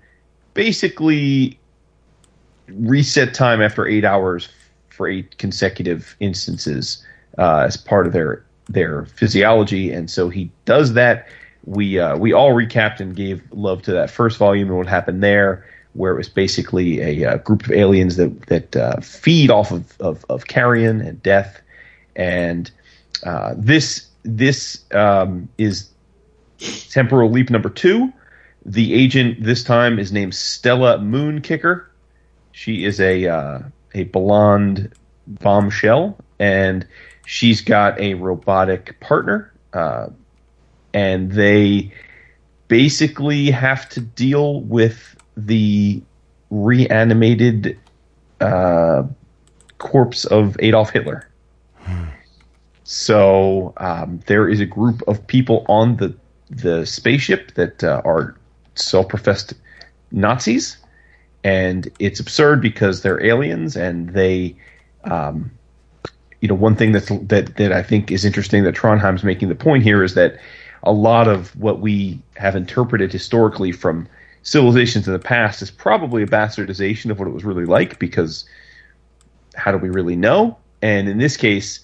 basically 0.54 1.60
reset 2.68 3.34
time 3.34 3.62
after 3.62 3.86
eight 3.86 4.06
hours 4.06 4.48
for 4.90 5.08
eight 5.08 5.38
consecutive 5.38 6.16
instances 6.20 7.04
uh, 7.38 7.64
as 7.68 7.76
part 7.76 8.08
of 8.08 8.14
their 8.14 8.46
their 8.70 9.06
physiology, 9.06 9.92
and 9.92 10.10
so 10.10 10.30
he 10.30 10.50
does 10.66 10.94
that. 10.94 11.28
We 11.66 12.00
uh, 12.00 12.18
we 12.18 12.34
all 12.34 12.52
recapped 12.52 13.00
and 13.00 13.16
gave 13.16 13.42
love 13.52 13.82
to 13.84 13.92
that 13.94 14.10
first 14.10 14.38
volume 14.38 14.70
and 14.70 14.78
what 14.78 14.88
happened 14.88 15.24
there, 15.24 15.66
where 15.94 16.14
it 16.14 16.18
was 16.18 16.30
basically 16.30 17.02
a, 17.02 17.26
uh 17.26 17.38
group 17.38 17.64
of 17.66 17.72
aliens 17.72 18.18
that 18.18 18.48
that 18.48 18.76
uh, 18.76 19.00
feed 19.02 19.50
off 19.50 19.72
of, 19.72 20.00
of 20.02 20.26
of 20.30 20.48
carrion 20.48 21.02
and 21.02 21.22
death, 21.24 21.62
and 22.16 22.72
uh, 23.26 23.54
this 23.58 24.08
this 24.24 24.84
um, 24.94 25.48
is 25.58 25.90
temporal 26.90 27.30
leap 27.30 27.50
number 27.50 27.70
two. 27.70 28.12
The 28.66 28.94
agent 28.94 29.44
this 29.44 29.64
time 29.64 30.00
is 30.00 30.12
named 30.12 30.36
Stella 30.36 30.98
Moonkicker. 31.00 31.86
She 32.54 32.86
is 32.86 33.00
a 33.00 33.28
uh, 33.28 33.60
a 33.94 34.04
blonde 34.06 34.94
bombshell, 35.28 36.18
and 36.40 36.88
she's 37.26 37.62
got 37.62 38.00
a 38.00 38.14
robotic 38.16 39.00
partner, 39.00 39.52
uh, 39.74 40.08
and 40.94 41.32
they 41.32 41.92
basically 42.68 43.52
have 43.52 43.90
to 43.90 44.00
deal 44.00 44.62
with 44.62 45.16
the 45.36 46.02
reanimated 46.50 47.78
uh, 48.40 49.04
corpse 49.78 50.26
of 50.26 50.56
Adolf 50.60 50.92
Hitler. 50.92 51.28
So 52.84 53.74
um, 53.78 54.20
there 54.28 54.48
is 54.48 54.60
a 54.60 54.66
group 54.66 55.02
of 55.08 55.26
people 55.28 55.66
on 55.68 55.98
the 55.98 56.16
the 56.50 56.86
spaceship 56.86 57.54
that 57.56 57.84
uh, 57.84 58.02
are 58.06 58.36
self-professed 58.76 59.54
Nazis, 60.12 60.78
and 61.44 61.90
it's 61.98 62.20
absurd 62.20 62.62
because 62.62 63.02
they're 63.02 63.24
aliens 63.24 63.76
and 63.76 64.10
they, 64.10 64.56
um, 65.06 65.50
you 66.44 66.50
know, 66.50 66.56
one 66.56 66.76
thing 66.76 66.92
that's 66.92 67.08
that 67.08 67.56
that 67.56 67.72
I 67.72 67.82
think 67.82 68.12
is 68.12 68.26
interesting 68.26 68.66
that 68.66 68.76
Trondheim's 68.76 69.24
making 69.24 69.48
the 69.48 69.56
point 69.56 69.82
here 69.82 70.04
is 70.04 70.14
that 70.16 70.38
a 70.84 70.92
lot 70.92 71.30
of 71.30 71.56
what 71.56 71.80
we 71.80 72.22
have 72.36 72.54
interpreted 72.54 73.14
historically 73.14 73.72
from 73.72 74.10
civilizations 74.42 75.08
in 75.08 75.14
the 75.14 75.20
past 75.20 75.62
is 75.62 75.72
probably 75.72 76.22
a 76.22 76.28
bastardization 76.28 77.10
of 77.10 77.18
what 77.18 77.30
it 77.30 77.32
was 77.32 77.46
really 77.46 77.64
like 77.64 77.98
because 77.98 78.44
how 79.56 79.72
do 79.72 79.78
we 79.78 79.88
really 79.90 80.18
know? 80.18 80.58
And 80.82 81.08
in 81.08 81.18
this 81.18 81.38
case, 81.38 81.80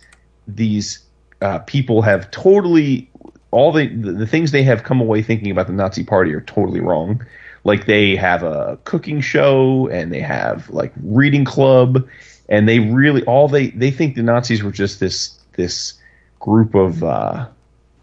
these 0.45 0.99
uh, 1.41 1.59
people 1.59 2.01
have 2.01 2.29
totally 2.31 3.09
all 3.51 3.71
the, 3.71 3.87
the 3.87 4.11
the 4.11 4.27
things 4.27 4.51
they 4.51 4.63
have 4.63 4.83
come 4.83 4.99
away 4.99 5.21
thinking 5.21 5.51
about 5.51 5.67
the 5.67 5.73
Nazi 5.73 6.03
Party 6.03 6.33
are 6.33 6.41
totally 6.41 6.81
wrong. 6.81 7.25
Like 7.63 7.85
they 7.85 8.17
have 8.17 8.43
a 8.43 8.77
cooking 8.83 9.21
show 9.21 9.87
and 9.87 10.11
they 10.11 10.19
have 10.19 10.69
like 10.69 10.91
reading 11.01 11.45
club, 11.45 12.05
and 12.49 12.67
they 12.67 12.79
really 12.79 13.23
all 13.23 13.47
they 13.47 13.67
they 13.69 13.91
think 13.91 14.15
the 14.15 14.23
Nazis 14.23 14.61
were 14.63 14.71
just 14.71 14.99
this 14.99 15.39
this 15.55 15.93
group 16.39 16.75
of 16.75 17.03
uh, 17.03 17.47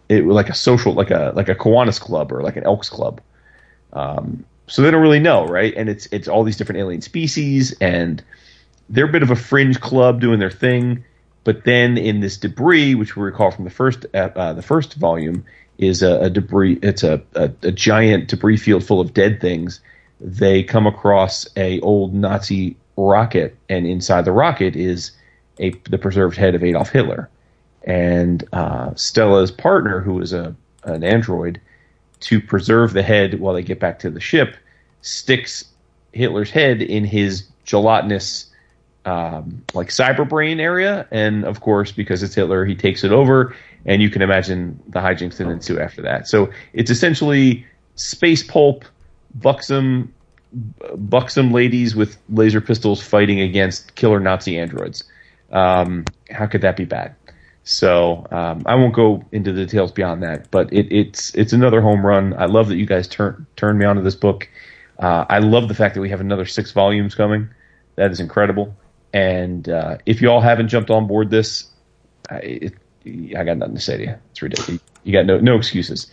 it 0.09 0.25
like 0.25 0.49
a 0.49 0.55
social 0.55 0.93
like 0.93 1.11
a 1.11 1.33
like 1.35 1.49
a 1.49 1.55
Kiwanis 1.55 1.99
club 1.99 2.31
or 2.31 2.41
like 2.41 2.55
an 2.55 2.63
Elks 2.63 2.89
club. 2.89 3.21
Um, 3.93 4.45
so 4.67 4.81
they 4.81 4.91
don't 4.91 5.01
really 5.01 5.19
know, 5.19 5.45
right? 5.45 5.73
And 5.75 5.89
it's 5.89 6.07
it's 6.11 6.27
all 6.27 6.43
these 6.43 6.57
different 6.57 6.79
alien 6.79 7.01
species, 7.01 7.75
and 7.79 8.23
they're 8.89 9.05
a 9.05 9.11
bit 9.11 9.23
of 9.23 9.31
a 9.31 9.35
fringe 9.35 9.79
club 9.79 10.21
doing 10.21 10.39
their 10.39 10.51
thing. 10.51 11.03
But 11.43 11.63
then 11.63 11.97
in 11.97 12.19
this 12.19 12.37
debris, 12.37 12.95
which 12.95 13.15
we 13.15 13.23
recall 13.23 13.51
from 13.51 13.65
the 13.65 13.69
first 13.69 14.05
uh, 14.13 14.29
uh, 14.35 14.53
the 14.53 14.61
first 14.61 14.95
volume, 14.95 15.45
is 15.77 16.01
a, 16.01 16.21
a 16.21 16.29
debris. 16.29 16.79
It's 16.81 17.03
a, 17.03 17.21
a, 17.35 17.51
a 17.63 17.71
giant 17.71 18.29
debris 18.29 18.57
field 18.57 18.85
full 18.85 19.01
of 19.01 19.13
dead 19.13 19.41
things. 19.41 19.81
They 20.19 20.63
come 20.63 20.87
across 20.87 21.47
a 21.55 21.79
old 21.81 22.13
Nazi 22.13 22.75
rocket, 22.97 23.55
and 23.69 23.85
inside 23.87 24.25
the 24.25 24.31
rocket 24.31 24.75
is 24.75 25.11
a 25.59 25.71
the 25.89 25.97
preserved 25.97 26.35
head 26.35 26.55
of 26.55 26.63
Adolf 26.63 26.89
Hitler. 26.89 27.29
And 27.83 28.43
uh, 28.51 28.93
Stella's 28.95 29.51
partner, 29.51 30.01
who 30.01 30.19
is 30.19 30.33
a 30.33 30.55
an 30.83 31.03
android, 31.03 31.61
to 32.21 32.41
preserve 32.41 32.93
the 32.93 33.03
head 33.03 33.39
while 33.39 33.53
they 33.53 33.63
get 33.63 33.79
back 33.79 33.99
to 33.99 34.09
the 34.09 34.19
ship, 34.19 34.55
sticks 35.01 35.65
Hitler's 36.11 36.49
head 36.49 36.81
in 36.81 37.05
his 37.05 37.45
gelatinous 37.63 38.47
um, 39.05 39.63
like 39.73 39.87
cyber 39.87 40.27
brain 40.27 40.59
area, 40.59 41.07
and 41.11 41.45
of 41.45 41.61
course, 41.61 41.93
because 41.93 42.23
it's 42.23 42.35
Hitler, 42.35 42.65
he 42.65 42.75
takes 42.75 43.05
it 43.05 43.11
over, 43.11 43.55
and 43.85 44.01
you 44.01 44.09
can 44.09 44.21
imagine 44.21 44.77
the 44.89 44.99
hijinks 44.99 45.37
that 45.37 45.47
ensue 45.47 45.79
after 45.79 46.01
that. 46.01 46.27
So 46.27 46.51
it's 46.73 46.91
essentially 46.91 47.65
space 47.95 48.43
pulp, 48.43 48.83
buxom, 49.35 50.13
buxom 50.95 51.51
ladies 51.51 51.95
with 51.95 52.17
laser 52.29 52.61
pistols 52.61 53.01
fighting 53.01 53.39
against 53.41 53.95
killer 53.95 54.19
Nazi 54.19 54.57
androids. 54.57 55.03
Um, 55.51 56.05
how 56.29 56.45
could 56.45 56.61
that 56.61 56.75
be 56.75 56.85
bad? 56.85 57.15
So 57.63 58.25
um, 58.31 58.63
I 58.65 58.75
won't 58.75 58.93
go 58.93 59.23
into 59.31 59.51
the 59.51 59.65
details 59.65 59.91
beyond 59.91 60.23
that, 60.23 60.49
but 60.51 60.71
it, 60.71 60.87
it's 60.89 61.35
it's 61.35 61.51
another 61.51 61.81
home 61.81 62.05
run. 62.05 62.33
I 62.33 62.45
love 62.45 62.69
that 62.69 62.77
you 62.77 62.85
guys 62.85 63.07
turned 63.07 63.45
turned 63.57 63.77
me 63.77 63.85
onto 63.85 64.01
this 64.01 64.15
book. 64.15 64.47
Uh, 64.99 65.25
I 65.29 65.39
love 65.39 65.67
the 65.67 65.75
fact 65.75 65.93
that 65.95 66.01
we 66.01 66.09
have 66.09 66.21
another 66.21 66.45
six 66.45 66.71
volumes 66.71 67.13
coming. 67.13 67.49
That 67.95 68.11
is 68.11 68.19
incredible. 68.19 68.73
And 69.13 69.67
uh, 69.67 69.97
if 70.05 70.21
you 70.21 70.29
all 70.29 70.39
haven't 70.41 70.69
jumped 70.69 70.89
on 70.89 71.07
board 71.07 71.29
this, 71.29 71.69
I, 72.29 72.37
it, 72.37 72.73
I 73.37 73.43
got 73.43 73.57
nothing 73.57 73.75
to 73.75 73.81
say 73.81 73.97
to 73.97 74.03
you. 74.03 74.15
It's 74.31 74.41
ridiculous. 74.41 74.81
You 75.03 75.13
got 75.13 75.25
no 75.25 75.39
no 75.39 75.57
excuses. 75.57 76.09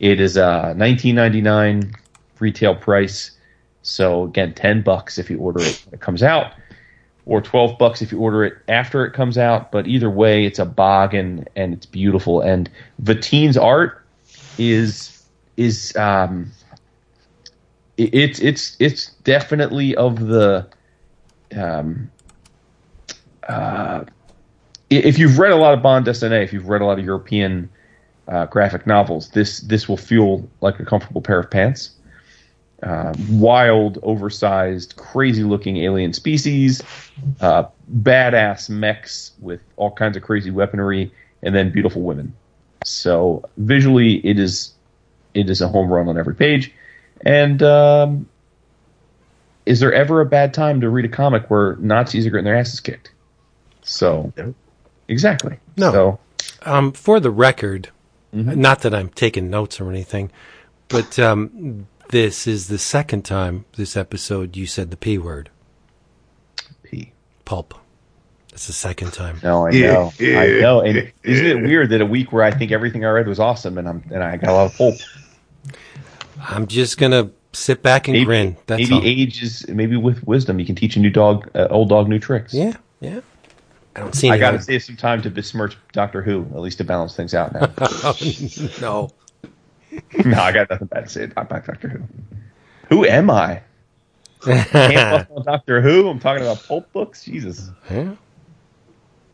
It 0.00 0.20
is 0.20 0.36
uh, 0.36 0.74
19.99 0.76 1.94
retail 2.38 2.74
price. 2.74 3.32
So 3.82 4.24
again, 4.24 4.54
10 4.54 4.82
bucks 4.82 5.18
if 5.18 5.30
you 5.30 5.38
order 5.38 5.60
it 5.60 5.82
when 5.86 5.94
it 5.94 6.00
comes 6.00 6.22
out, 6.22 6.52
or 7.26 7.40
12 7.40 7.78
bucks 7.78 8.02
if 8.02 8.10
you 8.10 8.18
order 8.18 8.44
it 8.44 8.54
after 8.68 9.04
it 9.04 9.12
comes 9.12 9.38
out. 9.38 9.70
But 9.70 9.86
either 9.86 10.10
way, 10.10 10.44
it's 10.44 10.58
a 10.58 10.64
bargain 10.64 11.46
and 11.56 11.72
it's 11.74 11.86
beautiful. 11.86 12.40
And 12.40 12.70
Vatine's 12.98 13.56
art 13.56 14.04
is 14.58 15.24
is 15.56 15.96
um, 15.96 16.50
it, 17.96 18.14
it's 18.14 18.38
it's 18.40 18.76
it's 18.78 19.12
definitely 19.24 19.94
of 19.96 20.20
the 20.20 20.66
um, 21.56 22.10
uh, 23.48 24.04
if 24.90 25.18
you've 25.18 25.38
read 25.38 25.52
a 25.52 25.56
lot 25.56 25.74
of 25.74 25.82
bande 25.82 26.06
dessinée, 26.06 26.42
if 26.42 26.52
you've 26.52 26.68
read 26.68 26.80
a 26.80 26.86
lot 26.86 26.98
of 26.98 27.04
European 27.04 27.68
uh, 28.28 28.46
graphic 28.46 28.86
novels, 28.86 29.30
this 29.30 29.60
this 29.60 29.88
will 29.88 29.96
feel 29.96 30.48
like 30.60 30.78
a 30.80 30.84
comfortable 30.84 31.20
pair 31.20 31.38
of 31.38 31.50
pants. 31.50 31.90
Uh, 32.80 33.12
wild, 33.30 33.98
oversized, 34.04 34.94
crazy-looking 34.96 35.78
alien 35.78 36.12
species, 36.12 36.80
uh, 37.40 37.64
badass 37.92 38.70
mechs 38.70 39.32
with 39.40 39.60
all 39.76 39.90
kinds 39.90 40.16
of 40.16 40.22
crazy 40.22 40.52
weaponry, 40.52 41.12
and 41.42 41.54
then 41.54 41.72
beautiful 41.72 42.02
women. 42.02 42.32
So 42.84 43.44
visually, 43.56 44.24
it 44.24 44.38
is 44.38 44.72
it 45.34 45.50
is 45.50 45.60
a 45.60 45.68
home 45.68 45.92
run 45.92 46.08
on 46.08 46.16
every 46.18 46.36
page. 46.36 46.72
And 47.26 47.60
um, 47.64 48.28
is 49.66 49.80
there 49.80 49.92
ever 49.92 50.20
a 50.20 50.26
bad 50.26 50.54
time 50.54 50.80
to 50.80 50.88
read 50.88 51.04
a 51.04 51.08
comic 51.08 51.50
where 51.50 51.76
Nazis 51.76 52.26
are 52.26 52.30
getting 52.30 52.44
their 52.44 52.56
asses 52.56 52.80
kicked? 52.80 53.10
So, 53.82 54.32
exactly. 55.08 55.58
No. 55.76 55.92
So, 55.92 56.18
Um, 56.62 56.92
for 56.92 57.18
the 57.18 57.30
record, 57.30 57.88
not 58.32 58.82
that 58.82 58.94
I'm 58.94 59.08
taking 59.08 59.50
notes 59.50 59.80
or 59.80 59.90
anything, 59.90 60.30
but 60.88 61.18
um, 61.18 61.86
this 62.08 62.46
is 62.46 62.68
the 62.68 62.78
second 62.78 63.24
time 63.24 63.64
this 63.76 63.96
episode 63.96 64.56
you 64.56 64.66
said 64.66 64.90
the 64.90 64.96
P 64.96 65.18
word, 65.18 65.50
P. 66.82 67.12
pulp. 67.44 67.74
That's 68.50 68.66
the 68.66 68.72
second 68.72 69.12
time. 69.12 69.38
No, 69.42 69.66
I 69.66 69.70
know. 69.70 70.12
yeah. 70.18 70.40
I 70.40 70.46
know. 70.60 70.80
And 70.80 71.12
isn't 71.22 71.46
it 71.46 71.62
weird 71.62 71.90
that 71.90 72.00
a 72.00 72.06
week 72.06 72.32
where 72.32 72.42
I 72.42 72.50
think 72.50 72.72
everything 72.72 73.04
I 73.04 73.10
read 73.10 73.28
was 73.28 73.38
awesome 73.38 73.78
and 73.78 73.88
I'm 73.88 74.02
and 74.12 74.22
I 74.22 74.36
got 74.36 74.50
a 74.50 74.52
lot 74.52 74.66
of 74.66 74.76
hope. 74.76 74.96
I'm 76.40 76.66
just 76.66 76.98
gonna 76.98 77.30
sit 77.52 77.82
back 77.82 78.08
and 78.08 78.14
Maybe, 78.14 78.24
grin. 78.24 78.56
That's 78.66 78.82
maybe 78.82 78.94
all. 78.94 79.02
age 79.04 79.42
is 79.42 79.66
maybe 79.68 79.96
with 79.96 80.26
wisdom 80.26 80.58
you 80.58 80.66
can 80.66 80.74
teach 80.74 80.96
a 80.96 81.00
new 81.00 81.10
dog, 81.10 81.50
uh, 81.54 81.68
old 81.70 81.88
dog, 81.88 82.08
new 82.08 82.18
tricks. 82.18 82.52
Yeah, 82.52 82.74
yeah. 83.00 83.20
I 83.96 84.00
don't 84.00 84.14
see. 84.14 84.30
I 84.30 84.38
got 84.38 84.52
to 84.52 84.60
save 84.60 84.84
some 84.84 84.96
time 84.96 85.22
to 85.22 85.30
besmirch 85.30 85.76
Doctor 85.92 86.22
Who, 86.22 86.42
at 86.54 86.60
least 86.60 86.78
to 86.78 86.84
balance 86.84 87.16
things 87.16 87.34
out 87.34 87.52
now. 87.52 87.68
no. 88.80 89.10
no, 90.24 90.40
I 90.40 90.52
got 90.52 90.70
nothing 90.70 90.88
bad 90.88 91.04
to 91.04 91.08
say 91.10 91.24
about 91.24 91.48
Doctor 91.48 91.88
Who. 91.88 92.00
Who 92.88 93.04
am 93.06 93.30
I? 93.30 93.62
Can't 94.42 95.30
on 95.30 95.44
Doctor 95.44 95.80
Who. 95.80 96.08
I'm 96.08 96.18
talking 96.20 96.42
about 96.42 96.62
pulp 96.66 96.92
books. 96.92 97.24
Jesus, 97.24 97.70
Yeah. 97.90 98.14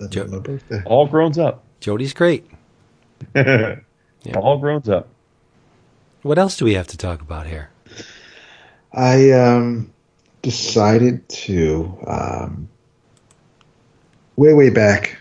That's 0.01 0.13
Joe- 0.13 0.27
my 0.27 0.39
birthday. 0.39 0.83
all 0.85 1.07
grown 1.07 1.39
up. 1.39 1.65
Jody's 1.81 2.15
great. 2.15 2.47
All 4.35 4.59
grown 4.59 4.89
up. 4.91 5.09
What 6.23 6.39
else 6.39 6.57
do 6.57 6.65
we 6.65 6.75
have 6.75 6.87
to 6.89 6.97
talk 6.97 7.21
about 7.21 7.47
here? 7.47 7.69
I 8.93 9.31
um, 9.33 9.93
decided 10.43 11.29
to 11.29 11.99
um, 12.07 12.69
way 14.37 14.55
way 14.55 14.71
back. 14.71 15.19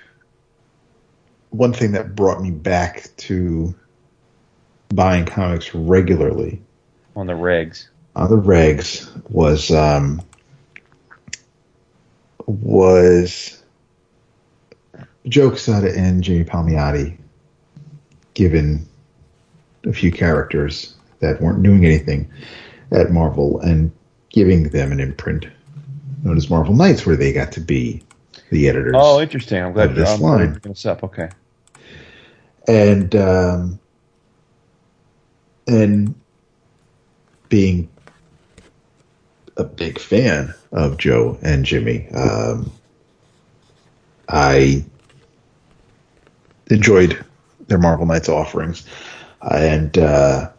One 1.50 1.74
thing 1.74 1.92
that 1.92 2.16
brought 2.16 2.42
me 2.42 2.52
back 2.52 3.10
to 3.18 3.76
buying 4.96 5.26
comics 5.26 5.74
regularly 5.74 6.62
On 7.16 7.28
the 7.28 7.34
regs. 7.34 7.88
on 8.16 8.30
the 8.30 8.38
regs 8.38 9.10
was 9.30 9.72
um, 9.72 10.22
was 12.46 13.64
Joe 15.28 15.50
Quesada 15.50 15.96
and 15.98 16.24
Jimmy 16.24 16.44
Palmiotti 16.44 17.18
given 18.34 18.86
a 19.86 19.94
few 19.94 20.12
characters 20.12 20.96
that 21.20 21.42
weren't 21.42 21.64
doing 21.64 21.86
anything 21.86 22.30
at 22.92 23.12
Marvel 23.12 23.60
and 23.62 23.92
giving 24.30 24.64
them 24.70 24.92
an 24.92 25.00
imprint 25.00 25.46
known 26.24 26.38
as 26.38 26.50
Marvel 26.50 26.74
Knights, 26.74 27.06
where 27.06 27.16
they 27.16 27.32
got 27.34 27.52
to 27.54 27.62
be 27.62 28.02
the 28.50 28.68
editors. 28.68 28.94
Oh, 28.96 29.22
interesting. 29.22 29.62
I'm 29.62 29.74
glad 29.74 29.96
you're 29.96 30.06
this 30.06 30.20
line. 30.20 30.60
this 30.64 30.86
up. 30.86 31.04
Okay. 31.04 31.30
and 32.68 33.16
um, 33.16 33.80
and 35.68 36.16
being 37.50 37.90
a 39.58 39.64
big 39.64 40.00
fan 40.00 40.54
of 40.72 40.98
Joe 40.98 41.38
and 41.42 41.66
Jimmy, 41.66 42.10
um, 42.10 42.72
I 44.28 44.84
enjoyed 46.70 47.24
their 47.68 47.78
Marvel 47.78 48.06
Knights 48.06 48.30
offerings, 48.30 48.86
and 49.42 49.98
uh, 49.98 50.50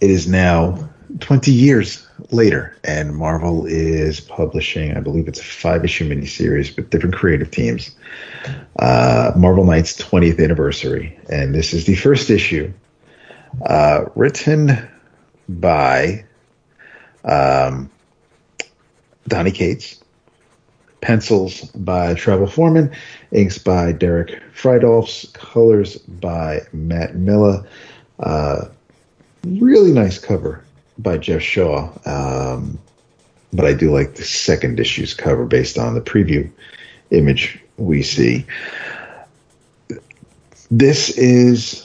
it 0.00 0.10
is 0.10 0.28
now 0.28 0.90
twenty 1.20 1.52
years 1.52 2.06
later, 2.30 2.76
and 2.84 3.14
Marvel 3.14 3.66
is 3.66 4.20
publishing, 4.20 4.96
I 4.96 5.00
believe 5.00 5.28
it's 5.28 5.40
a 5.40 5.44
five 5.44 5.84
issue 5.84 6.08
miniseries 6.08 6.76
with 6.76 6.90
different 6.90 7.14
creative 7.14 7.50
teams. 7.50 7.94
Uh, 8.78 9.32
Marvel 9.36 9.64
Knights 9.64 9.96
20th 9.96 10.42
anniversary, 10.42 11.18
and 11.28 11.54
this 11.54 11.72
is 11.72 11.86
the 11.86 11.94
first 11.94 12.30
issue 12.30 12.72
uh, 13.62 14.06
written 14.14 14.88
by 15.48 16.24
um, 17.24 17.90
Donny 19.28 19.50
Cates, 19.50 20.02
pencils 21.00 21.62
by 21.72 22.14
Travel 22.14 22.46
Foreman, 22.46 22.90
inks 23.32 23.58
by 23.58 23.92
Derek 23.92 24.42
Fridolfs, 24.54 25.32
colors 25.34 25.98
by 25.98 26.60
Matt 26.72 27.14
Milla. 27.14 27.66
Uh, 28.20 28.66
really 29.44 29.92
nice 29.92 30.18
cover 30.18 30.64
by 30.98 31.18
Geoff 31.18 31.42
Shaw. 31.42 31.90
Um, 32.06 32.78
but 33.52 33.66
I 33.66 33.72
do 33.72 33.92
like 33.92 34.16
the 34.16 34.24
second 34.24 34.80
issue's 34.80 35.14
cover 35.14 35.46
based 35.46 35.78
on 35.78 35.94
the 35.94 36.00
preview 36.00 36.50
image 37.10 37.60
we 37.76 38.02
see. 38.02 38.44
This 40.70 41.10
is 41.10 41.83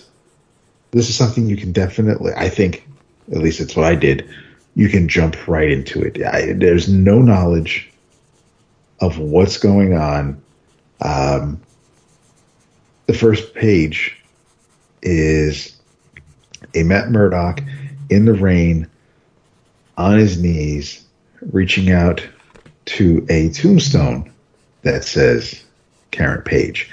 this 0.92 1.10
is 1.10 1.16
something 1.16 1.48
you 1.48 1.58
can 1.58 1.72
definitely 1.72 2.34
I 2.36 2.50
think 2.50 2.88
at 3.32 3.38
least 3.38 3.60
it's 3.60 3.76
what 3.76 3.86
I 3.86 3.96
did. 3.96 4.28
You 4.76 4.90
can 4.90 5.08
jump 5.08 5.48
right 5.48 5.70
into 5.70 6.02
it. 6.02 6.22
I, 6.24 6.54
there's 6.54 6.88
no 6.88 7.22
knowledge 7.22 7.90
of 9.02 9.18
what's 9.20 9.58
going 9.58 9.94
on. 9.94 10.42
Um, 11.02 11.62
the 13.06 13.14
first 13.14 13.54
page 13.54 14.18
is 15.02 15.78
a 16.76 16.84
Matt 16.84 17.10
Murdock 17.10 17.62
in 18.10 18.26
the 18.26 18.34
rain 18.34 18.88
on 19.98 20.18
his 20.18 20.42
knees, 20.42 21.06
reaching 21.52 21.92
out 21.92 22.28
to 22.86 23.26
a 23.30 23.50
tombstone 23.50 24.32
that 24.82 25.04
says 25.04 25.64
Karen 26.12 26.42
Page. 26.42 26.90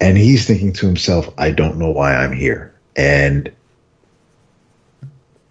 And 0.00 0.16
he's 0.16 0.46
thinking 0.46 0.72
to 0.74 0.86
himself, 0.86 1.32
I 1.38 1.50
don't 1.50 1.78
know 1.78 1.90
why 1.90 2.14
I'm 2.14 2.32
here. 2.32 2.75
And 2.96 3.52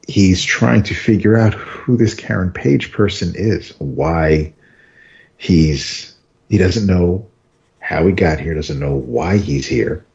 he's 0.08 0.44
trying 0.44 0.84
to 0.84 0.94
figure 0.96 1.38
out 1.38 1.54
who 1.54 1.98
this 1.98 2.14
Karen 2.14 2.52
Page 2.52 2.92
person 2.92 3.34
is, 3.36 3.74
why 3.80 4.54
he's 5.38 6.16
he 6.50 6.58
doesn't 6.58 6.86
know 6.88 7.28
how 7.80 8.06
he 8.06 8.14
got 8.14 8.40
here, 8.40 8.56
doesn't 8.56 8.80
know 8.80 8.96
why 8.96 9.38
he's 9.38 9.68
here, 9.68 10.06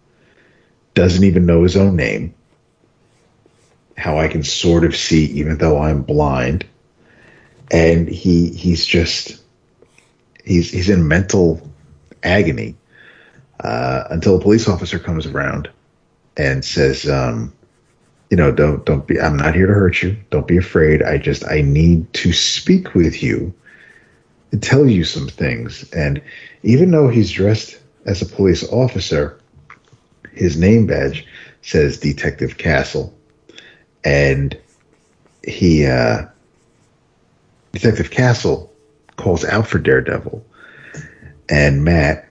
doesn't 0.95 1.25
even 1.25 1.47
know 1.47 1.63
his 1.63 1.77
own 1.77 1.97
name 1.97 2.35
how 4.01 4.19
I 4.19 4.29
can 4.29 4.43
sort 4.43 4.85
of 4.85 4.97
see 4.97 5.27
even 5.27 5.59
though 5.59 5.79
I'm 5.79 6.03
blind. 6.03 6.65
And 7.71 8.09
he 8.09 8.49
he's 8.51 8.85
just 8.85 9.41
he's 10.45 10.71
he's 10.71 10.89
in 10.89 11.07
mental 11.07 11.61
agony 12.23 12.75
uh, 13.63 14.05
until 14.11 14.37
a 14.37 14.41
police 14.41 14.69
officer 14.69 14.99
comes 14.99 15.27
around 15.27 15.71
and 16.41 16.65
says, 16.65 17.07
um, 17.07 17.53
you 18.31 18.37
know, 18.37 18.51
don't 18.51 18.87
don't 18.87 19.07
be. 19.07 19.21
I'm 19.21 19.37
not 19.37 19.55
here 19.55 19.67
to 19.67 19.75
hurt 19.75 20.03
you. 20.03 20.17
Don't 20.31 20.47
be 20.47 20.57
afraid. 20.57 21.03
I 21.03 21.19
just 21.19 21.45
I 21.47 21.61
need 21.61 22.11
to 22.15 22.33
speak 22.33 22.95
with 22.95 23.23
you 23.23 23.53
and 24.51 24.63
tell 24.63 24.89
you 24.89 25.05
some 25.05 25.29
things. 25.29 25.91
And 25.93 26.23
even 26.63 26.93
though 26.93 27.09
he's 27.09 27.31
dressed 27.31 27.79
as 28.07 28.23
a 28.23 28.27
police 28.27 28.67
officer, 28.71 29.39
his 30.33 30.57
name 30.57 30.87
badge 30.87 31.27
says 31.61 31.99
Detective 31.99 32.57
Castle 32.57 33.13
and 34.03 34.57
he 35.45 35.85
uh, 35.85 36.25
Detective 37.73 38.11
Castle 38.11 38.73
calls 39.17 39.45
out 39.45 39.67
for 39.67 39.79
Daredevil, 39.79 40.43
and 41.51 41.85
Matt 41.85 42.27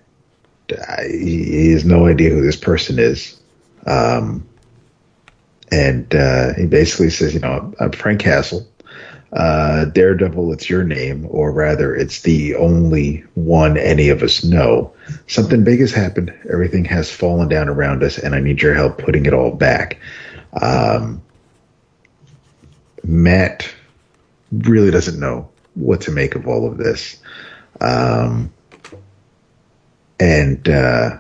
he 1.07 1.71
has 1.71 1.85
no 1.85 2.07
idea 2.07 2.29
who 2.29 2.41
this 2.41 2.55
person 2.55 2.99
is, 2.99 3.38
um, 3.85 4.47
and 5.71 6.13
uh, 6.15 6.53
he 6.53 6.65
basically 6.65 7.09
says, 7.09 7.33
you 7.33 7.39
know, 7.39 7.73
I'm 7.79 7.91
Frank 7.91 8.21
Castle. 8.21 8.67
Uh, 9.31 9.85
Daredevil, 9.85 10.51
it's 10.53 10.69
your 10.69 10.83
name, 10.83 11.27
or 11.29 11.51
rather, 11.51 11.95
it's 11.95 12.21
the 12.21 12.55
only 12.55 13.23
one 13.35 13.77
any 13.77 14.09
of 14.09 14.23
us 14.23 14.43
know. 14.43 14.91
Something 15.27 15.63
big 15.63 15.81
has 15.81 15.91
happened. 15.91 16.33
Everything 16.51 16.83
has 16.85 17.11
fallen 17.11 17.47
down 17.47 17.69
around 17.69 18.01
us, 18.03 18.17
and 18.17 18.33
I 18.33 18.39
need 18.39 18.61
your 18.61 18.73
help 18.73 18.97
putting 18.97 19.27
it 19.27 19.33
all 19.33 19.51
back. 19.51 19.99
Um, 20.59 21.21
Matt 23.03 23.71
really 24.51 24.89
doesn't 24.89 25.19
know 25.19 25.49
what 25.75 26.01
to 26.01 26.11
make 26.11 26.33
of 26.33 26.47
all 26.47 26.67
of 26.67 26.77
this. 26.77 27.17
Um, 27.79 28.51
and 30.19 30.67
uh, 30.67 31.17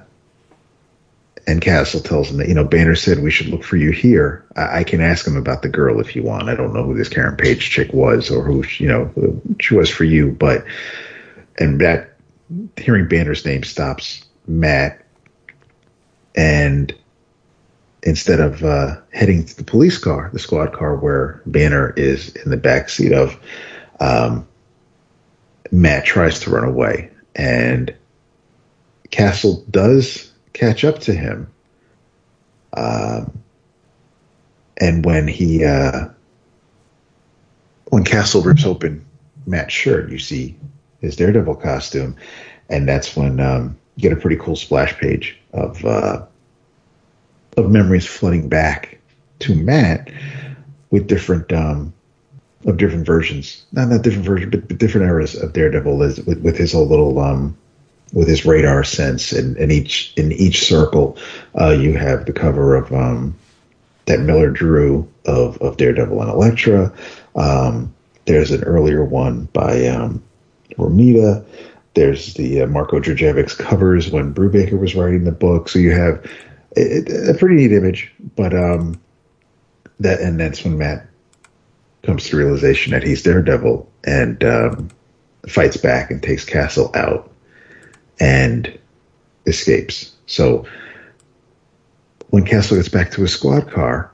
and 1.47 1.61
Castle 1.61 1.99
tells 1.99 2.29
him 2.29 2.37
that 2.37 2.47
you 2.47 2.53
know 2.53 2.63
Banner 2.63 2.95
said 2.95 3.19
we 3.19 3.31
should 3.31 3.47
look 3.47 3.63
for 3.63 3.77
you 3.77 3.91
here. 3.91 4.45
I, 4.55 4.79
I, 4.79 4.83
can 4.83 5.01
ask 5.01 5.25
him 5.25 5.37
about 5.37 5.61
the 5.61 5.69
girl 5.69 5.99
if 5.99 6.15
you 6.15 6.23
want. 6.23 6.49
I 6.49 6.55
don't 6.55 6.73
know 6.73 6.83
who 6.83 6.95
this 6.95 7.09
Karen 7.09 7.35
Page 7.35 7.69
chick 7.69 7.93
was 7.93 8.29
or 8.29 8.43
who 8.43 8.63
you 8.77 8.87
know 8.87 9.41
she 9.59 9.75
was 9.75 9.89
for 9.89 10.03
you, 10.03 10.31
but 10.31 10.65
and 11.57 11.81
that 11.81 12.15
hearing 12.77 13.07
Banner's 13.07 13.45
name 13.45 13.63
stops 13.63 14.25
Matt, 14.47 15.05
and 16.35 16.93
instead 18.03 18.39
of 18.39 18.63
uh, 18.63 18.97
heading 19.11 19.45
to 19.45 19.57
the 19.57 19.63
police 19.63 19.97
car, 19.97 20.29
the 20.33 20.39
squad 20.39 20.73
car 20.73 20.95
where 20.95 21.41
Banner 21.45 21.91
is 21.91 22.35
in 22.35 22.49
the 22.49 22.57
back 22.57 22.89
seat 22.89 23.11
of, 23.11 23.37
um, 23.99 24.47
Matt 25.71 26.05
tries 26.05 26.39
to 26.41 26.49
run 26.49 26.63
away, 26.63 27.11
and 27.35 27.93
Castle 29.11 29.63
does 29.69 30.28
catch 30.59 30.83
up 30.83 30.99
to 30.99 31.13
him. 31.13 31.49
Um, 32.73 33.41
and 34.77 35.05
when 35.05 35.27
he, 35.27 35.63
uh, 35.63 36.09
when 37.85 38.03
Castle 38.03 38.41
rips 38.41 38.65
open 38.65 39.05
Matt's 39.45 39.73
shirt, 39.73 40.11
you 40.11 40.19
see 40.19 40.55
his 40.99 41.15
Daredevil 41.15 41.55
costume, 41.55 42.15
and 42.69 42.87
that's 42.87 43.15
when 43.15 43.39
um, 43.39 43.77
you 43.95 44.03
get 44.03 44.17
a 44.17 44.21
pretty 44.21 44.35
cool 44.35 44.55
splash 44.55 44.93
page 44.97 45.37
of 45.53 45.83
uh, 45.85 46.25
of 47.57 47.71
memories 47.71 48.05
flooding 48.05 48.47
back 48.47 48.99
to 49.39 49.55
Matt 49.55 50.11
with 50.91 51.07
different 51.07 51.51
um, 51.51 51.93
of 52.65 52.77
different 52.77 53.05
versions, 53.05 53.65
not 53.71 53.87
not 53.87 54.03
different 54.03 54.25
versions, 54.25 54.51
but, 54.51 54.67
but 54.67 54.77
different 54.77 55.07
eras 55.07 55.35
of 55.35 55.53
Daredevil 55.53 56.03
is 56.03 56.21
with, 56.25 56.41
with 56.41 56.57
his 56.57 56.73
whole 56.73 56.87
little 56.87 57.19
um, 57.19 57.57
with 58.13 58.27
his 58.27 58.45
radar 58.45 58.83
sense, 58.83 59.31
and, 59.31 59.57
and 59.57 59.71
each 59.71 60.13
in 60.17 60.31
each 60.31 60.65
circle, 60.65 61.17
uh, 61.59 61.69
you 61.69 61.97
have 61.97 62.25
the 62.25 62.33
cover 62.33 62.75
of 62.75 62.91
um, 62.93 63.35
that 64.05 64.21
Miller 64.21 64.49
drew 64.49 65.07
of 65.25 65.57
of 65.59 65.77
Daredevil 65.77 66.21
and 66.21 66.31
Elektra. 66.31 66.93
Um, 67.35 67.93
there's 68.25 68.51
an 68.51 68.63
earlier 68.63 69.03
one 69.03 69.45
by 69.53 69.87
um, 69.87 70.23
Romita. 70.77 71.45
There's 71.93 72.33
the 72.35 72.61
uh, 72.61 72.67
Marko 72.67 72.99
Djurdjevic's 72.99 73.55
covers 73.55 74.09
when 74.09 74.33
Brubaker 74.33 74.79
was 74.79 74.95
writing 74.95 75.23
the 75.23 75.31
book. 75.31 75.69
So 75.69 75.79
you 75.79 75.91
have 75.91 76.23
it, 76.75 77.29
a 77.29 77.37
pretty 77.37 77.55
neat 77.55 77.71
image, 77.71 78.11
but 78.35 78.53
um, 78.53 78.99
that 79.99 80.21
and 80.21 80.39
that's 80.39 80.63
when 80.63 80.77
Matt 80.77 81.07
comes 82.03 82.29
to 82.29 82.37
realization 82.37 82.91
that 82.91 83.03
he's 83.03 83.23
Daredevil 83.23 83.89
and 84.05 84.43
um, 84.43 84.89
fights 85.47 85.77
back 85.77 86.11
and 86.11 86.23
takes 86.23 86.45
Castle 86.45 86.91
out 86.95 87.28
and 88.19 88.77
escapes. 89.45 90.15
So 90.25 90.65
when 92.29 92.45
Castle 92.45 92.77
gets 92.77 92.89
back 92.89 93.11
to 93.11 93.21
his 93.21 93.33
squad 93.33 93.71
car, 93.71 94.11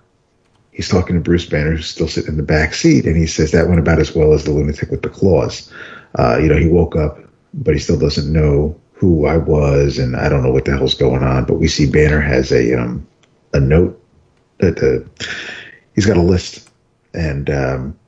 he's 0.72 0.90
talking 0.90 1.16
to 1.16 1.22
Bruce 1.22 1.46
Banner, 1.46 1.72
who's 1.72 1.88
still 1.88 2.08
sitting 2.08 2.32
in 2.32 2.38
the 2.38 2.44
back 2.44 2.74
seat, 2.74 3.06
and 3.06 3.16
he 3.16 3.28
says 3.28 3.52
that 3.52 3.68
went 3.68 3.80
about 3.80 4.00
as 4.00 4.16
well 4.16 4.34
as 4.34 4.44
the 4.44 4.52
lunatic 4.52 4.90
with 4.90 5.02
the 5.02 5.10
claws. 5.10 5.72
Uh, 6.18 6.38
you 6.38 6.48
know, 6.48 6.58
he 6.58 6.68
woke 6.68 6.96
up, 6.96 7.20
but 7.54 7.74
he 7.74 7.80
still 7.80 8.00
doesn't 8.00 8.32
know 8.32 8.80
who 8.94 9.26
I 9.26 9.38
was, 9.38 9.98
and 9.98 10.16
I 10.16 10.30
don't 10.30 10.44
know 10.44 10.52
what 10.52 10.66
the 10.66 10.78
hell's 10.78 10.96
going 10.96 11.24
on. 11.24 11.46
But 11.46 11.56
we 11.56 11.68
see 11.68 11.90
Banner 11.90 12.22
has 12.22 12.52
a 12.52 12.80
um, 12.80 13.06
a 13.54 13.60
note 13.60 14.02
that 14.60 14.82
uh, 14.82 15.26
he's 15.94 16.06
got 16.06 16.18
a 16.18 16.22
list, 16.22 16.70
and 17.14 17.50
um, 17.50 18.00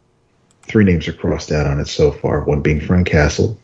three 0.63 0.85
names 0.85 1.07
are 1.07 1.13
crossed 1.13 1.51
out 1.51 1.67
on 1.67 1.79
it 1.79 1.87
so 1.87 2.11
far. 2.11 2.43
One 2.43 2.61
being 2.61 2.79
Frank 2.79 3.07
Castle, 3.07 3.57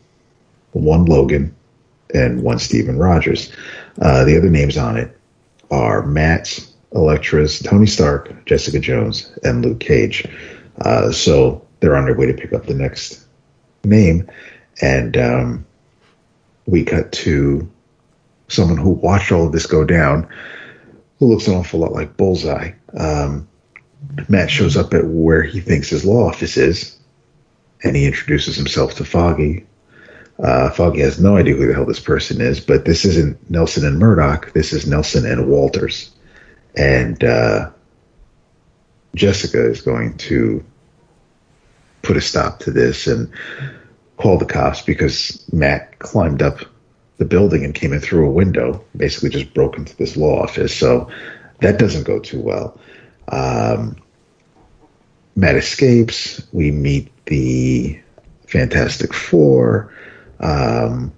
one 0.72 1.06
Logan, 1.06 1.54
and 2.14 2.42
one 2.42 2.58
Steven 2.58 2.98
Rogers. 2.98 3.52
Uh, 4.00 4.24
the 4.24 4.36
other 4.36 4.50
names 4.50 4.76
on 4.76 4.96
it 4.96 5.16
are 5.70 6.06
Matt, 6.06 6.58
Elektra's, 6.92 7.60
Tony 7.60 7.86
Stark, 7.86 8.46
Jessica 8.46 8.78
Jones, 8.78 9.36
and 9.42 9.64
Luke 9.64 9.80
Cage. 9.80 10.26
Uh, 10.80 11.10
so 11.12 11.66
they're 11.80 11.96
on 11.96 12.04
their 12.04 12.16
way 12.16 12.26
to 12.26 12.32
pick 12.34 12.52
up 12.52 12.66
the 12.66 12.74
next 12.74 13.24
name, 13.84 14.28
and 14.80 15.16
um, 15.16 15.66
we 16.66 16.84
cut 16.84 17.12
to 17.12 17.70
someone 18.48 18.78
who 18.78 18.90
watched 18.90 19.32
all 19.32 19.46
of 19.46 19.52
this 19.52 19.66
go 19.66 19.84
down, 19.84 20.28
who 21.18 21.26
looks 21.26 21.46
an 21.48 21.54
awful 21.54 21.80
lot 21.80 21.92
like 21.92 22.16
Bullseye. 22.16 22.72
Um, 22.96 23.48
Matt 24.28 24.50
shows 24.50 24.76
up 24.76 24.94
at 24.94 25.06
where 25.06 25.42
he 25.42 25.60
thinks 25.60 25.88
his 25.88 26.04
law 26.04 26.28
office 26.28 26.56
is, 26.56 26.98
and 27.82 27.96
he 27.96 28.06
introduces 28.06 28.56
himself 28.56 28.94
to 28.96 29.04
Foggy. 29.04 29.66
Uh, 30.42 30.70
Foggy 30.70 31.00
has 31.00 31.20
no 31.20 31.36
idea 31.36 31.54
who 31.54 31.66
the 31.66 31.74
hell 31.74 31.86
this 31.86 32.00
person 32.00 32.40
is, 32.40 32.60
but 32.60 32.84
this 32.84 33.04
isn't 33.04 33.50
Nelson 33.50 33.86
and 33.86 33.98
Murdock. 33.98 34.52
This 34.52 34.72
is 34.72 34.86
Nelson 34.86 35.24
and 35.24 35.48
Walters, 35.48 36.10
and 36.76 37.22
uh, 37.22 37.70
Jessica 39.14 39.64
is 39.64 39.80
going 39.80 40.16
to 40.18 40.64
put 42.02 42.16
a 42.16 42.20
stop 42.20 42.58
to 42.60 42.70
this 42.70 43.06
and 43.06 43.30
call 44.16 44.38
the 44.38 44.44
cops 44.44 44.82
because 44.82 45.44
Matt 45.52 45.98
climbed 46.00 46.42
up 46.42 46.58
the 47.18 47.24
building 47.24 47.64
and 47.64 47.74
came 47.74 47.92
in 47.92 48.00
through 48.00 48.26
a 48.26 48.32
window, 48.32 48.84
basically 48.96 49.30
just 49.30 49.54
broke 49.54 49.76
into 49.76 49.96
this 49.96 50.16
law 50.16 50.42
office. 50.42 50.76
So 50.76 51.08
that 51.60 51.78
doesn't 51.78 52.04
go 52.04 52.18
too 52.18 52.40
well. 52.40 52.78
Um, 53.28 53.96
Matt 55.36 55.56
escapes. 55.56 56.44
We 56.52 56.70
meet 56.70 57.10
the 57.26 58.00
Fantastic 58.46 59.14
Four. 59.14 59.92
Um, 60.40 61.12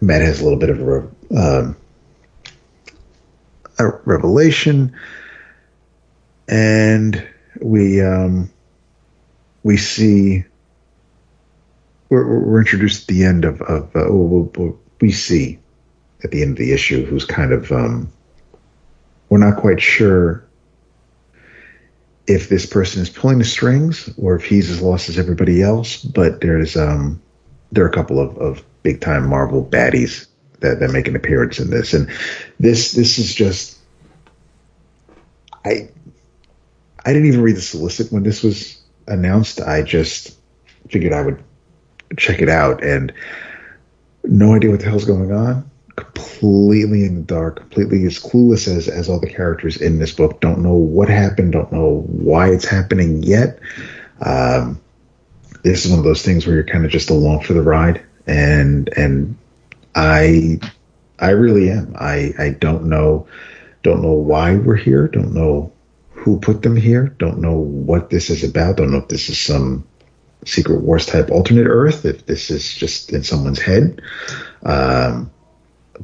Matt 0.00 0.22
has 0.22 0.40
a 0.40 0.44
little 0.44 0.58
bit 0.58 0.70
of 0.70 0.80
a, 0.80 0.98
um, 1.36 1.76
a 3.78 3.88
revelation, 4.04 4.94
and 6.48 7.26
we 7.60 8.02
um, 8.02 8.50
we 9.62 9.76
see 9.76 10.44
we're, 12.10 12.40
we're 12.40 12.60
introduced 12.60 13.02
at 13.02 13.08
the 13.08 13.24
end 13.24 13.44
of, 13.44 13.60
of 13.62 13.94
uh, 13.96 14.12
we 15.00 15.10
see 15.10 15.58
at 16.22 16.30
the 16.30 16.42
end 16.42 16.52
of 16.52 16.58
the 16.58 16.72
issue 16.72 17.04
who's 17.04 17.24
kind 17.24 17.52
of 17.52 17.70
um, 17.72 18.10
we're 19.28 19.38
not 19.38 19.56
quite 19.56 19.80
sure 19.80 20.44
if 22.26 22.48
this 22.48 22.64
person 22.66 23.02
is 23.02 23.10
pulling 23.10 23.38
the 23.38 23.44
strings 23.44 24.08
or 24.16 24.36
if 24.36 24.44
he's 24.44 24.70
as 24.70 24.80
lost 24.80 25.08
as 25.08 25.18
everybody 25.18 25.62
else. 25.62 26.02
But 26.02 26.40
there's 26.40 26.76
um, 26.76 27.20
there 27.74 27.84
are 27.84 27.88
a 27.88 27.92
couple 27.92 28.20
of, 28.20 28.36
of 28.38 28.64
big 28.82 29.00
time 29.00 29.28
Marvel 29.28 29.64
baddies 29.64 30.26
that, 30.60 30.80
that 30.80 30.90
make 30.90 31.08
an 31.08 31.16
appearance 31.16 31.58
in 31.58 31.70
this, 31.70 31.92
and 31.92 32.08
this 32.58 32.92
this 32.92 33.18
is 33.18 33.34
just 33.34 33.78
I 35.64 35.88
I 37.04 37.12
didn't 37.12 37.28
even 37.28 37.42
read 37.42 37.56
the 37.56 37.62
solicit 37.62 38.12
when 38.12 38.22
this 38.22 38.42
was 38.42 38.80
announced. 39.06 39.60
I 39.60 39.82
just 39.82 40.38
figured 40.88 41.12
I 41.12 41.22
would 41.22 41.42
check 42.16 42.40
it 42.40 42.48
out 42.48 42.82
and 42.82 43.12
no 44.22 44.54
idea 44.54 44.70
what 44.70 44.80
the 44.80 44.86
hell's 44.86 45.04
going 45.04 45.32
on. 45.32 45.70
Completely 45.96 47.04
in 47.04 47.16
the 47.16 47.22
dark, 47.22 47.56
completely 47.56 48.04
as 48.06 48.18
clueless 48.18 48.66
as, 48.66 48.88
as 48.88 49.08
all 49.08 49.20
the 49.20 49.28
characters 49.28 49.76
in 49.76 49.98
this 49.98 50.12
book. 50.12 50.40
Don't 50.40 50.62
know 50.62 50.74
what 50.74 51.08
happened, 51.08 51.52
don't 51.52 51.72
know 51.72 52.04
why 52.08 52.48
it's 52.48 52.64
happening 52.64 53.22
yet. 53.22 53.60
Um, 54.20 54.80
this 55.64 55.84
is 55.84 55.90
one 55.90 55.98
of 55.98 56.04
those 56.04 56.22
things 56.22 56.46
where 56.46 56.54
you're 56.54 56.64
kind 56.64 56.84
of 56.84 56.90
just 56.92 57.10
along 57.10 57.40
for 57.40 57.54
the 57.54 57.62
ride 57.62 58.04
and 58.26 58.88
and 58.96 59.36
I 59.94 60.60
I 61.18 61.30
really 61.30 61.70
am. 61.70 61.94
I 61.98 62.32
I 62.38 62.50
don't 62.50 62.84
know 62.84 63.26
don't 63.82 64.02
know 64.02 64.12
why 64.12 64.56
we're 64.56 64.76
here, 64.76 65.08
don't 65.08 65.34
know 65.34 65.72
who 66.10 66.38
put 66.38 66.62
them 66.62 66.76
here, 66.76 67.14
don't 67.18 67.38
know 67.38 67.56
what 67.56 68.10
this 68.10 68.30
is 68.30 68.42
about, 68.44 68.76
don't 68.76 68.90
know 68.90 68.98
if 68.98 69.08
this 69.08 69.28
is 69.28 69.38
some 69.38 69.86
Secret 70.46 70.80
Wars 70.80 71.06
type 71.06 71.30
alternate 71.30 71.66
Earth, 71.66 72.04
if 72.04 72.26
this 72.26 72.50
is 72.50 72.74
just 72.74 73.12
in 73.12 73.22
someone's 73.22 73.60
head. 73.60 74.00
Um, 74.62 75.30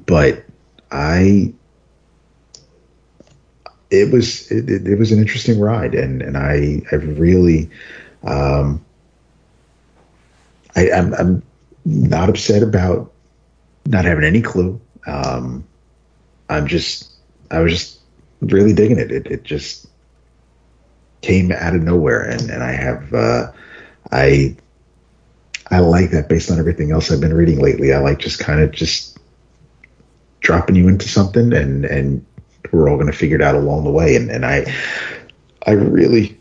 but 0.06 0.44
I, 0.90 1.54
it 3.90 4.12
was 4.12 4.50
it, 4.50 4.86
it, 4.86 4.98
was 4.98 5.10
an 5.10 5.18
interesting 5.18 5.58
ride, 5.58 5.94
and 5.94 6.22
and 6.22 6.36
I 6.36 6.82
I 6.92 6.96
really, 6.96 7.70
um, 8.22 8.84
I 10.76 10.90
I'm, 10.90 11.14
I'm 11.14 11.42
not 11.84 12.28
upset 12.28 12.62
about 12.62 13.12
not 13.86 14.04
having 14.04 14.24
any 14.24 14.42
clue. 14.42 14.80
Um, 15.06 15.66
I'm 16.48 16.66
just 16.66 17.10
I 17.50 17.60
was 17.60 17.72
just 17.72 18.00
really 18.40 18.72
digging 18.72 18.98
it. 18.98 19.10
It 19.10 19.26
it 19.26 19.42
just 19.44 19.86
came 21.22 21.52
out 21.52 21.74
of 21.74 21.82
nowhere, 21.82 22.22
and 22.22 22.50
and 22.50 22.62
I 22.62 22.72
have. 22.72 23.12
Uh, 23.14 23.52
I 24.12 24.56
I 25.70 25.78
like 25.78 26.10
that 26.10 26.28
based 26.28 26.50
on 26.50 26.58
everything 26.58 26.90
else 26.90 27.10
I've 27.10 27.20
been 27.20 27.34
reading 27.34 27.60
lately. 27.60 27.92
I 27.92 27.98
like 27.98 28.18
just 28.18 28.38
kind 28.38 28.60
of 28.60 28.72
just 28.72 29.18
dropping 30.40 30.74
you 30.74 30.88
into 30.88 31.08
something 31.08 31.52
and 31.52 31.84
and 31.84 32.24
we're 32.72 32.88
all 32.88 32.96
going 32.96 33.10
to 33.10 33.16
figure 33.16 33.36
it 33.36 33.42
out 33.42 33.54
along 33.54 33.84
the 33.84 33.90
way. 33.90 34.16
And 34.16 34.30
and 34.30 34.44
I 34.44 34.72
I 35.66 35.72
really 35.72 36.39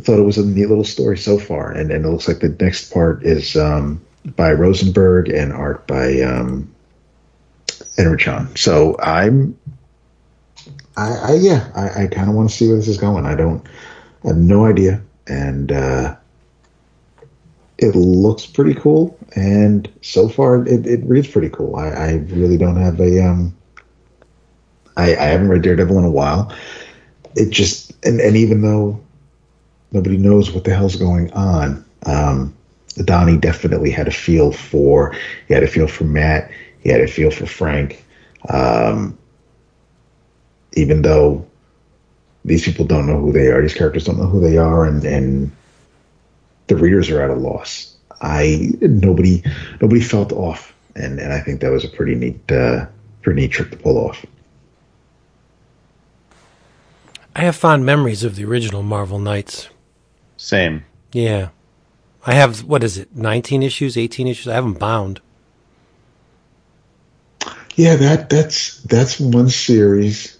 thought 0.00 0.18
it 0.18 0.24
was 0.24 0.38
a 0.38 0.46
neat 0.46 0.66
little 0.66 0.84
story 0.84 1.18
so 1.18 1.38
far. 1.38 1.72
And 1.72 1.90
and 1.90 2.04
it 2.04 2.08
looks 2.08 2.28
like 2.28 2.40
the 2.40 2.56
next 2.60 2.92
part 2.92 3.24
is 3.24 3.56
um, 3.56 4.00
by 4.36 4.52
Rosenberg 4.52 5.28
and 5.28 5.52
art 5.52 5.86
by 5.86 6.20
um, 6.20 6.72
Enrichon. 7.96 8.56
So 8.56 8.96
I'm 9.00 9.58
I, 10.96 11.12
I 11.14 11.34
yeah 11.34 11.70
I, 11.74 12.04
I 12.04 12.06
kind 12.06 12.28
of 12.28 12.34
want 12.34 12.50
to 12.50 12.56
see 12.56 12.68
where 12.68 12.76
this 12.76 12.88
is 12.88 12.98
going. 12.98 13.26
I 13.26 13.34
don't 13.34 13.66
I 14.24 14.28
have 14.28 14.36
no 14.36 14.66
idea 14.66 15.02
and. 15.26 15.72
uh 15.72 16.16
it 17.76 17.96
looks 17.96 18.46
pretty 18.46 18.72
cool, 18.74 19.18
and 19.34 19.90
so 20.00 20.28
far 20.28 20.64
it, 20.66 20.86
it 20.86 21.04
reads 21.04 21.26
pretty 21.26 21.48
cool. 21.50 21.74
I, 21.74 21.88
I 21.88 22.12
really 22.28 22.56
don't 22.56 22.76
have 22.76 23.00
a 23.00 23.20
um. 23.26 23.54
I, 24.96 25.16
I 25.16 25.24
haven't 25.24 25.48
read 25.48 25.62
Daredevil 25.62 25.98
in 25.98 26.04
a 26.04 26.10
while. 26.10 26.54
It 27.34 27.50
just 27.50 27.92
and, 28.06 28.20
and 28.20 28.36
even 28.36 28.62
though 28.62 29.00
nobody 29.94 30.16
knows 30.16 30.50
what 30.50 30.64
the 30.64 30.74
hell's 30.74 30.96
going 30.96 31.32
on, 31.32 31.84
um, 32.04 32.54
Donny 33.04 33.36
definitely 33.36 33.90
had 33.90 34.06
a 34.06 34.12
feel 34.12 34.52
for. 34.52 35.16
He 35.48 35.54
had 35.54 35.62
a 35.62 35.68
feel 35.68 35.88
for 35.88 36.04
Matt. 36.04 36.50
He 36.80 36.90
had 36.90 37.00
a 37.00 37.08
feel 37.08 37.30
for 37.30 37.46
Frank. 37.46 38.04
Um, 38.48 39.18
even 40.74 41.02
though 41.02 41.46
these 42.44 42.64
people 42.64 42.84
don't 42.84 43.06
know 43.06 43.18
who 43.18 43.32
they 43.32 43.48
are, 43.48 43.62
these 43.62 43.74
characters 43.74 44.04
don't 44.04 44.18
know 44.18 44.26
who 44.26 44.40
they 44.40 44.58
are, 44.58 44.84
and 44.84 45.02
and 45.04 45.50
the 46.66 46.76
readers 46.76 47.10
are 47.10 47.22
at 47.22 47.30
a 47.30 47.34
loss. 47.34 47.94
I 48.20 48.70
nobody 48.80 49.42
nobody 49.80 50.00
felt 50.00 50.32
off, 50.32 50.74
and 50.94 51.18
and 51.18 51.32
I 51.32 51.40
think 51.40 51.60
that 51.60 51.70
was 51.70 51.84
a 51.84 51.88
pretty 51.88 52.14
neat 52.14 52.52
uh, 52.52 52.86
pretty 53.22 53.42
neat 53.42 53.50
trick 53.50 53.70
to 53.70 53.76
pull 53.76 53.98
off. 53.98 54.24
I 57.34 57.40
have 57.40 57.56
fond 57.56 57.84
memories 57.84 58.22
of 58.22 58.36
the 58.36 58.44
original 58.44 58.82
Marvel 58.82 59.18
Knights. 59.18 59.68
Same. 60.44 60.84
Yeah. 61.10 61.48
I 62.26 62.34
have 62.34 62.64
what 62.64 62.84
is 62.84 62.98
it, 62.98 63.16
nineteen 63.16 63.62
issues, 63.62 63.96
eighteen 63.96 64.28
issues? 64.28 64.46
I 64.46 64.54
have 64.56 64.64
them 64.64 64.74
bound. 64.74 65.22
Yeah, 67.76 67.96
that 67.96 68.28
that's 68.28 68.82
that's 68.82 69.18
one 69.18 69.48
series 69.48 70.38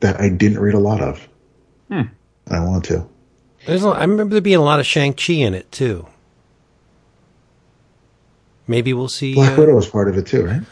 that 0.00 0.20
I 0.20 0.30
didn't 0.30 0.58
read 0.58 0.74
a 0.74 0.80
lot 0.80 1.00
of. 1.00 1.28
Hmm. 1.88 2.02
I 2.50 2.58
want 2.58 2.84
to. 2.86 3.06
There's 3.66 3.84
a, 3.84 3.88
I 3.88 4.00
remember 4.00 4.34
there 4.34 4.40
being 4.40 4.56
a 4.56 4.62
lot 4.62 4.80
of 4.80 4.86
Shang 4.86 5.14
Chi 5.14 5.34
in 5.34 5.54
it 5.54 5.70
too. 5.70 6.08
Maybe 8.66 8.92
we'll 8.92 9.06
see. 9.06 9.34
Black 9.34 9.56
uh, 9.56 9.60
Widow 9.60 9.76
was 9.76 9.88
part 9.88 10.08
of 10.08 10.18
it 10.18 10.26
too, 10.26 10.44
right? 10.44 10.62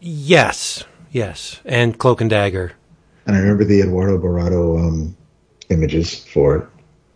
Yes, 0.00 0.84
yes, 1.10 1.60
and 1.64 1.98
Cloak 1.98 2.20
and 2.20 2.30
Dagger. 2.30 2.74
And 3.26 3.34
I 3.34 3.40
remember 3.40 3.64
the 3.64 3.80
Eduardo 3.80 4.18
Bejarano 4.18 4.78
um, 4.78 5.16
images 5.70 6.24
for 6.24 6.56
it 6.56 6.68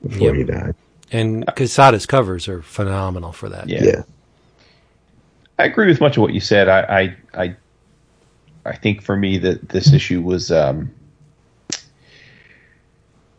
before 0.03 0.29
yep. 0.29 0.37
he 0.37 0.45
died. 0.45 0.75
And 1.11 1.47
Quesada's 1.47 2.07
covers 2.07 2.49
are 2.49 2.63
phenomenal 2.63 3.33
for 3.33 3.49
that. 3.49 3.69
Yeah. 3.69 3.85
yeah. 3.85 4.03
I 5.59 5.67
agree 5.67 5.87
with 5.87 6.01
much 6.01 6.17
of 6.17 6.23
what 6.23 6.33
you 6.33 6.41
said. 6.41 6.69
I, 6.69 7.17
I, 7.35 7.43
I, 7.43 7.57
I 8.65 8.77
think 8.77 9.03
for 9.03 9.17
me 9.17 9.39
that 9.39 9.69
this 9.69 9.93
issue 9.93 10.23
was 10.23 10.51
um, 10.51 10.91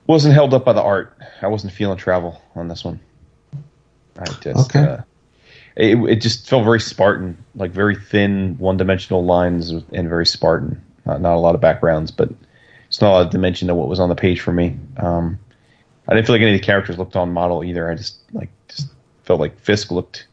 wasn't 0.06 0.34
held 0.34 0.54
up 0.54 0.66
by 0.66 0.74
the 0.74 0.84
art. 0.84 1.18
I 1.42 1.48
wasn't 1.48 1.74
feeling 1.74 1.98
travel 1.98 2.42
on 2.56 2.68
this 2.68 2.86
one. 2.86 3.00
I 4.20 4.26
just, 4.42 4.76
okay. 4.76 4.80
Uh, 4.80 4.98
it, 5.76 5.98
it 6.08 6.16
just 6.18 6.48
felt 6.48 6.64
very 6.64 6.80
Spartan, 6.80 7.44
like 7.56 7.72
very 7.72 7.96
thin, 7.96 8.56
one-dimensional 8.60 9.26
lines 9.26 9.72
and 9.72 10.08
very 10.08 10.26
Spartan. 10.28 10.80
Not, 11.06 11.22
not 11.22 11.36
a 11.36 11.40
lot 11.40 11.56
of 11.56 11.62
backgrounds, 11.62 12.12
but 12.12 12.30
it's 12.94 13.02
not 13.02 13.22
a 13.22 13.26
of 13.26 13.32
dimension 13.32 13.70
to 13.70 13.74
what 13.74 13.88
was 13.88 14.00
on 14.00 14.10
the 14.10 14.16
page 14.16 14.40
for 14.40 14.54
me. 14.54 14.78
Um, 14.98 15.40
I 16.08 16.14
didn't 16.14 16.28
feel 16.28 16.36
like 16.36 16.44
any 16.44 16.54
of 16.54 16.62
the 16.62 16.66
characters 16.66 17.00
looked 17.00 17.16
on 17.16 17.34
model 17.34 17.64
either. 17.64 17.90
I 17.90 17.96
just 17.96 18.20
like 18.34 18.52
just 18.68 18.90
felt 19.24 19.40
like 19.40 19.58
Fisk 19.60 19.90
looked 19.90 20.28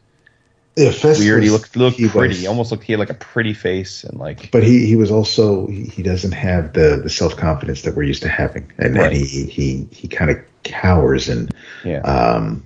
yeah, 0.75 0.91
Fisk 0.91 1.21
weird. 1.21 1.41
he 1.41 1.49
looked 1.49 1.75
looked 1.75 1.97
he 1.97 2.07
pretty. 2.07 2.27
Was, 2.27 2.39
he 2.41 2.45
almost 2.45 2.69
looked 2.69 2.83
he 2.83 2.93
had 2.93 2.99
like 2.99 3.09
a 3.09 3.15
pretty 3.15 3.55
face 3.55 4.03
and 4.03 4.19
like. 4.19 4.51
But 4.51 4.61
he 4.61 4.85
he 4.85 4.95
was 4.95 5.09
also 5.09 5.65
he, 5.65 5.85
he 5.85 6.03
doesn't 6.03 6.33
have 6.33 6.73
the 6.73 6.99
the 7.01 7.09
self 7.09 7.35
confidence 7.35 7.81
that 7.81 7.95
we're 7.95 8.03
used 8.03 8.21
to 8.21 8.29
having, 8.29 8.71
and, 8.77 8.95
right. 8.95 9.07
and 9.07 9.15
he 9.15 9.45
he 9.47 9.87
he 9.91 10.07
kind 10.07 10.29
of 10.29 10.37
cowers 10.61 11.29
and 11.29 11.51
yeah. 11.83 12.01
um 12.01 12.63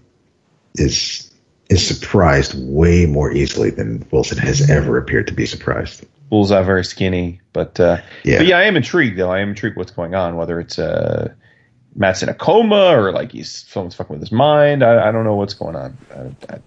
is 0.74 1.32
is 1.70 1.88
surprised 1.88 2.54
way 2.58 3.06
more 3.06 3.32
easily 3.32 3.70
than 3.70 4.06
Wilson 4.12 4.40
has 4.40 4.70
ever 4.70 4.98
appeared 4.98 5.28
to 5.28 5.34
be 5.34 5.46
surprised. 5.46 6.06
Bullseye 6.30 6.64
very 6.64 6.84
skinny, 6.84 7.42
but 7.54 7.80
uh, 7.80 8.02
yeah, 8.24 8.38
but 8.38 8.48
yeah, 8.48 8.58
I 8.58 8.64
am 8.64 8.76
intrigued 8.76 9.18
though. 9.18 9.32
I 9.32 9.40
am 9.40 9.50
intrigued 9.50 9.78
what's 9.78 9.92
going 9.92 10.16
on. 10.16 10.36
Whether 10.36 10.60
it's 10.60 10.80
uh, 10.80 11.34
Matt's 11.96 12.24
in 12.24 12.30
a 12.30 12.34
coma 12.34 12.98
or 12.98 13.12
like 13.12 13.32
he's 13.32 13.66
someone's 13.68 13.96
fucking 13.96 14.14
with 14.14 14.22
his 14.22 14.32
mind. 14.32 14.84
I, 14.84 15.10
I 15.10 15.12
don't 15.12 15.24
know 15.24 15.36
what's 15.36 15.54
going 15.54 15.76
on. 15.76 15.98
I, 16.14 16.54
I, 16.54 16.60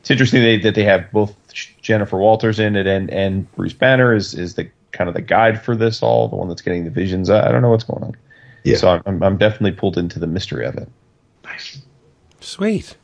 it's 0.00 0.10
interesting 0.10 0.42
they, 0.42 0.58
that 0.58 0.74
they 0.74 0.84
have 0.84 1.10
both 1.12 1.34
Jennifer 1.82 2.18
Walters 2.18 2.58
in 2.58 2.76
it 2.76 2.86
and 2.86 3.10
and 3.10 3.50
Bruce 3.52 3.74
Banner 3.74 4.14
is 4.14 4.34
is 4.34 4.54
the 4.54 4.70
kind 4.92 5.08
of 5.08 5.14
the 5.14 5.22
guide 5.22 5.62
for 5.62 5.76
this 5.76 6.02
all, 6.02 6.28
the 6.28 6.36
one 6.36 6.48
that's 6.48 6.62
getting 6.62 6.84
the 6.84 6.90
visions. 6.90 7.30
I, 7.30 7.48
I 7.48 7.52
don't 7.52 7.62
know 7.62 7.70
what's 7.70 7.84
going 7.84 8.04
on. 8.04 8.16
Yeah. 8.64 8.76
So 8.76 9.02
I'm 9.04 9.22
I'm 9.22 9.36
definitely 9.36 9.72
pulled 9.72 9.98
into 9.98 10.18
the 10.18 10.26
mystery 10.26 10.66
of 10.66 10.76
it. 10.76 10.88
Nice. 11.44 11.82
Sweet. 12.40 12.96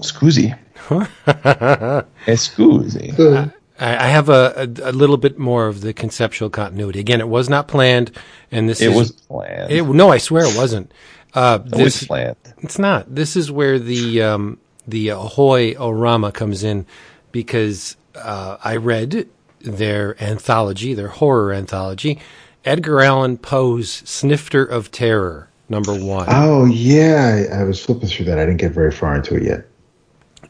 Scusi. 0.00 0.58
Scusi. 2.26 3.52
I 3.78 4.08
have 4.08 4.28
a, 4.28 4.52
a, 4.56 4.90
a, 4.90 4.92
little 4.92 5.18
bit 5.18 5.38
more 5.38 5.66
of 5.66 5.82
the 5.82 5.92
conceptual 5.92 6.48
continuity. 6.48 6.98
Again, 6.98 7.20
it 7.20 7.28
was 7.28 7.48
not 7.48 7.68
planned, 7.68 8.10
and 8.50 8.68
this 8.68 8.80
it 8.80 8.90
is, 8.90 8.96
was 8.96 9.12
planned. 9.12 9.70
It, 9.70 9.84
no, 9.84 10.10
I 10.10 10.18
swear 10.18 10.44
it 10.44 10.56
wasn't. 10.56 10.92
Uh, 11.34 11.58
it 11.64 11.70
this, 11.72 12.00
was 12.00 12.06
planned. 12.06 12.36
It's 12.58 12.78
not. 12.78 13.14
This 13.14 13.36
is 13.36 13.52
where 13.52 13.78
the 13.78 14.22
um, 14.22 14.58
the 14.86 15.10
Ahoy 15.10 15.74
Orama 15.74 16.32
comes 16.32 16.64
in 16.64 16.86
because 17.32 17.96
uh, 18.14 18.56
I 18.64 18.76
read 18.76 19.28
their 19.60 20.22
anthology, 20.22 20.94
their 20.94 21.08
horror 21.08 21.52
anthology, 21.52 22.18
Edgar 22.64 23.02
Allan 23.02 23.36
Poe's 23.36 23.90
Snifter 24.06 24.64
of 24.64 24.90
Terror, 24.90 25.50
number 25.68 25.92
one. 25.94 26.26
Oh 26.30 26.64
yeah, 26.64 27.46
I, 27.52 27.60
I 27.60 27.64
was 27.64 27.84
flipping 27.84 28.08
through 28.08 28.26
that. 28.26 28.38
I 28.38 28.46
didn't 28.46 28.60
get 28.60 28.72
very 28.72 28.92
far 28.92 29.16
into 29.16 29.36
it 29.36 29.42
yet. 29.42 29.66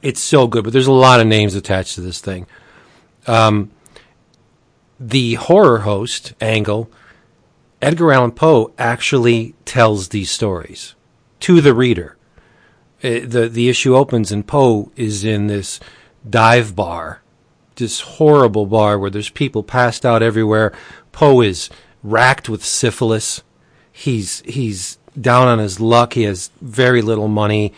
It's 0.02 0.20
so 0.20 0.46
good, 0.46 0.62
but 0.62 0.72
there's 0.72 0.86
a 0.86 0.92
lot 0.92 1.20
of 1.20 1.26
names 1.26 1.56
attached 1.56 1.96
to 1.96 2.00
this 2.00 2.20
thing. 2.20 2.46
Um, 3.26 3.70
the 4.98 5.34
horror 5.34 5.80
host 5.80 6.34
angle, 6.40 6.90
Edgar 7.82 8.12
Allan 8.12 8.32
Poe 8.32 8.72
actually 8.78 9.54
tells 9.64 10.08
these 10.08 10.30
stories 10.30 10.94
to 11.40 11.60
the 11.60 11.74
reader. 11.74 12.16
It, 13.02 13.24
uh, 13.24 13.26
the 13.28 13.48
the 13.48 13.68
issue 13.68 13.94
opens 13.94 14.32
and 14.32 14.46
Poe 14.46 14.90
is 14.96 15.24
in 15.24 15.48
this 15.48 15.78
dive 16.28 16.74
bar, 16.74 17.22
this 17.76 18.00
horrible 18.00 18.66
bar 18.66 18.98
where 18.98 19.10
there's 19.10 19.28
people 19.28 19.62
passed 19.62 20.06
out 20.06 20.22
everywhere. 20.22 20.72
Poe 21.12 21.42
is 21.42 21.68
racked 22.02 22.48
with 22.48 22.64
syphilis. 22.64 23.42
He's 23.92 24.40
he's 24.46 24.98
down 25.20 25.48
on 25.48 25.58
his 25.58 25.78
luck. 25.80 26.14
He 26.14 26.22
has 26.22 26.50
very 26.60 27.02
little 27.02 27.28
money. 27.28 27.72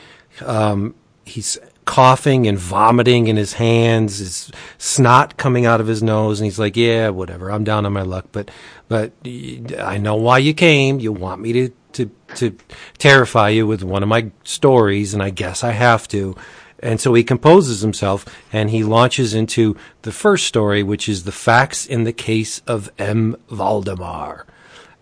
Um, 0.44 0.94
he's 1.24 1.58
coughing 1.88 2.46
and 2.46 2.58
vomiting 2.58 3.28
in 3.28 3.36
his 3.36 3.54
hands, 3.54 4.18
his 4.18 4.52
snot 4.76 5.38
coming 5.38 5.64
out 5.64 5.80
of 5.80 5.86
his 5.86 6.02
nose, 6.02 6.38
and 6.38 6.44
he's 6.44 6.58
like, 6.58 6.76
"Yeah, 6.76 7.08
whatever. 7.08 7.50
I'm 7.50 7.64
down 7.64 7.86
on 7.86 7.94
my 7.94 8.02
luck, 8.02 8.26
but 8.30 8.50
but 8.88 9.12
I 9.24 9.96
know 9.96 10.14
why 10.14 10.36
you 10.36 10.52
came. 10.52 11.00
You 11.00 11.12
want 11.12 11.40
me 11.40 11.52
to 11.54 11.70
to 11.94 12.10
to 12.34 12.54
terrify 12.98 13.48
you 13.48 13.66
with 13.66 13.82
one 13.82 14.02
of 14.02 14.08
my 14.10 14.30
stories, 14.44 15.14
and 15.14 15.22
I 15.22 15.30
guess 15.30 15.64
I 15.64 15.72
have 15.72 16.06
to." 16.08 16.36
And 16.80 17.00
so 17.00 17.14
he 17.14 17.24
composes 17.24 17.80
himself 17.80 18.24
and 18.52 18.70
he 18.70 18.84
launches 18.84 19.34
into 19.34 19.74
the 20.02 20.12
first 20.12 20.46
story, 20.46 20.84
which 20.84 21.08
is 21.08 21.24
the 21.24 21.32
facts 21.32 21.86
in 21.86 22.04
the 22.04 22.12
case 22.12 22.60
of 22.68 22.88
M. 22.98 23.34
Valdemar. 23.50 24.46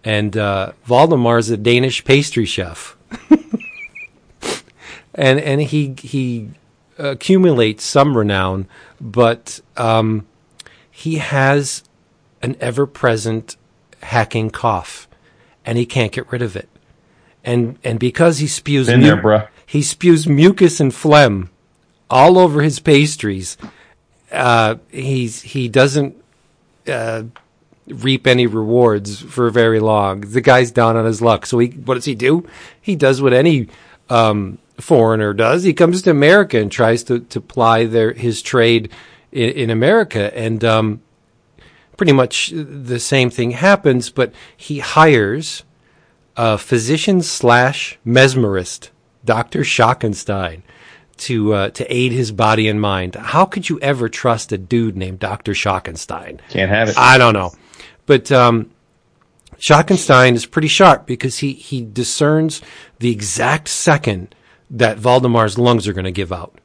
And 0.03 0.39
uh, 0.39 0.73
Valdemar 0.85 1.37
is 1.37 1.51
a 1.51 1.59
Danish 1.59 2.03
pastry 2.05 2.47
chef. 2.47 2.97
and 5.15 5.41
and 5.41 5.61
he 5.61 5.95
he 5.99 6.49
accumulate 6.99 7.81
some 7.81 8.17
renown, 8.17 8.67
but 9.01 9.61
um, 9.77 10.27
he 10.91 11.17
has 11.17 11.83
an 12.43 12.57
ever 12.61 12.87
present 12.87 13.57
hacking 14.03 14.51
cough, 14.51 15.09
and 15.65 15.79
he 15.79 15.87
can't 15.87 16.13
get 16.13 16.31
rid 16.31 16.43
of 16.43 16.57
it. 16.57 16.69
And 17.45 17.79
and 17.85 17.99
because 17.99 18.39
he 18.39 18.47
spews 18.47 18.89
mu- 18.89 19.03
there, 19.03 19.51
he 19.67 19.83
spews 19.83 20.27
mucus 20.27 20.81
and 20.81 20.95
phlegm 20.95 21.51
all 22.11 22.39
over 22.39 22.63
his 22.63 22.79
pastries. 22.81 23.57
Uh, 24.33 24.77
he's 24.91 25.43
he 25.43 25.69
doesn't 25.69 26.17
uh, 26.89 27.25
reap 27.89 28.27
any 28.27 28.47
rewards 28.47 29.21
for 29.21 29.51
very 29.51 29.81
long. 29.81 30.21
The 30.23 30.41
guy's 30.41 30.71
down 30.71 30.97
on 30.97 31.05
his 31.05 31.23
luck. 31.23 31.47
So 31.47 31.59
he 31.59 31.69
what 31.69 31.95
does 31.95 32.05
he 32.05 32.15
do? 32.15 32.47
He 32.81 32.97
does 32.97 33.23
what 33.23 33.33
any 33.33 33.69
um, 34.09 34.59
foreigner 34.81 35.33
does. 35.33 35.63
He 35.63 35.73
comes 35.73 36.03
to 36.03 36.11
America 36.11 36.59
and 36.61 36.71
tries 36.71 37.03
to, 37.05 37.21
to 37.21 37.41
ply 37.41 37.87
their 37.87 38.13
his 38.13 38.43
trade 38.43 38.91
in, 39.33 39.51
in 39.51 39.71
America, 39.71 40.37
and 40.37 40.65
um, 40.65 41.03
pretty 41.97 42.13
much 42.13 42.53
the 42.55 42.99
same 42.99 43.31
thing 43.31 43.53
happens. 43.53 44.11
But 44.11 44.33
he 44.57 44.79
hires 44.79 45.65
a 46.37 46.59
physician 46.59 47.23
slash 47.23 47.99
mesmerist, 48.07 48.91
Doctor 49.25 49.61
Schockenstein, 49.61 50.63
to 51.19 51.55
uh, 51.55 51.71
to 51.71 51.95
aid 51.95 52.13
his 52.13 52.33
body 52.33 52.69
and 52.69 52.81
mind. 52.81 53.15
How 53.15 53.45
could 53.45 53.69
you 53.69 53.81
ever 53.81 54.09
trust 54.09 54.53
a 54.53 54.59
dude 54.59 54.97
named 54.97 55.19
Doctor 55.19 55.53
Schockenstein? 55.53 56.41
Can't 56.51 56.71
have 56.71 56.91
it. 56.91 56.99
I 56.99 57.19
don't 57.19 57.35
know, 57.35 57.53
but. 58.07 58.31
Um, 58.31 58.71
Schockenstein 59.59 60.35
is 60.35 60.45
pretty 60.45 60.69
sharp 60.69 61.07
because 61.07 61.39
he, 61.39 61.55
he 61.55 61.83
discerns 61.83 62.61
the 62.99 63.11
exact 63.11 63.69
second 63.69 64.35
that 64.71 64.99
Valdemar's 64.99 65.59
lungs 65.59 65.87
are 65.87 65.93
going 65.93 66.05
to 66.05 66.13
give 66.13 66.33
out 66.33 66.59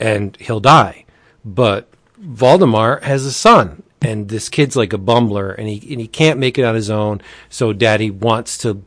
and 0.00 0.36
he'll 0.40 0.60
die. 0.60 1.04
But 1.44 1.88
Valdemar 2.18 3.00
has 3.02 3.24
a 3.24 3.32
son 3.32 3.82
and 4.02 4.28
this 4.28 4.48
kid's 4.48 4.76
like 4.76 4.92
a 4.92 4.98
bumbler 4.98 5.56
and 5.56 5.68
he 5.68 5.92
and 5.92 6.00
he 6.00 6.06
can't 6.06 6.38
make 6.38 6.58
it 6.58 6.64
on 6.64 6.74
his 6.74 6.90
own. 6.90 7.20
So 7.48 7.72
daddy 7.72 8.10
wants 8.10 8.58
to 8.58 8.82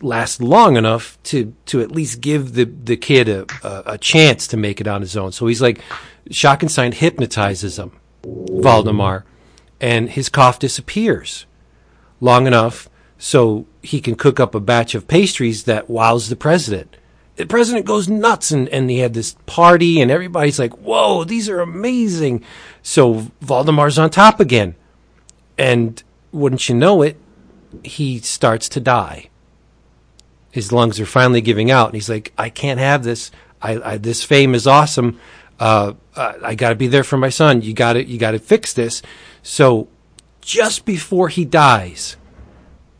last 0.00 0.42
long 0.42 0.76
enough 0.76 1.18
to 1.24 1.54
to 1.66 1.80
at 1.80 1.92
least 1.92 2.20
give 2.20 2.54
the 2.54 2.64
the 2.64 2.96
kid 2.96 3.28
a, 3.28 3.46
a, 3.62 3.82
a 3.94 3.98
chance 3.98 4.46
to 4.48 4.56
make 4.56 4.80
it 4.80 4.86
on 4.86 5.00
his 5.00 5.16
own. 5.16 5.32
So 5.32 5.46
he's 5.46 5.62
like 5.62 5.80
Schockenstein 6.30 6.94
hypnotizes 6.94 7.78
him, 7.78 7.92
Valdemar, 8.24 9.24
and 9.80 10.10
his 10.10 10.28
cough 10.28 10.58
disappears 10.58 11.46
long 12.20 12.46
enough 12.46 12.88
so 13.18 13.66
he 13.82 14.00
can 14.00 14.14
cook 14.14 14.40
up 14.40 14.54
a 14.54 14.60
batch 14.60 14.94
of 14.94 15.06
pastries 15.08 15.64
that 15.64 15.88
wows 15.88 16.28
the 16.28 16.36
president 16.36 16.96
the 17.36 17.46
president 17.46 17.86
goes 17.86 18.08
nuts 18.08 18.50
and, 18.50 18.68
and 18.68 18.88
he 18.88 18.98
had 18.98 19.14
this 19.14 19.36
party 19.46 20.00
and 20.00 20.10
everybody's 20.10 20.58
like, 20.58 20.72
whoa, 20.74 21.24
these 21.24 21.48
are 21.48 21.60
amazing. 21.60 22.44
So 22.82 23.32
Valdemar's 23.42 23.98
on 23.98 24.10
top 24.10 24.40
again. 24.40 24.76
And 25.58 26.02
wouldn't 26.32 26.68
you 26.68 26.74
know 26.74 27.02
it, 27.02 27.16
he 27.82 28.20
starts 28.20 28.68
to 28.70 28.80
die. 28.80 29.30
His 30.50 30.70
lungs 30.70 31.00
are 31.00 31.06
finally 31.06 31.40
giving 31.40 31.70
out. 31.70 31.88
And 31.88 31.94
he's 31.94 32.08
like, 32.08 32.32
I 32.38 32.50
can't 32.50 32.78
have 32.78 33.02
this. 33.02 33.32
I, 33.60 33.92
I 33.92 33.96
this 33.98 34.22
fame 34.22 34.54
is 34.54 34.66
awesome. 34.66 35.18
Uh, 35.58 35.94
I 36.16 36.54
got 36.54 36.70
to 36.70 36.74
be 36.74 36.86
there 36.86 37.04
for 37.04 37.16
my 37.16 37.28
son. 37.28 37.62
You 37.62 37.74
got 37.74 37.94
to, 37.94 38.04
you 38.04 38.18
got 38.18 38.32
to 38.32 38.38
fix 38.38 38.72
this. 38.72 39.02
So 39.42 39.88
just 40.40 40.84
before 40.84 41.28
he 41.28 41.44
dies, 41.44 42.16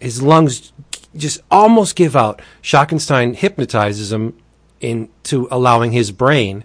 his 0.01 0.23
lungs 0.23 0.73
just 1.17 1.41
almost 1.51 1.97
give 1.97 2.17
out. 2.17 2.41
Schockenstein 2.63 3.35
hypnotizes 3.35 4.13
him 4.13 4.37
into 4.81 5.49
allowing 5.51 5.93
his 5.93 6.11
brain, 6.11 6.65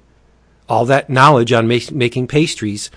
all 0.68 0.86
that 0.86 1.10
knowledge 1.10 1.54
on 1.54 1.68
making 1.68 2.28
pastries, 2.28 2.92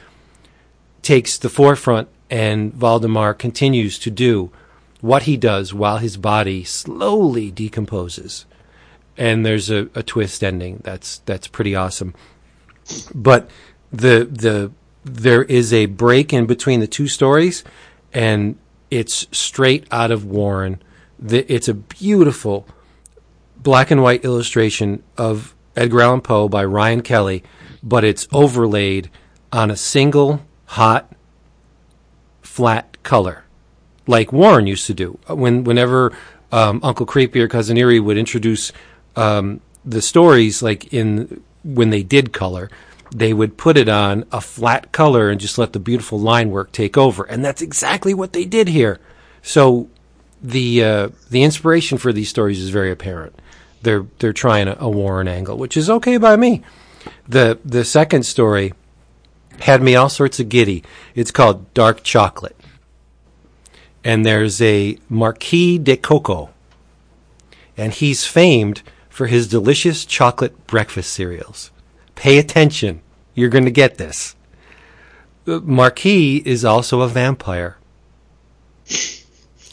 takes 1.03 1.39
the 1.39 1.49
forefront, 1.49 2.09
and 2.31 2.73
Valdemar 2.73 3.35
continues 3.35 3.99
to 3.99 4.11
do 4.11 4.51
what 5.01 5.25
he 5.25 5.37
does 5.37 5.75
while 5.75 5.99
his 5.99 6.17
body 6.17 6.65
slowly 6.65 7.51
decomposes. 7.51 8.47
And 9.17 9.45
there's 9.45 9.71
a, 9.71 9.89
a 9.95 10.03
twist 10.03 10.43
ending 10.43 10.81
that's 10.85 11.19
that's 11.27 11.47
pretty 11.47 11.75
awesome. 11.75 12.15
But 13.15 13.51
the 13.93 14.27
the 14.31 14.73
there 15.05 15.43
is 15.43 15.73
a 15.73 15.87
break 15.87 16.33
in 16.33 16.47
between 16.47 16.81
the 16.81 16.87
two 16.87 17.09
stories, 17.09 17.63
and 18.15 18.57
it's 18.91 19.27
straight 19.31 19.87
out 19.91 20.11
of 20.11 20.25
Warren 20.25 20.81
the, 21.23 21.51
it's 21.53 21.69
a 21.69 21.75
beautiful 21.75 22.67
black 23.57 23.91
and 23.91 24.03
white 24.03 24.25
illustration 24.25 25.03
of 25.17 25.55
Edgar 25.77 26.03
Allan 26.03 26.21
Poe 26.21 26.49
by 26.49 26.65
Ryan 26.65 27.01
Kelly, 27.01 27.45
but 27.83 28.05
it's 28.05 28.27
overlaid 28.33 29.09
on 29.53 29.71
a 29.71 29.77
single 29.77 30.43
hot 30.67 31.15
flat 32.43 33.03
color, 33.03 33.45
like 34.07 34.33
Warren 34.33 34.67
used 34.67 34.87
to 34.89 34.95
do. 34.95 35.19
When 35.29 35.65
whenever 35.65 36.13
um, 36.51 36.81
Uncle 36.83 37.07
Creepy 37.07 37.41
or 37.41 37.49
Cousin 37.49 37.77
Eerie 37.79 38.01
would 38.01 38.19
introduce 38.19 38.73
um, 39.17 39.61
the 39.85 40.03
stories, 40.03 40.63
like 40.63 40.93
in 40.93 41.43
when 41.65 41.91
they 41.91 42.03
did 42.03 42.33
color, 42.33 42.69
they 43.15 43.33
would 43.33 43.57
put 43.57 43.77
it 43.77 43.89
on 43.89 44.25
a 44.33 44.41
flat 44.41 44.91
color 44.91 45.31
and 45.31 45.41
just 45.41 45.57
let 45.57 45.73
the 45.73 45.79
beautiful 45.79 46.19
line 46.19 46.51
work 46.51 46.73
take 46.73 46.99
over, 46.99 47.23
and 47.25 47.45
that's 47.45 47.63
exactly 47.63 48.13
what 48.13 48.33
they 48.33 48.45
did 48.45 48.69
here. 48.69 48.99
So 49.41 49.89
the 50.43 50.85
uh, 50.85 51.09
the 51.31 51.43
inspiration 51.43 51.99
for 51.99 52.13
these 52.13 52.29
stories 52.29 52.61
is 52.61 52.71
very 52.71 52.91
apparent. 52.91 53.39
They're 53.83 54.07
they're 54.19 54.33
trying 54.33 54.69
a, 54.69 54.77
a 54.81 54.89
Warren 54.89 55.29
angle, 55.29 55.57
which 55.57 55.77
is 55.77 55.89
okay 55.89 56.17
by 56.17 56.37
me. 56.37 56.63
The 57.29 57.59
the 57.65 57.85
second 57.85 58.25
story 58.25 58.75
had 59.61 59.83
me 59.83 59.95
all 59.95 60.09
sorts 60.09 60.41
of 60.41 60.49
giddy. 60.49 60.83
It's 61.15 61.31
called 61.31 61.73
Dark 61.75 62.03
Chocolate, 62.03 62.57
and 64.03 64.27
there's 64.27 64.61
a 64.61 64.99
Marquis 65.09 65.79
de 65.79 65.97
Coco 65.97 66.51
and 67.77 67.93
he's 67.93 68.27
famed 68.27 68.83
for 69.09 69.27
his 69.27 69.49
delicious 69.49 70.05
chocolate 70.05 70.67
breakfast 70.67 71.13
cereals. 71.13 71.71
Pay 72.15 72.39
attention. 72.39 73.01
You're 73.35 73.49
going 73.49 73.65
to 73.65 73.71
get 73.71 73.99
this. 73.99 74.37
The 75.45 75.61
Marquis 75.61 76.43
is 76.45 76.65
also 76.65 77.01
a 77.01 77.09
vampire. 77.09 77.79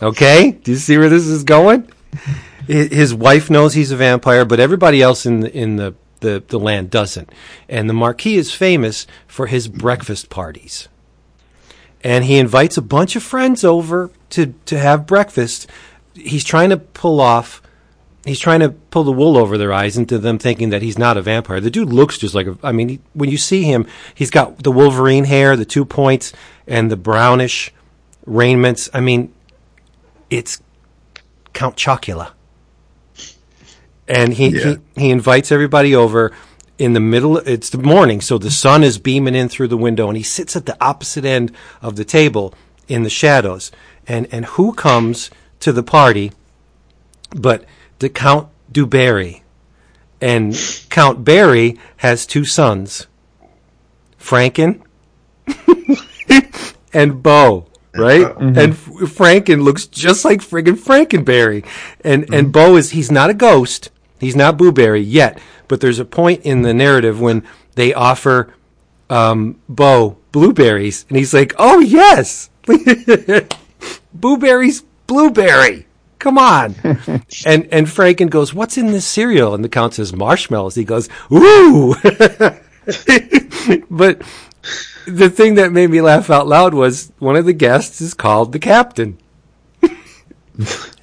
Okay? 0.01 0.51
Do 0.51 0.71
you 0.71 0.77
see 0.77 0.97
where 0.97 1.09
this 1.09 1.25
is 1.25 1.43
going? 1.43 1.91
His 2.67 3.15
wife 3.15 3.49
knows 3.49 3.73
he's 3.73 3.89
a 3.89 3.95
vampire, 3.95 4.45
but 4.45 4.59
everybody 4.59 5.01
else 5.01 5.25
in 5.25 5.39
the, 5.39 5.57
in 5.57 5.77
the, 5.77 5.95
the, 6.19 6.43
the 6.47 6.59
land 6.59 6.91
doesn't. 6.91 7.31
And 7.67 7.89
the 7.89 7.95
Marquis 7.95 8.35
is 8.35 8.53
famous 8.53 9.07
for 9.25 9.47
his 9.47 9.67
breakfast 9.67 10.29
parties. 10.29 10.87
And 12.03 12.25
he 12.25 12.37
invites 12.37 12.77
a 12.77 12.83
bunch 12.83 13.15
of 13.15 13.23
friends 13.23 13.63
over 13.63 14.11
to, 14.29 14.53
to 14.65 14.77
have 14.77 15.07
breakfast. 15.07 15.65
He's 16.13 16.43
trying 16.43 16.69
to 16.69 16.77
pull 16.77 17.19
off 17.19 17.63
he's 18.25 18.39
trying 18.39 18.59
to 18.59 18.69
pull 18.69 19.03
the 19.03 19.11
wool 19.11 19.37
over 19.37 19.57
their 19.57 19.73
eyes 19.73 19.97
into 19.97 20.19
them 20.19 20.37
thinking 20.37 20.69
that 20.69 20.81
he's 20.81 20.97
not 20.97 21.17
a 21.17 21.21
vampire. 21.21 21.59
The 21.59 21.71
dude 21.71 21.91
looks 21.91 22.17
just 22.17 22.35
like 22.35 22.47
a. 22.47 22.57
I 22.63 22.71
mean, 22.71 22.89
he, 22.89 22.99
when 23.13 23.29
you 23.29 23.37
see 23.37 23.63
him, 23.63 23.87
he's 24.13 24.29
got 24.29 24.63
the 24.63 24.71
Wolverine 24.71 25.25
hair, 25.25 25.55
the 25.55 25.65
two 25.65 25.85
points, 25.85 26.33
and 26.67 26.91
the 26.91 26.97
brownish 26.97 27.73
raiments. 28.25 28.89
I 28.93 28.99
mean, 28.99 29.33
it's 30.29 30.61
Count 31.53 31.75
Chocula. 31.75 32.31
And 34.07 34.33
he, 34.33 34.49
yeah. 34.49 34.75
he 34.95 35.01
he 35.01 35.11
invites 35.11 35.51
everybody 35.51 35.95
over 35.95 36.31
in 36.79 36.93
the 36.93 36.99
middle. 36.99 37.37
It's 37.37 37.69
the 37.69 37.77
morning, 37.77 38.21
so 38.21 38.37
the 38.37 38.49
sun 38.49 38.83
is 38.83 38.97
beaming 38.97 39.35
in 39.35 39.49
through 39.49 39.67
the 39.67 39.77
window, 39.77 40.07
and 40.07 40.17
he 40.17 40.23
sits 40.23 40.55
at 40.55 40.65
the 40.65 40.75
opposite 40.83 41.25
end 41.25 41.51
of 41.81 41.95
the 41.95 42.05
table 42.05 42.53
in 42.87 43.03
the 43.03 43.09
shadows. 43.09 43.71
And 44.07 44.27
and 44.31 44.45
who 44.45 44.73
comes 44.73 45.29
to 45.59 45.71
the 45.71 45.83
party? 45.83 46.31
But 47.35 47.65
the 47.99 48.09
Count 48.09 48.47
du 48.71 48.85
Barry. 48.85 49.43
And 50.21 50.57
Count 50.89 51.23
Barry 51.23 51.77
has 51.97 52.25
two 52.25 52.43
sons, 52.43 53.07
Franken 54.19 54.81
and 56.93 57.23
Bo, 57.23 57.67
right? 57.95 58.21
Mm-hmm. 58.21 58.57
And 58.57 58.73
Franken 58.73 59.63
looks 59.63 59.87
just 59.87 60.25
like 60.25 60.41
friggin' 60.41 60.77
Frankenberry. 60.77 61.65
And 62.01 62.23
mm-hmm. 62.23 62.33
and 62.33 62.51
Bo 62.51 62.75
is 62.75 62.91
he's 62.91 63.11
not 63.11 63.29
a 63.29 63.33
ghost. 63.33 63.91
He's 64.19 64.35
not 64.35 64.57
Booberry 64.57 65.03
yet, 65.05 65.39
but 65.67 65.81
there's 65.81 65.99
a 65.99 66.05
point 66.05 66.41
in 66.41 66.61
the 66.61 66.73
narrative 66.73 67.21
when 67.21 67.43
they 67.75 67.93
offer 67.93 68.53
um, 69.09 69.59
Bo 69.69 70.17
blueberries, 70.31 71.05
and 71.09 71.17
he's 71.17 71.33
like, 71.33 71.53
"Oh 71.57 71.79
yes, 71.79 72.49
blueberries, 74.13 74.83
blueberry." 75.07 75.85
Come 76.19 76.37
on. 76.37 76.75
and 76.83 77.67
and 77.71 77.87
Franken 77.87 78.29
goes, 78.29 78.53
What's 78.53 78.77
in 78.77 78.87
this 78.87 79.05
cereal? 79.05 79.55
And 79.55 79.63
the 79.63 79.69
count 79.69 79.93
says 79.93 80.11
marshmallows. 80.13 80.75
He 80.75 80.83
goes, 80.83 81.07
Ooh 81.31 81.95
But 83.89 84.21
the 85.09 85.29
thing 85.29 85.55
that 85.55 85.71
made 85.71 85.89
me 85.89 86.01
laugh 86.01 86.29
out 86.29 86.47
loud 86.47 86.73
was 86.73 87.11
one 87.19 87.35
of 87.35 87.45
the 87.45 87.53
guests 87.53 88.01
is 88.01 88.13
called 88.13 88.51
the 88.51 88.59
captain. 88.59 89.17
and 89.81 89.91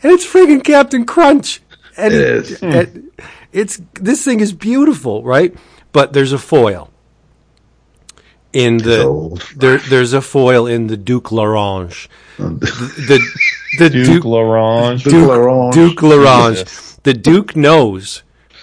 it's 0.02 0.26
freaking 0.26 0.62
Captain 0.62 1.04
Crunch. 1.04 1.60
And 1.96 2.12
it 2.12 2.20
is. 2.20 2.62
And 2.62 3.10
it's 3.52 3.80
this 3.94 4.24
thing 4.24 4.40
is 4.40 4.52
beautiful, 4.52 5.22
right? 5.22 5.54
But 5.92 6.12
there's 6.12 6.32
a 6.32 6.38
foil. 6.38 6.90
In 8.52 8.78
the 8.78 9.42
there, 9.56 9.78
there's 9.78 10.12
a 10.12 10.22
foil 10.22 10.66
in 10.66 10.86
the 10.86 10.96
Duke 10.96 11.30
Larange. 11.30 12.08
the, 12.38 12.44
the 12.48 13.20
the 13.78 13.90
Duke, 13.90 14.06
Duke 14.06 14.24
Larange. 14.24 15.02
Duke, 15.02 15.12
Duke 15.12 15.28
Larange. 15.30 15.74
Duke 15.74 15.98
Larange. 15.98 17.02
The 17.02 17.14
Duke 17.14 17.56
knows 17.56 18.22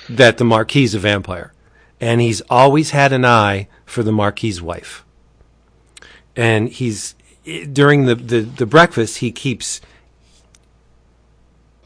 that 0.10 0.38
the 0.38 0.44
Marquis 0.44 0.84
is 0.84 0.96
a 0.96 1.00
vampire, 1.00 1.54
and 2.00 2.22
he's 2.22 2.42
always 2.50 2.92
had 2.92 3.14
an 3.14 3.26
eye 3.26 3.68
for 3.86 4.04
the 4.04 4.12
Marquis' 4.12 4.62
wife. 4.62 5.06
And 6.36 6.70
he's 6.70 7.16
during 7.72 8.06
the, 8.06 8.16
the, 8.16 8.42
the 8.42 8.66
breakfast, 8.66 9.18
he 9.18 9.32
keeps 9.32 9.82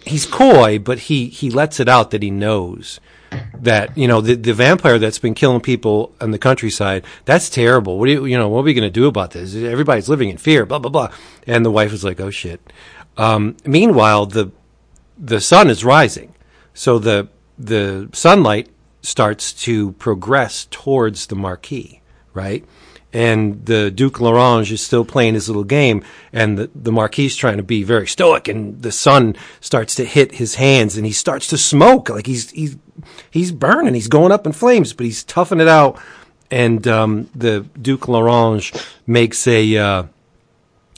he's 0.06 0.26
coy, 0.26 0.80
but 0.80 1.00
he 1.00 1.28
he 1.28 1.50
lets 1.50 1.80
it 1.80 1.90
out 1.90 2.12
that 2.12 2.24
he 2.24 2.32
knows 2.32 3.00
that 3.54 3.98
you 3.98 4.08
know 4.08 4.22
the 4.22 4.36
the 4.36 4.54
vampire 4.54 4.98
that's 4.98 5.20
been 5.20 5.34
killing 5.34 5.62
people 5.62 6.14
in 6.22 6.32
the 6.32 6.40
countryside. 6.40 7.06
That's 7.26 7.50
terrible. 7.50 8.00
What 8.00 8.08
do 8.08 8.14
you 8.14 8.26
you 8.26 8.38
know? 8.38 8.48
What 8.48 8.60
are 8.60 8.64
we 8.64 8.74
going 8.74 8.84
to 8.84 8.90
do 8.90 9.08
about 9.08 9.32
this? 9.32 9.56
Everybody's 9.56 10.10
living 10.10 10.30
in 10.30 10.38
fear. 10.38 10.66
Blah 10.66 10.80
blah 10.80 10.92
blah. 10.92 11.12
And 11.46 11.66
the 11.66 11.72
wife 11.72 11.94
is 11.94 12.04
like, 12.04 12.20
"Oh 12.20 12.30
shit." 12.30 12.62
Um, 13.18 13.58
meanwhile, 13.66 14.26
the 14.26 14.52
the 15.18 15.42
sun 15.42 15.70
is 15.70 15.84
rising, 15.84 16.34
so 16.74 17.00
the 17.00 17.30
the 17.58 18.10
sunlight 18.14 18.70
starts 19.02 19.54
to 19.54 19.94
progress 19.94 20.68
towards 20.70 21.28
the 21.28 21.36
Marquis, 21.36 22.02
right? 22.34 22.66
And 23.18 23.66
the 23.66 23.90
Duke 23.90 24.20
Larange 24.20 24.72
is 24.72 24.80
still 24.80 25.04
playing 25.04 25.34
his 25.34 25.50
little 25.50 25.64
game, 25.64 26.04
and 26.32 26.56
the, 26.56 26.70
the 26.76 26.92
Marquis 26.92 27.26
is 27.26 27.36
trying 27.36 27.58
to 27.58 27.64
be 27.64 27.82
very 27.82 28.06
stoic, 28.06 28.48
and 28.48 28.80
the 28.80 28.92
sun 28.92 29.36
starts 29.60 29.96
to 29.96 30.06
hit 30.06 30.34
his 30.34 30.54
hands, 30.54 30.96
and 30.96 31.04
he 31.04 31.12
starts 31.12 31.48
to 31.48 31.58
smoke, 31.58 32.10
like 32.10 32.28
he's 32.28 32.52
he's 32.52 32.78
he's 33.32 33.52
burning, 33.52 33.96
he's 33.96 34.08
going 34.08 34.32
up 34.32 34.46
in 34.46 34.52
flames, 34.52 34.94
but 34.94 35.08
he's 35.08 35.24
toughing 35.24 35.60
it 35.60 35.68
out. 35.68 36.00
And 36.52 36.88
um, 36.88 37.28
the 37.34 37.62
Duke 37.82 38.08
Larange 38.08 38.72
makes 39.08 39.48
a 39.48 39.76
uh, 39.78 40.04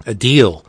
a 0.05 0.13
deal 0.13 0.65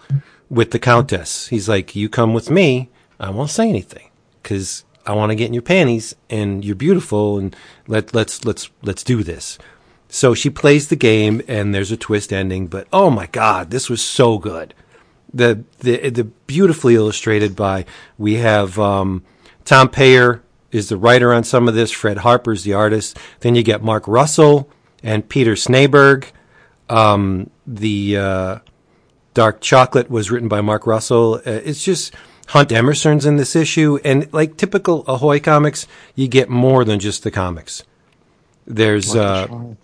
with 0.48 0.70
the 0.70 0.78
Countess. 0.78 1.48
He's 1.48 1.68
like, 1.68 1.97
"You 1.97 2.09
come 2.09 2.32
with 2.32 2.48
me. 2.48 2.90
I 3.18 3.31
won't 3.31 3.51
say 3.51 3.68
anything 3.68 4.09
because 4.40 4.85
I 5.05 5.14
want 5.14 5.31
to 5.31 5.36
get 5.36 5.48
in 5.48 5.55
your 5.55 5.62
panties, 5.62 6.14
and 6.28 6.64
you're 6.64 6.77
beautiful, 6.77 7.39
and 7.39 7.56
let 7.89 8.14
let's 8.14 8.44
let's 8.44 8.70
let's 8.82 9.02
do 9.02 9.24
this." 9.24 9.59
So 10.11 10.35
she 10.35 10.51
plays 10.51 10.89
the 10.89 10.97
game, 10.97 11.41
and 11.47 11.74
there's 11.74 11.93
a 11.93 11.97
twist 11.97 12.32
ending. 12.32 12.66
But 12.66 12.89
oh 12.93 13.11
my 13.11 13.27
god, 13.27 13.70
this 13.70 13.89
was 13.89 14.03
so 14.03 14.39
good. 14.39 14.74
The 15.32 15.65
the 15.78 16.11
the 16.11 16.24
beautifully 16.24 16.97
illustrated 16.97 17.55
by 17.55 17.87
we 18.19 18.35
have 18.35 18.78
um, 18.78 19.24
Tom 19.65 19.89
Peyer 19.89 20.43
is 20.73 20.89
the 20.89 20.97
writer 20.97 21.32
on 21.32 21.45
some 21.45 21.69
of 21.69 21.74
this. 21.74 21.91
Fred 21.91 22.19
Harper's 22.19 22.65
the 22.65 22.74
artist. 22.74 23.19
Then 23.41 23.55
you 23.55 23.62
get 23.62 23.82
Mark 23.82 24.07
Russell 24.09 24.69
and 25.03 25.28
Peter 25.28 25.55
Snejbjerg. 25.55 26.27
Um, 26.89 27.51
the 27.66 28.16
uh, 28.16 28.59
Dark 29.32 29.61
Chocolate 29.61 30.11
was 30.11 30.31
written 30.31 30.49
by 30.49 30.61
Mark 30.61 30.87
Russell. 30.87 31.37
Uh, 31.37 31.61
it's 31.65 31.85
just 31.85 32.12
Hunt 32.49 32.73
Emerson's 32.73 33.27
in 33.27 33.37
this 33.37 33.55
issue, 33.55 34.01
and 34.05 34.32
like 34.32 34.57
typical 34.57 35.05
Ahoy 35.07 35.39
comics, 35.39 35.87
you 36.16 36.27
get 36.27 36.49
more 36.49 36.85
than 36.85 36.99
just 36.99 37.23
the 37.23 37.31
comics. 37.31 37.85
There's 38.74 39.14
uh, 39.14 39.74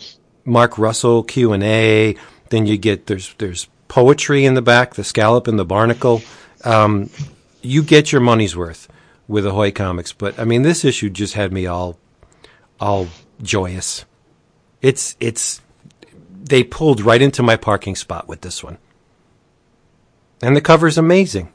Mark 0.45 0.79
Russell 0.79 1.23
Q 1.23 1.53
and 1.53 1.63
A. 1.63 2.17
Then 2.49 2.67
you 2.67 2.77
get 2.79 3.07
there's 3.07 3.35
there's 3.35 3.69
poetry 3.89 4.45
in 4.45 4.55
the 4.55 4.63
back, 4.63 4.95
the 4.95 5.05
scallop 5.05 5.49
and 5.49 5.59
the 5.59 5.65
barnacle. 5.65 6.23
Um, 6.65 7.11
you 7.63 7.83
get 7.83 8.13
your 8.13 8.21
money's 8.21 8.57
worth 8.57 8.89
with 9.29 9.47
Ahoy 9.47 9.73
comics, 9.73 10.13
but 10.13 10.39
I 10.39 10.45
mean 10.45 10.63
this 10.63 10.85
issue 10.85 11.11
just 11.11 11.35
had 11.35 11.53
me 11.53 11.67
all 11.67 11.99
all 12.81 13.09
joyous. 13.43 14.05
It's 14.83 15.17
it's 15.21 15.61
they 16.33 16.63
pulled 16.63 17.01
right 17.01 17.21
into 17.21 17.43
my 17.43 17.57
parking 17.57 17.97
spot 17.97 18.29
with 18.29 18.43
this 18.43 18.63
one 18.63 18.79
and 20.43 20.57
the 20.57 20.61
cover's 20.61 20.99
amazing. 20.99 21.53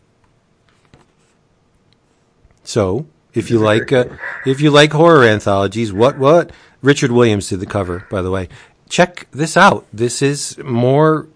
So, 2.63 3.07
if 3.33 3.49
you 3.49 3.59
like, 3.59 3.91
uh, 3.91 4.05
if 4.45 4.61
you 4.61 4.71
like 4.71 4.91
horror 4.91 5.23
anthologies, 5.23 5.91
what 5.91 6.17
what 6.17 6.51
Richard 6.81 7.11
Williams 7.11 7.49
did 7.49 7.59
the 7.59 7.65
cover, 7.65 8.07
by 8.09 8.21
the 8.21 8.31
way. 8.31 8.49
Check 8.89 9.27
this 9.31 9.55
out. 9.55 9.85
This 9.93 10.21
is 10.21 10.57
more 10.59 11.27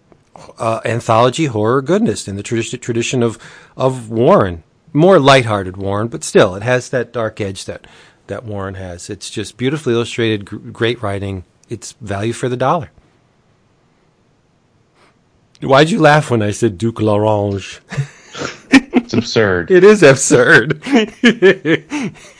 uh, 0.57 0.81
anthology 0.85 1.45
horror 1.45 1.81
goodness 1.81 2.27
in 2.27 2.35
the 2.35 2.43
tradition 2.43 2.80
tradition 2.80 3.23
of 3.23 3.38
of 3.77 4.09
Warren. 4.09 4.63
More 4.93 5.19
lighthearted 5.19 5.77
Warren, 5.77 6.07
but 6.07 6.23
still, 6.23 6.55
it 6.55 6.63
has 6.63 6.89
that 6.89 7.13
dark 7.13 7.39
edge 7.39 7.65
that 7.65 7.85
that 8.27 8.43
Warren 8.43 8.76
has. 8.76 9.09
It's 9.09 9.30
just 9.30 9.57
beautifully 9.57 9.93
illustrated, 9.93 10.49
g- 10.49 10.57
great 10.57 11.01
writing. 11.01 11.43
It's 11.69 11.93
value 11.93 12.34
for 12.34 12.49
the 12.49 12.57
dollar. 12.57 12.91
Why'd 15.61 15.89
you 15.89 15.99
laugh 15.99 16.30
when 16.30 16.41
I 16.41 16.51
said 16.51 16.77
Duke 16.77 16.97
Larange? 16.97 17.80
it's 18.72 19.13
absurd. 19.13 19.72
It 19.72 19.84
is 19.84 20.03
absurd. 20.03 20.81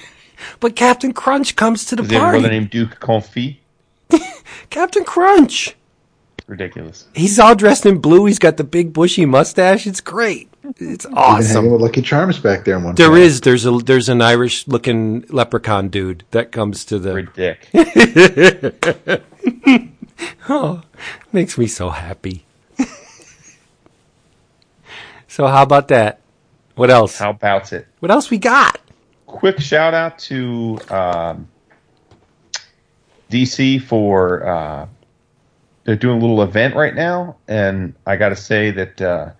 but 0.66 0.76
Captain 0.76 1.14
Crunch 1.14 1.56
comes 1.56 1.86
to 1.86 1.96
the 1.96 2.02
Is 2.02 2.12
party. 2.12 2.40
Is 2.40 2.44
the 2.44 2.50
name 2.50 2.66
Duke 2.66 3.00
Confit? 3.00 3.58
Captain 4.72 5.04
Crunch. 5.04 5.76
Ridiculous. 6.48 7.08
He's 7.14 7.38
all 7.38 7.54
dressed 7.54 7.86
in 7.86 8.00
blue. 8.00 8.26
He's 8.26 8.40
got 8.40 8.58
the 8.58 8.64
big 8.64 8.92
bushy 8.92 9.28
mustache. 9.28 9.86
It's 9.86 10.02
great. 10.02 10.50
It's 10.78 11.06
awesome. 11.14 11.56
Hanging 11.56 11.72
with 11.72 11.82
Lucky 11.82 12.02
Charms 12.02 12.40
back 12.40 12.66
there. 12.66 12.80
One 12.80 12.96
there 12.96 13.10
time. 13.10 13.18
is. 13.18 13.42
There's 13.42 13.68
a 13.68 13.74
there's 13.74 14.10
an 14.10 14.24
Irish 14.24 14.68
looking 14.68 15.24
leprechaun 15.30 15.90
dude 15.90 16.24
that 16.32 16.52
comes 16.52 16.84
to 16.86 16.98
the. 16.98 17.12
Ridic. 17.12 19.22
oh, 20.50 20.82
makes 21.32 21.60
me 21.60 21.68
so 21.68 21.90
happy. 21.90 22.44
So 25.28 25.48
how 25.48 25.64
about 25.64 25.90
that? 25.90 26.22
What 26.76 26.90
else? 26.90 27.18
How 27.18 27.32
about 27.32 27.74
it? 27.74 27.86
What 28.00 28.10
else 28.10 28.32
we 28.32 28.38
got? 28.38 28.80
Quick 29.36 29.60
shout 29.60 29.94
out 29.94 30.18
to 30.18 30.80
um, 30.90 31.50
DC 33.30 33.82
for 33.82 34.48
uh, 34.48 34.88
they're 35.84 35.98
doing 35.98 36.18
a 36.18 36.22
little 36.22 36.42
event 36.42 36.74
right 36.74 36.96
now, 36.96 37.36
and 37.46 37.94
I 38.06 38.16
got 38.16 38.30
to 38.30 38.38
say 38.38 38.72
that 38.72 39.02
uh, 39.02 39.32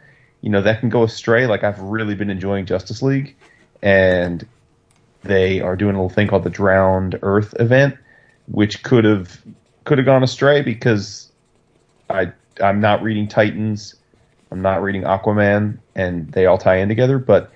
you 0.42 0.50
know 0.50 0.62
that 0.62 0.82
can 0.82 0.90
go 0.90 1.04
astray. 1.04 1.48
Like 1.48 1.64
I've 1.64 1.80
really 1.80 2.14
been 2.14 2.30
enjoying 2.30 2.66
Justice 2.66 3.02
League, 3.02 3.38
and 3.82 4.46
they 5.24 5.62
are 5.62 5.78
doing 5.78 5.96
a 5.96 5.98
little 5.98 6.14
thing 6.14 6.28
called 6.28 6.44
the 6.44 6.50
Drowned 6.50 7.18
Earth 7.22 7.56
event, 7.58 7.96
which 8.48 8.84
could 8.84 9.06
have 9.06 9.42
could 9.86 9.98
have 9.98 10.06
gone 10.06 10.24
astray 10.24 10.62
because 10.62 11.32
I 12.10 12.34
I'm 12.62 12.82
not 12.82 13.02
reading 13.02 13.30
Titans, 13.30 13.96
I'm 14.52 14.62
not 14.62 14.84
reading 14.84 15.04
Aquaman, 15.04 15.78
and 15.96 16.30
they 16.34 16.48
all 16.48 16.58
tie 16.58 16.80
in 16.80 16.90
together. 16.90 17.18
But 17.18 17.50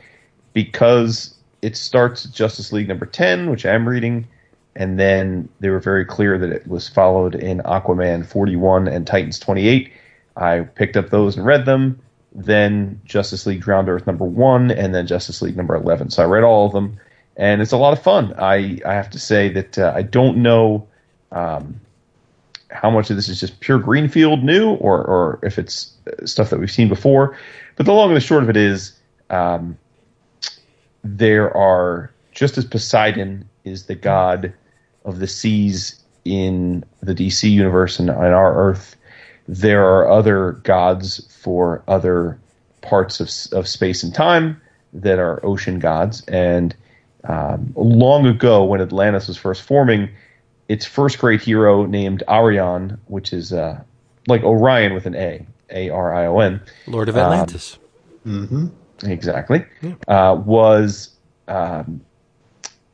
because 0.53 1.35
it 1.61 1.77
starts 1.77 2.23
Justice 2.25 2.71
League 2.71 2.87
number 2.87 3.05
ten, 3.05 3.49
which 3.49 3.65
I'm 3.65 3.87
reading, 3.87 4.27
and 4.75 4.99
then 4.99 5.49
they 5.59 5.69
were 5.69 5.79
very 5.79 6.05
clear 6.05 6.37
that 6.37 6.51
it 6.51 6.67
was 6.67 6.87
followed 6.87 7.35
in 7.35 7.59
Aquaman 7.59 8.25
41 8.25 8.87
and 8.87 9.05
Titans 9.05 9.39
28. 9.39 9.91
I 10.37 10.61
picked 10.61 10.95
up 10.95 11.09
those 11.09 11.35
and 11.35 11.45
read 11.45 11.65
them. 11.65 11.99
Then 12.33 13.01
Justice 13.05 13.45
League 13.45 13.61
Drowned 13.61 13.89
Earth 13.89 14.07
number 14.07 14.25
one, 14.25 14.71
and 14.71 14.93
then 14.93 15.07
Justice 15.07 15.41
League 15.41 15.57
number 15.57 15.75
11. 15.75 16.11
So 16.11 16.23
I 16.23 16.27
read 16.27 16.43
all 16.43 16.65
of 16.65 16.71
them, 16.71 16.97
and 17.35 17.61
it's 17.61 17.71
a 17.71 17.77
lot 17.77 17.93
of 17.93 18.01
fun. 18.01 18.33
I 18.37 18.79
I 18.85 18.93
have 18.93 19.09
to 19.11 19.19
say 19.19 19.49
that 19.49 19.77
uh, 19.77 19.93
I 19.95 20.03
don't 20.03 20.37
know. 20.37 20.87
Um, 21.31 21.79
how 22.71 22.89
much 22.89 23.09
of 23.09 23.15
this 23.15 23.27
is 23.29 23.39
just 23.39 23.59
pure 23.59 23.79
greenfield 23.79 24.43
new, 24.43 24.71
or 24.75 25.03
or 25.03 25.39
if 25.43 25.57
it's 25.57 25.93
stuff 26.25 26.49
that 26.51 26.59
we've 26.59 26.71
seen 26.71 26.87
before. 26.87 27.37
But 27.75 27.85
the 27.85 27.93
long 27.93 28.09
and 28.09 28.17
the 28.17 28.21
short 28.21 28.43
of 28.43 28.49
it 28.49 28.57
is, 28.57 28.93
um, 29.29 29.77
there 31.17 31.55
are 31.55 32.11
just 32.31 32.57
as 32.57 32.65
Poseidon 32.65 33.47
is 33.63 33.85
the 33.85 33.95
god 33.95 34.53
of 35.05 35.19
the 35.19 35.27
seas 35.27 35.99
in 36.25 36.83
the 37.01 37.15
DC 37.15 37.49
universe 37.49 37.99
and 37.99 38.09
on 38.09 38.25
our 38.25 38.55
Earth, 38.55 38.95
there 39.47 39.83
are 39.83 40.09
other 40.09 40.53
gods 40.63 41.27
for 41.35 41.83
other 41.87 42.39
parts 42.81 43.19
of, 43.19 43.29
of 43.57 43.67
space 43.67 44.03
and 44.03 44.13
time 44.13 44.59
that 44.93 45.19
are 45.19 45.43
ocean 45.45 45.79
gods. 45.79 46.23
And 46.27 46.75
um, 47.23 47.73
long 47.75 48.25
ago, 48.25 48.63
when 48.63 48.81
Atlantis 48.81 49.27
was 49.27 49.37
first 49.37 49.61
forming, 49.61 50.09
its 50.67 50.85
first 50.85 51.17
great 51.17 51.41
hero 51.41 51.85
named 51.85 52.23
Arion, 52.27 52.99
which 53.07 53.33
is 53.33 53.51
uh, 53.51 53.81
like 54.27 54.43
Orion 54.43 54.93
with 54.93 55.05
an 55.05 55.15
A, 55.15 55.45
A 55.71 55.89
R 55.89 56.13
I 56.13 56.25
O 56.27 56.39
N, 56.39 56.61
Lord 56.87 57.09
of 57.09 57.17
Atlantis. 57.17 57.79
Um, 58.25 58.47
mm-hmm. 58.47 58.67
Exactly. 59.03 59.65
Yeah. 59.81 59.95
Uh, 60.07 60.35
was 60.35 61.09
um, 61.47 62.01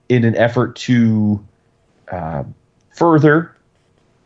in 0.09 0.23
an 0.23 0.35
effort 0.35 0.75
to 0.75 1.43
uh, 2.11 2.43
further 2.95 3.55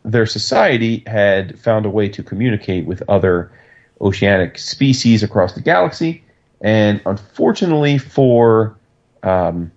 their 0.04 0.26
society, 0.26 1.02
had 1.06 1.58
found 1.58 1.84
a 1.86 1.90
way 1.90 2.08
to 2.08 2.22
communicate 2.22 2.86
with 2.86 3.02
other 3.08 3.52
oceanic 4.00 4.58
species 4.58 5.22
across 5.22 5.52
the 5.54 5.60
galaxy. 5.60 6.24
And 6.62 7.00
unfortunately 7.06 7.98
for, 7.98 8.76
um, 9.22 9.70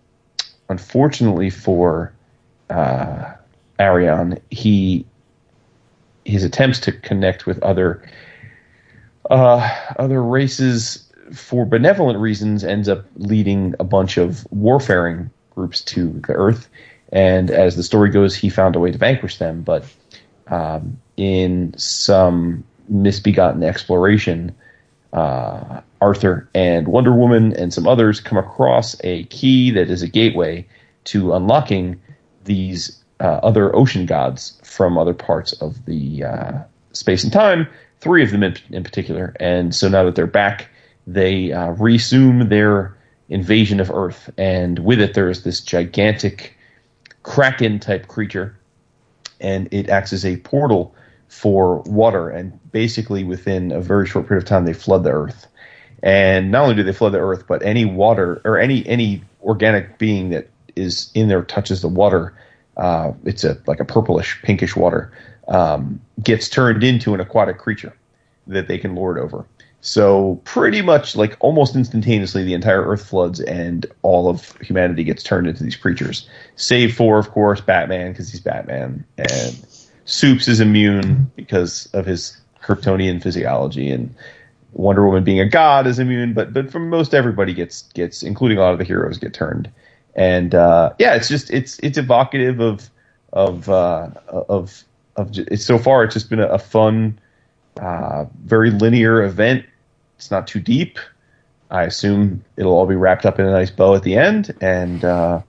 unfortunately 0.70 1.50
for 1.50 2.14
uh, 2.70 3.34
Arion, 3.80 4.40
he 4.50 5.06
his 6.26 6.44
attempts 6.44 6.80
to 6.80 6.92
connect 6.92 7.46
with 7.46 7.62
other 7.64 8.02
uh, 9.30 9.70
other 10.00 10.24
races 10.24 11.12
for 11.32 11.66
benevolent 11.66 12.20
reasons 12.20 12.64
ends 12.64 12.90
up 12.90 13.06
leading 13.16 13.76
a 13.80 13.84
bunch 13.84 14.18
of 14.18 14.46
warfaring 14.52 15.30
groups 15.56 15.82
to 15.82 16.10
the 16.28 16.34
Earth. 16.34 16.70
And 17.12 17.52
as 17.52 17.76
the 17.76 17.84
story 17.84 18.10
goes, 18.10 18.36
he 18.36 18.50
found 18.50 18.76
a 18.76 18.80
way 18.80 18.92
to 18.92 18.98
vanquish 18.98 19.38
them. 19.38 19.62
But 19.62 19.86
um, 20.48 21.00
in 21.16 21.74
some 21.78 22.64
misbegotten 22.90 23.64
exploration, 23.64 24.56
uh, 25.14 25.82
Arthur 26.02 26.50
and 26.54 26.88
Wonder 26.88 27.14
Woman 27.14 27.54
and 27.54 27.74
some 27.74 27.88
others 27.88 28.20
come 28.20 28.38
across 28.38 28.96
a 29.04 29.24
key 29.26 29.72
that 29.72 29.90
is 29.90 30.02
a 30.02 30.08
gateway 30.08 30.68
to 31.06 31.34
unlocking 31.34 32.02
these 32.46 33.04
uh, 33.20 33.40
other 33.44 33.74
ocean 33.76 34.06
gods 34.06 34.60
from 34.64 34.98
other 34.98 35.14
parts 35.14 35.54
of 35.54 35.86
the 35.86 36.24
uh, 36.24 36.54
space 36.94 37.24
and 37.24 37.32
time, 37.32 37.68
three 38.00 38.24
of 38.24 38.32
them 38.32 38.44
in, 38.44 38.58
in, 38.72 38.84
particular. 38.84 39.36
And 39.40 39.74
so 39.74 39.88
now 39.88 40.04
that 40.04 40.16
they're 40.16 40.28
back, 40.28 40.70
they 41.08 41.52
uh, 41.52 41.72
resume 41.72 42.48
their 42.50 42.96
invasion 43.30 43.80
of 43.80 43.92
Earth, 43.92 44.30
and 44.38 44.80
with 44.80 45.02
it 45.02 45.14
there 45.14 45.30
is 45.30 45.44
this 45.44 45.60
gigantic 45.60 46.58
kraken 47.24 47.80
type 47.80 48.08
creature, 48.08 48.58
and 49.40 49.68
it 49.72 49.90
acts 49.90 50.14
as 50.14 50.26
a 50.26 50.38
portal 50.38 50.94
for 51.28 51.80
water. 51.82 52.30
And 52.30 52.58
basically, 52.72 53.24
within 53.24 53.72
a 53.72 53.82
very 53.82 54.08
short 54.08 54.28
period 54.28 54.44
of 54.44 54.50
time, 54.50 54.66
they 54.66 54.74
flood 54.74 55.04
the 55.04 55.12
Earth. 55.12 55.48
And 56.04 56.52
not 56.52 56.64
only 56.64 56.76
do 56.76 56.84
they 56.84 56.94
flood 56.94 57.14
the 57.14 57.20
Earth, 57.20 57.46
but 57.48 57.64
any 57.64 57.86
water 57.86 58.42
or 58.46 58.58
any 58.58 58.86
any 58.88 59.24
organic 59.42 59.98
being 59.98 60.30
that 60.30 60.50
is 60.76 61.10
in 61.14 61.28
there 61.28 61.44
touches 61.44 61.82
the 61.82 61.88
water. 61.88 62.34
Uh, 62.78 63.14
it's 63.26 63.44
a 63.44 63.58
like 63.68 63.80
a 63.80 63.86
purplish, 63.86 64.42
pinkish 64.44 64.76
water. 64.76 65.12
Um, 65.48 66.02
gets 66.22 66.50
turned 66.50 66.84
into 66.84 67.14
an 67.14 67.20
aquatic 67.20 67.58
creature 67.58 67.94
that 68.48 68.68
they 68.68 68.78
can 68.78 68.96
lord 68.96 69.18
over. 69.18 69.46
So 69.86 70.40
pretty 70.46 70.82
much 70.82 71.14
like 71.18 71.36
almost 71.42 71.76
instantaneously, 71.76 72.46
the 72.46 72.54
entire 72.54 72.88
Earth 72.88 73.06
floods 73.06 73.42
and 73.42 73.86
all 74.02 74.30
of 74.30 74.56
humanity 74.62 75.04
gets 75.04 75.24
turned 75.24 75.46
into 75.46 75.62
these 75.62 75.76
creatures. 75.76 76.26
Save 76.56 76.96
for, 76.96 77.20
of 77.20 77.32
course, 77.32 77.60
Batman 77.60 78.14
because 78.14 78.32
he's 78.32 78.40
Batman, 78.40 79.06
and 79.18 79.68
Soups 80.06 80.48
is 80.48 80.62
immune 80.62 81.30
because 81.36 81.88
of 81.88 82.06
his 82.06 82.40
Kryptonian 82.64 83.22
physiology, 83.22 83.92
and 83.92 84.16
Wonder 84.72 85.06
Woman 85.06 85.26
being 85.26 85.42
a 85.42 85.50
god 85.50 85.86
is 85.86 86.00
immune. 86.00 86.32
But 86.32 86.54
but 86.54 86.72
from 86.72 86.90
most 86.90 87.14
everybody 87.14 87.54
gets 87.54 87.82
gets, 87.92 88.24
including 88.24 88.60
a 88.60 88.62
lot 88.62 88.72
of 88.72 88.80
the 88.80 88.86
heroes, 88.86 89.18
get 89.18 89.34
turned. 89.34 89.70
And 90.16 90.56
uh, 90.56 90.94
yeah, 90.98 91.14
it's 91.16 91.28
just 91.28 91.52
it's 91.52 91.78
it's 91.80 91.98
evocative 91.98 92.62
of 92.62 92.90
of 93.34 93.68
uh, 93.68 94.12
of 94.30 94.86
of. 95.18 95.32
It's 95.34 95.66
so 95.66 95.78
far 95.78 96.06
it's 96.06 96.14
just 96.14 96.30
been 96.30 96.40
a, 96.40 96.48
a 96.48 96.60
fun. 96.60 97.20
Uh, 97.82 98.28
very 98.44 98.70
linear 98.70 99.24
event 99.24 99.66
it's 100.24 100.32
not 100.32 100.48
too 100.48 100.62
deep. 100.62 101.00
I 101.70 101.84
assume 101.84 102.46
it'll 102.56 102.72
all 102.72 102.86
be 102.86 102.96
wrapped 102.96 103.26
up 103.26 103.40
in 103.40 103.46
a 103.46 103.52
nice 103.52 103.70
bow 103.70 103.94
at 103.94 104.04
the 104.04 104.16
end, 104.16 104.56
and 104.62 105.04
uh, 105.04 105.42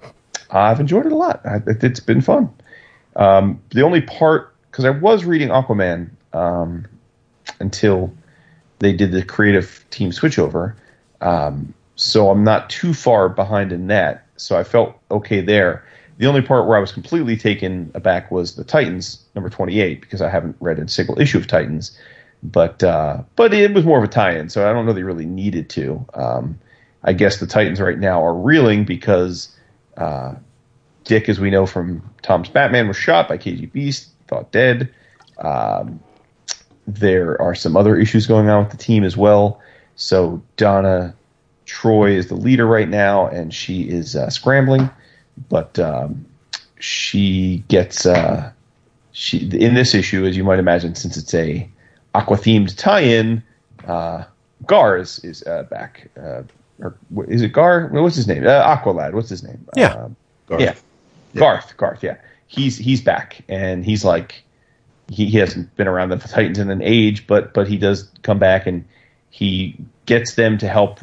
I've 0.51 0.81
enjoyed 0.81 1.07
it 1.07 1.13
a 1.13 1.17
lot. 1.17 1.41
I, 1.47 1.61
it's 1.67 2.01
been 2.01 2.21
fun. 2.21 2.53
Um, 3.15 3.63
the 3.71 3.83
only 3.83 4.01
part, 4.01 4.53
because 4.71 4.85
I 4.85 4.91
was 4.91 5.25
reading 5.25 5.51
Aquaman 5.51 6.11
um, 6.33 6.87
until 7.61 8.13
they 8.81 8.93
did 8.93 9.13
the 9.13 9.23
creative 9.23 9.85
team 9.91 10.11
switchover, 10.11 10.75
um, 11.21 11.73
so 11.95 12.31
I'm 12.31 12.43
not 12.43 12.69
too 12.69 12.95
far 12.95 13.29
behind 13.29 13.71
in 13.71 13.87
that. 13.87 14.27
So 14.37 14.59
I 14.59 14.65
felt 14.65 14.99
okay 15.13 15.41
there. 15.41 15.85
The 16.19 16.27
only 16.27 16.43
part 16.43 16.67
where 16.67 16.77
I 16.77 16.81
was 16.81 16.91
completely 16.91 17.37
taken 17.37 17.93
aback 17.95 18.33
was 18.33 18.57
the 18.57 18.65
Titans 18.65 19.25
number 19.37 19.51
28 19.51 20.01
because 20.01 20.21
I 20.21 20.31
haven't 20.31 20.57
read 20.59 20.81
a 20.81 20.89
single 20.89 21.21
issue 21.21 21.39
of 21.39 21.47
Titans 21.47 21.97
but 22.45 22.83
uh, 22.85 23.23
but 23.37 23.55
it 23.55 23.73
was 23.73 23.85
more 23.85 23.99
of 23.99 24.05
a 24.05 24.09
tie-in, 24.09 24.51
so 24.51 24.69
I 24.69 24.73
don't 24.73 24.85
know 24.85 24.93
they 24.93 25.03
really 25.03 25.25
needed 25.25 25.71
to. 25.71 26.05
Um, 26.13 26.59
I 27.03 27.15
guess 27.15 27.41
the 27.41 27.47
Titans 27.47 27.81
right 27.81 27.99
now 27.99 28.23
are 28.23 28.35
reeling 28.35 28.85
because 28.85 29.55
uh, 29.97 30.35
Dick, 31.05 31.29
as 31.29 31.41
we 31.41 31.51
know 31.51 31.67
from 31.67 32.09
Tom's 32.23 32.49
Batman, 32.49 32.87
was 32.87 32.97
shot 32.97 33.29
by 33.29 33.39
KG 33.39 33.73
Beast, 33.73 34.11
thought 34.29 34.53
dead. 34.53 34.93
Um, 35.39 36.01
there 36.87 37.41
are 37.41 37.55
some 37.55 37.77
other 37.77 37.97
issues 37.97 38.27
going 38.27 38.49
on 38.49 38.65
with 38.65 38.73
the 38.73 38.77
team 38.77 39.05
as 39.05 39.17
well. 39.17 39.61
So 39.97 40.43
Donna 40.57 41.15
Troy 41.65 42.13
is 42.13 42.29
the 42.29 42.35
leader 42.35 42.67
right 42.67 42.89
now, 42.89 43.27
and 43.27 43.55
she 43.55 43.89
is 43.89 44.17
uh, 44.17 44.29
scrambling, 44.29 44.91
but 45.49 45.79
um, 45.79 46.27
she 46.79 47.65
gets 47.69 48.05
uh, 48.05 48.53
she 49.13 49.39
in 49.39 49.75
this 49.75 49.95
issue, 49.95 50.27
as 50.27 50.37
you 50.37 50.45
might 50.45 50.59
imagine, 50.59 50.95
since 50.95 51.17
it's 51.17 51.33
a 51.33 51.69
aqua 52.15 52.37
themed 52.37 52.77
tie-in, 52.77 53.43
uh, 53.87 54.25
Gar 54.67 54.99
is, 54.99 55.19
is 55.21 55.43
uh, 55.45 55.65
back. 55.65 56.09
Uh, 56.17 56.43
or 56.81 56.97
is 57.29 57.43
it 57.43 57.53
Gar? 57.53 57.89
What's 57.89 58.17
his 58.17 58.27
name? 58.27 58.47
Uh, 58.47 58.77
Aqualad. 58.77 59.13
What's 59.13 59.29
his 59.29 59.43
name? 59.43 59.67
Yeah. 59.77 59.95
Um, 59.95 60.17
Garth. 60.47 60.61
Yeah. 60.61 60.75
yeah. 61.33 61.41
Garth. 61.41 61.77
Garth. 61.77 62.03
Yeah. 62.03 62.17
He's 62.47 62.77
he's 62.79 63.01
back, 63.01 63.43
and 63.49 63.85
he's 63.85 64.05
like 64.05 64.43
he, 65.09 65.27
he 65.27 65.39
hasn't 65.39 65.75
been 65.77 65.89
around 65.89 66.11
the 66.11 66.17
Titans 66.17 66.59
in 66.59 66.71
an 66.71 66.83
age, 66.83 67.27
but 67.27 67.55
but 67.55 67.69
he 67.69 67.77
does 67.77 68.11
come 68.23 68.39
back, 68.39 68.67
and 68.67 68.85
he 69.31 69.77
gets 70.07 70.35
them 70.35 70.59
to 70.59 70.69
help 70.69 71.01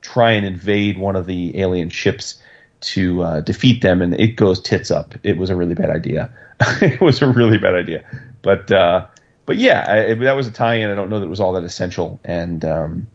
try 0.00 0.30
and 0.30 0.46
invade 0.46 0.98
one 0.98 1.16
of 1.16 1.26
the 1.26 1.58
alien 1.58 1.90
ships 1.90 2.40
to 2.80 3.22
uh, 3.22 3.40
defeat 3.40 3.82
them, 3.82 4.00
and 4.00 4.18
it 4.20 4.36
goes 4.36 4.60
tits 4.60 4.90
up. 4.90 5.14
It 5.22 5.36
was 5.36 5.50
a 5.50 5.56
really 5.56 5.74
bad 5.74 5.90
idea. 5.90 6.30
it 6.80 7.00
was 7.00 7.22
a 7.22 7.28
really 7.28 7.58
bad 7.58 7.74
idea, 7.74 8.04
but 8.42 8.70
uh, 8.70 9.06
but 9.48 9.56
yeah, 9.56 9.86
I, 9.88 10.12
that 10.12 10.36
was 10.36 10.46
a 10.46 10.50
tie-in. 10.50 10.90
I 10.90 10.94
don't 10.94 11.08
know 11.08 11.18
that 11.18 11.24
it 11.24 11.30
was 11.30 11.40
all 11.40 11.54
that 11.54 11.64
essential, 11.64 12.20
and 12.22 12.66
um, 12.66 13.06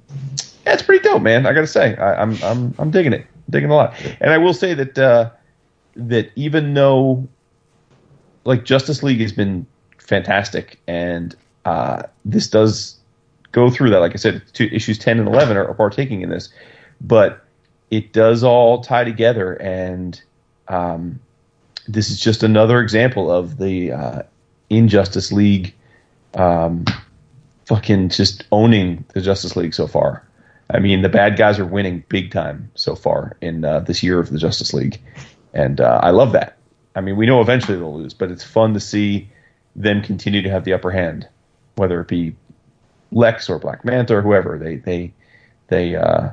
yeah, 0.65 0.73
it's 0.73 0.81
pretty 0.81 1.03
dope, 1.07 1.21
man. 1.21 1.45
I 1.45 1.53
got 1.53 1.61
to 1.61 1.67
say, 1.67 1.95
I, 1.95 2.23
am 2.23 2.31
I'm, 2.31 2.43
I'm 2.43 2.75
I'm 2.79 2.91
digging 2.91 3.13
it. 3.13 3.27
digging 3.51 3.69
a 3.69 3.75
lot. 3.75 3.93
And 4.19 4.33
I 4.33 4.39
will 4.39 4.55
say 4.55 4.73
that 4.73 4.97
uh, 4.97 5.29
that 5.95 6.31
even 6.35 6.73
though 6.73 7.27
like 8.45 8.65
Justice 8.65 9.03
League 9.03 9.21
has 9.21 9.31
been 9.31 9.67
fantastic, 9.99 10.79
and 10.87 11.35
uh, 11.65 12.01
this 12.25 12.47
does 12.47 12.97
go 13.51 13.69
through 13.69 13.91
that. 13.91 13.99
Like 13.99 14.13
I 14.13 14.17
said, 14.17 14.41
two, 14.53 14.69
issues 14.71 14.97
ten 14.97 15.19
and 15.19 15.27
eleven 15.27 15.55
are, 15.55 15.67
are 15.67 15.75
partaking 15.75 16.21
in 16.21 16.29
this, 16.29 16.49
but 16.99 17.45
it 17.91 18.11
does 18.11 18.43
all 18.43 18.81
tie 18.81 19.03
together, 19.03 19.53
and 19.61 20.19
um, 20.67 21.19
this 21.87 22.09
is 22.09 22.19
just 22.19 22.41
another 22.41 22.79
example 22.81 23.31
of 23.31 23.57
the 23.57 23.91
uh, 23.91 24.21
Injustice 24.71 25.31
League, 25.31 25.75
um, 26.35 26.85
fucking 27.65 28.09
just 28.09 28.45
owning 28.51 29.05
the 29.13 29.21
Justice 29.21 29.55
League 29.55 29.73
so 29.73 29.87
far. 29.87 30.23
I 30.69 30.79
mean, 30.79 31.01
the 31.01 31.09
bad 31.09 31.37
guys 31.37 31.59
are 31.59 31.65
winning 31.65 32.03
big 32.09 32.31
time 32.31 32.71
so 32.75 32.95
far 32.95 33.37
in 33.41 33.65
uh, 33.65 33.81
this 33.81 34.01
year 34.01 34.19
of 34.19 34.29
the 34.29 34.37
Justice 34.37 34.73
League, 34.73 34.99
and 35.53 35.79
uh, 35.79 35.99
I 36.01 36.11
love 36.11 36.31
that. 36.33 36.57
I 36.95 37.01
mean, 37.01 37.15
we 37.15 37.25
know 37.25 37.41
eventually 37.41 37.77
they'll 37.77 37.95
lose, 37.95 38.13
but 38.13 38.31
it's 38.31 38.43
fun 38.43 38.73
to 38.73 38.79
see 38.79 39.29
them 39.75 40.01
continue 40.01 40.41
to 40.41 40.49
have 40.49 40.63
the 40.63 40.73
upper 40.73 40.91
hand, 40.91 41.27
whether 41.75 41.99
it 41.99 42.07
be 42.07 42.35
Lex 43.11 43.49
or 43.49 43.59
Black 43.59 43.83
Manta 43.83 44.15
or 44.15 44.21
whoever. 44.21 44.57
They 44.57 44.77
they 44.77 45.13
they 45.67 45.95
uh, 45.95 46.29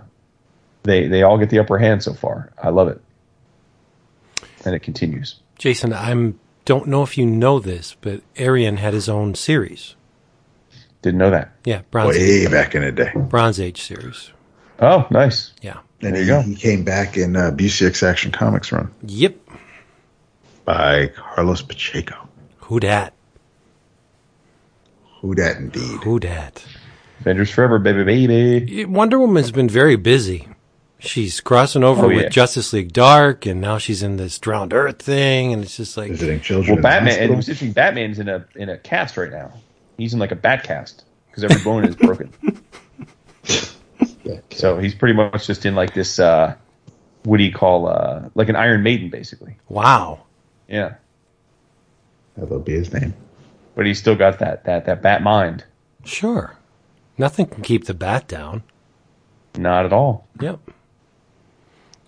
they 0.82 1.06
they 1.08 1.22
all 1.22 1.38
get 1.38 1.50
the 1.50 1.58
upper 1.58 1.78
hand 1.78 2.02
so 2.02 2.14
far. 2.14 2.52
I 2.62 2.70
love 2.70 2.88
it, 2.88 3.00
and 4.64 4.74
it 4.74 4.80
continues. 4.80 5.40
Jason, 5.58 5.92
I 5.92 6.32
don't 6.64 6.86
know 6.86 7.02
if 7.02 7.16
you 7.18 7.26
know 7.26 7.58
this, 7.58 7.96
but 8.00 8.22
Arion 8.36 8.76
had 8.78 8.94
his 8.94 9.08
own 9.08 9.34
series. 9.34 9.94
Didn't 11.02 11.18
know 11.18 11.30
that. 11.30 11.52
Yeah, 11.64 11.82
Bronze 11.90 12.16
Way 12.16 12.22
Age, 12.22 12.50
back 12.50 12.74
in 12.74 12.82
the 12.82 12.92
day. 12.92 13.12
Bronze 13.14 13.58
Age 13.60 13.80
series. 13.80 14.30
Oh, 14.80 15.06
nice. 15.10 15.52
Yeah. 15.62 15.78
And 16.02 16.14
There 16.14 16.22
he, 16.22 16.28
you 16.28 16.34
go. 16.34 16.40
he 16.42 16.54
came 16.54 16.84
back 16.84 17.16
in 17.16 17.36
uh, 17.36 17.50
BCX 17.52 18.02
Action 18.02 18.30
Comics 18.32 18.70
run 18.72 18.90
Yep. 19.06 19.36
by 20.64 21.08
Carlos 21.08 21.62
Pacheco. 21.62 22.14
Who 22.58 22.80
dat? 22.80 23.12
Who 25.20 25.34
dat 25.34 25.56
indeed? 25.56 26.02
Who 26.04 26.18
dat? 26.18 26.64
Avengers 27.20 27.50
Forever, 27.50 27.78
baby, 27.78 28.04
baby. 28.04 28.84
Wonder 28.86 29.18
Woman's 29.18 29.50
been 29.50 29.68
very 29.68 29.96
busy. 29.96 30.48
She's 31.00 31.40
crossing 31.40 31.82
over 31.84 32.06
Oh, 32.06 32.08
with 32.08 32.22
yeah. 32.24 32.28
Justice 32.28 32.72
League 32.72 32.92
Dark, 32.92 33.46
and 33.46 33.60
now 33.60 33.78
she's 33.78 34.02
in 34.02 34.16
this 34.16 34.38
Drowned 34.38 34.72
Earth 34.72 35.00
thing, 35.00 35.52
and 35.52 35.62
it's 35.64 35.76
just 35.76 35.96
like, 35.96 36.10
Visiting 36.10 36.40
children. 36.40 36.76
Well, 36.76 36.82
Batman. 36.82 37.08
And 37.08 37.08
hospital. 37.12 37.32
it 37.32 37.36
was 37.36 37.48
interesting. 37.48 37.72
Batman's 37.72 38.18
in 38.18 38.28
a 38.28 38.46
in 38.56 38.68
a 38.68 38.78
cast 38.78 39.16
right 39.16 39.30
now. 39.30 39.52
He's 39.98 40.12
in 40.14 40.18
like 40.20 40.32
a 40.32 40.36
bat 40.36 40.64
cast 40.64 41.04
because 41.28 41.44
every 41.44 41.62
bone 41.62 41.84
is 41.84 41.96
broken. 41.96 42.32
Yeah. 43.44 43.60
So 44.52 44.78
he's 44.78 44.94
pretty 44.94 45.14
much 45.14 45.46
just 45.46 45.64
in 45.66 45.74
like 45.74 45.94
this. 45.94 46.18
Uh, 46.18 46.54
what 47.24 47.38
do 47.38 47.42
you 47.42 47.52
call 47.52 47.86
uh, 47.88 48.28
like 48.34 48.48
an 48.48 48.56
Iron 48.56 48.82
Maiden, 48.82 49.08
basically? 49.10 49.56
wow. 49.68 50.20
Yeah, 50.68 50.94
That'll 52.36 52.60
be 52.60 52.72
his 52.74 52.92
name. 52.92 53.12
but 53.74 53.86
he's 53.86 53.98
still 53.98 54.14
got 54.14 54.38
that 54.38 54.64
that 54.64 54.84
that 54.86 55.02
bat 55.02 55.22
mind. 55.22 55.64
Sure. 56.04 56.56
Nothing 57.18 57.46
can 57.46 57.62
keep 57.62 57.86
the 57.86 57.94
bat 57.94 58.28
down. 58.28 58.62
Not 59.56 59.84
at 59.84 59.92
all. 59.92 60.28
Yep. 60.40 60.60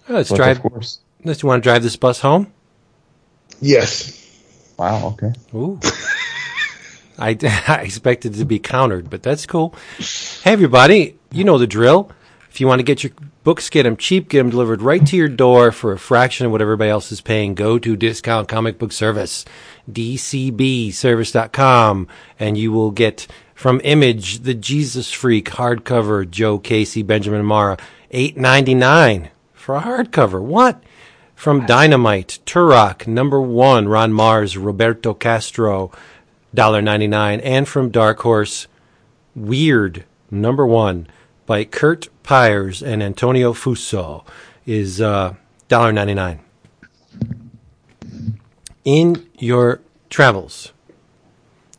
Oh, 0.09 0.15
let's 0.15 0.31
But 0.31 0.37
drive. 0.37 0.65
of 0.65 0.73
course. 0.73 1.01
Let's. 1.25 1.43
You 1.43 1.49
want 1.49 1.63
to 1.63 1.69
drive 1.69 1.83
this 1.83 1.97
bus 1.97 2.21
home? 2.21 2.53
Yes. 3.61 4.19
Wow. 4.79 5.09
Okay. 5.19 5.33
Ooh. 5.55 5.79
I, 7.19 7.37
I 7.69 7.83
expected 7.83 8.35
to 8.35 8.45
be 8.45 8.59
countered, 8.59 9.09
but 9.11 9.23
that's 9.23 9.47
cool. 9.47 9.75
Hey, 9.99 10.53
everybody, 10.53 11.17
you 11.31 11.45
know 11.45 11.59
the 11.59 11.67
drill. 11.67 12.11
If 12.51 12.61
you 12.61 12.67
want 12.67 12.81
to 12.81 12.85
get 12.85 13.03
your 13.05 13.13
books, 13.45 13.71
get 13.71 13.85
them 13.85 13.97
cheap, 13.97 14.29
get 14.29 14.39
them 14.39 14.51
delivered 14.51 14.83
right 14.83 15.07
to 15.07 15.17
your 15.17 15.29
door 15.29 15.71
for 15.73 15.93
a 15.93 15.99
fraction 15.99 16.45
of 16.47 16.53
what 16.53 16.61
everybody 16.61 16.91
else 16.91 17.11
is 17.13 17.21
paying. 17.23 17.55
Go 17.55 17.79
to 17.79 17.97
Discount 17.97 18.49
Comic 18.49 18.79
Book 18.79 18.93
Service, 18.93 19.45
dcbservice.com, 19.91 22.09
and 22.39 22.59
you 22.59 22.73
will 22.73 22.91
get 22.91 23.27
from 23.55 23.81
Image 23.85 24.41
the 24.41 24.53
Jesus 24.55 25.11
Freak 25.13 25.49
hardcover, 25.51 26.29
Joe 26.29 26.59
Casey, 26.59 27.03
Benjamin 27.03 27.43
Marra, 27.45 27.79
eight 28.11 28.37
ninety 28.37 28.75
nine 28.75 29.31
for 29.63 29.77
a 29.77 29.81
hardcover. 29.83 30.43
What? 30.43 30.83
From 31.37 31.67
Dynamite, 31.67 32.41
Turok, 32.45 33.07
number 33.07 33.41
one, 33.41 33.89
Ron 33.89 34.13
Marz, 34.13 34.63
Roberto 34.63 35.15
Castro, 35.15 35.93
$1.99. 36.55 37.41
And 37.45 37.69
from 37.69 37.91
Dark 37.91 38.21
Horse, 38.21 38.67
Wyrd, 39.39 40.03
number 40.33 40.67
one, 40.67 41.07
by 41.47 41.65
Curt 41.65 42.09
Pires 42.25 42.83
and 42.83 43.05
Antonio 43.05 43.53
Fuso, 43.53 44.27
is 44.67 45.01
uh, 45.01 45.35
$1.99. 45.69 46.41
In 48.85 49.29
your 49.39 49.81
travels, 50.11 50.73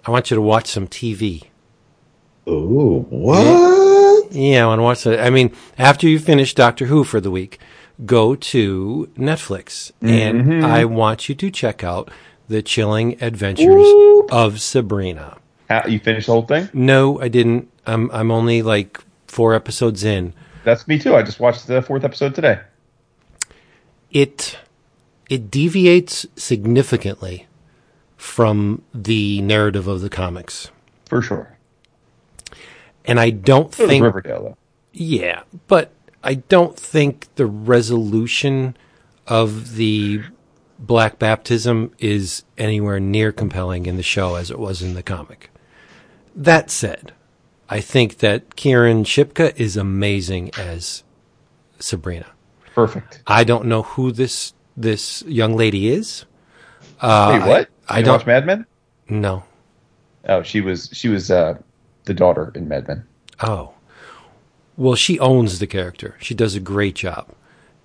I 0.05 0.11
want 0.11 0.31
you 0.31 0.35
to 0.35 0.41
watch 0.41 0.67
some 0.67 0.87
TV. 0.87 1.43
Ooh, 2.47 3.05
what? 3.09 4.31
Yeah, 4.31 4.63
I 4.63 4.67
want 4.67 4.79
to 4.79 4.83
watch 4.83 5.03
that. 5.03 5.25
I 5.25 5.29
mean, 5.29 5.53
after 5.77 6.07
you 6.07 6.17
finish 6.17 6.53
Doctor 6.53 6.85
Who 6.85 7.03
for 7.03 7.19
the 7.19 7.29
week, 7.29 7.59
go 8.05 8.35
to 8.35 9.09
Netflix 9.17 9.91
and 10.01 10.41
mm-hmm. 10.41 10.65
I 10.65 10.85
want 10.85 11.29
you 11.29 11.35
to 11.35 11.51
check 11.51 11.83
out 11.83 12.09
The 12.47 12.61
Chilling 12.61 13.21
Adventures 13.21 13.87
of 14.31 14.59
Sabrina. 14.61 15.37
How, 15.69 15.85
you 15.87 15.99
finished 15.99 16.27
the 16.27 16.33
whole 16.33 16.45
thing? 16.45 16.69
No, 16.73 17.19
I 17.21 17.27
didn't. 17.27 17.69
I'm 17.85 18.09
I'm 18.11 18.31
only 18.31 18.61
like 18.61 18.99
four 19.27 19.53
episodes 19.53 20.03
in. 20.03 20.33
That's 20.63 20.87
me 20.87 20.99
too. 20.99 21.15
I 21.15 21.23
just 21.23 21.39
watched 21.39 21.67
the 21.67 21.81
fourth 21.81 22.03
episode 22.03 22.35
today. 22.35 22.59
It 24.11 24.57
it 25.29 25.49
deviates 25.49 26.25
significantly 26.35 27.47
from 28.17 28.81
the 28.93 29.41
narrative 29.41 29.87
of 29.87 30.01
the 30.01 30.09
comics. 30.09 30.69
For 31.05 31.21
sure. 31.21 31.57
And 33.05 33.19
I 33.19 33.31
don't 33.31 33.73
think 33.73 34.03
Riverdale 34.03 34.43
though. 34.43 34.57
Yeah, 34.93 35.43
but 35.67 35.91
I 36.23 36.35
don't 36.35 36.77
think 36.77 37.27
the 37.35 37.45
resolution 37.45 38.77
of 39.27 39.75
the 39.75 40.21
black 40.79 41.19
baptism 41.19 41.91
is 41.99 42.43
anywhere 42.57 42.99
near 42.99 43.31
compelling 43.31 43.85
in 43.85 43.97
the 43.97 44.03
show 44.03 44.35
as 44.35 44.49
it 44.51 44.59
was 44.59 44.81
in 44.81 44.93
the 44.93 45.03
comic. 45.03 45.49
That 46.35 46.69
said, 46.71 47.13
I 47.69 47.79
think 47.81 48.17
that 48.19 48.55
Kiernan 48.55 49.03
Shipka 49.03 49.55
is 49.59 49.77
amazing 49.77 50.51
as 50.57 51.03
Sabrina. 51.79 52.27
Perfect. 52.73 53.21
I 53.27 53.43
don't 53.43 53.65
know 53.65 53.83
who 53.83 54.11
this 54.11 54.53
this 54.75 55.21
young 55.23 55.55
lady 55.55 55.89
is. 55.89 56.25
Wait, 57.01 57.39
what? 57.47 57.69
I 57.87 57.99
You 57.99 58.05
don't- 58.05 58.17
watch 58.17 58.25
Mad 58.25 58.45
Men. 58.45 58.65
No. 59.09 59.43
Oh, 60.27 60.41
she 60.41 60.61
was 60.61 60.89
she 60.93 61.09
was 61.09 61.29
uh, 61.29 61.57
the 62.05 62.13
daughter 62.13 62.51
in 62.55 62.67
Mad 62.67 62.87
Men. 62.87 63.05
Oh. 63.41 63.72
Well, 64.75 64.95
she 64.95 65.19
owns 65.19 65.59
the 65.59 65.67
character. 65.67 66.15
She 66.19 66.33
does 66.33 66.55
a 66.55 66.59
great 66.59 66.95
job. 66.95 67.27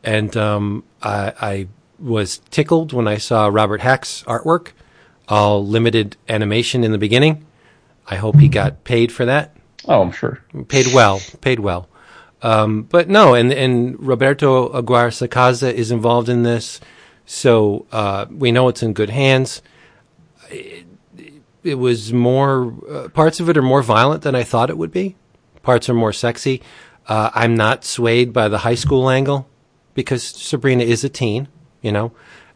And 0.02 0.36
um, 0.36 0.84
I, 1.02 1.32
I 1.40 1.68
was 1.98 2.38
tickled 2.50 2.92
when 2.92 3.08
I 3.08 3.18
saw 3.18 3.48
Robert 3.48 3.80
Hack's 3.80 4.22
artwork, 4.24 4.72
all 5.28 5.66
limited 5.66 6.16
animation 6.28 6.84
in 6.84 6.92
the 6.92 6.98
beginning. 6.98 7.44
I 8.06 8.16
hope 8.16 8.38
he 8.38 8.48
got 8.48 8.84
paid 8.84 9.12
for 9.12 9.26
that. 9.26 9.54
Oh, 9.84 10.00
I'm 10.00 10.12
sure. 10.12 10.42
Paid 10.68 10.94
well, 10.94 11.20
paid 11.40 11.60
well. 11.60 11.88
Um, 12.40 12.82
but 12.82 13.08
no, 13.08 13.34
and, 13.34 13.52
and 13.52 14.00
Roberto 14.00 14.68
Aguirre 14.72 15.10
Sacasa 15.10 15.72
is 15.72 15.90
involved 15.90 16.28
in 16.28 16.42
this. 16.42 16.80
So 17.26 17.86
uh, 17.92 18.26
we 18.30 18.52
know 18.52 18.68
it's 18.68 18.82
in 18.82 18.94
good 18.94 19.10
hands. 19.10 19.60
It, 20.48 20.86
it 21.62 21.74
was 21.74 22.12
more, 22.12 22.72
uh, 22.88 23.08
parts 23.08 23.40
of 23.40 23.50
it 23.50 23.58
are 23.58 23.62
more 23.62 23.82
violent 23.82 24.22
than 24.22 24.34
I 24.34 24.44
thought 24.44 24.70
it 24.70 24.78
would 24.78 24.92
be. 24.92 25.16
Parts 25.68 25.90
are 25.90 25.94
more 25.94 26.14
sexy. 26.14 26.62
Uh, 27.06 27.28
I'm 27.34 27.54
not 27.54 27.84
swayed 27.84 28.32
by 28.32 28.48
the 28.48 28.56
high 28.56 28.74
school 28.74 29.10
angle 29.10 29.46
because 29.92 30.22
Sabrina 30.22 30.82
is 30.82 31.04
a 31.04 31.10
teen, 31.10 31.46
you 31.82 31.92
know, 31.92 32.12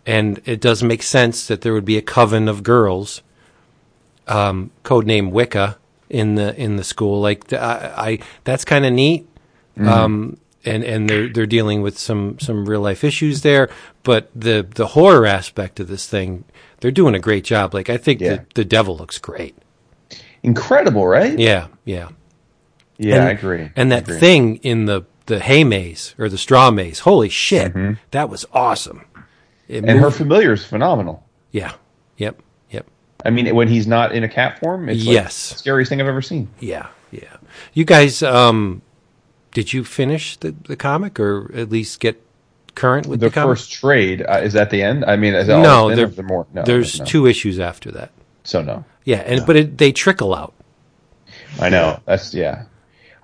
and 0.06 0.40
it 0.46 0.62
does 0.62 0.82
make 0.82 1.02
sense 1.02 1.46
that 1.46 1.60
there 1.60 1.74
would 1.74 1.84
be 1.84 1.98
a 1.98 2.00
coven 2.00 2.48
of 2.48 2.62
girls, 2.62 3.20
um, 4.28 4.70
codename 4.82 5.30
Wicca, 5.30 5.76
in 6.08 6.36
the 6.36 6.56
in 6.58 6.76
the 6.76 6.84
school. 6.84 7.20
Like 7.20 7.52
I, 7.52 7.92
I 7.96 8.18
that's 8.44 8.64
kind 8.64 8.86
of 8.86 8.94
neat. 8.94 9.28
Um, 9.78 10.38
and 10.64 10.82
and 10.82 11.10
they're 11.10 11.28
they're 11.28 11.44
dealing 11.44 11.82
with 11.82 11.98
some 11.98 12.38
some 12.40 12.64
real 12.64 12.80
life 12.80 13.04
issues 13.04 13.42
there, 13.42 13.68
but 14.04 14.30
the 14.34 14.66
the 14.74 14.86
horror 14.86 15.26
aspect 15.26 15.80
of 15.80 15.88
this 15.88 16.06
thing, 16.08 16.44
they're 16.80 16.90
doing 16.90 17.14
a 17.14 17.18
great 17.18 17.44
job. 17.44 17.74
Like 17.74 17.90
I 17.90 17.98
think 17.98 18.22
Yeah. 18.22 18.36
the 18.36 18.46
the 18.54 18.64
devil 18.64 18.96
looks 18.96 19.18
great. 19.18 19.54
Incredible, 20.42 21.06
right? 21.06 21.38
Yeah, 21.38 21.66
yeah. 21.84 22.08
Yeah, 23.02 23.16
and, 23.16 23.24
I 23.28 23.30
agree. 23.32 23.70
And 23.76 23.90
that 23.92 24.04
agree. 24.04 24.18
thing 24.18 24.56
in 24.56 24.86
the 24.86 25.02
the 25.26 25.38
hay 25.40 25.64
maze 25.64 26.14
or 26.18 26.28
the 26.28 26.38
straw 26.38 26.70
maze, 26.70 27.00
holy 27.00 27.28
shit, 27.28 27.72
that 28.10 28.28
was 28.28 28.44
awesome. 28.52 29.04
It 29.68 29.76
Mm-hmm. 29.80 29.88
and 29.88 29.98
her 30.00 30.06
moved- 30.06 30.16
familiar 30.16 30.52
is 30.52 30.64
phenomenal. 30.64 31.24
yeah, 31.52 31.72
yep, 32.16 32.40
yep, 32.70 32.86
I 33.24 33.30
mean, 33.30 33.54
when 33.54 33.68
he's 33.68 33.86
not 33.86 34.12
in 34.12 34.24
a 34.24 34.28
cat 34.28 34.58
form, 34.60 34.88
it's 34.88 35.04
like 35.06 35.14
Yes. 35.14 35.50
the 35.52 35.58
scariest 35.58 35.88
thing 35.90 36.00
I've 36.00 36.08
ever 36.08 36.22
seen. 36.22 36.48
yeah, 36.60 36.88
yeah. 37.10 37.36
You 37.72 37.84
guys, 37.84 38.22
um, 38.22 38.82
did 39.52 39.72
you 39.72 39.84
finish 39.84 40.36
the 40.38 40.54
the 40.66 40.76
comic 40.76 41.18
or 41.20 41.50
at 41.54 41.70
least 41.70 42.00
get 42.00 42.20
current 42.74 43.06
with 43.06 43.20
the, 43.20 43.28
the, 43.28 43.32
first 43.42 43.70
trade 43.72 44.24
uh, 44.28 44.40
is 44.42 44.52
that 44.54 44.70
the 44.70 44.82
end? 44.82 45.04
I 45.04 45.16
mean, 45.16 45.32
No, 45.46 45.94
there- 45.94 46.06
there 46.08 46.24
more? 46.24 46.46
No, 46.52 46.62
There's 46.64 46.98
no. 46.98 47.04
two 47.06 47.26
issues 47.26 47.58
after 47.60 47.90
that. 47.92 48.10
So 48.44 48.60
no, 48.62 48.84
Yeah, 49.04 49.18
and 49.24 49.46
but 49.46 49.56
it, 49.56 49.78
they 49.78 49.92
trickle 49.92 50.34
out. 50.34 50.52
I 51.60 51.68
know 51.70 52.00
that's 52.06 52.34
yeah. 52.34 52.64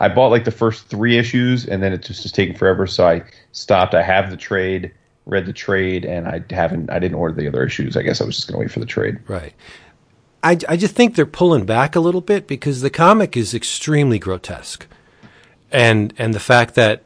I 0.00 0.08
bought 0.08 0.28
like 0.28 0.44
the 0.44 0.50
first 0.50 0.86
three 0.86 1.18
issues, 1.18 1.66
and 1.66 1.82
then 1.82 1.92
it 1.92 2.02
just 2.02 2.22
was 2.22 2.32
taking 2.32 2.56
forever, 2.56 2.86
so 2.86 3.06
I 3.06 3.22
stopped. 3.52 3.94
I 3.94 4.02
have 4.02 4.30
the 4.30 4.36
trade, 4.36 4.92
read 5.26 5.46
the 5.46 5.52
trade, 5.52 6.04
and 6.04 6.28
I 6.28 6.42
haven't. 6.50 6.90
I 6.90 6.98
didn't 6.98 7.16
order 7.16 7.34
the 7.34 7.48
other 7.48 7.64
issues. 7.64 7.96
I 7.96 8.02
guess 8.02 8.20
I 8.20 8.24
was 8.24 8.36
just 8.36 8.48
going 8.48 8.58
to 8.58 8.60
wait 8.60 8.70
for 8.70 8.80
the 8.80 8.86
trade. 8.86 9.18
Right. 9.26 9.54
I, 10.42 10.56
I 10.68 10.76
just 10.76 10.94
think 10.94 11.16
they're 11.16 11.26
pulling 11.26 11.66
back 11.66 11.96
a 11.96 12.00
little 12.00 12.20
bit 12.20 12.46
because 12.46 12.80
the 12.80 12.90
comic 12.90 13.36
is 13.36 13.54
extremely 13.54 14.20
grotesque, 14.20 14.86
and 15.72 16.14
and 16.16 16.32
the 16.32 16.40
fact 16.40 16.74
that 16.76 17.02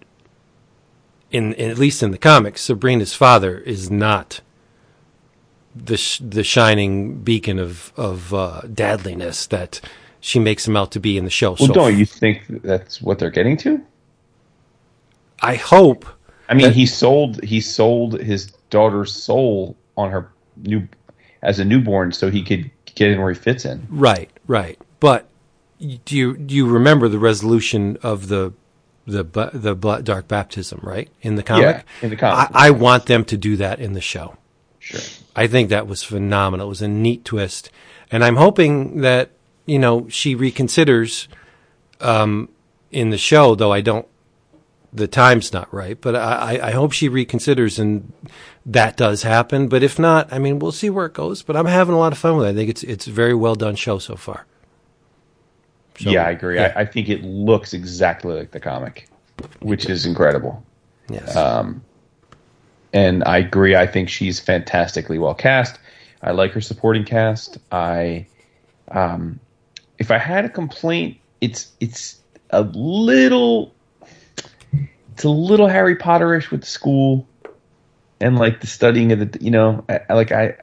in, 1.31 1.55
in 1.55 1.71
at 1.71 1.79
least 1.79 2.03
in 2.03 2.11
the 2.11 2.19
comics, 2.19 2.61
Sabrina's 2.61 3.15
father 3.15 3.59
is 3.59 3.91
not 3.91 4.43
the 5.75 5.97
sh- 5.97 6.21
the 6.23 6.45
shining 6.45 7.23
beacon 7.23 7.59
of 7.59 7.93
of 7.97 8.35
uh, 8.35 8.61
dadliness 8.67 9.49
that 9.49 9.81
she 10.23 10.39
makes 10.39 10.67
him 10.67 10.77
out 10.77 10.93
to 10.93 11.01
be 11.01 11.19
in 11.19 11.25
the 11.25 11.31
show. 11.31 11.51
Well, 11.51 11.69
so 11.69 11.75
don't 11.75 11.99
you 11.99 12.07
think 12.07 12.45
that's 12.63 13.03
what 13.03 13.19
they're 13.19 13.31
getting 13.31 13.57
to? 13.59 13.83
I 15.43 15.57
hope 15.57 16.07
I 16.49 16.55
mean, 16.55 16.67
That- 16.67 16.75
he 16.75 16.87
sold 16.87 17.43
he 17.43 17.61
sold 17.61 18.21
his 18.21 18.53
daughter's 18.71 19.13
soul 19.13 19.77
on 19.97 20.11
her 20.11 20.31
new 20.57 20.87
as 21.43 21.59
a 21.59 21.65
newborn, 21.65 22.13
so 22.13 22.31
he 22.31 22.43
could 22.43 22.71
get 22.95 23.11
in 23.11 23.21
where 23.21 23.33
he 23.33 23.39
fits 23.39 23.65
in. 23.65 23.87
Right, 23.91 24.31
right. 24.47 24.79
But 25.01 25.29
do 26.05 26.17
you 26.17 26.37
do 26.37 26.55
you 26.55 26.69
remember 26.69 27.09
the 27.09 27.19
resolution 27.19 27.97
of 28.03 28.29
the 28.29 28.53
the 29.07 29.25
the 29.25 29.75
dark 30.05 30.29
baptism? 30.29 30.81
Right 30.83 31.09
in 31.23 31.37
the 31.37 31.43
comic. 31.43 31.65
Yeah, 31.65 31.83
in 32.03 32.11
the 32.11 32.17
comic. 32.17 32.51
I, 32.55 32.67
I 32.69 32.71
want 32.71 33.07
them 33.07 33.25
to 33.25 33.37
do 33.37 33.57
that 33.57 33.81
in 33.81 33.95
the 33.95 34.01
show. 34.01 34.37
Sure. 34.79 35.01
I 35.35 35.47
think 35.47 35.71
that 35.71 35.87
was 35.87 36.03
phenomenal. 36.03 36.67
It 36.67 36.69
was 36.69 36.83
a 36.83 36.89
neat 36.89 37.25
twist, 37.25 37.71
and 38.11 38.23
I'm 38.23 38.37
hoping 38.37 39.01
that 39.01 39.31
you 39.67 39.79
know 39.79 40.09
she 40.09 40.37
reconsiders 40.37 41.29
um, 42.01 42.49
in 42.91 43.11
the 43.11 43.19
show. 43.19 43.55
Though 43.55 43.73
I 43.73 43.81
don't, 43.81 44.07
the 44.93 45.09
time's 45.09 45.53
not 45.53 45.73
right. 45.73 46.01
But 46.01 46.17
I, 46.17 46.61
I 46.63 46.71
hope 46.73 46.93
she 46.93 47.09
reconsiders, 47.09 47.79
and 47.79 48.13
that 48.67 48.97
does 48.97 49.23
happen. 49.23 49.69
But 49.69 49.83
if 49.83 49.99
not, 49.99 50.33
I 50.33 50.39
mean, 50.39 50.59
we'll 50.59 50.73
see 50.73 50.91
where 50.91 51.07
it 51.07 51.15
goes. 51.15 51.43
But 51.43 51.57
I'm 51.57 51.67
having 51.67 51.95
a 51.95 51.99
lot 51.99 52.13
of 52.13 52.19
fun 52.19 52.37
with 52.37 52.47
it. 52.47 52.51
I 52.51 52.55
think 52.55 52.71
it's 52.71 52.83
it's 52.83 53.07
a 53.07 53.13
very 53.13 53.35
well 53.35 53.55
done 53.55 53.77
show 53.77 53.99
so 53.99 54.17
far. 54.17 54.47
So, 55.99 56.11
yeah, 56.11 56.27
I 56.27 56.31
agree. 56.31 56.57
yeah. 56.57 56.73
I, 56.75 56.81
I 56.81 56.85
think 56.87 57.09
it 57.09 57.23
looks 57.23 57.75
exactly 57.75 58.35
like 58.35 58.51
the 58.51 58.61
comic, 58.61 59.09
which 59.61 59.87
is 59.87 60.07
incredible. 60.07 60.65
Yes. 61.11 61.37
Um, 61.37 61.83
and 62.93 63.23
I 63.25 63.39
agree. 63.39 63.77
I 63.77 63.87
think 63.87 64.09
she's 64.09 64.41
fantastically 64.41 65.19
well 65.19 65.35
cast. 65.35 65.79
I 66.23 66.33
like 66.33 66.53
her 66.53 66.61
supporting 66.61 67.05
cast. 67.05 67.59
I, 67.71 68.27
um, 68.89 69.41
if 69.99 70.11
I 70.11 70.19
had 70.19 70.45
a 70.45 70.49
complaint, 70.49 71.19
it's 71.41 71.73
it's 71.81 72.21
a 72.51 72.63
little, 72.63 73.75
it's 75.13 75.25
a 75.25 75.29
little 75.29 75.69
Harry 75.69 75.97
Potterish 75.97 76.51
with 76.51 76.61
the 76.61 76.67
school, 76.67 77.27
and 78.21 78.39
like 78.39 78.61
the 78.61 78.67
studying 78.67 79.13
of 79.13 79.19
the, 79.33 79.39
you 79.43 79.51
know, 79.51 79.85
I, 79.89 80.01
I 80.11 80.15
like 80.15 80.33
I. 80.33 80.57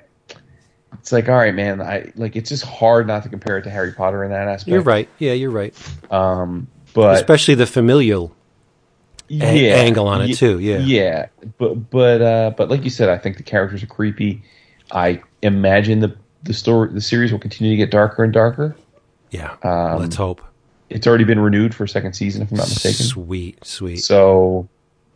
It's 0.93 1.11
like, 1.11 1.29
all 1.29 1.35
right, 1.35 1.53
man. 1.53 1.81
I 1.81 2.11
like. 2.15 2.35
It's 2.35 2.49
just 2.49 2.63
hard 2.65 3.07
not 3.07 3.23
to 3.23 3.29
compare 3.29 3.57
it 3.57 3.63
to 3.63 3.69
Harry 3.69 3.93
Potter 3.93 4.23
in 4.23 4.31
that 4.31 4.47
aspect. 4.47 4.69
you're 4.69 4.81
right. 4.81 5.07
Yeah, 5.17 5.33
you're 5.33 5.51
right. 5.51 5.73
Um, 6.11 6.67
but 6.93 7.15
Especially 7.15 7.55
the 7.55 7.67
familial. 7.67 8.35
a- 9.29 9.71
angle 9.71 10.07
on 10.07 10.21
it, 10.23 10.35
too, 10.35 10.59
yeah. 10.59 10.79
yeah. 10.79 11.27
But 11.57 11.89
but 11.89 12.21
uh, 12.21 12.51
but 12.57 12.69
like 12.69 12.83
you 12.83 12.89
said, 12.89 13.09
I 13.09 13.17
think 13.17 13.37
the 13.37 13.43
characters 13.43 13.83
are 13.83 13.87
creepy. 13.87 14.43
I 14.91 15.21
imagine 15.41 15.99
the 15.99 16.15
the 16.43 16.53
story, 16.53 16.89
the 16.91 17.01
series 17.01 17.31
will 17.31 17.39
continue 17.39 17.71
to 17.71 17.77
get 17.77 17.91
darker 17.91 18.23
and 18.23 18.33
darker. 18.33 18.75
Yeah. 19.31 19.55
Um, 19.63 19.99
Let's 19.99 20.15
hope. 20.15 20.41
It's 20.89 21.05
already 21.05 21.23
been 21.23 21.39
renewed 21.39 21.75
for 21.75 21.83
a 21.83 21.89
second 21.89 22.13
season, 22.13 22.41
if 22.41 22.51
I'm 22.51 22.57
not 22.57 22.67
mistaken. 22.69 23.05
Sweet, 23.05 23.63
sweet. 23.65 23.97
So, 23.97 24.67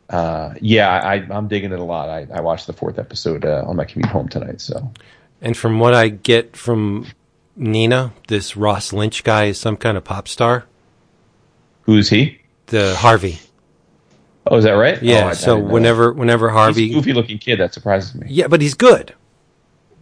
uh, 0.10 0.54
yeah, 0.62 0.90
I, 0.92 1.16
I'm 1.32 1.48
digging 1.48 1.72
it 1.72 1.80
a 1.80 1.84
lot. 1.84 2.10
I, 2.10 2.28
I 2.32 2.42
watched 2.42 2.68
the 2.68 2.74
fourth 2.74 3.00
episode 3.00 3.44
uh, 3.44 3.64
on 3.66 3.76
my 3.76 3.86
commute 3.86 4.12
home 4.12 4.30
tonight. 4.30 4.62
So, 4.62 4.92
And 5.42 5.58
from 5.58 5.80
what 5.80 5.96
I 5.96 6.10
get 6.10 6.56
from 6.56 7.08
Nina, 7.56 8.14
this 8.28 8.56
Ross 8.56 8.94
Lynch 8.94 9.24
guy 9.24 9.46
is 9.46 9.60
some 9.60 9.76
kind 9.78 9.98
of 9.98 10.04
pop 10.04 10.28
star. 10.28 10.66
who's 11.82 12.10
he? 12.10 12.40
The 12.68 12.96
Harvey. 12.96 13.40
Oh, 14.46 14.58
is 14.58 14.64
that 14.66 14.72
right? 14.74 15.02
Yeah. 15.02 15.24
Oh, 15.24 15.28
I- 15.28 15.30
I 15.30 15.34
so 15.34 15.58
know 15.58 15.64
whenever 15.64 16.14
whenever. 16.14 16.50
Harvey, 16.50 16.88
he's 16.88 16.92
a 16.92 16.96
goofy 17.00 17.14
looking 17.14 17.38
kid, 17.40 17.60
that 17.60 17.74
surprises 17.74 18.14
me. 18.14 18.28
yeah, 18.30 18.48
but 18.48 18.62
he's 18.62 18.74
good. 18.74 19.14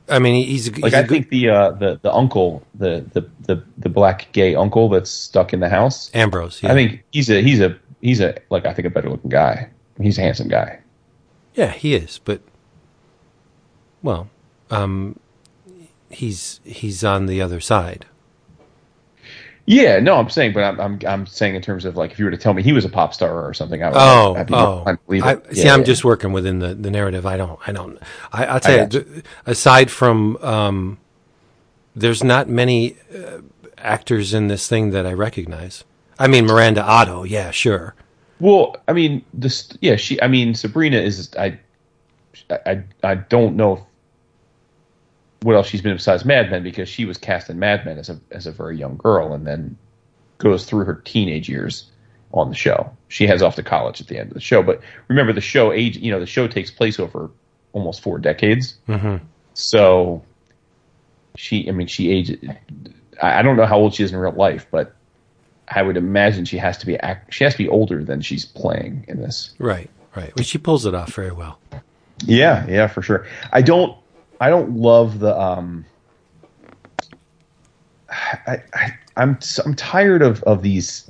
I 0.09 0.19
mean, 0.19 0.45
he's, 0.45 0.65
he's 0.65 0.79
Like 0.79 0.93
I 0.93 1.03
think 1.03 1.29
the 1.29 1.49
uh, 1.49 1.71
the 1.71 1.99
the 2.01 2.13
uncle, 2.13 2.63
the, 2.75 3.05
the 3.13 3.29
the 3.41 3.63
the 3.77 3.89
black 3.89 4.31
gay 4.33 4.55
uncle 4.55 4.89
that's 4.89 5.09
stuck 5.09 5.53
in 5.53 5.59
the 5.59 5.69
house. 5.69 6.11
Ambrose. 6.13 6.61
Yeah. 6.61 6.71
I 6.71 6.73
think 6.73 7.03
he's 7.11 7.29
a 7.29 7.41
he's 7.41 7.59
a 7.61 7.77
he's 8.01 8.19
a 8.19 8.37
like 8.49 8.65
I 8.65 8.73
think 8.73 8.87
a 8.87 8.89
better 8.89 9.09
looking 9.09 9.29
guy. 9.29 9.69
He's 10.01 10.17
a 10.17 10.21
handsome 10.21 10.47
guy. 10.47 10.79
yeah, 11.55 11.71
he 11.71 11.93
is. 11.95 12.19
But 12.23 12.41
well, 14.01 14.29
um, 14.69 15.19
he's 16.09 16.59
he's 16.63 17.03
on 17.03 17.27
the 17.27 17.41
other 17.41 17.59
side. 17.59 18.05
Yeah, 19.71 19.99
no, 19.99 20.17
I'm 20.17 20.29
saying, 20.29 20.51
but 20.51 20.65
I'm 20.65 20.81
I'm 20.81 20.99
I'm 21.07 21.25
saying 21.25 21.55
in 21.55 21.61
terms 21.61 21.85
of 21.85 21.95
like 21.95 22.11
if 22.11 22.19
you 22.19 22.25
were 22.25 22.31
to 22.31 22.37
tell 22.37 22.53
me 22.53 22.61
he 22.61 22.73
was 22.73 22.83
a 22.83 22.89
pop 22.89 23.13
star 23.13 23.47
or 23.47 23.53
something, 23.53 23.81
I 23.81 23.87
would. 23.87 23.95
Oh, 23.97 24.35
I'd 24.35 24.47
be 24.47 24.53
oh. 24.53 24.83
I, 24.85 24.95
see, 25.53 25.63
Yeah, 25.63 25.73
I'm 25.73 25.79
yeah. 25.79 25.85
just 25.85 26.03
working 26.03 26.33
within 26.33 26.59
the, 26.59 26.75
the 26.75 26.91
narrative. 26.91 27.25
I 27.25 27.37
don't, 27.37 27.57
I 27.65 27.71
don't, 27.71 27.97
I, 28.33 28.45
I'll 28.47 28.59
tell 28.59 28.91
you, 28.91 28.99
you. 28.99 29.23
aside 29.45 29.89
from, 29.89 30.35
um, 30.41 30.97
there's 31.95 32.21
not 32.21 32.49
many 32.49 32.97
uh, 33.15 33.37
actors 33.77 34.33
in 34.33 34.49
this 34.49 34.67
thing 34.67 34.89
that 34.89 35.05
I 35.05 35.13
recognize. 35.13 35.85
I 36.19 36.27
mean, 36.27 36.47
Miranda 36.47 36.83
Otto, 36.83 37.23
yeah, 37.23 37.51
sure. 37.51 37.95
Well, 38.41 38.75
I 38.89 38.91
mean, 38.91 39.23
this 39.33 39.69
yeah, 39.79 39.95
she. 39.95 40.21
I 40.21 40.27
mean, 40.27 40.53
Sabrina 40.53 40.97
is 40.97 41.29
I, 41.39 41.57
I 42.49 42.83
I 43.03 43.15
don't 43.15 43.55
know 43.55 43.73
if, 43.73 43.79
what 45.43 45.55
else 45.55 45.67
she's 45.67 45.81
been 45.81 45.95
besides 45.95 46.23
Mad 46.25 46.51
Men 46.51 46.63
because 46.63 46.87
she 46.87 47.05
was 47.05 47.17
cast 47.17 47.49
in 47.49 47.59
Mad 47.59 47.85
Men 47.85 47.97
as 47.97 48.09
a 48.09 48.19
as 48.31 48.47
a 48.47 48.51
very 48.51 48.77
young 48.77 48.97
girl 48.97 49.33
and 49.33 49.45
then 49.45 49.77
goes 50.37 50.65
through 50.65 50.85
her 50.85 50.95
teenage 50.95 51.49
years 51.49 51.89
on 52.33 52.49
the 52.49 52.55
show. 52.55 52.91
She 53.07 53.27
heads 53.27 53.41
off 53.41 53.55
to 53.55 53.63
college 53.63 54.01
at 54.01 54.07
the 54.07 54.17
end 54.17 54.29
of 54.29 54.33
the 54.33 54.41
show, 54.41 54.63
but 54.63 54.81
remember 55.07 55.33
the 55.33 55.41
show 55.41 55.71
age. 55.71 55.97
You 55.97 56.11
know, 56.11 56.19
the 56.19 56.25
show 56.25 56.47
takes 56.47 56.71
place 56.71 56.99
over 56.99 57.29
almost 57.73 58.01
four 58.01 58.19
decades. 58.19 58.75
Mm-hmm. 58.87 59.23
So 59.53 60.23
she, 61.35 61.67
I 61.67 61.71
mean, 61.71 61.87
she 61.87 62.11
aged. 62.11 62.37
I 63.21 63.41
don't 63.41 63.55
know 63.55 63.65
how 63.65 63.77
old 63.77 63.93
she 63.93 64.03
is 64.03 64.11
in 64.11 64.17
real 64.17 64.31
life, 64.31 64.65
but 64.71 64.95
I 65.67 65.81
would 65.81 65.97
imagine 65.97 66.45
she 66.45 66.57
has 66.57 66.77
to 66.79 66.85
be 66.85 66.97
she 67.29 67.43
has 67.43 67.53
to 67.53 67.57
be 67.57 67.69
older 67.69 68.03
than 68.03 68.21
she's 68.21 68.45
playing 68.45 69.05
in 69.07 69.21
this. 69.21 69.53
Right, 69.57 69.89
right. 70.15 70.35
Well, 70.35 70.43
she 70.43 70.57
pulls 70.57 70.85
it 70.85 70.93
off 70.93 71.13
very 71.13 71.31
well. 71.31 71.59
Yeah, 72.25 72.67
yeah, 72.67 72.87
for 72.87 73.01
sure. 73.01 73.25
I 73.51 73.61
don't, 73.61 73.97
I 74.41 74.49
don't 74.49 74.75
love 74.75 75.19
the. 75.19 75.39
um 75.39 75.85
I, 78.09 78.57
I 78.73 78.93
I'm 79.15 79.37
I'm 79.65 79.75
tired 79.75 80.21
of 80.21 80.43
of 80.43 80.61
these 80.63 81.09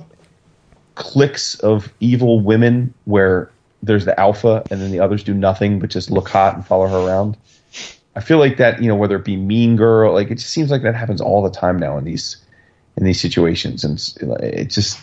cliques 0.94 1.58
of 1.60 1.92
evil 2.00 2.40
women 2.40 2.92
where 3.06 3.50
there's 3.82 4.04
the 4.04 4.18
alpha 4.20 4.62
and 4.70 4.80
then 4.80 4.92
the 4.92 5.00
others 5.00 5.24
do 5.24 5.34
nothing 5.34 5.78
but 5.80 5.90
just 5.90 6.10
look 6.10 6.28
hot 6.28 6.54
and 6.54 6.64
follow 6.64 6.86
her 6.86 6.98
around. 6.98 7.36
I 8.14 8.20
feel 8.20 8.38
like 8.38 8.58
that, 8.58 8.80
you 8.82 8.88
know, 8.88 8.94
whether 8.94 9.16
it 9.16 9.24
be 9.24 9.36
Mean 9.36 9.74
Girl, 9.76 10.12
like 10.12 10.30
it 10.30 10.36
just 10.36 10.50
seems 10.50 10.70
like 10.70 10.82
that 10.82 10.94
happens 10.94 11.20
all 11.20 11.42
the 11.42 11.50
time 11.50 11.78
now 11.78 11.96
in 11.98 12.04
these 12.04 12.36
in 12.96 13.04
these 13.04 13.20
situations, 13.20 13.82
and 13.84 13.94
it's- 13.98 14.42
it 14.42 14.66
just. 14.70 15.00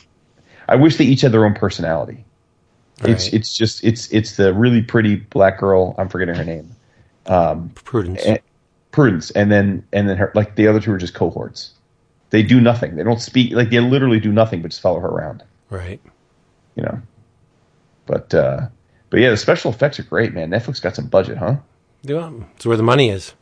I 0.68 0.76
wish 0.76 0.98
they 0.98 1.06
each 1.06 1.22
had 1.22 1.32
their 1.32 1.46
own 1.46 1.56
personality. 1.56 2.24
It's 3.04 3.28
it's 3.34 3.58
just 3.58 3.84
it's 3.84 4.08
it's 4.12 4.36
the 4.38 4.54
really 4.54 4.84
pretty 4.84 5.16
black 5.16 5.58
girl. 5.58 5.96
I'm 5.98 6.08
forgetting 6.10 6.36
her 6.36 6.46
name. 6.46 6.70
Prudence. 7.76 8.24
And, 8.26 8.40
Prudence, 8.92 9.32
and 9.32 9.52
then 9.52 9.86
and 9.94 10.10
then 10.10 10.18
her 10.18 10.32
like 10.36 10.56
the 10.56 10.68
other 10.68 10.80
two 10.80 10.92
are 10.92 10.98
just 10.98 11.14
cohorts. 11.14 11.72
They 12.32 12.44
do 12.44 12.60
nothing. 12.60 12.96
They 12.96 13.04
don't 13.04 13.22
speak. 13.22 13.54
Like 13.54 13.70
they 13.70 13.80
literally 13.80 14.20
do 14.20 14.32
nothing 14.32 14.62
but 14.62 14.70
just 14.72 14.82
follow 14.82 15.00
her 15.00 15.08
around. 15.08 15.44
right. 15.70 16.02
You 16.76 16.84
know. 16.84 17.02
But 18.06 18.34
uh 18.34 18.68
but 19.10 19.20
yeah, 19.20 19.30
the 19.32 19.38
special 19.38 19.72
effects 19.72 20.00
are 20.00 20.04
great, 20.04 20.34
man. 20.34 20.50
Netflix 20.50 20.82
got 20.82 20.96
some 20.96 21.08
budget, 21.08 21.38
huh? 21.38 21.58
Yeah, 22.04 22.32
it's 22.56 22.66
where 22.66 22.78
the 22.78 22.84
money 22.84 23.10
is. 23.10 23.34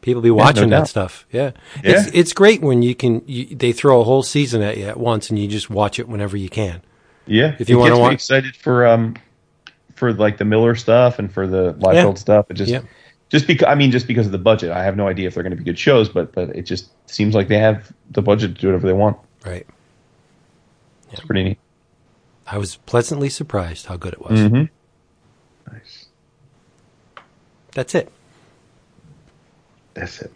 People 0.00 0.22
be 0.22 0.30
watching 0.30 0.70
no 0.70 0.80
that 0.80 0.88
stuff. 0.88 1.26
Yeah. 1.30 1.52
Yeah. 1.84 2.00
It's 2.00 2.10
it's 2.14 2.32
great 2.32 2.60
when 2.60 2.82
you 2.82 2.94
can 2.94 3.22
you, 3.26 3.54
they 3.54 3.72
throw 3.72 4.00
a 4.00 4.04
whole 4.04 4.22
season 4.24 4.62
at 4.62 4.78
you 4.78 4.84
at 4.86 4.98
once 4.98 5.30
and 5.30 5.38
you 5.38 5.46
just 5.46 5.70
watch 5.70 5.98
it 6.00 6.08
whenever 6.08 6.36
you 6.36 6.48
can. 6.48 6.82
Yeah. 7.26 7.54
If 7.60 7.68
you 7.68 7.76
It 7.76 7.80
wanna 7.80 7.98
watch- 8.00 8.14
excited 8.14 8.56
for 8.56 8.86
um 8.86 9.16
for 9.94 10.12
like 10.12 10.38
the 10.38 10.44
Miller 10.44 10.74
stuff 10.74 11.20
and 11.20 11.32
for 11.32 11.46
the 11.46 11.74
Liefeld 11.74 12.18
stuff. 12.18 12.50
It 12.50 12.54
just 12.54 12.72
Yeah. 12.72 12.80
Just 13.32 13.46
because 13.46 13.66
I 13.66 13.74
mean 13.74 13.90
just 13.90 14.06
because 14.06 14.26
of 14.26 14.32
the 14.32 14.38
budget. 14.38 14.70
I 14.70 14.84
have 14.84 14.96
no 14.96 15.08
idea 15.08 15.26
if 15.26 15.34
they're 15.34 15.42
going 15.42 15.52
to 15.52 15.56
be 15.56 15.64
good 15.64 15.78
shows, 15.78 16.08
but 16.08 16.32
but 16.32 16.50
it 16.50 16.62
just 16.62 16.90
seems 17.10 17.34
like 17.34 17.48
they 17.48 17.58
have 17.58 17.90
the 18.10 18.22
budget 18.22 18.54
to 18.54 18.60
do 18.60 18.68
whatever 18.68 18.86
they 18.86 18.92
want. 18.92 19.16
Right. 19.44 19.66
It's 21.10 21.22
pretty 21.22 21.42
neat. 21.42 21.58
I 22.46 22.58
was 22.58 22.76
pleasantly 22.76 23.30
surprised 23.30 23.86
how 23.86 23.96
good 23.96 24.12
it 24.12 24.20
was. 24.20 24.38
Mm-hmm. 24.38 25.72
Nice. 25.72 26.06
That's 27.72 27.94
it. 27.94 28.12
That's 29.94 30.20
it. 30.20 30.32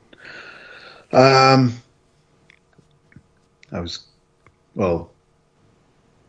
Um, 1.13 1.75
I 3.73 3.81
was, 3.81 4.07
well, 4.75 5.11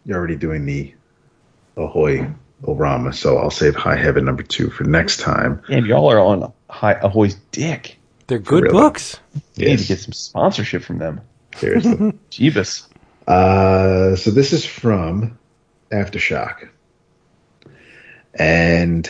you're 0.05 0.17
already 0.17 0.35
doing 0.35 0.65
the 0.65 0.93
Ahoy 1.77 2.29
Orama, 2.63 3.13
so 3.13 3.37
I'll 3.37 3.51
save 3.51 3.75
High 3.75 3.97
Heaven 3.97 4.25
number 4.25 4.43
two 4.43 4.69
for 4.69 4.83
next 4.83 5.19
time. 5.19 5.61
And 5.69 5.85
y'all 5.85 6.09
are 6.11 6.19
on 6.19 6.51
High 6.69 6.93
Ahoy's 7.01 7.35
dick. 7.51 7.97
They're 8.27 8.39
good 8.39 8.63
real. 8.63 8.71
books. 8.73 9.19
You 9.55 9.67
need 9.67 9.79
to 9.79 9.87
get 9.87 9.99
some 9.99 10.13
sponsorship 10.13 10.83
from 10.83 10.97
them. 10.97 11.21
Seriously. 11.55 11.91
Jeebus. 12.31 12.87
Uh, 13.27 14.15
so 14.15 14.31
this 14.31 14.53
is 14.53 14.65
from 14.65 15.37
Aftershock. 15.91 16.69
And 18.33 19.07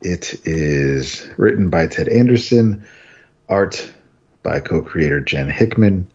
it 0.00 0.46
is 0.46 1.28
written 1.36 1.70
by 1.70 1.86
Ted 1.86 2.08
Anderson, 2.08 2.84
art 3.48 3.92
by 4.42 4.60
co 4.60 4.82
creator 4.82 5.20
Jen 5.20 5.48
Hickman. 5.48 6.10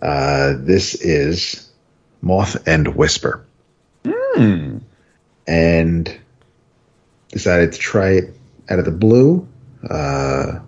Uh, 0.00 0.54
this 0.58 0.94
is 0.94 1.70
Moth 2.22 2.66
and 2.66 2.94
Whisper. 2.94 3.44
And 5.46 6.18
decided 7.28 7.72
to 7.72 7.78
try 7.78 8.10
it 8.10 8.34
out 8.68 8.78
of 8.78 8.84
the 8.84 8.90
blue. 8.90 9.46
Uh, 9.88 10.58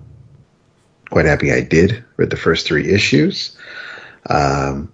quite 1.10 1.26
happy 1.26 1.52
I 1.52 1.60
did. 1.60 2.04
Read 2.16 2.30
the 2.30 2.36
first 2.36 2.66
three 2.66 2.92
issues. 2.92 3.56
Um, 4.28 4.92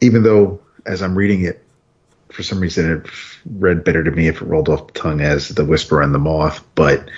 even 0.00 0.22
though 0.22 0.60
as 0.84 1.02
I'm 1.02 1.16
reading 1.16 1.42
it, 1.42 1.62
for 2.30 2.42
some 2.42 2.60
reason 2.60 2.90
it 2.92 3.06
read 3.58 3.84
better 3.84 4.04
to 4.04 4.10
me 4.10 4.28
if 4.28 4.42
it 4.42 4.46
rolled 4.46 4.68
off 4.68 4.88
the 4.88 4.92
tongue 4.92 5.20
as 5.20 5.48
the 5.48 5.64
Whisper 5.64 6.02
and 6.02 6.14
the 6.14 6.18
Moth. 6.18 6.62
But 6.74 7.08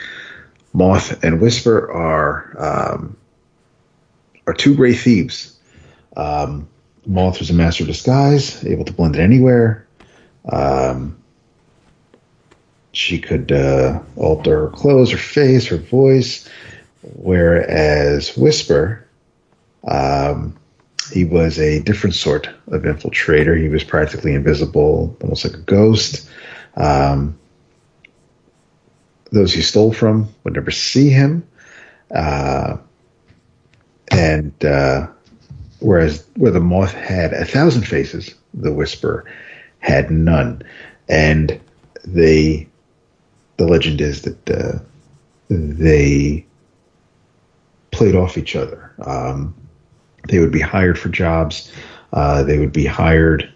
Moth 0.73 1.23
and 1.25 1.41
Whisper 1.41 1.91
are 1.91 2.55
um, 2.59 3.17
are 4.47 4.55
two 4.55 4.77
great 4.77 4.99
thieves. 4.99 5.59
Um, 6.17 6.69
Moth 7.07 7.39
was 7.39 7.51
a 7.51 7.55
master 7.55 7.85
of 7.85 7.89
disguise, 7.89 8.65
able 8.65 8.85
to 8.85 8.93
blend 8.93 9.17
in 9.17 9.23
anywhere. 9.23 9.88
Um, 10.51 11.19
she 12.93 13.19
could 13.19 13.53
uh, 13.53 14.01
alter 14.17 14.63
her 14.63 14.71
clothes, 14.71 15.11
her 15.11 15.19
face, 15.19 15.67
her 15.67 15.77
voice. 15.77 16.49
Whereas 17.03 18.37
Whisper, 18.37 19.07
um, 19.87 20.57
he 21.13 21.25
was 21.25 21.59
a 21.59 21.81
different 21.81 22.17
sort 22.17 22.49
of 22.69 22.83
infiltrator. 22.83 23.61
He 23.61 23.69
was 23.69 23.85
practically 23.85 24.35
invisible, 24.35 25.17
almost 25.23 25.45
like 25.45 25.55
a 25.55 25.59
ghost. 25.59 26.29
Um, 26.77 27.39
those 29.31 29.53
he 29.53 29.63
stole 29.63 29.93
from 29.93 30.29
would 30.45 30.55
never 30.55 30.71
see 30.71 31.11
him. 31.11 31.47
Uh, 32.15 32.79
and 34.11 34.65
uh, 34.65 35.07
whereas 35.81 36.27
where 36.37 36.51
the 36.51 36.61
moth 36.61 36.93
had 36.95 37.33
a 37.33 37.45
thousand 37.45 37.83
faces, 37.83 38.35
the 38.55 38.73
whisper 38.73 39.25
had 39.81 40.11
none. 40.11 40.63
And 41.09 41.61
they, 42.05 42.69
the 43.57 43.67
legend 43.67 44.01
is 44.01 44.23
that 44.23 44.51
uh, 44.51 44.79
they 45.49 46.45
played 47.91 48.15
off 48.15 48.39
each 48.39 48.55
other. 48.57 48.93
Um, 49.03 49.55
they 50.29 50.39
would 50.39 50.53
be 50.53 50.61
hired 50.61 50.99
for 50.99 51.09
jobs. 51.09 51.73
Uh, 52.13 52.43
they 52.43 52.59
would 52.59 52.73
be 52.73 52.87
hired 52.87 53.53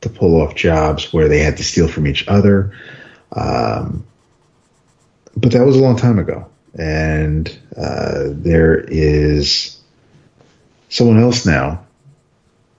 to 0.00 0.08
pull 0.08 0.40
off 0.40 0.54
jobs 0.54 1.12
where 1.12 1.28
they 1.28 1.38
had 1.38 1.56
to 1.56 1.64
steal 1.64 1.88
from 1.88 2.06
each 2.06 2.26
other. 2.28 2.72
Um, 3.32 4.06
but 5.36 5.52
that 5.52 5.64
was 5.64 5.76
a 5.76 5.80
long 5.80 5.96
time 5.96 6.18
ago. 6.18 6.46
And 6.78 7.56
uh, 7.76 8.24
there 8.28 8.80
is 8.88 9.80
someone 10.88 11.18
else 11.18 11.46
now 11.46 11.84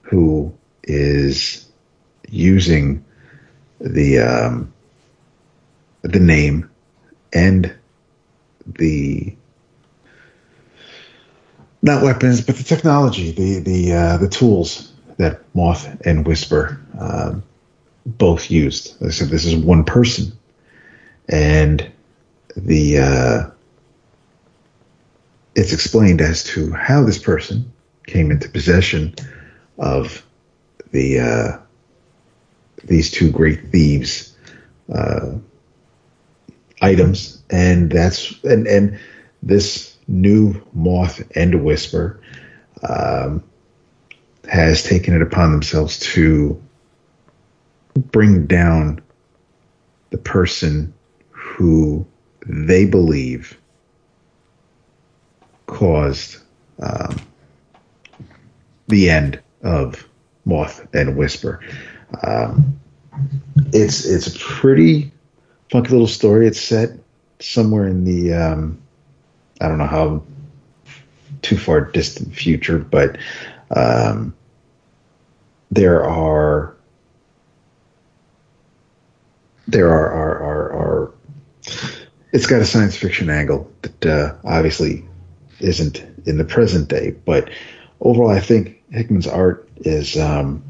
who 0.02 0.54
is 0.84 1.65
using 2.28 3.04
the 3.80 4.18
um, 4.18 4.72
the 6.02 6.20
name 6.20 6.70
and 7.32 7.74
the 8.66 9.34
not 11.82 12.02
weapons, 12.02 12.40
but 12.40 12.56
the 12.56 12.64
technology, 12.64 13.30
the 13.30 13.60
the 13.60 13.92
uh, 13.92 14.16
the 14.18 14.28
tools 14.28 14.92
that 15.18 15.42
Moth 15.54 16.00
and 16.04 16.26
Whisper 16.26 16.80
um, 16.98 17.42
both 18.04 18.50
used. 18.50 19.02
I 19.02 19.10
said 19.10 19.28
this 19.28 19.44
is 19.44 19.56
one 19.56 19.84
person, 19.84 20.32
and 21.28 21.90
the 22.56 22.98
uh, 22.98 23.50
it's 25.54 25.72
explained 25.72 26.20
as 26.20 26.44
to 26.44 26.72
how 26.72 27.02
this 27.02 27.18
person 27.18 27.72
came 28.06 28.30
into 28.30 28.48
possession 28.48 29.14
of 29.78 30.24
the 30.92 31.20
uh, 31.20 31.58
these 32.86 33.10
two 33.10 33.30
great 33.30 33.68
thieves 33.68 34.36
uh, 34.94 35.32
items, 36.80 37.42
and 37.50 37.90
that's 37.90 38.42
and 38.44 38.66
and 38.66 38.98
this 39.42 39.96
new 40.08 40.60
moth 40.72 41.22
and 41.36 41.64
whisper 41.64 42.20
um, 42.88 43.42
has 44.48 44.82
taken 44.82 45.14
it 45.14 45.22
upon 45.22 45.52
themselves 45.52 45.98
to 45.98 46.60
bring 48.12 48.46
down 48.46 49.00
the 50.10 50.18
person 50.18 50.92
who 51.30 52.06
they 52.46 52.84
believe 52.84 53.58
caused 55.66 56.38
um, 56.80 57.16
the 58.88 59.10
end 59.10 59.40
of 59.62 60.06
Moth 60.44 60.86
and 60.94 61.16
Whisper. 61.16 61.60
Um, 62.22 62.78
it's 63.72 64.04
it's 64.04 64.26
a 64.26 64.38
pretty 64.38 65.12
funky 65.70 65.90
little 65.90 66.06
story. 66.06 66.46
It's 66.46 66.60
set 66.60 66.90
somewhere 67.40 67.86
in 67.86 68.04
the 68.04 68.32
um, 68.32 68.80
I 69.60 69.68
don't 69.68 69.78
know 69.78 69.86
how 69.86 70.22
too 71.42 71.56
far 71.56 71.80
distant 71.80 72.34
future, 72.34 72.78
but 72.78 73.16
um, 73.74 74.34
there 75.70 76.04
are 76.04 76.74
there 79.68 79.88
are 79.88 80.10
are, 80.10 80.42
are 80.42 80.72
are 80.72 81.14
it's 82.32 82.46
got 82.46 82.60
a 82.60 82.66
science 82.66 82.96
fiction 82.96 83.30
angle 83.30 83.70
that 83.82 84.06
uh, 84.06 84.34
obviously 84.44 85.04
isn't 85.60 86.04
in 86.26 86.36
the 86.36 86.44
present 86.44 86.88
day, 86.88 87.14
but 87.24 87.50
overall, 88.00 88.30
I 88.30 88.40
think 88.40 88.82
Hickman's 88.90 89.26
art 89.26 89.68
is 89.78 90.16
um, 90.18 90.62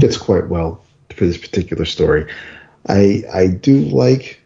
fits 0.00 0.16
quite 0.16 0.48
well 0.48 0.82
for 1.14 1.26
this 1.26 1.38
particular 1.38 1.84
story. 1.84 2.30
I 2.88 3.24
I 3.32 3.46
do 3.48 3.80
like 3.80 4.40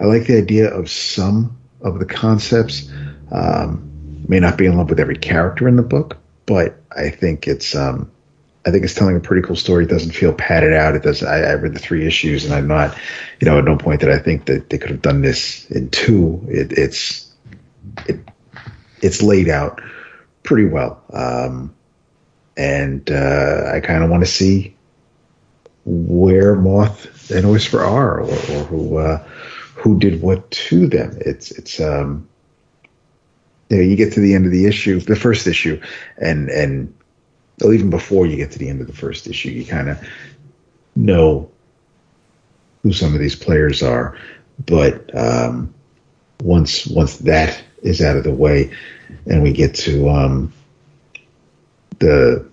I 0.00 0.04
like 0.04 0.26
the 0.26 0.38
idea 0.38 0.72
of 0.72 0.90
some 0.90 1.56
of 1.80 1.98
the 1.98 2.06
concepts. 2.06 2.90
Um, 3.30 3.92
may 4.28 4.40
not 4.40 4.58
be 4.58 4.66
in 4.66 4.76
love 4.76 4.90
with 4.90 5.00
every 5.00 5.16
character 5.16 5.68
in 5.68 5.76
the 5.76 5.82
book, 5.82 6.18
but 6.46 6.80
I 6.96 7.10
think 7.10 7.46
it's 7.46 7.74
um, 7.74 8.10
I 8.66 8.70
think 8.70 8.84
it's 8.84 8.94
telling 8.94 9.16
a 9.16 9.20
pretty 9.20 9.46
cool 9.46 9.56
story. 9.56 9.84
It 9.84 9.90
doesn't 9.90 10.10
feel 10.10 10.32
padded 10.32 10.72
out. 10.72 10.96
It 10.96 11.02
does. 11.02 11.22
I, 11.22 11.42
I 11.42 11.52
read 11.54 11.74
the 11.74 11.78
three 11.78 12.06
issues, 12.06 12.44
and 12.44 12.52
I'm 12.52 12.66
not, 12.66 12.96
you 13.40 13.46
know, 13.46 13.58
at 13.58 13.64
no 13.64 13.76
point 13.76 14.00
that 14.00 14.10
I 14.10 14.18
think 14.18 14.46
that 14.46 14.70
they 14.70 14.78
could 14.78 14.90
have 14.90 15.02
done 15.02 15.22
this 15.22 15.70
in 15.70 15.90
two. 15.90 16.44
It, 16.48 16.72
it's 16.72 17.32
it 18.06 18.18
it's 19.02 19.22
laid 19.22 19.48
out 19.48 19.80
pretty 20.42 20.66
well, 20.66 21.00
um, 21.12 21.74
and 22.56 23.10
uh, 23.10 23.70
I 23.74 23.80
kind 23.80 24.02
of 24.02 24.10
want 24.10 24.24
to 24.24 24.30
see 24.30 24.74
where 25.84 26.56
Moth 26.56 27.30
and 27.30 27.50
Whisper 27.50 27.80
are, 27.80 28.20
or, 28.20 28.30
or 28.30 28.64
who 28.64 28.96
uh, 28.98 29.18
who 29.74 29.98
did 29.98 30.22
what 30.22 30.50
to 30.50 30.86
them. 30.86 31.16
It's 31.20 31.50
it's 31.52 31.80
um, 31.80 32.28
you 33.68 33.76
know, 33.76 33.82
you 33.82 33.96
get 33.96 34.12
to 34.14 34.20
the 34.20 34.34
end 34.34 34.46
of 34.46 34.52
the 34.52 34.66
issue, 34.66 35.00
the 35.00 35.16
first 35.16 35.46
issue, 35.46 35.80
and 36.18 36.48
and 36.48 36.92
well, 37.60 37.72
even 37.72 37.90
before 37.90 38.26
you 38.26 38.36
get 38.36 38.50
to 38.52 38.58
the 38.58 38.68
end 38.68 38.80
of 38.80 38.86
the 38.86 38.92
first 38.92 39.26
issue, 39.26 39.50
you 39.50 39.64
kind 39.64 39.88
of 39.88 39.98
know 40.94 41.50
who 42.82 42.92
some 42.92 43.14
of 43.14 43.20
these 43.20 43.36
players 43.36 43.82
are. 43.82 44.18
But 44.64 45.14
um, 45.14 45.74
once 46.42 46.86
once 46.86 47.18
that 47.18 47.62
is 47.82 48.00
out 48.00 48.16
of 48.16 48.24
the 48.24 48.32
way, 48.32 48.72
and 49.26 49.42
we 49.42 49.52
get 49.52 49.74
to 49.76 50.08
um, 50.08 50.52
the 51.98 52.45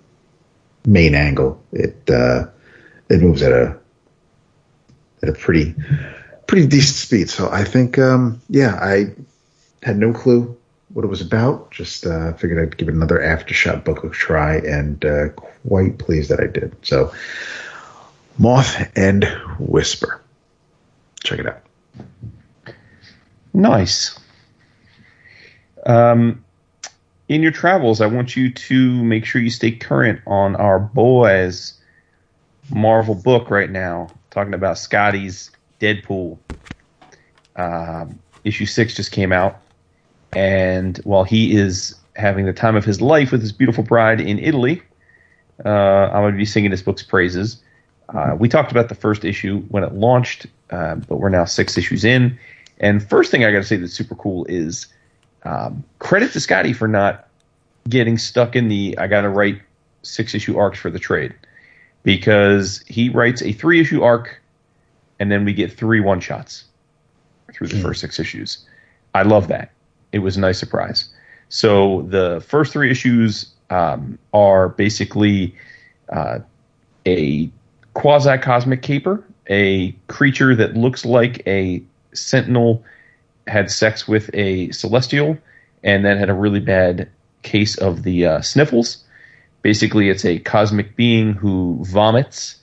main 0.85 1.15
angle, 1.15 1.61
it 1.71 1.97
uh, 2.09 2.45
it 3.09 3.21
moves 3.21 3.41
at 3.41 3.51
a 3.51 3.77
at 5.21 5.29
a 5.29 5.33
pretty 5.33 5.75
pretty 6.47 6.67
decent 6.67 6.95
speed. 6.97 7.29
So 7.29 7.49
I 7.49 7.63
think, 7.63 7.97
um, 7.97 8.41
yeah, 8.49 8.77
I 8.81 9.13
had 9.81 9.97
no 9.97 10.13
clue 10.13 10.55
what 10.89 11.03
it 11.03 11.07
was 11.07 11.21
about. 11.21 11.71
Just 11.71 12.05
uh, 12.05 12.33
figured 12.33 12.59
I'd 12.61 12.77
give 12.77 12.89
it 12.89 12.93
another 12.93 13.19
aftershock 13.19 13.83
book 13.83 14.03
a 14.03 14.09
try, 14.09 14.57
and 14.57 15.03
uh, 15.03 15.29
quite 15.29 15.97
pleased 15.97 16.29
that 16.29 16.39
I 16.39 16.47
did. 16.47 16.75
So, 16.83 17.11
Moth 18.37 18.87
and 18.95 19.23
Whisper. 19.59 20.21
check 21.23 21.39
it 21.39 21.47
out. 21.47 21.63
Nice. 23.53 24.19
Um, 25.85 26.42
in 27.27 27.41
your 27.41 27.51
travels, 27.51 28.01
I 28.01 28.07
want 28.07 28.35
you 28.35 28.51
to 28.51 29.03
make 29.03 29.25
sure 29.25 29.41
you 29.41 29.49
stay 29.49 29.71
current 29.71 30.21
on 30.27 30.55
our 30.55 30.79
boys 30.79 31.79
Marvel 32.69 33.15
book 33.15 33.49
right 33.49 33.69
now, 33.69 34.09
talking 34.31 34.53
about 34.53 34.77
Scotty's 34.77 35.51
Deadpool. 35.79 36.37
Um, 37.55 38.19
issue 38.43 38.65
six 38.65 38.95
just 38.95 39.11
came 39.11 39.31
out, 39.31 39.61
and 40.33 40.97
while 41.03 41.23
he 41.23 41.55
is 41.55 41.95
having 42.15 42.45
the 42.45 42.53
time 42.53 42.75
of 42.75 42.85
his 42.85 43.01
life 43.01 43.31
with 43.31 43.41
his 43.41 43.51
beautiful 43.51 43.83
bride 43.83 44.21
in 44.21 44.39
Italy, 44.39 44.81
uh, 45.65 45.69
I'm 45.69 46.23
going 46.23 46.33
to 46.33 46.37
be 46.37 46.45
singing 46.45 46.71
this 46.71 46.81
book's 46.81 47.03
praises. 47.03 47.61
Uh, 48.09 48.35
we 48.37 48.49
talked 48.49 48.71
about 48.71 48.89
the 48.89 48.95
first 48.95 49.25
issue 49.25 49.61
when 49.69 49.83
it 49.83 49.93
launched, 49.93 50.45
uh, 50.71 50.95
but 50.95 51.17
we're 51.17 51.29
now 51.29 51.45
six 51.45 51.77
issues 51.77 52.03
in. 52.03 52.37
And 52.79 53.07
first 53.07 53.31
thing 53.31 53.43
I 53.43 53.51
got 53.51 53.59
to 53.59 53.63
say 53.63 53.77
that's 53.77 53.93
super 53.93 54.15
cool 54.15 54.45
is 54.45 54.87
um, 55.45 55.83
credit 55.99 56.31
to 56.33 56.39
Skottie 56.39 56.75
for 56.75 56.87
not 56.87 57.27
getting 57.89 58.17
stuck 58.17 58.55
in 58.55 58.69
the 58.69 58.97
I 58.97 59.07
got 59.07 59.21
to 59.21 59.29
write 59.29 59.61
six 60.03 60.33
issue 60.33 60.57
arcs 60.57 60.79
for 60.79 60.89
the 60.89 60.99
trade 60.99 61.33
because 62.03 62.83
he 62.87 63.09
writes 63.09 63.41
a 63.41 63.51
three 63.53 63.79
issue 63.79 64.03
arc 64.03 64.41
and 65.19 65.31
then 65.31 65.45
we 65.45 65.53
get 65.53 65.71
three 65.71 65.99
one 65.99 66.19
shots 66.19 66.65
through 67.53 67.67
the 67.67 67.75
mm. 67.75 67.81
first 67.81 68.01
six 68.01 68.19
issues. 68.19 68.65
I 69.13 69.23
love 69.23 69.47
that. 69.47 69.71
It 70.11 70.19
was 70.19 70.37
a 70.37 70.39
nice 70.39 70.59
surprise. 70.59 71.09
So 71.49 72.03
the 72.09 72.43
first 72.47 72.73
three 72.73 72.89
issues 72.89 73.51
um, 73.69 74.17
are 74.33 74.69
basically 74.69 75.55
uh, 76.11 76.39
a 77.05 77.49
quasi 77.93 78.37
cosmic 78.37 78.81
caper, 78.81 79.23
a 79.49 79.91
creature 80.07 80.55
that 80.55 80.75
looks 80.75 81.05
like 81.05 81.45
a 81.47 81.81
sentinel 82.13 82.83
had 83.47 83.69
sex 83.71 84.07
with 84.07 84.29
a 84.33 84.71
celestial 84.71 85.37
and 85.83 86.05
then 86.05 86.17
had 86.17 86.29
a 86.29 86.33
really 86.33 86.59
bad 86.59 87.09
case 87.41 87.77
of 87.77 88.03
the 88.03 88.25
uh, 88.25 88.41
sniffles. 88.41 89.03
Basically, 89.61 90.09
it's 90.09 90.25
a 90.25 90.39
cosmic 90.39 90.95
being 90.95 91.33
who 91.33 91.79
vomits 91.83 92.57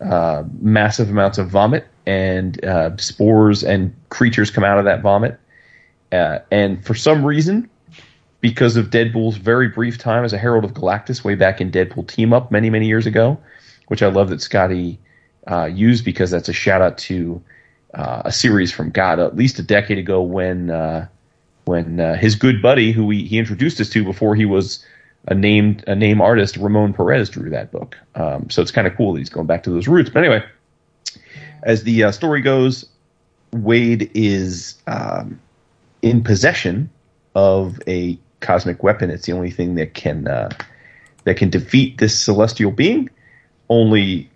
uh, 0.00 0.44
massive 0.60 1.10
amounts 1.10 1.38
of 1.38 1.48
vomit, 1.48 1.86
and 2.06 2.62
uh, 2.64 2.96
spores 2.96 3.62
and 3.62 3.94
creatures 4.08 4.50
come 4.50 4.64
out 4.64 4.78
of 4.78 4.84
that 4.84 5.00
vomit. 5.02 5.38
Uh, 6.12 6.40
and 6.50 6.84
for 6.84 6.94
some 6.94 7.24
reason, 7.24 7.68
because 8.40 8.76
of 8.76 8.90
Deadpool's 8.90 9.36
very 9.36 9.68
brief 9.68 9.96
time 9.96 10.24
as 10.24 10.32
a 10.32 10.38
Herald 10.38 10.64
of 10.64 10.74
Galactus 10.74 11.24
way 11.24 11.34
back 11.34 11.60
in 11.60 11.70
Deadpool 11.70 12.06
Team 12.06 12.32
Up 12.32 12.50
many, 12.50 12.70
many 12.70 12.86
years 12.86 13.06
ago, 13.06 13.38
which 13.88 14.02
I 14.02 14.08
love 14.08 14.28
that 14.28 14.40
Skottie 14.40 14.98
uh, 15.50 15.64
used 15.64 16.04
because 16.04 16.30
that's 16.30 16.48
a 16.48 16.52
shout 16.52 16.82
out 16.82 16.98
to 16.98 17.42
uh, 17.94 18.22
a 18.24 18.32
series 18.32 18.72
from 18.72 18.90
God 18.90 19.18
at 19.18 19.36
least 19.36 19.58
a 19.58 19.62
decade 19.62 19.98
ago 19.98 20.20
when 20.22 20.70
uh, 20.70 21.06
when 21.64 22.00
uh, 22.00 22.16
his 22.16 22.34
good 22.34 22.60
buddy 22.60 22.92
who 22.92 23.08
he, 23.10 23.24
he 23.24 23.38
introduced 23.38 23.80
us 23.80 23.88
to 23.90 24.04
before 24.04 24.34
he 24.34 24.44
was 24.44 24.84
a 25.28 25.34
named 25.34 25.84
a 25.86 25.94
name 25.94 26.20
artist 26.20 26.56
Ramon 26.56 26.92
Perez 26.92 27.30
drew 27.30 27.50
that 27.50 27.70
book. 27.70 27.96
Um, 28.14 28.50
so 28.50 28.60
it's 28.62 28.70
kind 28.70 28.86
of 28.86 28.96
cool 28.96 29.12
that 29.12 29.20
he's 29.20 29.30
going 29.30 29.46
back 29.46 29.62
to 29.64 29.70
those 29.70 29.88
roots. 29.88 30.10
But 30.10 30.24
anyway, 30.24 30.44
as 31.62 31.84
the 31.84 32.04
uh, 32.04 32.12
story 32.12 32.40
goes, 32.40 32.84
Wade 33.52 34.10
is 34.14 34.74
um, 34.86 35.40
in 36.02 36.22
possession 36.22 36.90
of 37.34 37.80
a 37.86 38.18
cosmic 38.40 38.82
weapon. 38.82 39.10
It's 39.10 39.26
the 39.26 39.32
only 39.32 39.50
thing 39.50 39.76
that 39.76 39.94
can 39.94 40.28
uh, 40.28 40.50
that 41.24 41.36
can 41.36 41.50
defeat 41.50 41.98
this 41.98 42.18
celestial 42.18 42.70
being. 42.70 43.08
Only 43.70 44.30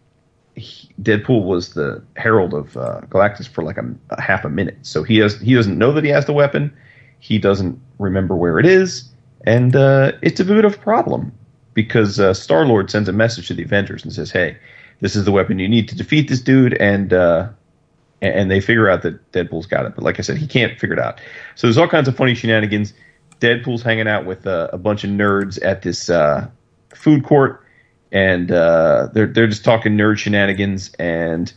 Deadpool 1.02 1.44
was 1.44 1.74
the 1.74 2.02
herald 2.16 2.54
of 2.54 2.76
uh, 2.76 3.00
Galactus 3.08 3.48
for 3.48 3.62
like 3.62 3.76
a, 3.76 3.94
a, 4.10 4.20
half 4.20 4.44
a 4.44 4.48
minute, 4.48 4.78
so 4.82 5.02
he 5.02 5.18
has 5.18 5.40
he 5.40 5.54
doesn't 5.54 5.78
know 5.78 5.92
that 5.92 6.04
he 6.04 6.10
has 6.10 6.26
the 6.26 6.32
weapon. 6.32 6.74
He 7.20 7.38
doesn't 7.38 7.80
remember 7.98 8.36
where 8.36 8.58
it 8.58 8.66
is, 8.66 9.08
and 9.44 9.74
uh, 9.74 10.12
it's 10.22 10.40
a 10.40 10.44
bit 10.44 10.64
of 10.64 10.74
a 10.74 10.78
problem 10.78 11.32
because 11.74 12.20
uh, 12.20 12.34
Star 12.34 12.66
Lord 12.66 12.90
sends 12.90 13.08
a 13.08 13.12
message 13.12 13.48
to 13.48 13.54
the 13.54 13.62
Avengers 13.62 14.04
and 14.04 14.12
says, 14.12 14.30
"Hey, 14.30 14.56
this 15.00 15.16
is 15.16 15.24
the 15.24 15.32
weapon 15.32 15.58
you 15.58 15.68
need 15.68 15.88
to 15.88 15.96
defeat 15.96 16.28
this 16.28 16.40
dude," 16.40 16.74
and 16.74 17.12
uh, 17.12 17.48
and 18.20 18.50
they 18.50 18.60
figure 18.60 18.88
out 18.88 19.02
that 19.02 19.32
Deadpool's 19.32 19.66
got 19.66 19.86
it. 19.86 19.94
But 19.94 20.04
like 20.04 20.18
I 20.18 20.22
said, 20.22 20.38
he 20.38 20.46
can't 20.46 20.78
figure 20.78 20.96
it 20.96 21.02
out. 21.02 21.20
So 21.54 21.66
there's 21.66 21.78
all 21.78 21.88
kinds 21.88 22.08
of 22.08 22.16
funny 22.16 22.34
shenanigans. 22.34 22.92
Deadpool's 23.40 23.82
hanging 23.82 24.08
out 24.08 24.26
with 24.26 24.46
uh, 24.46 24.68
a 24.72 24.78
bunch 24.78 25.04
of 25.04 25.10
nerds 25.10 25.64
at 25.64 25.82
this 25.82 26.10
uh, 26.10 26.48
food 26.94 27.24
court 27.24 27.62
and 28.12 28.50
uh, 28.50 29.08
they're 29.12 29.26
they're 29.26 29.46
just 29.46 29.64
talking 29.64 29.96
nerd 29.96 30.18
shenanigans. 30.18 30.92
And 30.98 31.52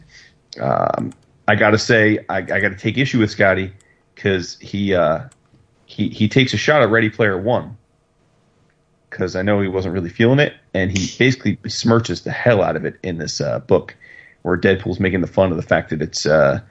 um, 0.59 1.13
I 1.47 1.55
got 1.55 1.71
to 1.71 1.77
say, 1.77 2.19
I, 2.29 2.37
I 2.37 2.59
got 2.59 2.69
to 2.69 2.77
take 2.77 2.97
issue 2.97 3.19
with 3.19 3.35
Skottie 3.35 3.71
because 4.15 4.57
he 4.59 4.93
uh, 4.93 5.27
he 5.85 6.09
he 6.09 6.27
takes 6.27 6.53
a 6.53 6.57
shot 6.57 6.81
at 6.81 6.89
Ready 6.89 7.09
Player 7.09 7.37
One 7.39 7.77
because 9.09 9.35
I 9.35 9.41
know 9.41 9.61
he 9.61 9.67
wasn't 9.67 9.93
really 9.93 10.09
feeling 10.09 10.39
it, 10.39 10.53
and 10.73 10.89
he 10.91 11.13
basically 11.17 11.57
smirches 11.57 12.23
the 12.23 12.31
hell 12.31 12.61
out 12.61 12.75
of 12.75 12.85
it 12.85 12.97
in 13.03 13.17
this 13.17 13.41
uh, 13.41 13.59
book, 13.59 13.95
where 14.41 14.57
Deadpool's 14.57 14.99
making 14.99 15.21
the 15.21 15.27
fun 15.27 15.51
of 15.51 15.57
the 15.57 15.63
fact 15.63 15.89
that 15.89 16.01
it's 16.01 16.25
uh, 16.25 16.61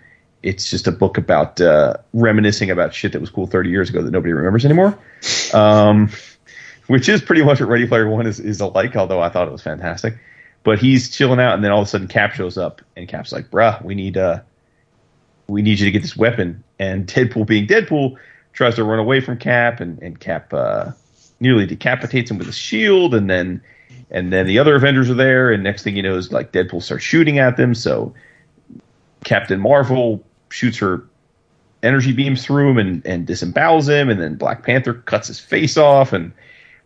it's 0.42 0.70
just 0.70 0.86
a 0.86 0.92
book 0.92 1.18
about 1.18 1.60
uh, 1.60 1.94
reminiscing 2.12 2.70
about 2.70 2.94
shit 2.94 3.12
that 3.12 3.20
was 3.20 3.30
cool 3.30 3.46
30 3.46 3.70
years 3.70 3.90
ago 3.90 4.02
that 4.02 4.10
nobody 4.10 4.32
remembers 4.32 4.64
anymore. 4.64 4.98
Um, 5.52 6.10
which 6.90 7.08
is 7.08 7.22
pretty 7.22 7.44
much 7.44 7.60
what 7.60 7.68
Ready 7.68 7.86
Player 7.86 8.10
One 8.10 8.26
is, 8.26 8.40
is 8.40 8.60
alike, 8.60 8.96
although 8.96 9.20
I 9.20 9.28
thought 9.28 9.46
it 9.46 9.52
was 9.52 9.62
fantastic. 9.62 10.18
But 10.64 10.80
he's 10.80 11.08
chilling 11.08 11.38
out, 11.38 11.54
and 11.54 11.62
then 11.62 11.70
all 11.70 11.82
of 11.82 11.86
a 11.86 11.88
sudden 11.88 12.08
Cap 12.08 12.32
shows 12.32 12.58
up, 12.58 12.82
and 12.96 13.06
Cap's 13.06 13.30
like, 13.30 13.48
"Bruh, 13.48 13.80
we 13.84 13.94
need 13.94 14.16
uh, 14.16 14.40
we 15.46 15.62
need 15.62 15.78
you 15.78 15.84
to 15.84 15.92
get 15.92 16.02
this 16.02 16.16
weapon." 16.16 16.64
And 16.80 17.06
Deadpool, 17.06 17.46
being 17.46 17.68
Deadpool, 17.68 18.16
tries 18.54 18.74
to 18.74 18.82
run 18.82 18.98
away 18.98 19.20
from 19.20 19.38
Cap, 19.38 19.78
and 19.78 20.02
and 20.02 20.18
Cap 20.18 20.52
uh, 20.52 20.90
nearly 21.38 21.64
decapitates 21.64 22.28
him 22.28 22.38
with 22.38 22.48
a 22.48 22.52
shield, 22.52 23.14
and 23.14 23.30
then 23.30 23.62
and 24.10 24.32
then 24.32 24.48
the 24.48 24.58
other 24.58 24.74
Avengers 24.74 25.08
are 25.08 25.14
there, 25.14 25.52
and 25.52 25.62
next 25.62 25.84
thing 25.84 25.94
you 25.94 26.02
know 26.02 26.16
is 26.16 26.32
like 26.32 26.50
Deadpool 26.50 26.82
starts 26.82 27.04
shooting 27.04 27.38
at 27.38 27.56
them. 27.56 27.72
So 27.72 28.12
Captain 29.22 29.60
Marvel 29.60 30.24
shoots 30.48 30.78
her 30.78 31.04
energy 31.84 32.12
beams 32.12 32.44
through 32.44 32.70
him 32.72 32.78
and, 32.78 33.06
and 33.06 33.28
disembowels 33.28 33.88
him, 33.88 34.10
and 34.10 34.20
then 34.20 34.34
Black 34.34 34.64
Panther 34.64 34.94
cuts 34.94 35.28
his 35.28 35.38
face 35.38 35.76
off, 35.76 36.12
and 36.12 36.32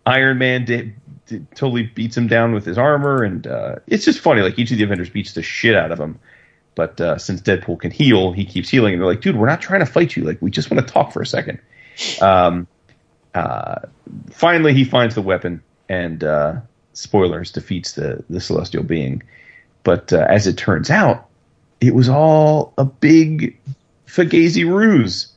Iron 0.06 0.38
Man 0.38 0.64
did, 0.64 0.94
did, 1.26 1.50
totally 1.54 1.84
beats 1.84 2.16
him 2.16 2.26
down 2.26 2.52
with 2.52 2.64
his 2.64 2.78
armor, 2.78 3.22
and 3.22 3.46
uh, 3.46 3.76
it's 3.86 4.04
just 4.04 4.20
funny. 4.20 4.42
Like 4.42 4.58
each 4.58 4.70
of 4.70 4.78
the 4.78 4.84
Avengers 4.84 5.10
beats 5.10 5.32
the 5.32 5.42
shit 5.42 5.74
out 5.74 5.92
of 5.92 5.98
him, 5.98 6.18
but 6.74 7.00
uh, 7.00 7.18
since 7.18 7.40
Deadpool 7.40 7.80
can 7.80 7.90
heal, 7.90 8.32
he 8.32 8.44
keeps 8.44 8.68
healing. 8.68 8.94
And 8.94 9.02
they're 9.02 9.08
like, 9.08 9.20
"Dude, 9.20 9.36
we're 9.36 9.46
not 9.46 9.60
trying 9.60 9.80
to 9.80 9.86
fight 9.86 10.16
you. 10.16 10.24
Like, 10.24 10.40
we 10.42 10.50
just 10.50 10.70
want 10.70 10.86
to 10.86 10.92
talk 10.92 11.12
for 11.12 11.22
a 11.22 11.26
second. 11.26 11.60
Um, 12.20 12.66
uh, 13.34 13.80
finally, 14.30 14.74
he 14.74 14.84
finds 14.84 15.14
the 15.14 15.22
weapon, 15.22 15.62
and 15.88 16.22
uh, 16.22 16.56
spoilers 16.92 17.50
defeats 17.52 17.92
the 17.92 18.24
the 18.28 18.40
celestial 18.40 18.82
being. 18.82 19.22
But 19.82 20.12
uh, 20.12 20.26
as 20.28 20.46
it 20.46 20.56
turns 20.56 20.90
out, 20.90 21.28
it 21.80 21.94
was 21.94 22.08
all 22.08 22.72
a 22.78 22.84
big 22.84 23.58
fugazi 24.06 24.66
ruse. 24.66 25.28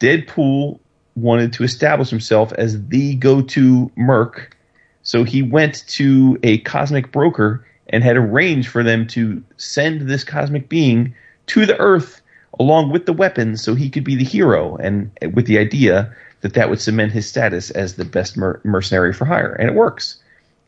Deadpool 0.00 0.78
wanted 1.16 1.52
to 1.54 1.64
establish 1.64 2.10
himself 2.10 2.52
as 2.54 2.86
the 2.88 3.14
go-to 3.16 3.90
merc. 3.96 4.56
So 5.02 5.24
he 5.24 5.42
went 5.42 5.86
to 5.88 6.38
a 6.42 6.58
cosmic 6.58 7.12
broker 7.12 7.66
and 7.88 8.02
had 8.02 8.16
arranged 8.16 8.68
for 8.68 8.82
them 8.82 9.06
to 9.08 9.42
send 9.56 10.02
this 10.02 10.24
cosmic 10.24 10.68
being 10.68 11.14
to 11.48 11.66
the 11.66 11.78
Earth 11.78 12.22
along 12.58 12.90
with 12.90 13.06
the 13.06 13.12
weapons 13.12 13.62
so 13.62 13.74
he 13.74 13.90
could 13.90 14.04
be 14.04 14.14
the 14.14 14.24
hero 14.24 14.76
and 14.76 15.10
with 15.34 15.46
the 15.46 15.58
idea 15.58 16.14
that 16.42 16.54
that 16.54 16.68
would 16.70 16.80
cement 16.80 17.12
his 17.12 17.28
status 17.28 17.70
as 17.70 17.94
the 17.94 18.04
best 18.04 18.36
mer- 18.36 18.60
mercenary 18.64 19.12
for 19.12 19.24
hire. 19.24 19.52
And 19.54 19.68
it 19.68 19.74
works. 19.74 20.18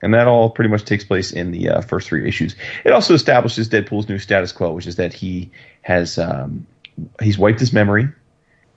And 0.02 0.12
that 0.12 0.26
all 0.26 0.50
pretty 0.50 0.70
much 0.70 0.84
takes 0.84 1.04
place 1.04 1.32
in 1.32 1.50
the 1.50 1.70
uh, 1.70 1.80
first 1.80 2.08
three 2.08 2.28
issues. 2.28 2.54
It 2.84 2.92
also 2.92 3.14
establishes 3.14 3.68
Deadpool's 3.68 4.08
new 4.08 4.18
status 4.18 4.52
quo, 4.52 4.72
which 4.72 4.86
is 4.86 4.96
that 4.96 5.14
he 5.14 5.50
has 5.82 6.18
um, 6.18 6.66
he's 7.22 7.38
wiped 7.38 7.60
his 7.60 7.72
memory. 7.72 8.08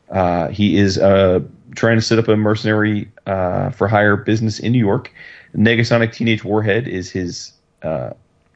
Uh, 0.10 0.48
he 0.48 0.78
is 0.78 0.98
uh, 0.98 1.42
trying 1.76 1.98
to 1.98 2.02
set 2.02 2.20
up 2.20 2.28
a 2.28 2.36
mercenary 2.36 3.12
uh, 3.26 3.70
for 3.72 3.88
hire 3.88 4.16
business 4.16 4.60
in 4.60 4.72
New 4.72 4.80
York. 4.80 5.12
Negasonic 5.56 6.14
Teenage 6.14 6.44
Warhead 6.44 6.88
is 6.88 7.10
his 7.10 7.52
uh, 7.84 8.12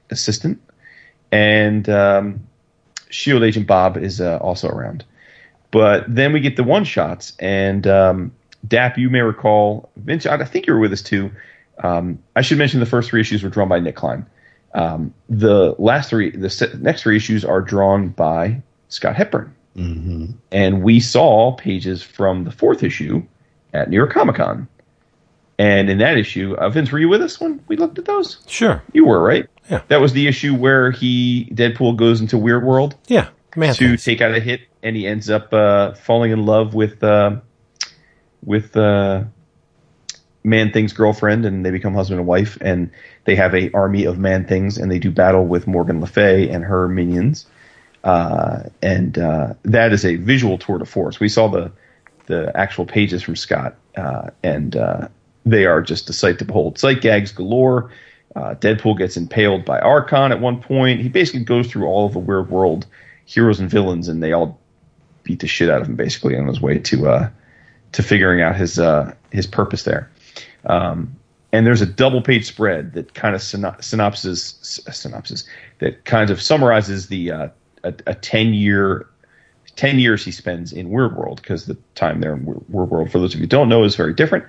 assistant, 0.10 0.62
and 1.32 1.90
um, 1.90 2.48
Shield 3.10 3.44
Agent 3.44 3.68
Bob 3.68 3.98
is 3.98 4.22
uh, 4.22 4.38
also 4.38 4.68
around. 4.68 5.06
But 5.72 6.04
then 6.08 6.34
we 6.34 6.42
get 6.42 6.58
the 6.58 6.64
one 6.64 6.84
shots, 6.84 7.34
and 7.40 7.88
um, 7.88 8.32
Dap, 8.68 8.98
you 8.98 9.10
may 9.10 9.22
recall, 9.22 9.90
Vince, 9.98 10.26
I 10.26 10.44
think 10.46 10.68
you 10.68 10.74
were 10.74 10.80
with 10.80 10.94
us 10.94 11.02
too. 11.02 11.32
Um, 11.84 12.20
I 12.36 12.42
should 12.42 12.58
mention 12.58 12.80
the 12.80 12.86
first 12.86 13.10
three 13.10 13.22
issues 13.22 13.42
were 13.42 13.50
drawn 13.50 13.70
by 13.70 13.80
Nic 13.80 13.96
Klein. 13.96 14.26
Um, 14.74 15.14
the 15.30 15.76
last 15.80 16.10
three, 16.10 16.32
the 16.32 16.80
next 16.82 17.04
three 17.04 17.18
issues 17.18 17.44
are 17.44 17.62
drawn 17.62 18.10
by 18.10 18.62
Scott 18.90 19.16
Hepburn. 19.16 19.54
Mm-hmm. 19.76 20.32
And 20.52 20.84
we 20.84 21.00
saw 21.00 21.54
pages 21.54 22.04
from 22.04 22.44
the 22.44 22.52
fourth 22.52 22.84
issue 22.84 23.24
at 23.74 23.90
New 23.90 23.96
York 23.96 24.12
Comic 24.12 24.36
Con. 24.36 24.68
And 25.58 25.90
in 25.90 26.00
that 26.00 26.18
issue, 26.18 26.56
uh, 26.56 26.70
Vince, 26.70 26.92
were 26.92 27.00
you 27.00 27.08
with 27.08 27.22
us 27.22 27.40
when 27.40 27.64
we 27.68 27.76
looked 27.76 28.00
at 28.00 28.06
those? 28.06 28.40
Sure. 28.48 28.82
You 28.94 29.06
were, 29.06 29.22
right? 29.22 29.48
Yeah. 29.70 29.82
That 29.90 30.02
was 30.02 30.14
the 30.14 30.28
issue 30.28 30.56
where 30.56 30.92
he, 30.92 31.50
Deadpool, 31.54 31.98
goes 31.98 32.20
into 32.20 32.38
Weird 32.38 32.64
World? 32.64 32.96
Yeah. 33.08 33.30
Man 33.56 33.74
to 33.76 33.90
things. 33.90 34.04
take 34.04 34.22
out 34.22 34.34
a 34.34 34.40
hit, 34.40 34.62
and 34.82 34.96
he 34.96 35.06
ends 35.06 35.30
up 35.30 35.54
uh, 35.54 35.94
falling 35.94 36.32
in 36.32 36.46
love 36.46 36.74
with 36.74 37.04
uh, 37.04 37.36
with 38.44 38.76
uh, 38.78 39.26
Man 40.44 40.72
Thing's 40.72 40.94
girlfriend, 40.94 41.46
and 41.46 41.66
they 41.66 41.72
become 41.72 41.94
husband 41.94 42.20
and 42.20 42.28
wife, 42.28 42.58
and 42.62 42.90
they 43.26 43.36
have 43.36 43.54
a 43.54 43.70
army 43.72 44.06
of 44.06 44.18
Man 44.18 44.46
Things, 44.46 44.78
and 44.78 44.90
they 44.90 45.00
do 45.00 45.12
battle 45.12 45.46
with 45.46 45.68
Morgan 45.68 46.00
Le 46.02 46.08
Fay 46.08 46.50
and 46.50 46.64
her 46.64 46.88
minions. 46.88 47.46
Uh, 48.04 48.64
and 48.82 49.18
uh, 49.18 49.54
that 49.64 49.94
is 49.94 50.06
a 50.06 50.16
visual 50.16 50.58
tour 50.58 50.80
de 50.80 50.86
force. 50.86 51.20
We 51.20 51.30
saw 51.30 51.48
the 51.48 51.72
the 52.28 52.52
actual 52.56 52.86
pages 52.86 53.24
from 53.24 53.36
Scott, 53.36 53.76
uh, 53.98 54.30
and 54.44 54.76
uh, 54.76 55.08
they 55.46 55.66
are 55.66 55.82
just 55.82 56.10
a 56.10 56.14
sight 56.14 56.40
to 56.40 56.46
behold. 56.46 56.78
Sight 56.80 57.02
gags 57.02 57.32
galore. 57.32 57.92
Uh, 58.36 58.56
Deadpool 58.56 58.98
gets 58.98 59.18
impaled 59.18 59.66
by 59.66 59.80
Arkon 59.82 60.32
at 60.32 60.40
one 60.40 60.62
point. 60.62 61.02
He 61.02 61.10
basically 61.10 61.44
goes 61.44 61.68
through 61.68 61.86
all 61.86 62.06
of 62.06 62.14
the 62.14 62.20
Weird 62.20 62.50
World 62.50 62.86
heroes 63.26 63.60
and 63.60 63.70
villains, 63.70 64.08
and 64.08 64.24
they 64.24 64.32
all 64.32 64.60
beat 65.24 65.42
the 65.42 65.48
shit 65.48 65.70
out 65.70 65.82
of 65.82 65.88
him 65.88 65.96
basically 65.96 66.38
on 66.38 66.48
his 66.48 66.62
way 66.62 66.80
to 66.80 67.08
uh, 67.08 67.30
to 67.92 68.04
figuring 68.04 68.42
out 68.42 68.56
his 68.56 68.80
uh, 68.80 69.14
his 69.32 69.46
purpose 69.46 69.84
there. 69.84 70.10
Um, 70.66 71.16
and 71.52 71.68
there's 71.68 71.82
a 71.82 71.86
double 71.86 72.22
page 72.22 72.48
spread 72.48 72.94
that 72.94 73.14
kind 73.14 73.36
of 73.36 73.42
syno- 73.42 73.84
synopsis 73.84 74.80
synopsis 74.92 75.44
that 75.80 76.06
kind 76.06 76.30
of 76.30 76.42
summarizes 76.42 77.08
the 77.08 77.52
a, 77.84 77.94
a 78.08 78.16
ten 78.16 78.54
year 78.54 79.08
10 79.76 80.00
years 80.00 80.24
he 80.24 80.32
spends 80.32 80.74
in 80.74 80.90
Weird 80.90 81.16
World 81.16 81.42
because 81.42 81.66
the 81.66 81.78
time 81.96 82.22
there 82.22 82.34
in 82.34 82.46
Weird 82.46 82.90
World, 82.90 83.12
for 83.12 83.20
those 83.20 83.34
of 83.34 83.40
you 83.40 83.44
who 83.44 83.48
don't 83.48 83.70
know, 83.70 83.84
is 83.84 83.96
very 83.96 84.14
different, 84.14 84.46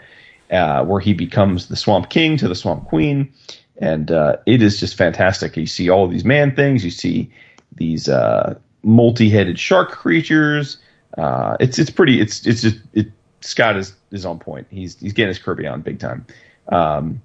uh, 0.50 0.84
where 0.84 1.00
he 1.00 1.14
becomes 1.14 1.68
the 1.68 1.76
Swamp 1.76 2.10
King 2.10 2.36
to 2.38 2.48
the 2.48 2.54
Swamp 2.54 2.86
Queen. 2.86 3.32
And 3.78 4.10
uh, 4.10 4.36
it 4.46 4.62
is 4.62 4.78
just 4.78 4.96
fantastic. 4.96 5.56
You 5.56 5.66
see 5.66 5.88
all 5.88 6.06
these 6.06 6.24
man 6.24 6.54
things, 6.54 6.84
you 6.84 6.90
see 6.90 7.30
these 7.74 8.08
uh, 8.08 8.58
multi 8.82 9.30
headed 9.30 9.58
shark 9.58 9.90
creatures. 9.92 10.78
Uh, 11.16 11.56
it's 11.60 11.78
it's 11.78 11.90
pretty. 11.90 12.20
It's 12.20 12.46
it's 12.46 12.62
just 12.62 12.76
it, 12.92 13.08
Scott 13.40 13.76
is 13.76 13.94
is 14.10 14.26
on 14.26 14.38
point. 14.38 14.66
He's 14.70 14.98
he's 14.98 15.12
getting 15.12 15.28
his 15.28 15.38
Kirby 15.38 15.66
on 15.66 15.80
big 15.80 15.98
time. 15.98 16.26
Um, 16.68 17.22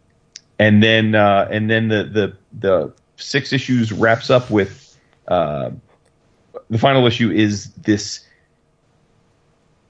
and 0.58 0.82
then 0.82 1.16
uh, 1.16 1.48
and 1.52 1.70
then 1.70 1.90
the 1.90 2.04
the 2.06 2.38
the 2.54 2.94
six 3.18 3.52
issues 3.52 3.92
wraps 3.92 4.30
up 4.30 4.50
with 4.50 4.98
uh, 5.28 5.72
the 6.70 6.78
final 6.78 7.06
issue 7.06 7.32
is 7.32 7.72
this 7.74 8.26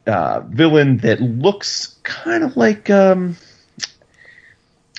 uh, 0.05 0.41
villain 0.47 0.97
that 0.97 1.21
looks 1.21 1.97
kind 2.03 2.43
of 2.43 2.55
like 2.55 2.89
um, 2.89 3.35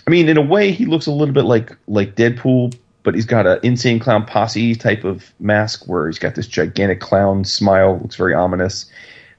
I 0.06 0.10
mean 0.10 0.28
in 0.28 0.36
a 0.36 0.42
way 0.42 0.72
he 0.72 0.86
looks 0.86 1.06
a 1.06 1.12
little 1.12 1.34
bit 1.34 1.44
like 1.44 1.76
like 1.86 2.14
Deadpool 2.14 2.74
but 3.08 3.14
he's 3.14 3.24
got 3.24 3.46
an 3.46 3.58
insane 3.62 3.98
clown 3.98 4.26
posse 4.26 4.74
type 4.74 5.02
of 5.02 5.32
mask 5.40 5.88
where 5.88 6.08
he's 6.08 6.18
got 6.18 6.34
this 6.34 6.46
gigantic 6.46 7.00
clown 7.00 7.42
smile 7.42 7.98
looks 8.02 8.16
very 8.16 8.34
ominous. 8.34 8.84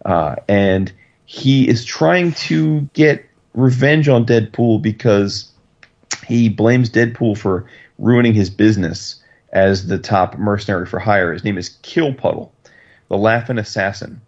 Uh, 0.05 0.35
and 0.47 0.91
he 1.25 1.67
is 1.67 1.85
trying 1.85 2.31
to 2.31 2.81
get 2.93 3.23
revenge 3.53 4.07
on 4.09 4.25
Deadpool 4.25 4.81
because 4.81 5.51
he 6.25 6.49
blames 6.49 6.89
Deadpool 6.89 7.37
for 7.37 7.69
ruining 7.99 8.33
his 8.33 8.49
business 8.49 9.21
as 9.51 9.87
the 9.87 9.97
top 9.97 10.37
mercenary 10.37 10.85
for 10.85 10.99
hire. 10.99 11.33
His 11.33 11.43
name 11.43 11.57
is 11.57 11.77
Kill 11.81 12.13
Puddle, 12.13 12.53
the 13.07 13.17
Laughing 13.17 13.57
Assassin. 13.57 14.21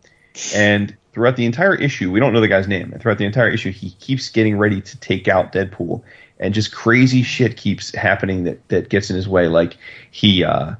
And 0.55 0.95
throughout 1.13 1.35
the 1.35 1.45
entire 1.45 1.75
issue, 1.75 2.11
we 2.11 2.19
don't 2.19 2.33
know 2.33 2.41
the 2.41 2.47
guy's 2.47 2.67
name. 2.67 2.91
And 2.91 3.01
throughout 3.01 3.17
the 3.17 3.25
entire 3.25 3.49
issue, 3.49 3.71
he 3.71 3.91
keeps 3.91 4.29
getting 4.29 4.57
ready 4.57 4.81
to 4.81 4.99
take 4.99 5.27
out 5.27 5.51
Deadpool, 5.51 6.03
and 6.39 6.53
just 6.53 6.71
crazy 6.71 7.21
shit 7.21 7.57
keeps 7.57 7.93
happening 7.93 8.43
that 8.43 8.67
that 8.69 8.89
gets 8.89 9.09
in 9.09 9.15
his 9.15 9.27
way. 9.27 9.47
Like 9.47 9.77
he 10.09 10.43
uh, 10.43 10.75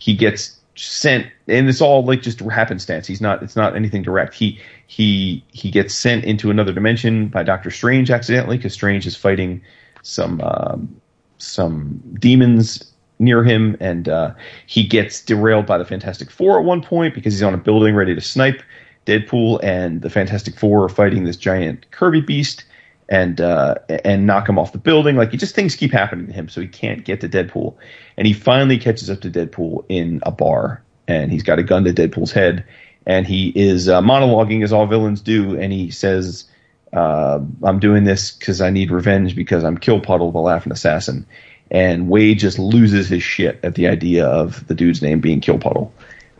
he 0.00 0.14
gets 0.14 0.58
sent, 0.74 1.26
and 1.48 1.68
it's 1.68 1.80
all 1.80 2.04
like 2.04 2.22
just 2.22 2.40
happenstance. 2.40 3.06
He's 3.06 3.20
not. 3.20 3.42
It's 3.42 3.56
not 3.56 3.76
anything 3.76 4.02
direct. 4.02 4.34
He 4.34 4.58
he 4.86 5.44
he 5.48 5.70
gets 5.70 5.94
sent 5.94 6.24
into 6.24 6.50
another 6.50 6.72
dimension 6.72 7.28
by 7.28 7.42
Doctor 7.42 7.70
Strange 7.70 8.10
accidentally 8.10 8.56
because 8.56 8.72
Strange 8.72 9.06
is 9.06 9.16
fighting 9.16 9.62
some 10.02 10.40
um, 10.40 11.00
some 11.38 12.00
demons 12.18 12.91
near 13.22 13.44
him, 13.44 13.76
and 13.80 14.08
uh, 14.08 14.34
he 14.66 14.84
gets 14.84 15.22
derailed 15.22 15.64
by 15.64 15.78
the 15.78 15.84
Fantastic 15.84 16.30
Four 16.30 16.58
at 16.58 16.64
one 16.64 16.82
point 16.82 17.14
because 17.14 17.32
he's 17.32 17.42
on 17.42 17.54
a 17.54 17.58
building 17.58 17.94
ready 17.94 18.14
to 18.14 18.20
snipe 18.20 18.62
Deadpool, 19.06 19.60
and 19.62 20.02
the 20.02 20.10
Fantastic 20.10 20.58
Four 20.58 20.84
are 20.84 20.88
fighting 20.88 21.24
this 21.24 21.36
giant 21.36 21.90
Kirby 21.92 22.20
beast 22.20 22.64
and 23.08 23.40
uh, 23.40 23.76
and 24.04 24.26
knock 24.26 24.48
him 24.48 24.58
off 24.58 24.72
the 24.72 24.78
building. 24.78 25.16
Like, 25.16 25.30
just 25.32 25.54
things 25.54 25.76
keep 25.76 25.92
happening 25.92 26.26
to 26.26 26.32
him, 26.32 26.48
so 26.48 26.60
he 26.60 26.68
can't 26.68 27.04
get 27.04 27.20
to 27.20 27.28
Deadpool, 27.28 27.76
and 28.16 28.26
he 28.26 28.32
finally 28.32 28.78
catches 28.78 29.08
up 29.08 29.20
to 29.20 29.30
Deadpool 29.30 29.84
in 29.88 30.20
a 30.24 30.32
bar, 30.32 30.82
and 31.08 31.30
he's 31.30 31.42
got 31.42 31.58
a 31.58 31.62
gun 31.62 31.84
to 31.84 31.92
Deadpool's 31.92 32.32
head, 32.32 32.64
and 33.06 33.26
he 33.26 33.50
is 33.50 33.88
uh, 33.88 34.00
monologuing 34.00 34.62
as 34.64 34.72
all 34.72 34.86
villains 34.86 35.20
do, 35.20 35.58
and 35.58 35.72
he 35.72 35.90
says. 35.90 36.48
Uh, 36.94 37.40
I'm 37.62 37.78
doing 37.78 38.04
this 38.04 38.32
because 38.32 38.60
I 38.60 38.68
need 38.68 38.90
revenge 38.90 39.34
because 39.34 39.64
I'm 39.64 39.78
Kill 39.78 39.98
Puddle, 39.98 40.30
the 40.30 40.40
laughing 40.40 40.72
assassin 40.72 41.24
and 41.72 42.08
Wade 42.08 42.38
just 42.38 42.58
loses 42.58 43.08
his 43.08 43.22
shit 43.22 43.58
at 43.62 43.74
the 43.74 43.88
idea 43.88 44.26
of 44.26 44.64
the 44.66 44.74
dude's 44.74 45.00
name 45.00 45.20
being 45.20 45.40
Kill 45.40 45.58
Puddle. 45.58 45.92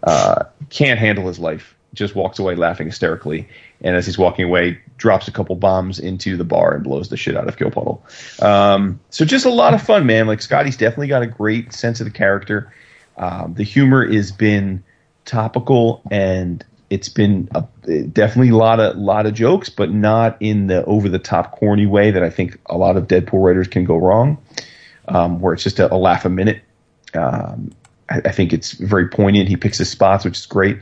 Uh, 0.02 0.44
can't 0.68 1.00
handle 1.00 1.26
his 1.26 1.38
life. 1.38 1.74
Just 1.94 2.14
walks 2.14 2.38
away 2.38 2.54
laughing 2.54 2.86
hysterically, 2.86 3.48
and 3.80 3.96
as 3.96 4.06
he's 4.06 4.18
walking 4.18 4.44
away, 4.44 4.78
drops 4.98 5.28
a 5.28 5.32
couple 5.32 5.56
bombs 5.56 5.98
into 5.98 6.36
the 6.36 6.44
bar 6.44 6.74
and 6.74 6.84
blows 6.84 7.08
the 7.08 7.16
shit 7.16 7.36
out 7.36 7.48
of 7.48 7.56
Kill 7.56 7.70
Puddle. 7.70 8.04
Um, 8.40 9.00
so 9.10 9.24
just 9.24 9.46
a 9.46 9.50
lot 9.50 9.74
of 9.74 9.82
fun, 9.82 10.06
man. 10.06 10.26
Like 10.26 10.40
Skottie's 10.40 10.76
definitely 10.76 11.08
got 11.08 11.22
a 11.22 11.26
great 11.26 11.72
sense 11.72 12.00
of 12.00 12.06
the 12.06 12.12
character. 12.12 12.72
Um, 13.16 13.54
the 13.54 13.64
humor 13.64 14.06
has 14.10 14.32
been 14.32 14.84
topical 15.24 16.02
and 16.10 16.64
it's 16.88 17.08
been 17.08 17.48
a, 17.54 17.62
definitely 18.04 18.50
a 18.50 18.56
lot 18.56 18.80
of 18.80 18.96
lot 18.96 19.26
of 19.26 19.34
jokes, 19.34 19.68
but 19.68 19.90
not 19.90 20.36
in 20.40 20.66
the 20.66 20.84
over 20.86 21.08
the 21.08 21.18
top 21.18 21.58
corny 21.58 21.86
way 21.86 22.10
that 22.10 22.22
I 22.22 22.30
think 22.30 22.58
a 22.66 22.76
lot 22.76 22.96
of 22.96 23.06
Deadpool 23.06 23.44
writers 23.44 23.68
can 23.68 23.84
go 23.84 23.96
wrong 23.96 24.38
um, 25.08 25.40
where 25.40 25.54
it's 25.54 25.62
just 25.62 25.78
a, 25.78 25.92
a 25.92 25.96
laugh 25.96 26.24
a 26.24 26.28
minute. 26.28 26.62
Um, 27.14 27.70
I, 28.10 28.18
I, 28.24 28.32
think 28.32 28.52
it's 28.52 28.72
very 28.72 29.08
poignant. 29.08 29.48
He 29.48 29.56
picks 29.56 29.78
his 29.78 29.90
spots, 29.90 30.24
which 30.24 30.38
is 30.38 30.46
great, 30.46 30.78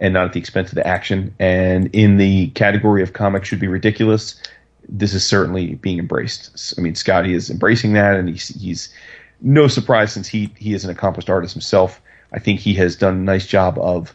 and 0.00 0.14
not 0.14 0.26
at 0.26 0.32
the 0.32 0.40
expense 0.40 0.68
of 0.68 0.74
the 0.76 0.86
action. 0.86 1.34
And 1.38 1.94
in 1.94 2.16
the 2.16 2.48
category 2.48 3.02
of 3.02 3.12
comics 3.12 3.48
should 3.48 3.60
be 3.60 3.68
ridiculous, 3.68 4.40
this 4.88 5.14
is 5.14 5.26
certainly 5.26 5.74
being 5.76 5.98
embraced. 5.98 6.74
I 6.78 6.82
mean, 6.82 6.94
Skottie 6.94 7.34
is 7.34 7.50
embracing 7.50 7.94
that, 7.94 8.16
and 8.16 8.28
he's, 8.28 8.48
he's 8.48 8.94
no 9.40 9.68
surprise 9.68 10.12
since 10.12 10.28
he 10.28 10.52
he 10.56 10.74
is 10.74 10.84
an 10.84 10.90
accomplished 10.90 11.30
artist 11.30 11.54
himself. 11.54 12.00
I 12.32 12.38
think 12.38 12.60
he 12.60 12.74
has 12.74 12.96
done 12.96 13.14
a 13.14 13.18
nice 13.18 13.46
job 13.46 13.78
of 13.78 14.14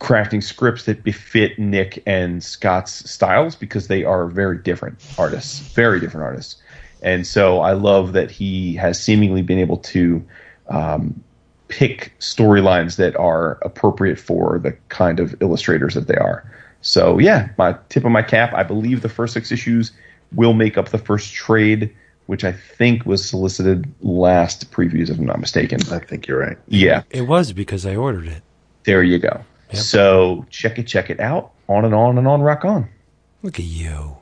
crafting 0.00 0.42
scripts 0.42 0.84
that 0.84 1.02
befit 1.02 1.58
Nic 1.58 2.02
and 2.06 2.42
Scott's 2.42 3.08
styles 3.10 3.54
because 3.56 3.88
they 3.88 4.04
are 4.04 4.26
very 4.26 4.58
different 4.58 4.98
artists, 5.18 5.60
very 5.60 6.00
different 6.00 6.24
artists. 6.24 6.56
And 7.02 7.26
so 7.26 7.60
I 7.60 7.72
love 7.72 8.12
that 8.14 8.30
he 8.30 8.74
has 8.76 9.00
seemingly 9.02 9.42
been 9.42 9.58
able 9.58 9.78
to 9.78 10.24
um, 10.68 11.22
pick 11.68 12.12
storylines 12.20 12.96
that 12.96 13.16
are 13.16 13.58
appropriate 13.62 14.18
for 14.18 14.58
the 14.58 14.72
kind 14.88 15.20
of 15.20 15.40
illustrators 15.40 15.94
that 15.94 16.06
they 16.06 16.16
are. 16.16 16.50
So 16.80 17.18
yeah, 17.18 17.50
my 17.58 17.76
tip 17.88 18.04
of 18.04 18.12
my 18.12 18.22
cap. 18.22 18.52
I 18.54 18.62
believe 18.62 19.02
the 19.02 19.08
first 19.08 19.34
six 19.34 19.50
issues 19.50 19.92
will 20.32 20.52
make 20.52 20.78
up 20.78 20.90
the 20.90 20.98
first 20.98 21.34
trade, 21.34 21.94
which 22.26 22.44
I 22.44 22.52
think 22.52 23.06
was 23.06 23.28
solicited 23.28 23.92
last 24.00 24.70
previews, 24.70 25.10
if 25.10 25.18
I'm 25.18 25.26
not 25.26 25.40
mistaken. 25.40 25.80
I 25.90 25.98
think 25.98 26.26
you're 26.26 26.38
right. 26.38 26.58
Yeah, 26.68 27.02
it 27.10 27.22
was 27.22 27.52
because 27.52 27.86
I 27.86 27.96
ordered 27.96 28.28
it. 28.28 28.42
There 28.84 29.02
you 29.02 29.18
go. 29.18 29.40
Yep. 29.72 29.82
So 29.82 30.46
check 30.48 30.78
it, 30.78 30.84
check 30.84 31.10
it 31.10 31.18
out. 31.18 31.52
On 31.68 31.84
and 31.84 31.94
on 31.94 32.18
and 32.18 32.28
on, 32.28 32.40
rock 32.42 32.64
on. 32.64 32.88
Look 33.42 33.58
at 33.58 33.64
you. 33.64 34.16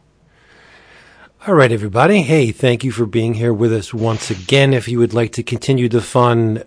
All 1.47 1.53
right, 1.53 1.71
everybody. 1.71 2.23
Hey, 2.23 2.53
thank 2.53 2.85
you 2.85 2.91
for 2.91 3.05
being 3.05 3.35
here 3.35 3.53
with 3.53 3.71
us 3.71 3.93
once 3.93 4.31
again. 4.31 4.73
If 4.73 4.89
you 4.89 4.99
would 4.99 5.13
like 5.13 5.33
to 5.33 5.43
continue 5.43 5.91
the 5.91 6.01
fun 6.01 6.65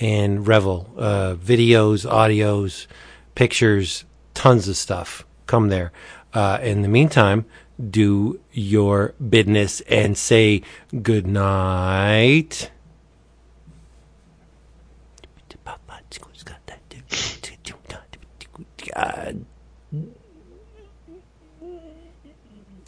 And 0.00 0.48
Revel. 0.48 0.92
Uh, 0.98 1.36
videos, 1.36 2.04
audios, 2.04 2.88
pictures, 3.36 4.04
tons 4.34 4.66
of 4.66 4.76
stuff. 4.76 5.24
Come 5.46 5.68
there. 5.68 5.92
Uh, 6.34 6.58
in 6.60 6.82
the 6.82 6.88
meantime, 6.88 7.46
do 7.78 8.40
your 8.52 9.14
business 9.28 9.80
and 9.82 10.16
say 10.16 10.62
good 11.02 11.26
night. 11.26 12.70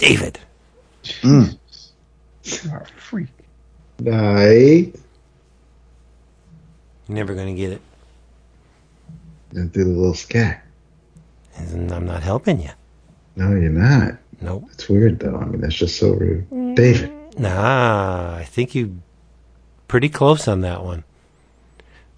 David. 0.01 0.39
Mm. 1.21 1.59
You 2.45 2.71
are 2.73 2.81
a 2.81 2.87
freak. 2.87 3.29
Night. 3.99 4.95
Never 7.07 7.35
going 7.35 7.55
to 7.55 7.61
get 7.61 7.73
it. 7.73 7.83
And 9.53 9.71
do 9.71 9.85
the 9.85 9.91
little 9.91 10.15
scat. 10.15 10.65
I'm 11.59 12.07
not 12.07 12.23
helping 12.23 12.63
you. 12.63 12.71
No, 13.37 13.51
you're 13.51 13.69
not. 13.69 14.15
Nope. 14.41 14.65
It's 14.73 14.89
weird 14.89 15.19
though. 15.21 15.37
I 15.37 15.45
mean, 15.45 15.61
that's 15.61 15.75
just 15.75 15.99
so 15.99 16.13
rude. 16.13 16.75
David. 16.75 17.13
Nah, 17.39 18.37
I 18.37 18.45
think 18.45 18.75
you 18.75 19.01
pretty 19.89 20.09
close 20.09 20.49
on 20.49 20.61
that 20.63 20.83
one. 20.85 21.05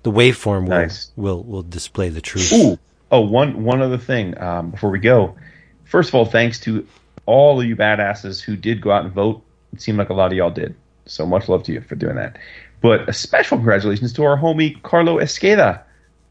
The 0.05 0.11
waveform 0.13 0.63
will 0.63 0.69
Nice. 0.71 1.11
will, 1.17 1.43
will 1.45 1.63
display 1.63 2.09
the 2.09 2.21
truth. 2.21 2.53
Ooh. 2.53 2.79
Oh, 3.11 3.21
one 3.21 3.63
one 3.65 3.83
other 3.83 3.99
thing 3.99 4.37
um, 4.41 4.71
before 4.71 4.91
we 4.91 4.99
go. 4.99 5.37
First 5.85 6.09
of 6.09 6.15
all, 6.15 6.25
thanks 6.25 6.59
to 6.61 6.87
all 7.27 7.61
of 7.61 7.67
you 7.67 7.77
badasses 7.77 8.41
who 8.41 8.57
did 8.57 8.81
go 8.81 8.91
out 8.91 9.05
and 9.05 9.13
vote. 9.13 9.43
It 9.73 9.81
seemed 9.83 9.99
like 9.99 10.09
a 10.11 10.15
lot 10.15 10.33
of 10.33 10.37
y'all 10.39 10.51
did. 10.51 10.75
So 11.07 11.27
much 11.27 11.49
love 11.49 11.63
to 11.65 11.73
you 11.73 11.81
for 11.83 11.95
doing 11.95 12.17
that. 12.17 12.37
But 12.81 13.09
a 13.09 13.13
special 13.13 13.59
congratulations 13.59 14.13
to 14.15 14.25
our 14.25 14.37
homie 14.37 14.81
Carlo 14.83 15.19
Esqueda, 15.19 15.83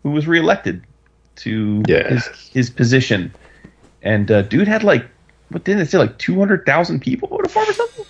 who 0.03 0.11
was 0.11 0.27
reelected 0.27 0.83
to 1.37 1.83
Yes. 1.87 2.27
his, 2.27 2.49
his 2.49 2.69
position. 2.69 3.33
And 4.01 4.29
uh, 4.31 4.41
dude 4.43 4.67
had 4.67 4.83
like, 4.83 5.05
what 5.51 5.63
didn't 5.63 5.81
it 5.81 5.89
say, 5.89 5.97
like 5.97 6.17
200,000 6.17 6.99
people 7.01 7.27
voted 7.27 7.51
for 7.51 7.59
him 7.63 7.69
or 7.69 7.73
something? 7.73 8.05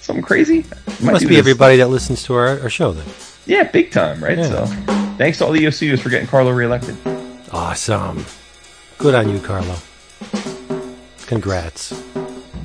Something 0.00 0.24
crazy? 0.24 0.64
Might 1.02 1.12
Must 1.12 1.22
be 1.24 1.30
this. 1.30 1.38
everybody 1.38 1.76
that 1.76 1.88
listens 1.88 2.22
to 2.24 2.34
our, 2.34 2.60
our 2.60 2.70
show 2.70 2.92
then. 2.92 3.06
Yeah, 3.44 3.64
big 3.64 3.90
time, 3.92 4.22
right? 4.22 4.38
Yeah. 4.38 4.66
So 4.66 4.66
thanks 5.18 5.38
to 5.38 5.46
all 5.46 5.52
the 5.52 5.64
OCUs 5.64 6.00
for 6.00 6.08
getting 6.10 6.26
Carlo 6.26 6.52
reelected. 6.52 6.96
Awesome. 7.52 8.24
Good 8.98 9.14
on 9.14 9.28
you, 9.28 9.38
Carlo. 9.40 9.76
Congrats. 11.26 11.94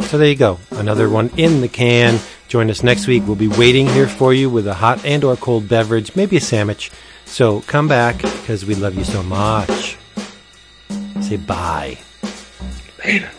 So 0.01 0.17
there 0.17 0.27
you 0.27 0.35
go. 0.35 0.59
Another 0.71 1.09
one 1.09 1.29
in 1.37 1.61
the 1.61 1.67
can. 1.67 2.19
Join 2.47 2.69
us 2.69 2.83
next 2.83 3.07
week. 3.07 3.23
We'll 3.25 3.35
be 3.35 3.47
waiting 3.47 3.87
here 3.87 4.07
for 4.07 4.33
you 4.33 4.49
with 4.49 4.67
a 4.67 4.73
hot 4.73 5.03
and 5.05 5.23
or 5.23 5.35
cold 5.35 5.67
beverage, 5.69 6.15
maybe 6.15 6.37
a 6.37 6.41
sandwich. 6.41 6.91
So 7.25 7.61
come 7.61 7.87
back 7.87 8.17
because 8.21 8.65
we 8.65 8.75
love 8.75 8.95
you 8.95 9.03
so 9.03 9.23
much. 9.23 9.97
Say 11.21 11.37
bye. 11.37 11.97
Later. 13.05 13.31